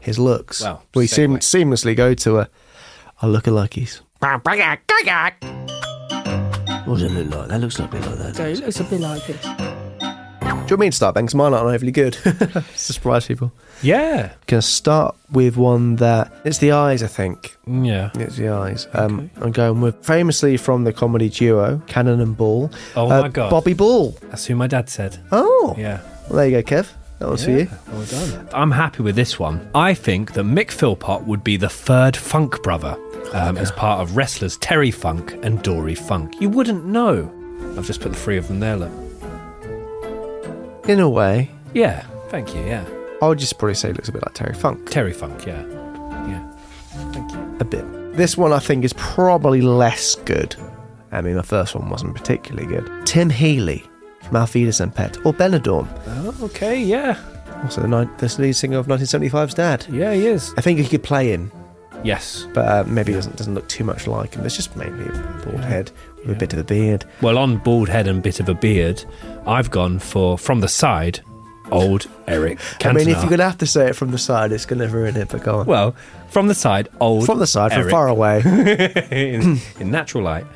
his 0.00 0.18
looks, 0.18 0.62
Well, 0.62 0.82
we 0.94 1.06
seam- 1.06 1.36
seamlessly 1.38 1.94
go 1.94 2.14
to 2.14 2.38
a, 2.38 2.48
a 3.20 3.26
lookalikes. 3.26 4.00
What 4.20 4.42
does 6.98 7.02
it 7.02 7.12
look 7.12 7.34
like? 7.34 7.48
That 7.48 7.60
looks 7.60 7.78
like 7.78 7.90
a 7.90 7.92
bit 7.92 8.06
like 8.06 8.18
that. 8.18 8.36
So 8.36 8.44
it 8.46 8.58
looks 8.60 8.80
a 8.80 8.84
bit 8.84 9.00
like 9.00 9.26
this. 9.26 9.89
Do 10.50 10.56
you 10.56 10.76
want 10.76 10.80
me 10.80 10.90
to 10.90 10.96
start, 10.96 11.14
Ben? 11.14 11.26
'Cause 11.26 11.34
mine 11.34 11.54
aren't 11.54 11.66
overly 11.74 11.92
good. 11.92 12.16
surprise 12.74 13.26
people. 13.26 13.52
Yeah. 13.82 14.32
Going 14.46 14.60
to 14.60 14.66
start 14.66 15.16
with 15.30 15.56
one 15.56 15.96
that 15.96 16.32
it's 16.44 16.58
the 16.58 16.72
eyes, 16.72 17.02
I 17.02 17.06
think. 17.06 17.56
Yeah. 17.66 18.10
It's 18.14 18.36
the 18.36 18.48
eyes. 18.50 18.86
Um, 18.92 19.30
I'm 19.40 19.52
going 19.52 19.80
with 19.80 20.04
famously 20.04 20.56
from 20.56 20.84
the 20.84 20.92
comedy 20.92 21.28
duo 21.28 21.80
Cannon 21.86 22.20
and 22.20 22.36
Ball. 22.36 22.70
Oh 22.96 23.10
uh, 23.10 23.22
my 23.22 23.28
god, 23.28 23.50
Bobby 23.50 23.74
Ball. 23.74 24.16
That's 24.28 24.46
who 24.46 24.54
my 24.54 24.66
dad 24.66 24.88
said. 24.88 25.18
Oh, 25.32 25.74
Yeah. 25.78 26.00
Well, 26.28 26.38
there 26.38 26.48
you 26.48 26.62
go, 26.62 26.76
Kev. 26.76 26.88
That 27.18 27.28
was 27.28 27.44
for 27.44 27.50
you. 27.50 27.68
Well 27.92 28.04
done. 28.06 28.48
I'm 28.54 28.70
happy 28.70 29.02
with 29.02 29.14
this 29.14 29.38
one. 29.38 29.68
I 29.74 29.92
think 29.92 30.32
that 30.32 30.44
Mick 30.44 30.70
Philpott 30.70 31.26
would 31.26 31.44
be 31.44 31.56
the 31.58 31.68
third 31.68 32.16
Funk 32.16 32.62
brother 32.62 32.96
um, 33.34 33.58
as 33.58 33.70
part 33.72 34.00
of 34.00 34.16
wrestlers 34.16 34.56
Terry 34.58 34.90
Funk 34.90 35.38
and 35.42 35.62
Dory 35.62 35.94
Funk. 35.94 36.40
You 36.40 36.48
wouldn't 36.48 36.86
know. 36.86 37.30
I've 37.76 37.86
just 37.86 38.00
put 38.00 38.12
the 38.12 38.18
three 38.18 38.38
of 38.38 38.48
them 38.48 38.60
there, 38.60 38.76
look. 38.76 38.90
In 40.88 41.00
a 41.00 41.08
way, 41.08 41.50
Yeah, 41.74 42.02
thank 42.28 42.54
you, 42.54 42.62
yeah. 42.62 42.84
I 43.22 43.28
would 43.28 43.38
just 43.38 43.58
probably 43.58 43.74
say 43.74 43.90
it 43.90 43.96
looks 43.96 44.08
a 44.08 44.12
bit 44.12 44.22
like 44.22 44.34
Terry 44.34 44.54
Funk. 44.54 44.90
Terry 44.90 45.12
Funk, 45.12 45.46
yeah. 45.46 45.62
Yeah. 46.26 46.52
Thank 47.12 47.30
you. 47.32 47.56
A 47.60 47.64
bit. 47.64 48.16
This 48.16 48.36
one 48.36 48.52
I 48.52 48.58
think 48.58 48.84
is 48.84 48.92
probably 48.94 49.60
less 49.60 50.14
good. 50.16 50.56
I 51.12 51.20
mean, 51.20 51.34
the 51.36 51.42
first 51.42 51.74
one 51.74 51.90
wasn't 51.90 52.14
particularly 52.16 52.66
good. 52.68 53.06
Tim 53.06 53.30
Healy 53.30 53.84
from 54.22 54.36
Auf 54.36 54.54
Wiedersehen 54.54 54.90
Pet, 54.90 55.16
or 55.24 55.32
Benidorm. 55.32 55.86
Oh, 56.06 56.34
okay, 56.46 56.80
yeah. 56.82 57.18
Also, 57.62 57.82
the, 57.82 57.88
ni- 57.88 58.10
the 58.18 58.34
lead 58.40 58.52
singer 58.54 58.78
of 58.78 58.86
1975's 58.86 59.54
dad. 59.54 59.86
Yeah, 59.90 60.12
he 60.14 60.26
is. 60.26 60.52
I 60.56 60.60
think 60.62 60.78
he 60.78 60.86
could 60.88 61.02
play 61.02 61.32
in, 61.32 61.50
Yes. 62.04 62.46
but 62.54 62.66
uh, 62.66 62.84
maybe 62.86 63.12
doesn't 63.12 63.36
doesn't 63.36 63.54
look 63.54 63.68
too 63.68 63.84
much 63.84 64.06
like 64.06 64.34
him. 64.34 64.46
It's 64.46 64.56
just 64.56 64.74
mainly 64.76 65.04
a 65.06 65.42
bald 65.44 65.60
head 65.64 65.90
with 66.26 66.36
a 66.36 66.38
bit 66.38 66.52
of 66.54 66.58
a 66.60 66.64
beard. 66.64 67.04
Well, 67.20 67.36
on 67.38 67.58
bald 67.58 67.88
head 67.90 68.06
and 68.08 68.22
bit 68.22 68.40
of 68.40 68.48
a 68.48 68.54
beard, 68.54 69.04
I've 69.46 69.70
gone 69.70 69.98
for, 69.98 70.38
from 70.38 70.60
the 70.60 70.68
side, 70.68 71.20
old 71.70 72.08
Eric 72.26 72.58
Cantona. 72.58 72.90
I 72.90 72.92
mean, 72.92 73.08
if 73.08 73.16
you're 73.18 73.28
going 73.28 73.38
to 73.38 73.44
have 73.44 73.58
to 73.58 73.66
say 73.66 73.88
it 73.88 73.96
from 73.96 74.10
the 74.10 74.18
side, 74.18 74.52
it's 74.52 74.66
going 74.66 74.80
to 74.80 74.88
ruin 74.88 75.16
it, 75.16 75.28
but 75.28 75.42
go 75.42 75.60
on. 75.60 75.66
Well, 75.66 75.94
from 76.28 76.48
the 76.48 76.54
side, 76.54 76.88
old 77.00 77.26
from 77.26 77.38
the 77.38 77.46
side, 77.46 77.72
from 77.72 77.90
far 77.90 78.08
away. 78.08 78.42
in, 79.10 79.58
in 79.78 79.90
natural 79.90 80.24
light. 80.24 80.46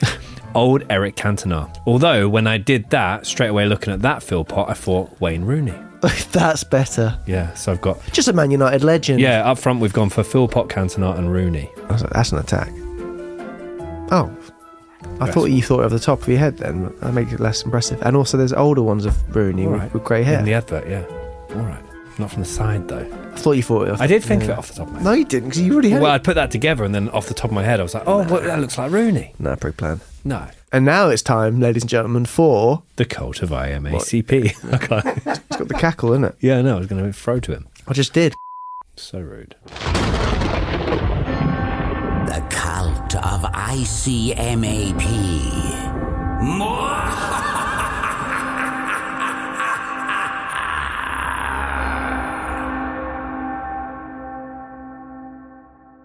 Old 0.55 0.85
Eric 0.89 1.17
Cantona. 1.17 1.75
Although, 1.85 2.29
when 2.29 2.47
I 2.47 2.59
did 2.59 2.91
that, 2.91 3.27
straight 3.27 3.49
away 3.49 3.67
looking 3.67 3.93
at 3.93 4.03
that 4.03 4.23
Philpott, 4.23 4.69
I 4.69 4.75
thought 4.75 5.21
Wayne 5.21 5.45
Rooney. 5.45 5.75
That's 6.33 6.63
better. 6.63 7.19
Yeah, 7.27 7.55
so 7.55 7.73
I've 7.73 7.81
got. 7.81 8.01
Just 8.13 8.29
a 8.29 8.33
Man 8.33 8.51
United 8.51 8.85
legend. 8.85 9.21
Yeah, 9.21 9.51
up 9.51 9.59
front, 9.59 9.81
we've 9.81 9.93
gone 9.93 10.11
for 10.11 10.23
Philpott, 10.23 10.69
Cantona, 10.69 11.19
and 11.19 11.33
Rooney. 11.33 11.71
That's, 11.89 12.03
that's 12.03 12.33
an 12.33 12.39
attack. 12.39 12.71
Oh. 14.13 14.31
I 15.21 15.31
thought 15.31 15.47
you 15.47 15.63
thought 15.63 15.85
of 15.85 15.91
the 15.91 15.99
top 15.99 16.23
of 16.23 16.29
your 16.29 16.39
head 16.39 16.59
then. 16.59 16.95
That 17.01 17.13
makes 17.15 17.33
it 17.33 17.41
less 17.41 17.63
impressive. 17.63 18.03
And 18.03 18.17
also, 18.17 18.37
there's 18.37 18.53
older 18.53 18.83
ones 18.83 19.07
of 19.07 19.35
Rooney 19.35 19.67
with, 19.67 19.81
right. 19.81 19.95
with 19.95 20.05
grey 20.05 20.23
hair. 20.23 20.39
In 20.39 20.45
the 20.45 20.55
advert, 20.55 20.89
yeah. 20.89 21.05
All 21.57 21.63
right. 21.63 21.83
Not 22.19 22.31
from 22.31 22.43
the 22.43 22.49
side, 22.49 22.87
though. 22.89 22.99
I 23.33 23.37
thought 23.37 23.53
you 23.53 23.63
thought 23.63 23.89
it 23.89 23.91
off. 23.93 24.01
I 24.01 24.07
did 24.07 24.23
think 24.23 24.45
of 24.45 24.51
it 24.51 24.59
off 24.59 24.69
the 24.69 24.75
top 24.75 24.87
of 24.87 24.93
my 24.93 24.99
head. 25.01 25.05
No, 25.05 25.13
you 25.13 25.25
didn't, 25.25 25.49
because 25.49 25.63
you 25.63 25.73
already 25.73 25.91
had 25.91 26.01
Well, 26.03 26.13
it. 26.13 26.17
I'd 26.17 26.25
put 26.25 26.35
that 26.35 26.51
together, 26.51 26.85
and 26.85 26.95
then 26.95 27.09
off 27.11 27.27
the 27.27 27.35
top 27.35 27.51
of 27.51 27.55
my 27.55 27.65
head, 27.65 27.81
I 27.81 27.83
was 27.83 27.95
like, 27.95 28.05
oh, 28.07 28.19
well, 28.19 28.41
that 28.43 28.61
looks 28.61 28.79
like 28.79 28.93
Rooney. 28.93 29.35
No, 29.39 29.57
pre 29.57 29.73
plan. 29.73 30.01
No. 30.25 30.47
And 30.73 30.85
now 30.85 31.09
it's 31.09 31.23
time, 31.23 31.61
ladies 31.61 31.83
and 31.83 31.91
gentlemen, 31.91 32.25
for. 32.27 32.83
The 32.97 33.05
cult 33.05 33.43
of 33.43 33.51
ICMAP. 33.51 33.95
Okay. 34.75 35.33
It's 35.55 35.57
got 35.61 35.69
the 35.69 35.75
cackle, 35.75 36.13
isn't 36.13 36.25
it? 36.25 36.37
yeah, 36.41 36.61
no, 36.63 36.75
I 36.77 36.79
was 36.79 36.89
going 36.89 37.05
to 37.05 37.13
throw 37.13 37.39
to 37.41 37.53
him. 37.53 37.69
I 37.87 37.93
just 37.93 38.13
did. 38.13 38.35
So 38.97 39.21
rude. 39.21 39.55
The 42.27 42.45
cult 43.15 43.45
of 43.45 43.53
ICMAP. 43.53 45.05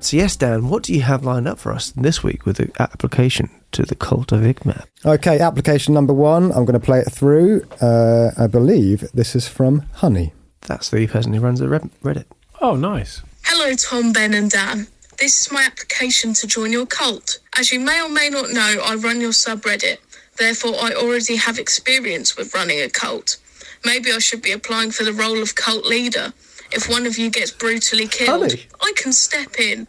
So, 0.02 0.16
yes, 0.16 0.38
Dan, 0.38 0.70
what 0.70 0.84
do 0.84 0.94
you 0.94 1.02
have 1.02 1.26
lined 1.26 1.46
up 1.46 1.60
for 1.60 1.74
us 1.74 1.92
this 1.92 2.24
week 2.24 2.46
with 2.46 2.56
the 2.56 2.72
application 2.80 3.50
to 3.74 3.84
the 3.84 3.96
cult 3.96 4.32
of 4.32 4.40
ICMAP? 4.40 4.86
Okay, 5.06 5.40
application 5.40 5.94
number 5.94 6.14
one. 6.14 6.46
I'm 6.54 6.64
going 6.66 6.80
to 6.80 6.80
play 6.80 7.00
it 7.00 7.12
through. 7.12 7.68
Uh, 7.82 8.32
I 8.38 8.48
believe 8.48 9.02
this 9.14 9.36
is 9.36 9.48
from 9.48 9.82
Honey. 9.96 10.32
That's 10.62 10.90
the 10.90 11.06
person 11.06 11.34
who 11.34 11.42
runs 11.42 11.60
the 11.60 11.68
Reddit. 11.68 12.26
Oh, 12.62 12.76
nice. 12.76 13.22
Hello, 13.44 13.76
Tom, 13.76 14.14
Ben, 14.14 14.34
and 14.34 14.50
Dan. 14.50 14.88
This 15.20 15.42
is 15.42 15.52
my 15.52 15.64
application 15.64 16.34
to 16.36 16.48
join 16.48 16.72
your 16.72 16.86
cult. 16.86 17.40
As 17.58 17.72
you 17.72 17.80
may 17.80 18.02
or 18.02 18.10
may 18.10 18.30
not 18.30 18.52
know, 18.52 18.82
I 18.84 18.96
run 18.96 19.20
your 19.20 19.32
subreddit. 19.32 19.98
Therefore, 20.38 20.76
I 20.80 20.94
already 20.94 21.36
have 21.36 21.60
experience 21.60 22.38
with 22.38 22.54
running 22.54 22.80
a 22.82 22.90
cult. 22.90 23.38
Maybe 23.84 24.12
I 24.12 24.20
should 24.20 24.42
be 24.42 24.52
applying 24.54 24.92
for 24.92 25.04
the 25.04 25.12
role 25.14 25.42
of 25.42 25.56
cult 25.56 25.86
leader. 25.86 26.34
If 26.72 26.90
one 26.90 27.06
of 27.06 27.18
you 27.18 27.30
gets 27.30 27.52
brutally 27.52 28.08
killed, 28.08 28.52
Honey. 28.52 28.68
I 28.82 28.94
can 28.96 29.12
step 29.12 29.60
in. 29.60 29.88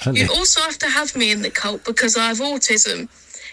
Honey. 0.00 0.20
You 0.20 0.28
also 0.34 0.60
have 0.62 0.78
to 0.78 0.88
have 0.88 1.14
me 1.14 1.30
in 1.30 1.42
the 1.42 1.50
cult 1.50 1.84
because 1.84 2.16
I 2.16 2.28
have 2.28 2.38
autism. 2.38 3.08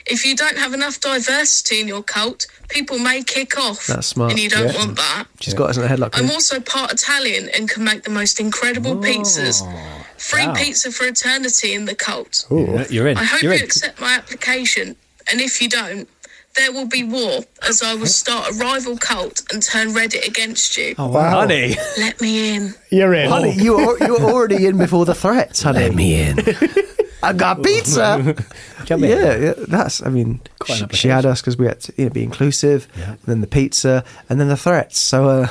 If 0.08 0.24
you 0.26 0.36
don't 0.36 0.58
have 0.58 0.74
enough 0.74 1.00
diversity 1.00 1.82
in 1.82 1.88
your 1.88 2.04
cult, 2.04 2.46
people 2.70 2.98
may 3.00 3.24
kick 3.24 3.58
off. 3.60 3.88
That's 3.88 4.08
smart. 4.08 4.32
And 4.32 4.40
you 4.40 4.50
don't 4.50 4.72
Yeah. 4.72 4.78
want 4.78 4.96
that. 4.98 5.26
She's 5.42 5.54
got 5.56 5.72
us 5.72 5.78
in 5.78 5.84
the 5.84 5.90
headlock. 5.90 6.12
I'm 6.14 6.30
also 6.32 6.60
part 6.60 6.92
Italian 6.94 7.50
and 7.50 7.68
can 7.70 7.84
make 7.84 8.04
the 8.04 8.12
most 8.12 8.40
incredible 8.40 8.96
pizzas. 8.98 9.62
Oh. 9.64 10.05
Free 10.18 10.48
wow. 10.48 10.54
pizza 10.54 10.92
for 10.92 11.06
eternity 11.06 11.74
in 11.74 11.86
the 11.86 11.96
cult. 11.96 12.46
Ooh. 12.52 12.84
You're 12.90 13.08
in. 13.08 13.18
I 13.18 13.24
hope 13.24 13.42
You're 13.42 13.54
you 13.54 13.60
in. 13.60 13.66
accept 13.66 14.00
my 14.00 14.16
application, 14.16 14.96
and 15.32 15.42
if 15.42 15.62
you 15.62 15.70
don't, 15.70 16.08
there 16.56 16.72
will 16.72 16.88
be 16.88 17.04
war 17.04 17.42
as 17.68 17.82
I 17.84 17.96
will 17.96 18.06
start 18.08 18.52
a 18.52 18.54
rival 18.56 18.98
cult 18.98 19.44
and 19.52 19.62
turn 19.62 19.90
Reddit 19.90 20.28
against 20.28 20.78
you. 20.78 20.96
Oh, 20.98 21.10
wow. 21.10 21.42
Honey. 21.42 21.76
Let 21.98 22.22
me 22.22 22.56
in. 22.56 22.74
You're 22.92 23.14
in. 23.14 23.30
Honey, 23.30 23.54
you 23.54 23.76
are, 23.76 23.98
you 24.00 24.14
were 24.14 24.32
already 24.32 24.66
in 24.66 24.78
before 24.78 25.06
the 25.06 25.16
threats, 25.16 25.62
honey. 25.62 25.80
Let 25.80 25.96
me 25.96 26.22
in. 26.22 26.38
I 27.24 27.34
got 27.34 27.64
pizza. 27.64 28.36
Come 28.86 29.04
in. 29.04 29.10
yeah, 29.10 29.36
yeah, 29.36 29.54
that's. 29.68 30.04
I 30.06 30.10
mean, 30.10 30.42
Quite 30.60 30.92
she, 30.92 30.98
she 30.98 31.08
had 31.08 31.26
us 31.26 31.42
because 31.42 31.58
we 31.58 31.66
had 31.66 31.82
to 31.82 31.94
you 31.98 32.06
know, 32.06 32.12
be 32.12 32.24
inclusive, 32.24 32.88
and 32.96 33.18
then 33.26 33.42
the 33.42 33.48
pizza, 33.48 34.06
and 34.30 34.40
then 34.40 34.48
the 34.48 34.58
threats. 34.58 35.00
So, 35.00 35.28
uh, 35.28 35.48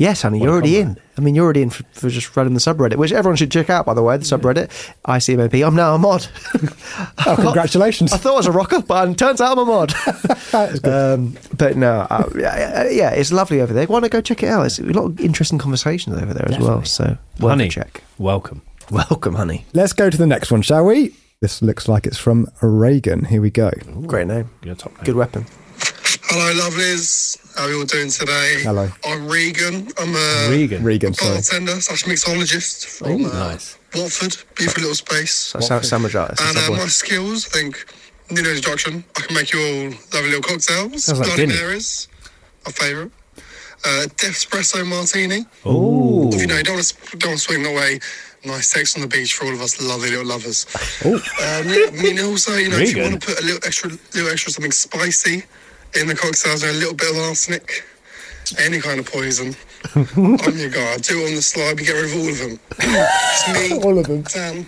yes, 0.00 0.22
honey, 0.22 0.40
you're 0.40 0.50
already 0.50 0.78
in. 0.78 0.96
I 1.16 1.20
mean, 1.20 1.34
you're 1.34 1.44
already 1.44 1.62
in 1.62 1.70
for, 1.70 1.84
for 1.92 2.08
just 2.08 2.34
running 2.36 2.54
the 2.54 2.60
subreddit, 2.60 2.96
which 2.96 3.12
everyone 3.12 3.36
should 3.36 3.52
check 3.52 3.68
out, 3.70 3.84
by 3.86 3.94
the 3.94 4.02
way. 4.02 4.16
The 4.16 4.24
subreddit, 4.24 4.68
ICMAP. 5.04 5.64
I'm 5.64 5.76
now 5.76 5.94
a 5.94 5.98
mod. 5.98 6.26
Oh, 7.26 7.36
congratulations. 7.36 8.12
I 8.14 8.16
thought 8.16 8.32
I 8.32 8.36
was 8.36 8.46
a 8.46 8.52
rocker, 8.52 8.80
but 8.80 9.08
it 9.08 9.18
turns 9.18 9.40
out 9.40 9.52
I'm 9.52 9.58
a 9.58 9.64
mod. 9.66 9.94
um, 10.84 11.36
but 11.56 11.76
no, 11.76 12.06
uh, 12.10 12.28
yeah, 12.34 12.88
yeah, 12.88 13.10
it's 13.10 13.30
lovely 13.30 13.60
over 13.60 13.72
there. 13.72 13.86
Why 13.86 14.00
not 14.00 14.10
go 14.10 14.20
check 14.20 14.42
it 14.42 14.48
out? 14.48 14.66
It's 14.66 14.78
a 14.78 14.84
lot 14.84 15.04
of 15.04 15.20
interesting 15.20 15.58
conversations 15.58 16.16
over 16.20 16.32
there 16.32 16.48
as 16.48 16.58
well. 16.58 16.82
So, 16.84 17.18
worth 17.38 17.50
Honey, 17.50 17.68
check. 17.68 18.02
welcome. 18.18 18.62
Welcome, 18.90 19.34
honey. 19.34 19.66
Let's 19.74 19.92
go 19.92 20.10
to 20.10 20.16
the 20.16 20.26
next 20.26 20.50
one, 20.50 20.62
shall 20.62 20.86
we? 20.86 21.14
This 21.40 21.62
looks 21.62 21.88
like 21.88 22.06
it's 22.06 22.18
from 22.18 22.48
Reagan. 22.60 23.26
Here 23.26 23.40
we 23.40 23.50
go. 23.50 23.70
Great 24.06 24.26
name. 24.26 24.50
Your 24.62 24.74
top 24.74 24.92
name. 24.94 25.04
Good 25.04 25.16
weapon. 25.16 25.46
Hello, 26.32 26.46
lovelies. 26.54 27.36
How 27.56 27.64
are 27.64 27.70
you 27.70 27.80
all 27.80 27.84
doing 27.86 28.08
today? 28.08 28.62
Hello. 28.62 28.88
I'm 29.04 29.26
Regan. 29.26 29.88
I'm 29.98 30.14
a 30.14 30.48
Regan. 30.48 30.84
Regan, 30.84 31.12
sorry. 31.12 31.34
bartender 31.34 31.80
slash 31.80 32.04
mixologist 32.04 32.86
from 32.86 33.24
uh, 33.24 33.32
Nice. 33.50 33.76
Watford. 33.96 34.36
Beautiful 34.54 34.82
little 34.82 34.94
space. 34.94 35.34
So, 35.34 35.58
sa- 35.58 35.80
sandwich 35.80 36.14
artist. 36.14 36.40
And 36.40 36.56
uh, 36.56 36.70
my 36.76 36.86
skills, 36.86 37.48
I 37.48 37.58
think, 37.58 37.84
need 38.30 38.44
no 38.44 38.50
introduction. 38.50 39.02
I 39.16 39.22
can 39.22 39.34
make 39.34 39.52
you 39.52 39.58
all 39.58 39.84
lovely 40.14 40.30
little 40.30 40.42
cocktails. 40.42 41.02
Sounds 41.02 41.18
like 41.18 41.34
Bloody 41.34 41.46
Guinea. 41.46 41.74
My 42.64 42.72
favourite. 42.72 43.10
Uh, 43.84 44.02
Death 44.16 44.38
Espresso 44.38 44.86
Martini. 44.86 45.46
Ooh. 45.66 46.28
If 46.32 46.42
you 46.42 46.46
know, 46.46 46.58
you 46.58 46.62
don't 46.62 46.76
want 46.76 46.86
to 46.86 47.16
don't 47.16 47.30
wanna 47.30 47.38
swing 47.38 47.64
that 47.64 47.74
way. 47.74 47.98
Nice 48.44 48.68
sex 48.68 48.94
on 48.94 49.02
the 49.02 49.08
beach 49.08 49.34
for 49.34 49.46
all 49.46 49.52
of 49.54 49.60
us 49.60 49.82
lovely 49.82 50.10
little 50.10 50.26
lovers. 50.26 50.64
Oh. 51.04 51.14
Um, 51.16 51.20
I 51.66 51.90
mean, 52.00 52.20
also, 52.20 52.54
you 52.54 52.68
know, 52.70 52.78
if 52.78 52.94
you 52.94 53.02
want 53.02 53.20
to 53.20 53.26
put 53.26 53.40
a 53.40 53.44
little 53.44 53.60
extra, 53.66 53.90
little 54.14 54.30
extra 54.30 54.52
something 54.52 54.70
spicy 54.70 55.42
in 55.98 56.06
the 56.06 56.14
cocktails, 56.14 56.62
and 56.62 56.72
a 56.76 56.78
little 56.78 56.94
bit 56.94 57.10
of 57.10 57.16
arsenic, 57.18 57.84
any 58.58 58.80
kind 58.80 59.00
of 59.00 59.06
poison, 59.06 59.54
I'm 59.94 60.06
your 60.58 60.70
guy. 60.70 60.92
I 60.94 60.96
do 60.98 61.20
it 61.20 61.28
on 61.28 61.34
the 61.34 61.42
slide. 61.42 61.78
We 61.78 61.86
get 61.86 61.92
rid 61.92 62.04
of 62.12 62.20
all 62.20 62.28
of 62.28 62.38
them. 62.38 62.60
It's 62.78 63.70
me, 63.70 63.78
All 63.82 63.98
of 63.98 64.06
them. 64.06 64.24
Sam, 64.26 64.66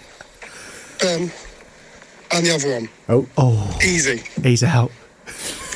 Ben, 1.01 1.31
and 2.33 2.47
the 2.47 2.55
other 2.55 2.73
one. 2.75 2.89
Oh. 3.09 3.29
Oh, 3.37 3.79
Easy. 3.85 4.23
he's 4.43 4.63
out. 4.63 4.91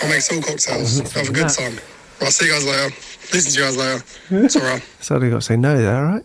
I 0.02 0.08
make 0.08 0.22
all 0.32 0.42
cocktails. 0.42 0.98
Have 1.12 1.28
a 1.28 1.32
good 1.32 1.48
time. 1.48 1.78
I'll 2.20 2.30
see 2.30 2.46
you 2.46 2.52
guys 2.52 2.66
later. 2.66 2.94
Listen 3.32 3.52
to 3.52 3.58
you 3.58 3.64
guys 3.66 3.76
later. 3.76 4.44
It's 4.44 4.56
alright. 4.56 4.82
Somebody 5.00 5.30
got 5.30 5.36
to 5.36 5.42
say 5.42 5.56
no, 5.56 5.74
is 5.74 5.82
that 5.82 5.94
all 5.96 6.04
right? 6.04 6.24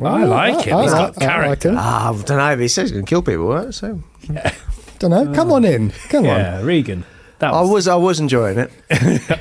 I 0.00 0.24
like 0.24 0.66
it. 0.66 0.72
I, 0.72 0.82
He's 0.82 0.92
I- 0.92 0.96
got 0.96 1.00
I 1.00 1.06
like 1.06 1.18
character. 1.18 1.68
him. 1.70 1.76
Ah, 1.78 2.10
I 2.12 2.22
don't 2.22 2.36
know. 2.38 2.56
He 2.58 2.68
says 2.68 2.90
he's 2.90 2.92
going 2.92 3.04
to 3.04 3.08
kill 3.08 3.22
people, 3.22 3.48
right? 3.48 3.74
So 3.74 4.00
yeah. 4.30 4.54
Don't 5.00 5.10
know. 5.10 5.34
Come 5.34 5.50
on 5.52 5.64
in. 5.64 5.90
Come 6.08 6.24
on. 6.26 6.38
Yeah, 6.38 6.62
Regan. 6.62 7.04
That 7.38 7.52
I 7.54 7.60
was, 7.60 7.70
was, 7.70 7.88
I 7.88 7.94
was 7.96 8.20
enjoying 8.20 8.58
it. 8.58 8.70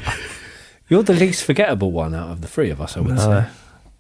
You're 0.90 1.03
the 1.03 1.14
least 1.14 1.44
forgettable 1.44 1.91
one 1.91 2.14
out 2.15 2.30
of 2.32 2.41
the 2.41 2.48
three 2.48 2.69
of 2.69 2.80
us, 2.80 2.95
I 2.95 3.02
would 3.02 3.19
say. 3.19 3.45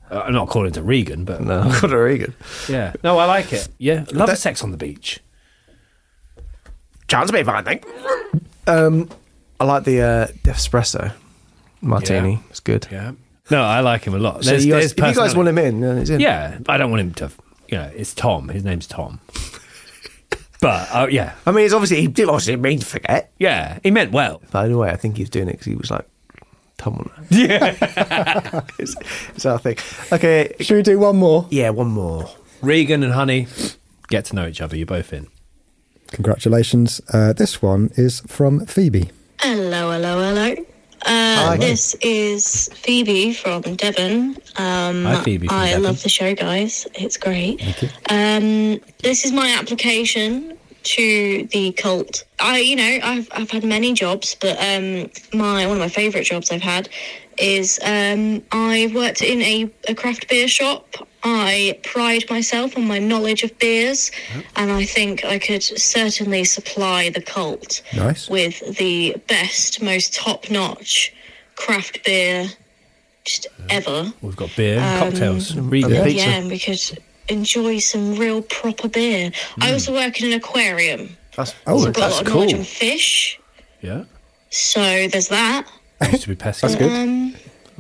Uh, 0.09 0.29
not 0.29 0.43
according 0.43 0.71
to 0.73 0.81
Regan, 0.81 1.25
but 1.25 1.41
No, 1.41 1.61
I've 1.61 1.81
got 1.81 1.91
a 1.91 1.97
Regan. 1.97 2.33
yeah. 2.69 2.93
No, 3.03 3.17
I 3.17 3.25
like 3.25 3.51
it. 3.51 3.67
Yeah, 3.77 4.05
love 4.13 4.29
the 4.29 4.35
sex 4.35 4.63
on 4.63 4.71
the 4.71 4.77
beach. 4.77 5.19
Chance 7.07 7.27
to 7.31 7.33
be 7.37 7.43
fine, 7.43 7.63
thank. 7.63 7.85
Um, 8.67 9.09
I 9.59 9.65
like 9.65 9.83
the 9.83 10.01
uh, 10.01 10.27
Espresso 10.43 11.11
Martini. 11.81 12.33
Yeah. 12.33 12.39
It's 12.49 12.59
good. 12.59 12.87
Yeah. 12.91 13.13
No, 13.49 13.63
I 13.63 13.79
like 13.79 14.03
him 14.03 14.13
a 14.13 14.19
lot. 14.19 14.43
So 14.43 14.49
There's- 14.51 14.65
you 14.65 14.73
guys, 14.73 14.91
if 14.91 14.97
you 14.97 15.13
guys 15.15 15.35
want 15.35 15.47
him 15.49 15.57
in, 15.57 15.83
in. 15.83 16.19
Yeah, 16.19 16.57
I 16.67 16.77
don't 16.77 16.91
want 16.91 17.01
him 17.01 17.13
to. 17.15 17.31
You 17.69 17.77
know, 17.77 17.91
it's 17.95 18.13
Tom. 18.13 18.49
His 18.49 18.63
name's 18.63 18.87
Tom. 18.87 19.19
But 20.61 20.87
uh, 20.91 21.07
yeah, 21.09 21.33
I 21.45 21.51
mean, 21.51 21.65
it's 21.65 21.73
obviously 21.73 22.01
he 22.01 22.07
did 22.07 22.27
obviously 22.27 22.55
mean 22.55 22.79
to 22.79 22.85
forget. 22.85 23.31
yeah, 23.39 23.79
he 23.83 23.91
meant 23.91 24.11
well. 24.11 24.41
By 24.51 24.67
the 24.67 24.77
way, 24.77 24.89
I 24.89 24.95
think 24.95 25.17
he 25.17 25.23
was 25.23 25.29
doing 25.29 25.47
it 25.49 25.53
because 25.53 25.65
he 25.65 25.75
was 25.75 25.91
like, 25.91 26.05
"Tom 26.77 26.95
on. 26.95 27.11
Yeah. 27.29 27.75
it's, 28.79 28.95
it's 29.35 29.45
our 29.45 29.59
thing. 29.59 29.77
Okay, 30.11 30.55
Should 30.59 30.75
we 30.77 30.81
do 30.83 30.99
one 30.99 31.17
more? 31.17 31.47
yeah, 31.51 31.69
one 31.69 31.89
more. 31.89 32.29
Regan 32.61 33.03
and 33.03 33.13
Honey 33.13 33.47
get 34.07 34.25
to 34.25 34.35
know 34.35 34.47
each 34.47 34.61
other. 34.61 34.75
You're 34.75 34.85
both 34.87 35.13
in. 35.13 35.27
Congratulations. 36.11 37.01
Uh, 37.13 37.33
this 37.33 37.61
one 37.61 37.91
is 37.95 38.21
from 38.21 38.65
Phoebe. 38.65 39.11
Hello, 39.41 39.91
hello, 39.91 40.21
hello. 40.33 40.55
Uh, 41.07 41.55
this 41.55 41.95
is 42.01 42.69
Phoebe 42.73 43.33
from 43.33 43.61
Devon. 43.61 44.35
Um, 44.57 45.05
Hi, 45.05 45.21
Phoebe 45.23 45.47
from 45.47 45.57
I 45.57 45.67
Devon. 45.67 45.83
love 45.83 46.03
the 46.03 46.09
show, 46.09 46.35
guys. 46.35 46.85
It's 46.95 47.15
great. 47.17 47.61
Um, 48.09 48.79
this 48.99 49.23
is 49.23 49.31
my 49.31 49.55
application 49.57 50.57
to 50.83 51.47
the 51.51 51.71
cult. 51.73 52.23
I, 52.39 52.59
you 52.59 52.75
know, 52.75 52.99
I've 53.03 53.27
I've 53.31 53.49
had 53.51 53.63
many 53.63 53.93
jobs, 53.93 54.35
but 54.39 54.57
um, 54.59 55.09
my 55.33 55.65
one 55.65 55.77
of 55.77 55.79
my 55.79 55.89
favourite 55.89 56.25
jobs 56.25 56.51
I've 56.51 56.61
had 56.61 56.89
is 57.37 57.79
um, 57.83 58.41
I 58.51 58.91
worked 58.93 59.21
in 59.21 59.41
a, 59.41 59.69
a 59.87 59.95
craft 59.95 60.27
beer 60.27 60.47
shop. 60.47 61.07
I 61.27 61.79
pride 61.83 62.23
myself 62.29 62.77
on 62.77 62.85
my 62.87 62.99
knowledge 62.99 63.43
of 63.43 63.57
beers, 63.59 64.11
and 64.55 64.71
I 64.71 64.85
think 64.85 65.25
I 65.25 65.37
could 65.39 65.61
certainly 65.63 66.43
supply 66.45 67.09
the 67.09 67.21
cult 67.21 67.81
Nice. 67.95 68.29
with 68.29 68.77
the 68.77 69.15
best, 69.27 69.81
most 69.81 70.15
top 70.15 70.49
notch 70.49 71.13
craft 71.55 72.03
beer 72.05 72.47
just 73.25 73.47
ever. 73.69 74.13
We've 74.21 74.35
got 74.35 74.55
beer 74.55 74.79
and 74.79 75.03
Um, 75.03 75.11
cocktails. 75.11 75.55
Regan. 75.55 75.91
Yeah. 75.91 76.05
Yeah, 76.05 76.23
and 76.37 76.49
we 76.49 76.59
could 76.59 76.79
enjoy 77.27 77.79
some 77.79 78.15
real 78.15 78.41
proper 78.41 78.87
beer. 78.87 79.31
I 79.59 79.73
also 79.73 79.91
work 79.93 80.21
in 80.21 80.31
an 80.31 80.37
aquarium. 80.37 81.17
That's 81.35 81.53
Oh, 81.67 81.79
so 81.81 81.87
I've 81.89 81.93
got 81.93 81.97
a 81.97 82.01
that's 82.01 82.13
lot 82.15 82.21
of 82.27 82.33
knowledge 82.33 82.49
cool. 82.51 82.59
on 82.59 82.65
fish. 82.65 83.39
Yeah. 83.81 84.03
So 84.49 85.07
there's 85.09 85.27
that. 85.27 85.67
Used 86.11 86.23
to 86.23 86.29
be 86.29 86.35
pesky. 86.35 86.67
That's 86.67 86.79
good. 86.79 86.91
Um, 86.91 87.35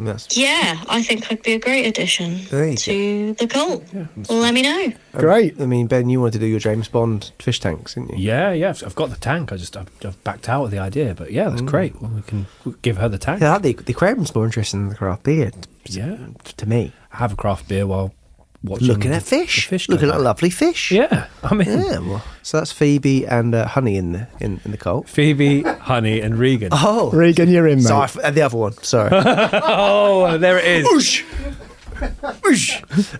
that's 0.05 0.37
yeah, 0.37 0.83
I 0.89 1.01
think 1.01 1.31
I'd 1.31 1.41
be 1.41 1.53
a 1.53 1.59
great 1.59 1.85
addition 1.85 2.45
to 2.45 3.33
the 3.33 3.47
cult. 3.47 3.83
Let 4.29 4.53
me 4.53 4.61
know. 4.61 4.93
Great. 5.13 5.59
I 5.59 5.65
mean, 5.65 5.87
Ben, 5.87 6.09
you 6.09 6.19
wanted 6.19 6.33
to 6.33 6.39
do 6.39 6.45
your 6.45 6.59
James 6.59 6.87
Bond 6.87 7.31
fish 7.39 7.59
tanks, 7.59 7.95
didn't 7.95 8.11
you? 8.11 8.17
Yeah, 8.17 8.51
yeah. 8.51 8.69
I've- 8.69 8.85
I've 8.85 8.95
got 8.95 9.09
the 9.09 9.17
tank. 9.17 9.51
I 9.51 9.57
just 9.57 9.75
I've, 9.75 9.89
I've 10.05 10.23
backed 10.23 10.47
out 10.49 10.65
of 10.65 10.71
the 10.71 10.79
idea, 10.79 11.13
but 11.15 11.31
yeah, 11.31 11.49
that's 11.49 11.61
mm. 11.61 11.67
great. 11.67 11.99
Well, 12.01 12.11
we 12.11 12.21
can 12.21 12.45
give 12.81 12.97
her 12.97 13.09
the 13.09 13.17
tank. 13.17 13.41
Yeah, 13.41 13.57
the, 13.57 13.73
the 13.73 13.93
aquarium's 13.93 14.33
more 14.35 14.45
interesting 14.45 14.81
than 14.81 14.89
the 14.89 14.95
craft 14.95 15.23
beer. 15.23 15.51
Yeah. 15.85 16.17
to 16.43 16.65
me. 16.67 16.91
Have 17.11 17.33
a 17.33 17.35
craft 17.35 17.67
beer 17.67 17.87
while 17.87 18.05
watching. 18.07 18.26
Looking 18.63 19.11
at 19.13 19.23
fish, 19.23 19.67
fish 19.67 19.87
looking 19.87 20.09
at 20.09 20.13
by. 20.15 20.17
lovely 20.17 20.49
fish. 20.49 20.91
Yeah, 20.91 21.27
I 21.43 21.53
mean, 21.53 21.67
Yeah, 21.69 21.99
well, 21.99 22.23
so 22.41 22.57
that's 22.57 22.71
Phoebe 22.71 23.25
and 23.25 23.53
uh, 23.55 23.67
Honey 23.67 23.95
in 23.97 24.11
the 24.13 24.27
in, 24.39 24.59
in 24.65 24.71
the 24.71 24.77
cult. 24.77 25.07
Phoebe, 25.07 25.61
Honey, 25.63 26.19
and 26.21 26.37
Regan. 26.37 26.69
Oh, 26.71 27.11
Regan, 27.11 27.49
you're 27.49 27.67
in, 27.67 27.77
mate. 27.77 27.85
so 27.87 27.97
I 27.97 28.03
f- 28.05 28.17
uh, 28.17 28.31
the 28.31 28.41
other 28.41 28.57
one. 28.57 28.73
Sorry. 28.83 29.09
oh, 29.13 30.37
there 30.37 30.57
it 30.57 30.65
is. 30.65 31.23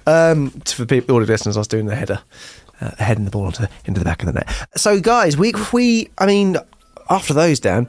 um, 0.06 0.52
t- 0.66 0.76
for 0.76 0.86
people, 0.86 1.16
all 1.16 1.22
the 1.22 1.28
listeners, 1.28 1.58
I 1.58 1.60
was 1.62 1.68
doing 1.68 1.86
the 1.86 1.96
header, 1.96 2.20
uh, 2.82 2.92
heading 2.98 3.26
the 3.26 3.32
ball 3.32 3.48
into, 3.48 3.70
into 3.86 4.00
the 4.00 4.06
back 4.06 4.22
of 4.24 4.28
the 4.28 4.34
net. 4.34 4.68
So, 4.76 5.00
guys, 5.00 5.38
we 5.38 5.54
we 5.74 6.10
I 6.18 6.26
mean, 6.26 6.58
after 7.10 7.34
those, 7.34 7.60
Dan, 7.60 7.88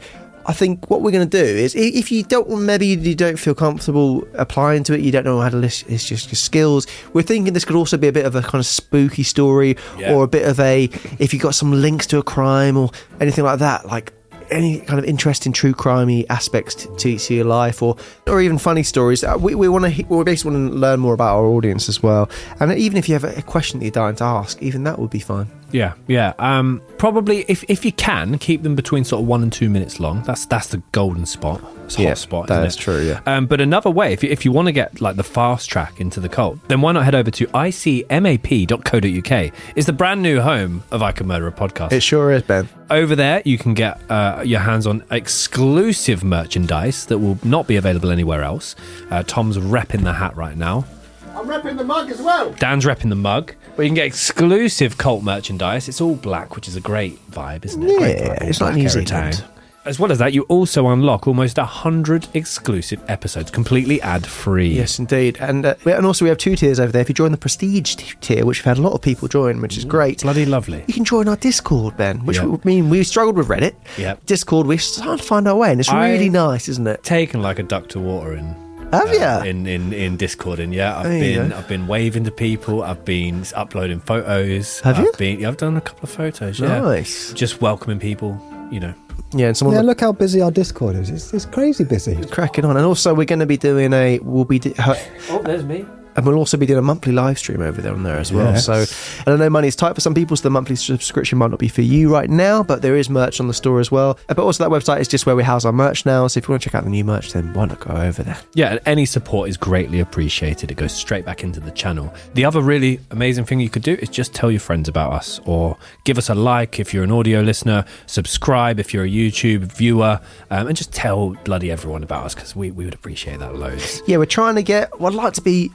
I 0.49 0.53
think 0.55 0.89
what 0.89 1.03
we're 1.03 1.11
going 1.11 1.29
to 1.29 1.39
do 1.39 1.45
is, 1.45 1.75
if 1.77 2.11
you 2.11 2.23
don't, 2.25 2.63
maybe 2.63 2.87
you 2.87 3.15
don't 3.15 3.39
feel 3.39 3.55
comfortable 3.55 4.27
applying 4.35 4.83
to 4.85 4.95
it, 4.95 5.01
you 5.01 5.13
don't 5.13 5.25
know 5.25 5.41
how 5.41 5.51
to 5.51 5.57
list, 5.59 5.85
it's 5.89 6.09
just 6.09 6.29
your 6.29 6.37
skills. 6.37 6.87
We're 7.13 7.21
thinking 7.23 7.53
this 7.53 7.67
could 7.67 7.77
also 7.77 7.99
be 7.99 8.09
a 8.09 8.13
bit 8.13 8.25
of 8.25 8.35
a 8.35 8.41
kind 8.41 8.55
of 8.55 8.65
spooky 8.67 9.23
story, 9.25 9.77
Yeah. 9.99 10.15
or 10.15 10.25
a 10.25 10.29
bit 10.29 10.49
of 10.49 10.59
a, 10.59 10.85
if 11.19 11.35
you've 11.35 11.43
got 11.43 11.55
some 11.55 11.73
links 11.73 12.07
to 12.09 12.19
a 12.19 12.23
crime 12.23 12.79
or 12.79 12.91
anything 13.21 13.45
like 13.45 13.59
that, 13.59 13.87
like 13.87 14.15
any 14.51 14.81
kind 14.81 14.99
of 14.99 15.05
interesting 15.05 15.53
true 15.53 15.75
crimey 15.75 16.25
aspects 16.31 16.75
to, 16.77 16.97
to, 16.97 17.19
to 17.19 17.35
your 17.35 17.45
life 17.45 17.83
or 17.83 17.95
or 18.27 18.41
even 18.41 18.57
funny 18.57 18.83
stories 18.83 19.23
uh, 19.23 19.37
we, 19.39 19.55
we 19.55 19.69
want 19.69 19.85
to 19.85 20.03
we 20.07 20.25
basically 20.25 20.53
want 20.57 20.73
to 20.73 20.79
learn 20.79 20.99
more 20.99 21.13
about 21.13 21.37
our 21.37 21.45
audience 21.45 21.87
as 21.91 22.03
well 22.03 22.31
and 22.59 22.73
even 22.73 22.97
if 22.97 23.11
you 23.11 23.15
have 23.15 23.25
a 23.25 23.43
question 23.43 23.79
that 23.79 23.85
you're 23.85 23.93
dying 23.93 24.17
to 24.17 24.25
ask 24.25 24.63
even 24.63 24.85
that 24.85 24.99
would 24.99 25.11
be 25.11 25.19
fine 25.19 25.47
Yeah, 25.71 25.95
yeah. 26.07 26.33
Um, 26.39 26.81
probably 26.97 27.45
if 27.49 27.63
if 27.69 27.85
you 27.85 27.93
can 27.93 28.39
keep 28.39 28.63
them 28.63 28.75
between 28.75 29.05
sort 29.05 29.23
of 29.23 29.29
one 29.29 29.43
and 29.43 29.53
two 29.53 29.69
minutes 29.69 30.01
long. 30.01 30.23
That's 30.23 30.47
that's 30.47 30.69
the 30.69 30.79
golden 30.93 31.27
spot. 31.27 31.63
It's 31.85 31.99
a 31.99 32.03
Yeah, 32.03 32.09
hot 32.09 32.19
spot. 32.19 32.47
that 32.49 32.55
isn't 32.67 32.67
is 32.67 32.77
true, 32.77 33.01
yeah. 33.01 33.21
Um, 33.27 33.47
but 33.47 33.61
another 33.61 33.91
way, 33.91 34.13
if 34.13 34.23
you, 34.23 34.31
if 34.31 34.45
you 34.45 34.53
want 34.53 34.67
to 34.67 34.73
get 34.73 35.01
like 35.01 35.17
the 35.17 35.23
fast 35.23 35.69
track 35.71 36.01
into 36.01 36.21
the 36.21 36.29
cult, 36.29 36.59
then 36.69 36.81
why 36.81 36.93
not 36.93 37.05
head 37.05 37.15
over 37.15 37.31
to 37.31 37.47
icmap.co.uk? 37.49 39.53
It's 39.77 39.87
the 39.87 39.93
brand 39.93 40.23
new 40.23 40.41
home 40.41 40.83
of 40.91 41.03
I 41.03 41.13
Can 41.13 41.27
Murder 41.27 41.47
a 41.47 41.53
podcast. 41.53 41.93
It 41.93 42.01
sure 42.03 42.31
is, 42.33 42.43
Ben. 42.43 42.69
Over 42.91 43.15
there, 43.17 43.43
you 43.45 43.59
can 43.59 43.75
get 43.75 44.01
uh, 44.11 44.43
your 44.45 44.61
hands 44.61 44.87
on 44.87 45.05
exclusive 45.11 46.25
merchandise 46.25 47.07
that 47.07 47.19
will 47.19 47.39
not 47.45 47.67
be 47.67 47.77
available 47.77 48.11
anywhere 48.11 48.43
else. 48.43 48.75
Uh, 49.11 49.23
Tom's 49.27 49.59
repping 49.59 50.05
the 50.05 50.15
hat 50.15 50.37
right 50.37 50.57
now. 50.57 50.87
I'm 51.35 51.47
repping 51.47 51.77
the 51.77 51.85
mug 51.85 52.11
as 52.11 52.21
well. 52.21 52.51
Dan's 52.55 52.85
repping 52.85 53.11
the 53.11 53.15
mug. 53.15 53.55
But 53.79 53.85
you 53.85 53.91
can 53.91 53.95
get 53.95 54.07
exclusive 54.07 54.99
cult 54.99 55.23
merchandise. 55.23 55.89
It's 55.89 56.01
all 56.01 56.17
black, 56.17 56.57
which 56.57 56.67
is 56.67 56.75
a 56.75 56.81
great 56.81 57.25
vibe, 57.31 57.65
isn't 57.65 57.81
it? 57.81 57.97
Great 57.97 58.17
Yeah, 58.19 58.29
vibe, 58.35 58.43
all 58.43 58.49
it's 58.49 58.61
like 58.61 58.71
black 58.71 58.77
New 58.77 58.87
every 58.87 59.07
Zealand. 59.07 59.45
As 59.85 60.01
well 60.01 60.11
as 60.11 60.19
that, 60.19 60.33
you 60.33 60.43
also 60.49 60.89
unlock 60.89 61.29
almost 61.29 61.57
100 61.59 62.27
exclusive 62.35 63.01
episodes, 63.09 63.53
completely 63.53 64.03
ad 64.03 64.27
free. 64.27 64.69
Yes, 64.71 64.99
indeed. 64.99 65.39
And 65.41 65.65
uh, 65.65 65.77
we- 65.85 65.93
and 65.93 66.05
also 66.05 66.25
we 66.25 66.29
have 66.29 66.39
two 66.39 66.57
tiers 66.57 66.81
over 66.81 66.91
there. 66.91 67.01
If 67.03 67.09
you 67.09 67.15
join 67.15 67.31
the 67.31 67.39
prestige 67.39 67.95
t- 67.95 68.15
tier, 68.21 68.45
which 68.45 68.59
we've 68.59 68.65
had 68.65 68.79
a 68.79 68.83
lot 68.83 68.95
of 68.95 69.01
people 69.01 69.29
join, 69.29 69.61
which 69.63 69.79
is 69.79 69.85
great. 69.85 70.23
Bloody 70.23 70.45
lovely. 70.45 70.83
You 70.89 70.93
can 70.95 71.05
join 71.05 71.29
our 71.29 71.37
Discord, 71.37 71.97
Ben, 71.97 72.27
which 72.27 72.43
would 72.43 72.65
mean 72.65 72.91
we 72.91 73.05
struggled 73.05 73.37
with 73.37 73.47
Reddit. 73.47 73.77
Yep. 73.97 74.27
Discord, 74.27 74.67
we're 74.67 74.79
starting 74.79 75.19
to 75.19 75.23
find 75.23 75.47
our 75.47 75.55
way, 75.57 75.71
and 75.71 75.79
it's 75.79 75.89
I- 75.89 76.11
really 76.11 76.31
nice, 76.31 76.69
isn't 76.69 76.87
it? 76.89 77.05
Taken 77.05 77.41
like 77.43 77.61
a 77.61 77.63
duck 77.63 77.89
to 77.91 78.01
water 78.01 78.35
in. 78.35 78.57
Have 78.93 79.11
uh, 79.11 79.43
in, 79.45 79.67
in 79.67 79.93
in 79.93 80.17
Discord 80.17 80.59
and 80.61 80.73
yeah 80.75 80.97
I've 80.99 81.05
There 81.05 81.21
been 81.21 81.49
go. 81.51 81.57
I've 81.57 81.69
been 81.69 81.87
waving 81.87 82.25
to 82.25 82.31
people 82.31 82.83
I've 82.83 83.05
been 83.05 83.45
uploading 83.55 84.01
photos 84.01 84.81
Have 84.81 84.99
I've 84.99 85.05
you? 85.05 85.13
been 85.19 85.41
yeah, 85.41 85.49
I've 85.49 85.57
done 85.59 85.77
a 85.77 85.81
couple 85.81 86.05
of 86.05 86.11
photos 86.11 86.59
yeah 86.59 86.81
Nice. 86.81 87.33
just 87.35 87.61
welcoming 87.61 87.99
people 87.99 88.41
you 88.71 88.81
know 88.81 88.95
Yeah, 89.35 89.49
and 89.49 89.57
someone 89.57 89.75
Yeah, 89.77 89.83
look 89.83 90.01
how 90.01 90.13
busy 90.13 90.41
our 90.41 90.51
Discord 90.51 90.97
is. 90.97 91.11
It's, 91.11 91.35
it's 91.35 91.45
crazy 91.45 91.85
busy. 91.85 92.17
cracking 92.31 92.65
on. 92.65 92.77
And 92.79 92.87
also, 92.87 93.13
we're 93.15 93.27
going 93.27 93.41
to 93.41 93.47
be 93.47 93.59
doing 93.59 93.93
a. 93.93 94.19
We'll 94.21 94.45
be. 94.47 94.59
Do- 94.59 94.73
her- 94.79 94.97
oh 95.29 95.43
there's 95.43 95.65
me 95.65 95.85
and 96.19 96.27
we'll 96.27 96.37
also 96.37 96.57
be 96.57 96.67
doing 96.67 96.81
a 96.81 96.83
monthly 96.83 97.13
live 97.13 97.39
stream 97.39 97.63
over 97.63 97.81
there 97.81 97.93
on 97.93 98.03
there 98.03 98.19
as 98.19 98.33
well. 98.33 98.53
Yes. 98.53 98.65
So 98.65 98.85
I 99.25 99.37
know, 99.37 99.49
money 99.49 99.69
is 99.69 99.77
tight 99.77 99.95
for 99.95 100.01
some 100.01 100.15
people, 100.15 100.37
so 100.37 100.43
the 100.43 100.51
monthly 100.51 100.75
subscription 100.75 101.39
might 101.39 101.53
not 101.53 101.61
be 101.61 101.69
for 101.69 101.83
you 101.83 102.13
right 102.13 102.29
now, 102.29 102.65
but 102.65 102.83
there 102.83 102.97
is 102.97 103.09
merch 103.09 103.39
on 103.39 103.47
the 103.47 103.55
store 103.55 103.79
as 103.79 103.93
well. 103.93 104.19
But 104.27 104.41
also 104.41 104.69
that 104.69 104.71
website 104.71 104.99
is 104.99 105.07
just 105.07 105.27
where 105.27 105.37
we 105.37 105.45
house 105.45 105.65
our 105.65 105.71
merch 105.71 106.05
now. 106.05 106.27
So 106.27 106.39
if 106.39 106.49
you 106.49 106.53
want 106.53 106.63
to 106.65 106.69
check 106.69 106.75
out 106.75 106.83
the 106.83 106.91
new 106.91 107.05
merch, 107.05 107.33
then 107.33 107.55
why 107.55 107.67
not 107.67 107.79
go 107.79 107.95
over 107.95 108.25
there? 108.25 108.37
Yeah, 108.55 108.71
and 108.71 108.81
any 108.85 109.07
support 109.07 109.49
is 109.49 109.57
greatly 109.57 110.01
appreciated. 110.01 110.73
It 110.73 110.75
goes 110.75 110.93
straight 110.93 111.25
back 111.25 111.45
into 111.45 111.61
the 111.61 111.71
channel. 111.71 112.13
The 112.35 112.45
other 112.45 112.63
really 112.63 112.99
amazing 113.13 113.45
thing 113.45 113.61
you 113.61 113.71
could 113.71 113.85
do 113.85 113.95
is 113.95 114.09
just 114.09 114.35
tell 114.35 114.51
your 114.51 114.59
friends 114.59 114.89
about 114.89 115.13
us 115.13 115.41
or 115.47 115.77
give 116.03 116.19
us 116.19 116.31
a 116.31 116.35
like 116.35 116.81
if 116.81 116.93
you're 116.93 117.05
an 117.05 117.13
audio 117.13 117.43
listener, 117.43 117.85
subscribe 118.07 118.81
if 118.81 118.93
you're 118.93 119.05
a 119.05 119.09
YouTube 119.09 119.73
viewer, 119.73 120.21
um, 120.51 120.67
and 120.67 120.77
just 120.77 120.93
tell 120.93 121.31
bloody 121.45 121.71
everyone 121.71 122.03
about 122.03 122.25
us 122.25 122.35
because 122.35 122.57
we, 122.57 122.73
we 122.73 122.85
would 122.85 122.95
appreciate 122.95 123.39
that 123.39 123.55
loads. 123.55 124.03
Yeah, 124.09 124.17
we're 124.17 124.27
trying 124.27 124.57
to 124.57 124.65
get. 124.65 124.99
Well, 124.99 125.13
I'd 125.13 125.17
like 125.17 125.35
to 125.35 125.43
be 125.43 125.71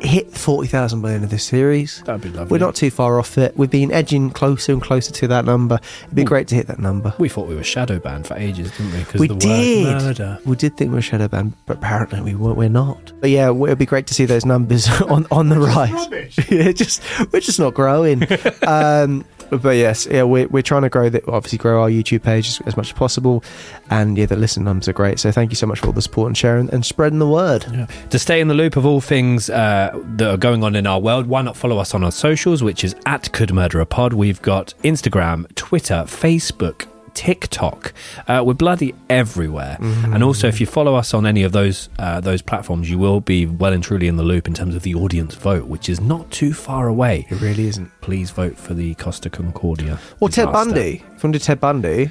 hit 0.00 0.32
forty 0.32 0.68
thousand 0.68 1.00
by 1.02 1.08
the 1.10 1.14
end 1.16 1.24
of 1.24 1.30
this 1.30 1.44
series. 1.44 2.02
That'd 2.02 2.22
be 2.22 2.28
lovely. 2.30 2.50
We're 2.58 2.64
not 2.64 2.74
too 2.74 2.90
far 2.90 3.18
off 3.18 3.38
it. 3.38 3.56
We've 3.56 3.70
been 3.70 3.92
edging 3.92 4.30
closer 4.30 4.72
and 4.72 4.82
closer 4.82 5.12
to 5.12 5.28
that 5.28 5.44
number. 5.44 5.78
It'd 6.04 6.14
be 6.14 6.24
great 6.24 6.48
to 6.48 6.54
hit 6.54 6.66
that 6.68 6.78
number. 6.78 7.14
We 7.18 7.28
thought 7.28 7.48
we 7.48 7.54
were 7.54 7.64
shadow 7.64 7.98
banned 7.98 8.26
for 8.26 8.34
ages, 8.36 8.70
didn't 8.72 8.92
we? 8.92 8.98
Because 9.00 9.20
We 9.20 9.28
the 9.28 9.34
word 9.34 9.40
did. 9.40 9.84
murder. 10.02 10.38
We 10.44 10.56
did 10.56 10.76
think 10.76 10.90
we 10.90 10.96
were 10.96 11.02
shadow 11.02 11.28
banned, 11.28 11.54
but 11.66 11.78
apparently 11.78 12.20
we 12.20 12.34
weren't, 12.34 12.56
we're 12.56 12.68
not. 12.68 13.12
But 13.20 13.30
yeah, 13.30 13.50
it'd 13.50 13.78
be 13.78 13.86
great 13.86 14.06
to 14.08 14.14
see 14.14 14.24
those 14.24 14.44
numbers 14.44 14.88
on 15.02 15.26
on 15.30 15.48
the 15.48 15.58
rise. 15.58 16.48
yeah, 16.50 16.72
just 16.72 17.02
we're 17.32 17.40
just 17.40 17.58
not 17.58 17.74
growing. 17.74 18.22
um, 18.66 19.24
but 19.50 19.76
yes, 19.76 20.06
yeah, 20.10 20.22
we're, 20.22 20.48
we're 20.48 20.62
trying 20.62 20.82
to 20.82 20.88
grow 20.88 21.08
that. 21.08 21.26
Obviously, 21.28 21.58
grow 21.58 21.82
our 21.82 21.90
YouTube 21.90 22.22
page 22.22 22.48
as, 22.48 22.60
as 22.66 22.76
much 22.76 22.88
as 22.88 22.92
possible, 22.92 23.42
and 23.90 24.16
yeah, 24.16 24.26
the 24.26 24.36
listen 24.36 24.64
numbers 24.64 24.88
are 24.88 24.92
great. 24.92 25.18
So 25.18 25.30
thank 25.32 25.50
you 25.50 25.56
so 25.56 25.66
much 25.66 25.80
for 25.80 25.86
all 25.86 25.92
the 25.92 26.02
support 26.02 26.28
and 26.28 26.36
sharing 26.36 26.70
and 26.70 26.84
spreading 26.84 27.18
the 27.18 27.28
word. 27.28 27.88
To 28.10 28.18
stay 28.18 28.40
in 28.40 28.48
the 28.48 28.54
loop 28.54 28.76
of 28.76 28.86
all 28.86 29.00
things 29.00 29.50
uh, 29.50 29.90
that 30.16 30.30
are 30.30 30.36
going 30.36 30.64
on 30.64 30.74
in 30.74 30.86
our 30.86 31.00
world, 31.00 31.26
why 31.26 31.42
not 31.42 31.56
follow 31.56 31.78
us 31.78 31.94
on 31.94 32.02
our 32.04 32.12
socials, 32.12 32.62
which 32.62 32.84
is 32.84 32.94
at 33.06 33.32
Could 33.32 33.52
Murder 33.52 33.80
a 33.80 33.86
Pod. 33.86 34.12
We've 34.12 34.40
got 34.42 34.74
Instagram, 34.82 35.52
Twitter, 35.54 36.04
Facebook, 36.06 36.86
TikTok. 37.16 37.92
Uh, 38.28 38.42
we're 38.46 38.54
bloody 38.54 38.94
everywhere. 39.10 39.78
And 39.80 40.22
also, 40.22 40.46
if 40.46 40.60
you 40.60 40.66
follow 40.66 40.94
us 40.94 41.14
on 41.14 41.26
any 41.26 41.42
of 41.42 41.52
those 41.52 41.88
uh, 41.98 42.20
those 42.20 42.42
platforms, 42.42 42.88
you 42.88 42.98
will 42.98 43.20
be 43.20 43.46
well 43.46 43.72
and 43.72 43.82
truly 43.82 44.06
in 44.06 44.16
the 44.16 44.22
loop 44.22 44.46
in 44.46 44.54
terms 44.54 44.74
of 44.76 44.82
the 44.82 44.94
audience 44.94 45.34
vote, 45.34 45.64
which 45.66 45.88
is 45.88 46.00
not 46.00 46.30
too 46.30 46.52
far 46.52 46.86
away. 46.86 47.26
It 47.30 47.40
really 47.40 47.66
isn't. 47.66 47.90
Please 48.02 48.30
vote 48.30 48.56
for 48.56 48.74
the 48.74 48.94
Costa 48.94 49.30
Concordia. 49.30 49.98
Or 50.20 50.28
Ted. 50.28 50.52
Bundy. 50.52 50.80
If 50.80 51.00
you 51.02 51.08
want 51.08 51.20
to 51.22 51.28
do 51.30 51.38
Ted 51.38 51.60
Bundy, 51.60 52.10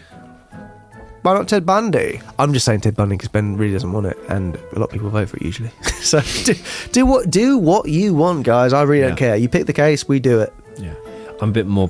why 1.22 1.34
not 1.34 1.48
Ted 1.48 1.66
Bundy? 1.66 2.22
I'm 2.38 2.54
just 2.54 2.66
saying 2.66 2.82
Ted 2.82 2.96
Bundy 2.96 3.16
because 3.16 3.30
Ben 3.30 3.56
really 3.58 3.74
doesn't 3.74 3.92
want 3.92 4.08
it, 4.08 4.18
and 4.30 4.56
a 4.56 4.80
lot 4.80 4.86
of 4.86 4.92
people 4.92 5.10
vote 5.10 5.30
for 5.30 5.38
it 5.38 5.44
usually. 5.44 5.72
so 6.02 6.22
do, 6.44 6.54
do 6.92 7.06
what 7.06 7.30
do 7.30 7.58
what 7.58 7.90
you 7.90 8.14
want, 8.14 8.44
guys. 8.44 8.74
I 8.74 8.82
really 8.84 9.08
don't 9.08 9.16
care. 9.18 9.36
You 9.36 9.50
pick 9.50 9.68
the 9.68 9.74
case, 9.74 10.08
we 10.08 10.20
do 10.20 10.42
it. 10.42 10.54
Yeah, 10.78 10.94
I'm 11.42 11.50
a 11.50 11.52
bit 11.52 11.68
more 11.68 11.90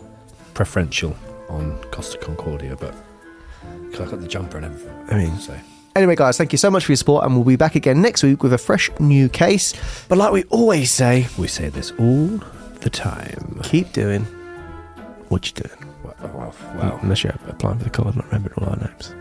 preferential 0.54 1.16
on 1.50 1.78
Costa 1.92 2.18
Concordia, 2.18 2.76
but 2.76 2.94
'cause 3.96 4.08
I 4.08 4.12
got 4.12 4.22
the 4.22 4.28
jumper 4.28 4.58
and 4.58 4.66
everything. 4.66 4.94
I 5.10 5.18
mean, 5.18 5.40
so 5.40 5.56
Anyway, 5.96 6.18
guys, 6.18 6.38
thank 6.38 6.52
you 6.52 6.58
so 6.58 6.70
much 6.70 6.84
for 6.86 6.92
your 6.92 6.98
support, 6.98 7.24
and 7.24 7.36
we'll 7.36 7.46
be 7.46 7.56
back 7.56 7.76
again 7.76 8.02
next 8.02 8.22
week 8.22 8.44
with 8.44 8.52
a 8.52 8.58
fresh 8.58 8.90
new 9.00 9.30
case. 9.30 9.74
But 10.10 10.18
like 10.18 10.34
we 10.34 10.44
always 10.50 10.92
say, 10.92 11.28
we 11.38 11.48
say 11.48 11.70
this 11.70 11.92
all 11.98 12.42
the 12.82 12.90
time. 12.90 13.62
keep 13.64 13.94
doing 13.94 14.26
what 15.30 15.48
you're 15.48 15.70
doing. 15.70 15.90
Wow, 16.34 16.54
wow. 16.76 17.00
Unless 17.02 17.24
you're 17.24 17.34
applying 17.48 17.78
for 17.78 17.86
the 17.86 17.90
card 17.90 18.08
and 18.10 18.18
not 18.18 18.26
remembering 18.26 18.56
all 18.58 18.70
our 18.72 18.76
names. 18.76 19.16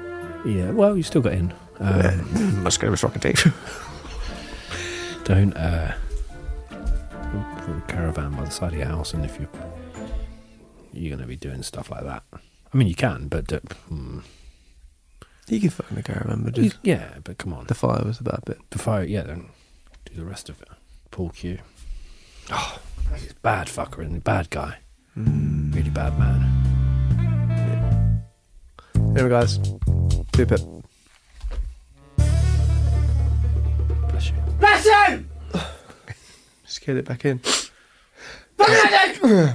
Yeah, 0.44 0.72
well, 0.72 0.96
you 0.96 1.04
still 1.04 1.22
got 1.22 1.34
in. 1.34 1.54
Um, 1.78 2.64
Let's 2.64 2.76
go 2.76 2.90
with 2.90 3.02
Rocket 3.04 3.22
Dave. 3.22 3.54
don't 5.24 5.56
uh, 5.56 5.94
put 6.70 7.76
a 7.76 7.82
caravan 7.86 8.32
by 8.32 8.44
the 8.44 8.50
side 8.50 8.72
of 8.72 8.78
your 8.78 8.88
house, 8.88 9.14
and 9.14 9.24
if 9.24 9.38
you 9.38 9.48
you're 10.92 11.10
going 11.10 11.22
to 11.22 11.28
be 11.28 11.36
doing 11.36 11.62
stuff 11.62 11.90
like 11.90 12.02
that, 12.02 12.24
I 12.32 12.76
mean, 12.76 12.88
you 12.88 12.94
can, 12.96 13.28
but 13.28 13.52
uh, 13.52 13.60
hmm. 13.88 14.18
You 15.48 15.60
can 15.60 15.70
fucking 15.70 16.00
go, 16.02 16.14
remember. 16.22 16.50
You- 16.60 16.70
Just 16.70 16.78
yeah, 16.82 17.14
but 17.22 17.38
come 17.38 17.52
on, 17.52 17.66
the 17.66 17.74
fire 17.74 18.02
was 18.04 18.18
the 18.18 18.24
bad 18.24 18.40
bit. 18.46 18.58
the 18.70 18.78
fire, 18.78 19.04
yeah, 19.04 19.22
then 19.22 19.46
do 20.06 20.14
the 20.14 20.24
rest 20.24 20.48
of 20.48 20.60
it. 20.62 20.68
Paul 21.10 21.30
Q. 21.30 21.58
Oh, 22.50 22.78
he's 23.16 23.30
a 23.30 23.34
bad 23.36 23.66
fucker, 23.68 24.00
isn't 24.02 24.14
he? 24.14 24.20
Bad 24.20 24.50
guy, 24.50 24.78
hmm. 25.14 25.70
really 25.72 25.90
bad 25.90 26.18
man. 26.18 26.60
Anyway, 29.16 29.28
guys, 29.30 29.58
do 29.58 30.42
it. 30.42 30.62
Bless 34.08 34.28
you. 34.30 34.34
Bless 34.58 34.84
you! 34.84 35.24
Just 36.66 36.80
get 36.84 36.96
it 36.96 37.04
back 37.04 37.24
in. 37.24 37.40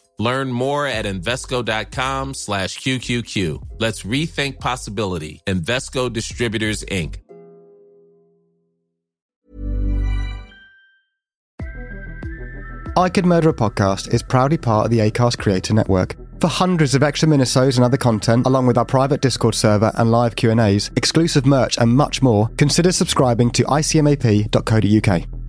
Learn 0.21 0.51
more 0.51 0.85
at 0.85 1.05
Invesco.com 1.05 2.35
slash 2.35 2.77
QQQ. 2.77 3.67
Let's 3.79 4.03
rethink 4.03 4.59
possibility. 4.59 5.41
Invesco 5.47 6.13
Distributors, 6.13 6.83
Inc. 6.85 7.15
I 12.95 13.09
Could 13.09 13.25
Murder 13.25 13.49
a 13.49 13.53
Podcast 13.53 14.13
is 14.13 14.21
proudly 14.21 14.59
part 14.59 14.85
of 14.85 14.91
the 14.91 14.99
ACAST 14.99 15.39
Creator 15.39 15.73
Network. 15.73 16.15
For 16.39 16.49
hundreds 16.49 16.93
of 16.93 17.01
extra 17.01 17.27
minisodes 17.27 17.77
and 17.77 17.85
other 17.85 17.97
content, 17.97 18.45
along 18.45 18.67
with 18.67 18.77
our 18.77 18.85
private 18.85 19.21
Discord 19.21 19.55
server 19.55 19.91
and 19.95 20.11
live 20.11 20.35
Q&As, 20.35 20.91
exclusive 20.97 21.47
merch 21.47 21.79
and 21.79 21.89
much 21.89 22.21
more, 22.21 22.49
consider 22.57 22.91
subscribing 22.91 23.49
to 23.51 23.63
icmap.co.uk. 23.63 25.40